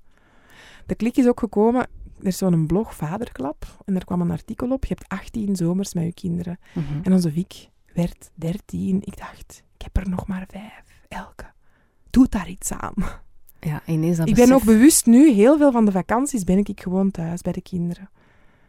de 0.85 0.95
klik 0.95 1.17
is 1.17 1.27
ook 1.27 1.39
gekomen. 1.39 1.87
Er 2.19 2.25
is 2.25 2.37
zo'n 2.37 2.67
blog 2.67 2.95
Vaderklap 2.95 3.65
en 3.85 3.93
daar 3.93 4.05
kwam 4.05 4.21
een 4.21 4.31
artikel 4.31 4.71
op. 4.71 4.85
Je 4.85 4.93
hebt 4.97 5.09
18 5.11 5.55
zomers 5.55 5.93
met 5.93 6.03
je 6.03 6.13
kinderen. 6.13 6.59
Mhm. 6.73 6.99
En 7.03 7.13
onze 7.13 7.31
Vic 7.31 7.67
werd 7.93 8.29
13. 8.33 9.01
Ik 9.01 9.17
dacht, 9.17 9.63
ik 9.77 9.81
heb 9.81 9.97
er 9.97 10.09
nog 10.09 10.27
maar 10.27 10.45
vijf. 10.47 11.01
Elke. 11.07 11.45
Doe 12.09 12.27
daar 12.29 12.49
iets 12.49 12.71
aan. 12.71 12.93
Ja, 13.59 13.81
ineens 13.85 14.17
dat 14.17 14.27
Ik 14.27 14.35
ben 14.35 14.43
besef. 14.47 14.59
ook 14.59 14.65
bewust 14.65 15.05
nu, 15.05 15.31
heel 15.31 15.57
veel 15.57 15.71
van 15.71 15.85
de 15.85 15.91
vakanties 15.91 16.43
ben 16.43 16.57
ik 16.57 16.81
gewoon 16.81 17.11
thuis 17.11 17.41
bij 17.41 17.51
de 17.53 17.61
kinderen. 17.61 18.09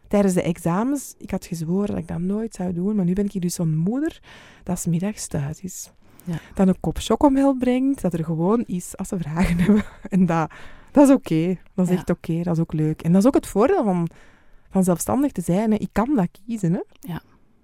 Tijdens 0.09 0.35
de 0.35 0.43
examens, 0.43 1.15
ik 1.19 1.31
had 1.31 1.47
gezworen 1.47 1.87
dat 1.89 1.97
ik 1.99 2.09
dat 2.09 2.19
nooit 2.21 2.55
zou 2.55 2.73
doen, 2.73 2.97
maar 2.97 3.05
nu 3.05 3.13
ben 3.13 3.25
ik 3.25 3.33
hier 3.33 3.41
dus 3.41 3.55
zo'n 3.55 3.77
moeder 3.77 4.21
dat 4.63 4.79
's 4.79 4.87
middags 4.87 5.27
thuis 5.27 5.61
is. 5.61 5.91
Ja. 6.25 6.39
Dat 6.55 6.69
een 6.69 6.81
kop 6.81 6.99
chocomel 6.99 7.55
brengt, 7.57 8.01
dat 8.01 8.13
er 8.13 8.25
gewoon 8.25 8.65
is 8.67 8.97
als 8.97 9.09
ze 9.09 9.19
vragen 9.19 9.59
hebben. 9.63 9.85
En 10.09 10.27
dat, 10.27 10.51
dat 10.91 11.09
is 11.09 11.15
oké. 11.15 11.57
Dat 11.75 11.85
is 11.87 11.91
Ja. 11.93 11.97
echt 11.99 12.11
oké, 12.11 12.43
dat 12.43 12.55
is 12.57 12.61
ook 12.63 12.73
leuk. 12.73 13.03
En 13.03 13.13
dat 13.13 13.21
is 13.21 13.27
ook 13.27 13.35
het 13.35 13.47
voordeel 13.47 13.85
van, 13.85 14.09
van 14.71 14.85
zelfstandig 14.85 15.33
te 15.33 15.41
zijn. 15.41 15.71
Hè. 15.71 15.77
Ik 15.77 15.89
kan 15.93 16.15
dat 16.17 16.29
kiezen. 16.47 16.73
Hè. 16.73 17.15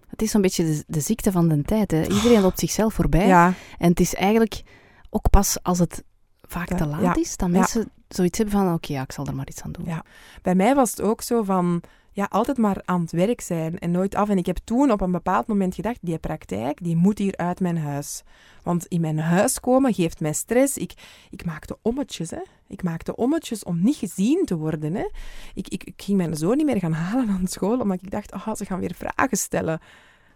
Het 0.06 0.22
is 0.22 0.30
zo'n 0.30 0.40
beetje 0.40 0.64
de, 0.64 0.84
de 0.86 1.00
ziekte 1.00 1.32
van 1.32 1.48
de 1.48 1.62
tijd. 1.62 1.90
Hè. 1.90 2.02
Iedereen 2.02 2.40
loopt 2.40 2.58
zichzelf 2.58 2.94
voorbij. 2.94 3.26
Ja, 3.26 3.52
En 3.78 3.88
het 3.90 4.00
is 4.00 4.14
eigenlijk 4.14 4.62
ook 5.10 5.30
pas 5.30 5.58
als 5.62 5.78
het 5.78 6.04
vaak 6.46 6.68
te 6.68 6.86
laat 6.86 7.00
ja, 7.00 7.14
is, 7.14 7.36
dat 7.36 7.48
ja. 7.48 7.58
mensen 7.58 7.90
zoiets 8.08 8.38
hebben 8.38 8.58
van, 8.58 8.74
oké, 8.74 8.92
ja, 8.92 9.02
ik 9.02 9.12
zal 9.12 9.26
er 9.26 9.34
maar 9.34 9.48
iets 9.48 9.62
aan 9.62 9.72
doen. 9.72 9.84
Ja. 9.84 10.04
Bij 10.42 10.54
mij 10.54 10.74
was 10.74 10.90
het 10.90 11.00
ook 11.00 11.22
zo 11.22 11.42
van, 11.42 11.82
ja, 12.16 12.26
altijd 12.30 12.58
maar 12.58 12.82
aan 12.84 13.00
het 13.00 13.12
werk 13.12 13.40
zijn 13.40 13.78
en 13.78 13.90
nooit 13.90 14.14
af. 14.14 14.28
En 14.28 14.38
ik 14.38 14.46
heb 14.46 14.58
toen 14.64 14.90
op 14.90 15.00
een 15.00 15.12
bepaald 15.12 15.46
moment 15.46 15.74
gedacht, 15.74 15.98
die 16.00 16.18
praktijk, 16.18 16.78
die 16.82 16.96
moet 16.96 17.18
hier 17.18 17.36
uit 17.36 17.60
mijn 17.60 17.78
huis. 17.78 18.22
Want 18.62 18.86
in 18.86 19.00
mijn 19.00 19.18
huis 19.18 19.60
komen 19.60 19.94
geeft 19.94 20.20
mij 20.20 20.32
stress. 20.32 20.76
Ik, 20.76 20.92
ik 21.30 21.44
maakte 21.44 21.78
ommetjes, 21.82 22.30
hè. 22.30 22.42
Ik 22.68 22.82
maakte 22.82 23.16
ommetjes 23.16 23.64
om 23.64 23.82
niet 23.82 23.96
gezien 23.96 24.44
te 24.44 24.56
worden, 24.56 24.94
hè. 24.94 25.08
Ik, 25.54 25.68
ik, 25.68 25.84
ik 25.84 26.02
ging 26.02 26.16
mijn 26.16 26.36
zoon 26.36 26.56
niet 26.56 26.66
meer 26.66 26.78
gaan 26.78 26.92
halen 26.92 27.28
aan 27.28 27.46
school, 27.46 27.80
omdat 27.80 28.02
ik 28.02 28.10
dacht, 28.10 28.32
oh, 28.32 28.54
ze 28.54 28.64
gaan 28.64 28.80
weer 28.80 28.94
vragen 28.94 29.36
stellen. 29.36 29.80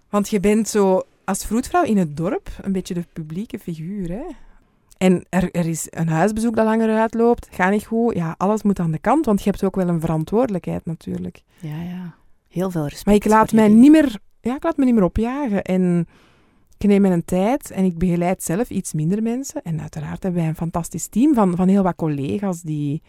Want 0.09 0.29
je 0.29 0.41
bent 0.41 0.69
zo, 0.69 1.03
als 1.25 1.47
vroedvrouw 1.47 1.85
in 1.85 1.97
het 1.97 2.17
dorp, 2.17 2.51
een 2.63 2.73
beetje 2.73 2.95
de 2.95 3.05
publieke 3.13 3.59
figuur, 3.59 4.09
hè. 4.09 4.25
En 5.01 5.25
er, 5.29 5.51
er 5.51 5.67
is 5.67 5.87
een 5.91 6.09
huisbezoek 6.09 6.57
dat 6.57 6.65
langer 6.65 6.99
uitloopt, 6.99 7.49
gaat 7.51 7.71
niet 7.71 7.87
goed. 7.87 8.15
Ja, 8.15 8.35
alles 8.39 8.63
moet 8.63 8.79
aan 8.81 8.91
de 8.91 8.99
kant, 8.99 9.27
want 9.27 9.43
je 9.43 9.51
hebt 9.51 9.65
ook 9.65 9.77
wel 9.77 9.89
een 9.89 10.01
verantwoordelijkheid 10.01 10.85
natuurlijk. 10.85 11.43
Ja, 11.61 11.83
ja. 11.83 12.15
Heel 12.49 12.71
veel 12.71 12.83
respect. 12.83 13.05
Maar 13.07 13.15
ik 13.15 13.25
laat 13.25 13.53
mij 13.53 13.69
niet 13.69 13.91
meer, 13.91 14.19
ja, 14.41 14.57
ik 14.57 14.63
laat 14.63 14.77
me 14.77 14.85
niet 14.85 14.95
meer 14.95 15.03
opjagen. 15.05 15.63
En 15.63 16.07
ik 16.79 16.87
neem 16.89 17.01
mijn 17.01 17.25
tijd 17.25 17.71
en 17.71 17.85
ik 17.85 17.99
begeleid 17.99 18.43
zelf 18.43 18.71
iets 18.71 18.93
minder 18.93 19.23
mensen. 19.23 19.63
En 19.63 19.81
uiteraard 19.81 20.23
hebben 20.23 20.41
wij 20.41 20.49
een 20.51 20.57
fantastisch 20.57 21.07
team 21.07 21.35
van, 21.35 21.57
van 21.57 21.69
heel 21.69 21.83
wat 21.83 21.97
collega's 21.97 22.63
die, 22.63 23.03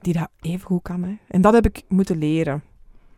die 0.00 0.12
dat 0.12 0.28
even 0.40 0.66
goed 0.66 0.82
kan. 0.82 1.02
Hè. 1.02 1.16
En 1.28 1.40
dat 1.40 1.52
heb 1.54 1.66
ik 1.66 1.82
moeten 1.88 2.18
leren. 2.18 2.62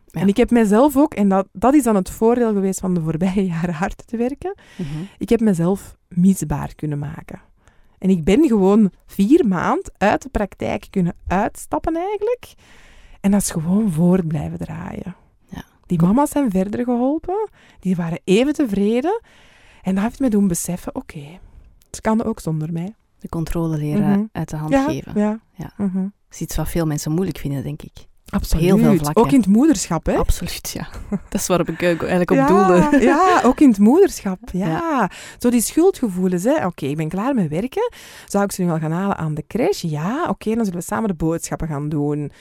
Ja. 0.07 0.21
En 0.21 0.27
ik 0.27 0.37
heb 0.37 0.51
mezelf 0.51 0.97
ook, 0.97 1.13
en 1.13 1.29
dat, 1.29 1.47
dat 1.51 1.73
is 1.73 1.83
dan 1.83 1.95
het 1.95 2.09
voordeel 2.09 2.53
geweest 2.53 2.79
van 2.79 2.93
de 2.93 3.01
voorbije 3.01 3.45
jaren 3.53 3.73
hard 3.73 4.07
te 4.07 4.17
werken, 4.17 4.55
Mhm. 4.77 4.87
ik 5.17 5.29
heb 5.29 5.39
mezelf 5.39 5.97
misbaar 6.07 6.75
kunnen 6.75 6.99
maken. 6.99 7.41
En 7.97 8.09
ik 8.09 8.23
ben 8.23 8.47
gewoon 8.47 8.91
vier 9.05 9.47
maanden 9.47 9.93
uit 9.97 10.21
de 10.21 10.29
praktijk 10.29 10.87
kunnen 10.89 11.15
uitstappen 11.27 11.95
eigenlijk. 11.95 12.53
En 13.21 13.31
dat 13.31 13.41
is 13.41 13.51
gewoon 13.51 13.91
voort 13.91 14.27
blijven 14.27 14.57
draaien. 14.57 15.15
Ja. 15.49 15.63
Die 15.85 16.01
mama's 16.01 16.29
zijn 16.29 16.51
verder 16.51 16.83
geholpen. 16.83 17.49
Die 17.79 17.95
waren 17.95 18.19
even 18.23 18.53
tevreden. 18.53 19.21
En 19.81 19.95
dat 19.95 20.03
heeft 20.03 20.19
me 20.19 20.29
doen 20.29 20.47
beseffen, 20.47 20.95
oké, 20.95 21.39
het 21.89 22.01
kan 22.01 22.23
ook 22.23 22.39
zonder 22.39 22.71
mij. 22.73 22.93
De 23.19 23.29
controle 23.29 23.77
leren 23.77 24.09
Mhm. 24.09 24.23
uit 24.31 24.49
de 24.49 24.55
hand 24.55 24.71
ja, 24.71 24.83
geven. 24.87 25.11
ja. 25.19 25.39
Ja. 25.53 25.71
Mhm. 25.77 26.01
Dat 26.01 26.11
is 26.31 26.41
iets 26.41 26.55
wat 26.55 26.69
veel 26.69 26.85
mensen 26.85 27.11
moeilijk 27.11 27.37
vinden, 27.37 27.63
denk 27.63 27.81
ik. 27.81 28.07
Absoluut. 28.29 28.65
heel 28.65 28.77
veel 28.77 28.97
vlakken. 28.97 29.23
Ook 29.23 29.31
in 29.31 29.39
het 29.39 29.47
moederschap, 29.47 30.05
hè? 30.05 30.15
Absoluut, 30.15 30.69
ja. 30.73 30.87
Dat 31.29 31.41
is 31.41 31.47
waarop 31.47 31.69
ik 31.69 31.81
eh, 31.81 31.87
eigenlijk 31.87 32.31
op 32.31 32.37
ja, 32.37 32.47
doelde. 32.47 32.97
Ja, 33.05 33.41
ook 33.43 33.59
in 33.59 33.69
het 33.69 33.79
moederschap. 33.79 34.39
Ja. 34.51 34.67
Ja. 34.67 35.09
Zo 35.37 35.49
die 35.49 35.61
schuldgevoelens. 35.61 36.43
hè. 36.43 36.65
Oké, 36.65 36.85
ik 36.85 36.97
ben 36.97 37.09
klaar 37.09 37.33
met 37.35 37.49
werken. 37.49 37.91
Zou 38.25 38.43
ik 38.43 38.51
ze 38.51 38.61
nu 38.61 38.69
al 38.71 38.79
gaan 38.79 38.91
halen 38.91 39.17
aan 39.17 39.33
de 39.33 39.43
crash? 39.47 39.81
Ja, 39.81 40.25
oké, 40.29 40.55
dan 40.55 40.65
zullen 40.65 40.79
we 40.79 40.85
samen 40.85 41.07
de 41.09 41.15
boodschappen 41.15 41.67
gaan 41.67 41.89
doen. 41.89 42.31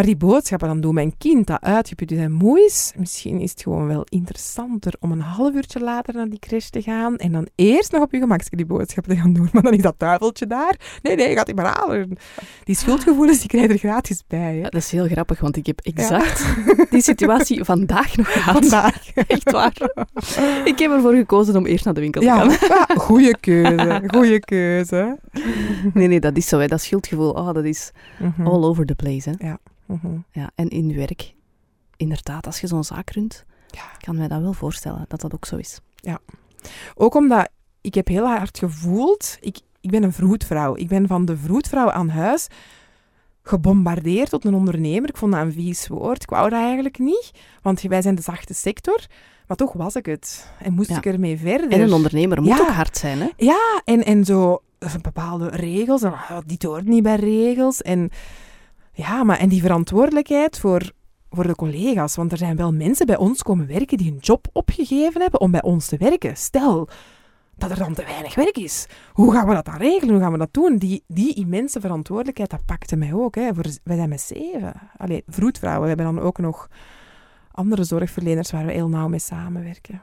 Maar 0.00 0.08
die 0.08 0.18
boodschappen 0.18 0.68
dan 0.68 0.80
doen 0.80 0.94
mijn 0.94 1.14
kind 1.18 1.46
dat 1.46 1.60
uitgeput 1.60 2.10
is 2.12 2.18
en 2.18 2.32
moe 2.32 2.60
is. 2.60 2.92
Misschien 2.96 3.40
is 3.40 3.50
het 3.50 3.62
gewoon 3.62 3.86
wel 3.86 4.04
interessanter 4.08 4.92
om 5.00 5.12
een 5.12 5.20
half 5.20 5.54
uurtje 5.54 5.80
later 5.80 6.14
naar 6.14 6.28
die 6.28 6.38
crash 6.38 6.68
te 6.68 6.82
gaan 6.82 7.16
en 7.16 7.32
dan 7.32 7.48
eerst 7.54 7.92
nog 7.92 8.02
op 8.02 8.12
je 8.12 8.18
gemakje 8.18 8.56
die 8.56 8.66
boodschappen 8.66 9.14
te 9.14 9.20
gaan 9.20 9.32
doen. 9.32 9.48
Maar 9.52 9.62
dan 9.62 9.72
is 9.72 9.82
dat 9.82 9.94
duiveltje 9.98 10.46
daar. 10.46 10.98
Nee, 11.02 11.16
nee, 11.16 11.34
gaat 11.34 11.46
die 11.46 11.54
maar 11.54 11.76
halen. 11.78 12.16
Die 12.64 12.74
schuldgevoelens 12.76 13.38
die 13.38 13.48
krijg 13.48 13.66
je 13.66 13.72
er 13.72 13.78
gratis 13.78 14.22
bij. 14.26 14.38
Hè. 14.40 14.50
Ja, 14.50 14.62
dat 14.62 14.74
is 14.74 14.90
heel 14.90 15.06
grappig, 15.06 15.40
want 15.40 15.56
ik 15.56 15.66
heb 15.66 15.80
exact 15.80 16.44
die 16.90 17.02
situatie 17.02 17.64
vandaag 17.64 18.16
nog 18.16 18.32
gehad. 18.32 18.54
Vandaag. 18.58 19.10
Echt 19.26 19.50
waar. 19.50 19.74
Ik 20.64 20.78
heb 20.78 20.90
ervoor 20.90 21.14
gekozen 21.14 21.56
om 21.56 21.66
eerst 21.66 21.84
naar 21.84 21.94
de 21.94 22.00
winkel 22.00 22.20
te 22.20 22.26
Ja, 22.26 22.36
gaan. 22.36 22.48
ja 22.68 22.86
goede 22.96 23.36
keuze. 23.40 24.02
Goede 24.06 24.40
keuze. 24.40 25.18
Nee, 25.94 26.08
nee, 26.08 26.20
dat 26.20 26.36
is 26.36 26.46
zo. 26.48 26.58
Hè. 26.58 26.66
Dat 26.66 26.80
schuldgevoel, 26.80 27.30
oh, 27.30 27.52
dat 27.54 27.64
is 27.64 27.90
Mhm. 28.18 28.46
all 28.46 28.62
over 28.64 28.86
the 28.86 28.94
place. 28.94 29.30
Hè. 29.38 29.52
Mhm. 29.92 30.18
Ja, 30.32 30.50
en 30.54 30.68
in 30.68 30.94
werk, 30.94 31.34
inderdaad, 31.96 32.46
als 32.46 32.60
je 32.60 32.66
zo'n 32.66 32.84
zaak 32.84 33.10
runt, 33.10 33.44
Ja. 33.70 33.82
kan 33.98 34.16
mij 34.16 34.28
dat 34.28 34.40
wel 34.40 34.52
voorstellen 34.52 35.04
dat 35.08 35.20
dat 35.20 35.34
ook 35.34 35.44
zo 35.44 35.56
is. 35.56 35.80
Ook 36.94 37.14
omdat 37.14 37.48
ik 37.80 37.94
heb 37.94 38.08
heel 38.08 38.26
hard 38.26 38.58
gevoeld, 38.58 39.36
ik, 39.40 39.58
ik 39.80 39.90
ben 39.90 40.02
een 40.02 40.12
vroedvrouw. 40.12 40.76
Ik 40.76 40.88
ben 40.88 41.06
van 41.06 41.24
de 41.24 41.36
vroedvrouw 41.36 41.90
aan 41.90 42.08
huis 42.08 42.46
gebombardeerd 43.42 44.30
tot 44.30 44.44
een 44.44 44.54
ondernemer. 44.54 45.08
Ik 45.08 45.16
vond 45.16 45.32
dat 45.32 45.40
een 45.40 45.52
vies 45.52 45.88
woord. 45.88 46.22
Ik 46.22 46.30
wou 46.30 46.50
dat 46.50 46.60
eigenlijk 46.60 46.98
niet, 46.98 47.30
want 47.62 47.80
wij 47.82 48.02
zijn 48.02 48.14
de 48.14 48.22
zachte 48.22 48.54
sector. 48.54 49.06
Maar 49.46 49.56
toch 49.56 49.72
was 49.72 49.94
ik 49.96 50.06
het. 50.06 50.52
En 50.58 50.72
moest 50.72 50.88
Ja. 50.90 50.96
ik 50.96 51.06
ermee 51.06 51.38
verder. 51.38 51.70
En 51.70 51.80
een 51.80 51.92
ondernemer 51.92 52.40
moet 52.42 52.48
Ja. 52.56 52.60
ook 52.60 52.68
hard 52.68 52.96
zijn, 52.96 53.18
hè? 53.18 53.28
Ja, 53.36 53.82
en, 53.84 54.04
en 54.04 54.24
zo 54.24 54.62
eh, 54.78 54.94
bepaalde 55.02 55.48
regels. 55.48 56.02
En, 56.02 56.14
dit 56.46 56.62
hoort 56.62 56.84
niet 56.86 57.02
bij 57.02 57.16
regels. 57.16 57.82
En, 57.82 58.10
ja, 58.92 59.24
maar, 59.24 59.38
en 59.38 59.48
die 59.48 59.60
verantwoordelijkheid 59.60 60.58
voor, 60.58 60.92
voor 61.30 61.46
de 61.46 61.54
collega's. 61.54 62.16
Want 62.16 62.32
er 62.32 62.38
zijn 62.38 62.56
wel 62.56 62.72
mensen 62.72 63.06
bij 63.06 63.16
ons 63.16 63.42
komen 63.42 63.66
werken 63.66 63.98
die 63.98 64.12
een 64.12 64.18
job 64.20 64.46
opgegeven 64.52 65.20
hebben 65.20 65.40
om 65.40 65.50
bij 65.50 65.62
ons 65.62 65.86
te 65.86 65.96
werken. 65.96 66.36
Stel 66.36 66.88
dat 67.56 67.70
er 67.70 67.78
dan 67.78 67.94
te 67.94 68.04
weinig 68.04 68.34
werk 68.34 68.56
is. 68.56 68.86
Hoe 69.12 69.32
gaan 69.32 69.48
we 69.48 69.54
dat 69.54 69.64
dan 69.64 69.76
regelen? 69.76 70.14
Hoe 70.14 70.22
gaan 70.22 70.32
we 70.32 70.38
dat 70.38 70.52
doen? 70.52 70.76
Die, 70.76 71.04
die 71.06 71.34
immense 71.34 71.80
verantwoordelijkheid, 71.80 72.50
dat 72.50 72.64
pakte 72.64 72.96
mij 72.96 73.12
ook. 73.12 73.34
Hè. 73.34 73.54
Voor, 73.54 73.64
wij 73.84 73.96
zijn 73.96 74.08
met 74.08 74.20
zeven. 74.20 74.72
Allee, 74.96 75.22
vroedvrouwen. 75.26 75.82
We 75.82 75.88
hebben 75.88 76.14
dan 76.14 76.24
ook 76.24 76.38
nog 76.38 76.68
andere 77.50 77.84
zorgverleners 77.84 78.50
waar 78.50 78.66
we 78.66 78.72
heel 78.72 78.88
nauw 78.88 79.08
mee 79.08 79.18
samenwerken. 79.18 80.02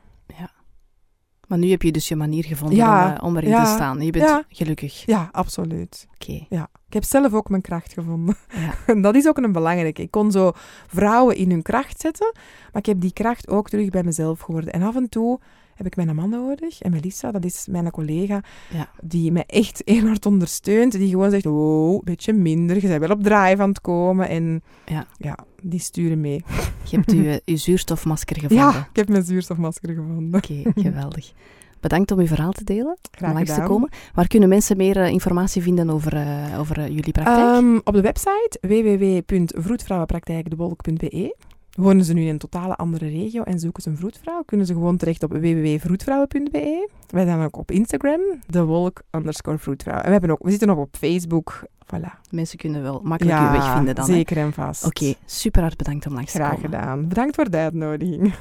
Maar 1.48 1.58
nu 1.58 1.70
heb 1.70 1.82
je 1.82 1.92
dus 1.92 2.08
je 2.08 2.16
manier 2.16 2.44
gevonden 2.44 2.78
Ja, 2.78 3.06
om, 3.06 3.16
eh, 3.16 3.24
om 3.24 3.38
erin 3.38 3.50
ja, 3.50 3.64
te 3.64 3.70
staan. 3.70 4.02
Je 4.02 4.12
bent 4.12 4.26
ja. 4.26 4.44
gelukkig. 4.50 5.06
Ja, 5.06 5.30
absoluut. 5.32 6.08
Oké. 6.14 6.46
Ja, 6.50 6.70
ik 6.88 6.94
heb 6.94 7.04
zelf 7.04 7.34
ook 7.34 7.50
mijn 7.50 7.62
kracht 7.62 7.94
gevonden. 7.94 8.36
En 8.86 9.02
dat 9.02 9.16
is 9.16 9.28
ook 9.28 9.38
een 9.38 9.52
belangrijke. 9.52 10.02
Ik 10.02 10.12
kon 10.12 10.32
zo 10.32 10.52
vrouwen 10.88 11.36
in 11.36 11.50
hun 11.50 11.62
kracht 11.62 12.00
zetten, 12.02 12.32
maar 12.72 12.82
ik 12.82 12.86
heb 12.86 13.02
die 13.02 13.14
kracht 13.14 13.48
ook 13.48 13.70
terug 13.70 13.90
bij 13.90 14.04
mezelf 14.04 14.40
geworden. 14.40 14.74
En 14.74 14.82
af 14.82 14.96
en 14.96 15.10
toe 15.10 15.40
heb 15.78 15.86
ik 15.86 15.96
mijn 15.96 16.16
man 16.16 16.30
nodig. 16.30 16.82
En 16.82 16.92
Melissa, 16.92 17.32
dat 17.32 17.46
is 17.46 17.68
mijn 17.70 17.92
collega, 17.92 18.42
Ja. 18.74 18.90
die 19.04 19.32
mij 19.32 19.44
echt 19.48 19.82
heel 19.86 20.06
hard 20.06 20.26
ondersteunt. 20.26 20.92
Die 20.92 21.10
gewoon 21.10 21.32
zegt, 21.32 21.44
wow, 21.46 21.94
een 21.94 22.02
beetje 22.04 22.34
minder, 22.34 22.76
je 22.82 22.88
bent 22.88 23.00
wel 23.00 23.10
op 23.10 23.24
drive 23.24 23.62
aan 23.62 23.70
het 23.70 23.82
komen. 23.82 24.30
En 24.30 24.62
Ja. 24.86 25.06
ja 25.18 25.38
die 25.62 25.80
sturen 25.80 26.22
mee. 26.22 26.44
Je 26.90 26.96
hebt 26.96 27.12
je, 27.12 27.42
je 27.46 27.58
zuurstofmasker 27.58 28.36
gevonden. 28.42 28.66
Ja, 28.66 28.88
ik 28.90 28.96
heb 28.96 29.10
mijn 29.10 29.24
zuurstofmasker 29.24 29.94
gevonden. 29.94 30.36
Oké, 30.40 30.62
geweldig. 30.76 31.32
Bedankt 31.80 32.12
om 32.12 32.22
je 32.22 32.28
verhaal 32.28 32.52
te 32.52 32.64
delen, 32.64 32.98
Graag 33.12 33.30
om 33.30 33.36
langs 33.36 33.50
te 33.50 33.56
gedaan. 33.56 33.70
komen. 33.72 33.90
Waar 34.14 34.28
kunnen 34.28 34.50
mensen 34.50 34.78
meer 34.78 34.98
eh, 34.98 35.10
informatie 35.10 35.62
vinden 35.62 35.90
over, 35.90 36.14
eh, 36.16 36.60
over 36.60 36.78
eh, 36.80 36.88
jullie 36.88 37.12
praktijk? 37.12 37.38
Ehm, 37.38 37.76
op 37.84 37.94
de 37.94 38.02
website 38.02 38.58
www.vroedvrouwenpraktijkdebolk.be 38.62 41.36
Wonen 41.78 42.06
ze 42.06 42.14
nu 42.14 42.22
in 42.22 42.28
een 42.28 42.38
totale 42.38 42.76
andere 42.76 43.08
regio 43.10 43.44
en 43.44 43.60
zoeken 43.60 43.84
ze 43.84 43.90
een 43.90 43.98
vroedvrouw, 43.98 44.44
kunnen 44.46 44.66
ze 44.66 44.74
gewoon 44.74 44.98
terecht 44.98 45.24
op 45.24 45.32
www.vroedvrouwen.be. 45.32 46.90
Wij 47.08 47.26
zijn 47.26 47.42
ook 47.42 47.58
op 47.58 47.72
Instagram, 47.72 48.20
de 48.48 48.64
wolk 48.64 49.02
underscore 49.12 49.58
vroedvrouw. 49.58 49.98
En 49.98 50.06
we, 50.06 50.12
hebben 50.12 50.30
ook, 50.32 50.44
we 50.44 50.50
zitten 50.50 50.70
ook 50.70 50.78
op 50.78 50.96
Facebook. 50.98 51.64
Voilà. 51.96 52.30
Mensen 52.30 52.58
kunnen 52.58 52.82
wel 52.82 53.02
makkelijk 53.04 53.40
je 53.40 53.52
weg 53.52 53.74
vinden 53.74 53.96
dan. 53.96 54.06
hè? 54.06 54.14
zeker 54.14 54.38
en 54.38 54.54
vast. 54.54 54.86
Oké, 54.86 55.14
super 55.26 55.62
hard 55.62 55.78
bedankt 55.78 56.08
om 56.08 56.14
langs 56.14 56.32
te 56.32 56.38
Graag 56.38 56.54
komen. 56.54 56.66
gedaan. 56.66 57.08
Bedankt 57.08 57.36
voor 57.36 57.50
de 57.50 57.58
uitnodiging. 57.58 58.34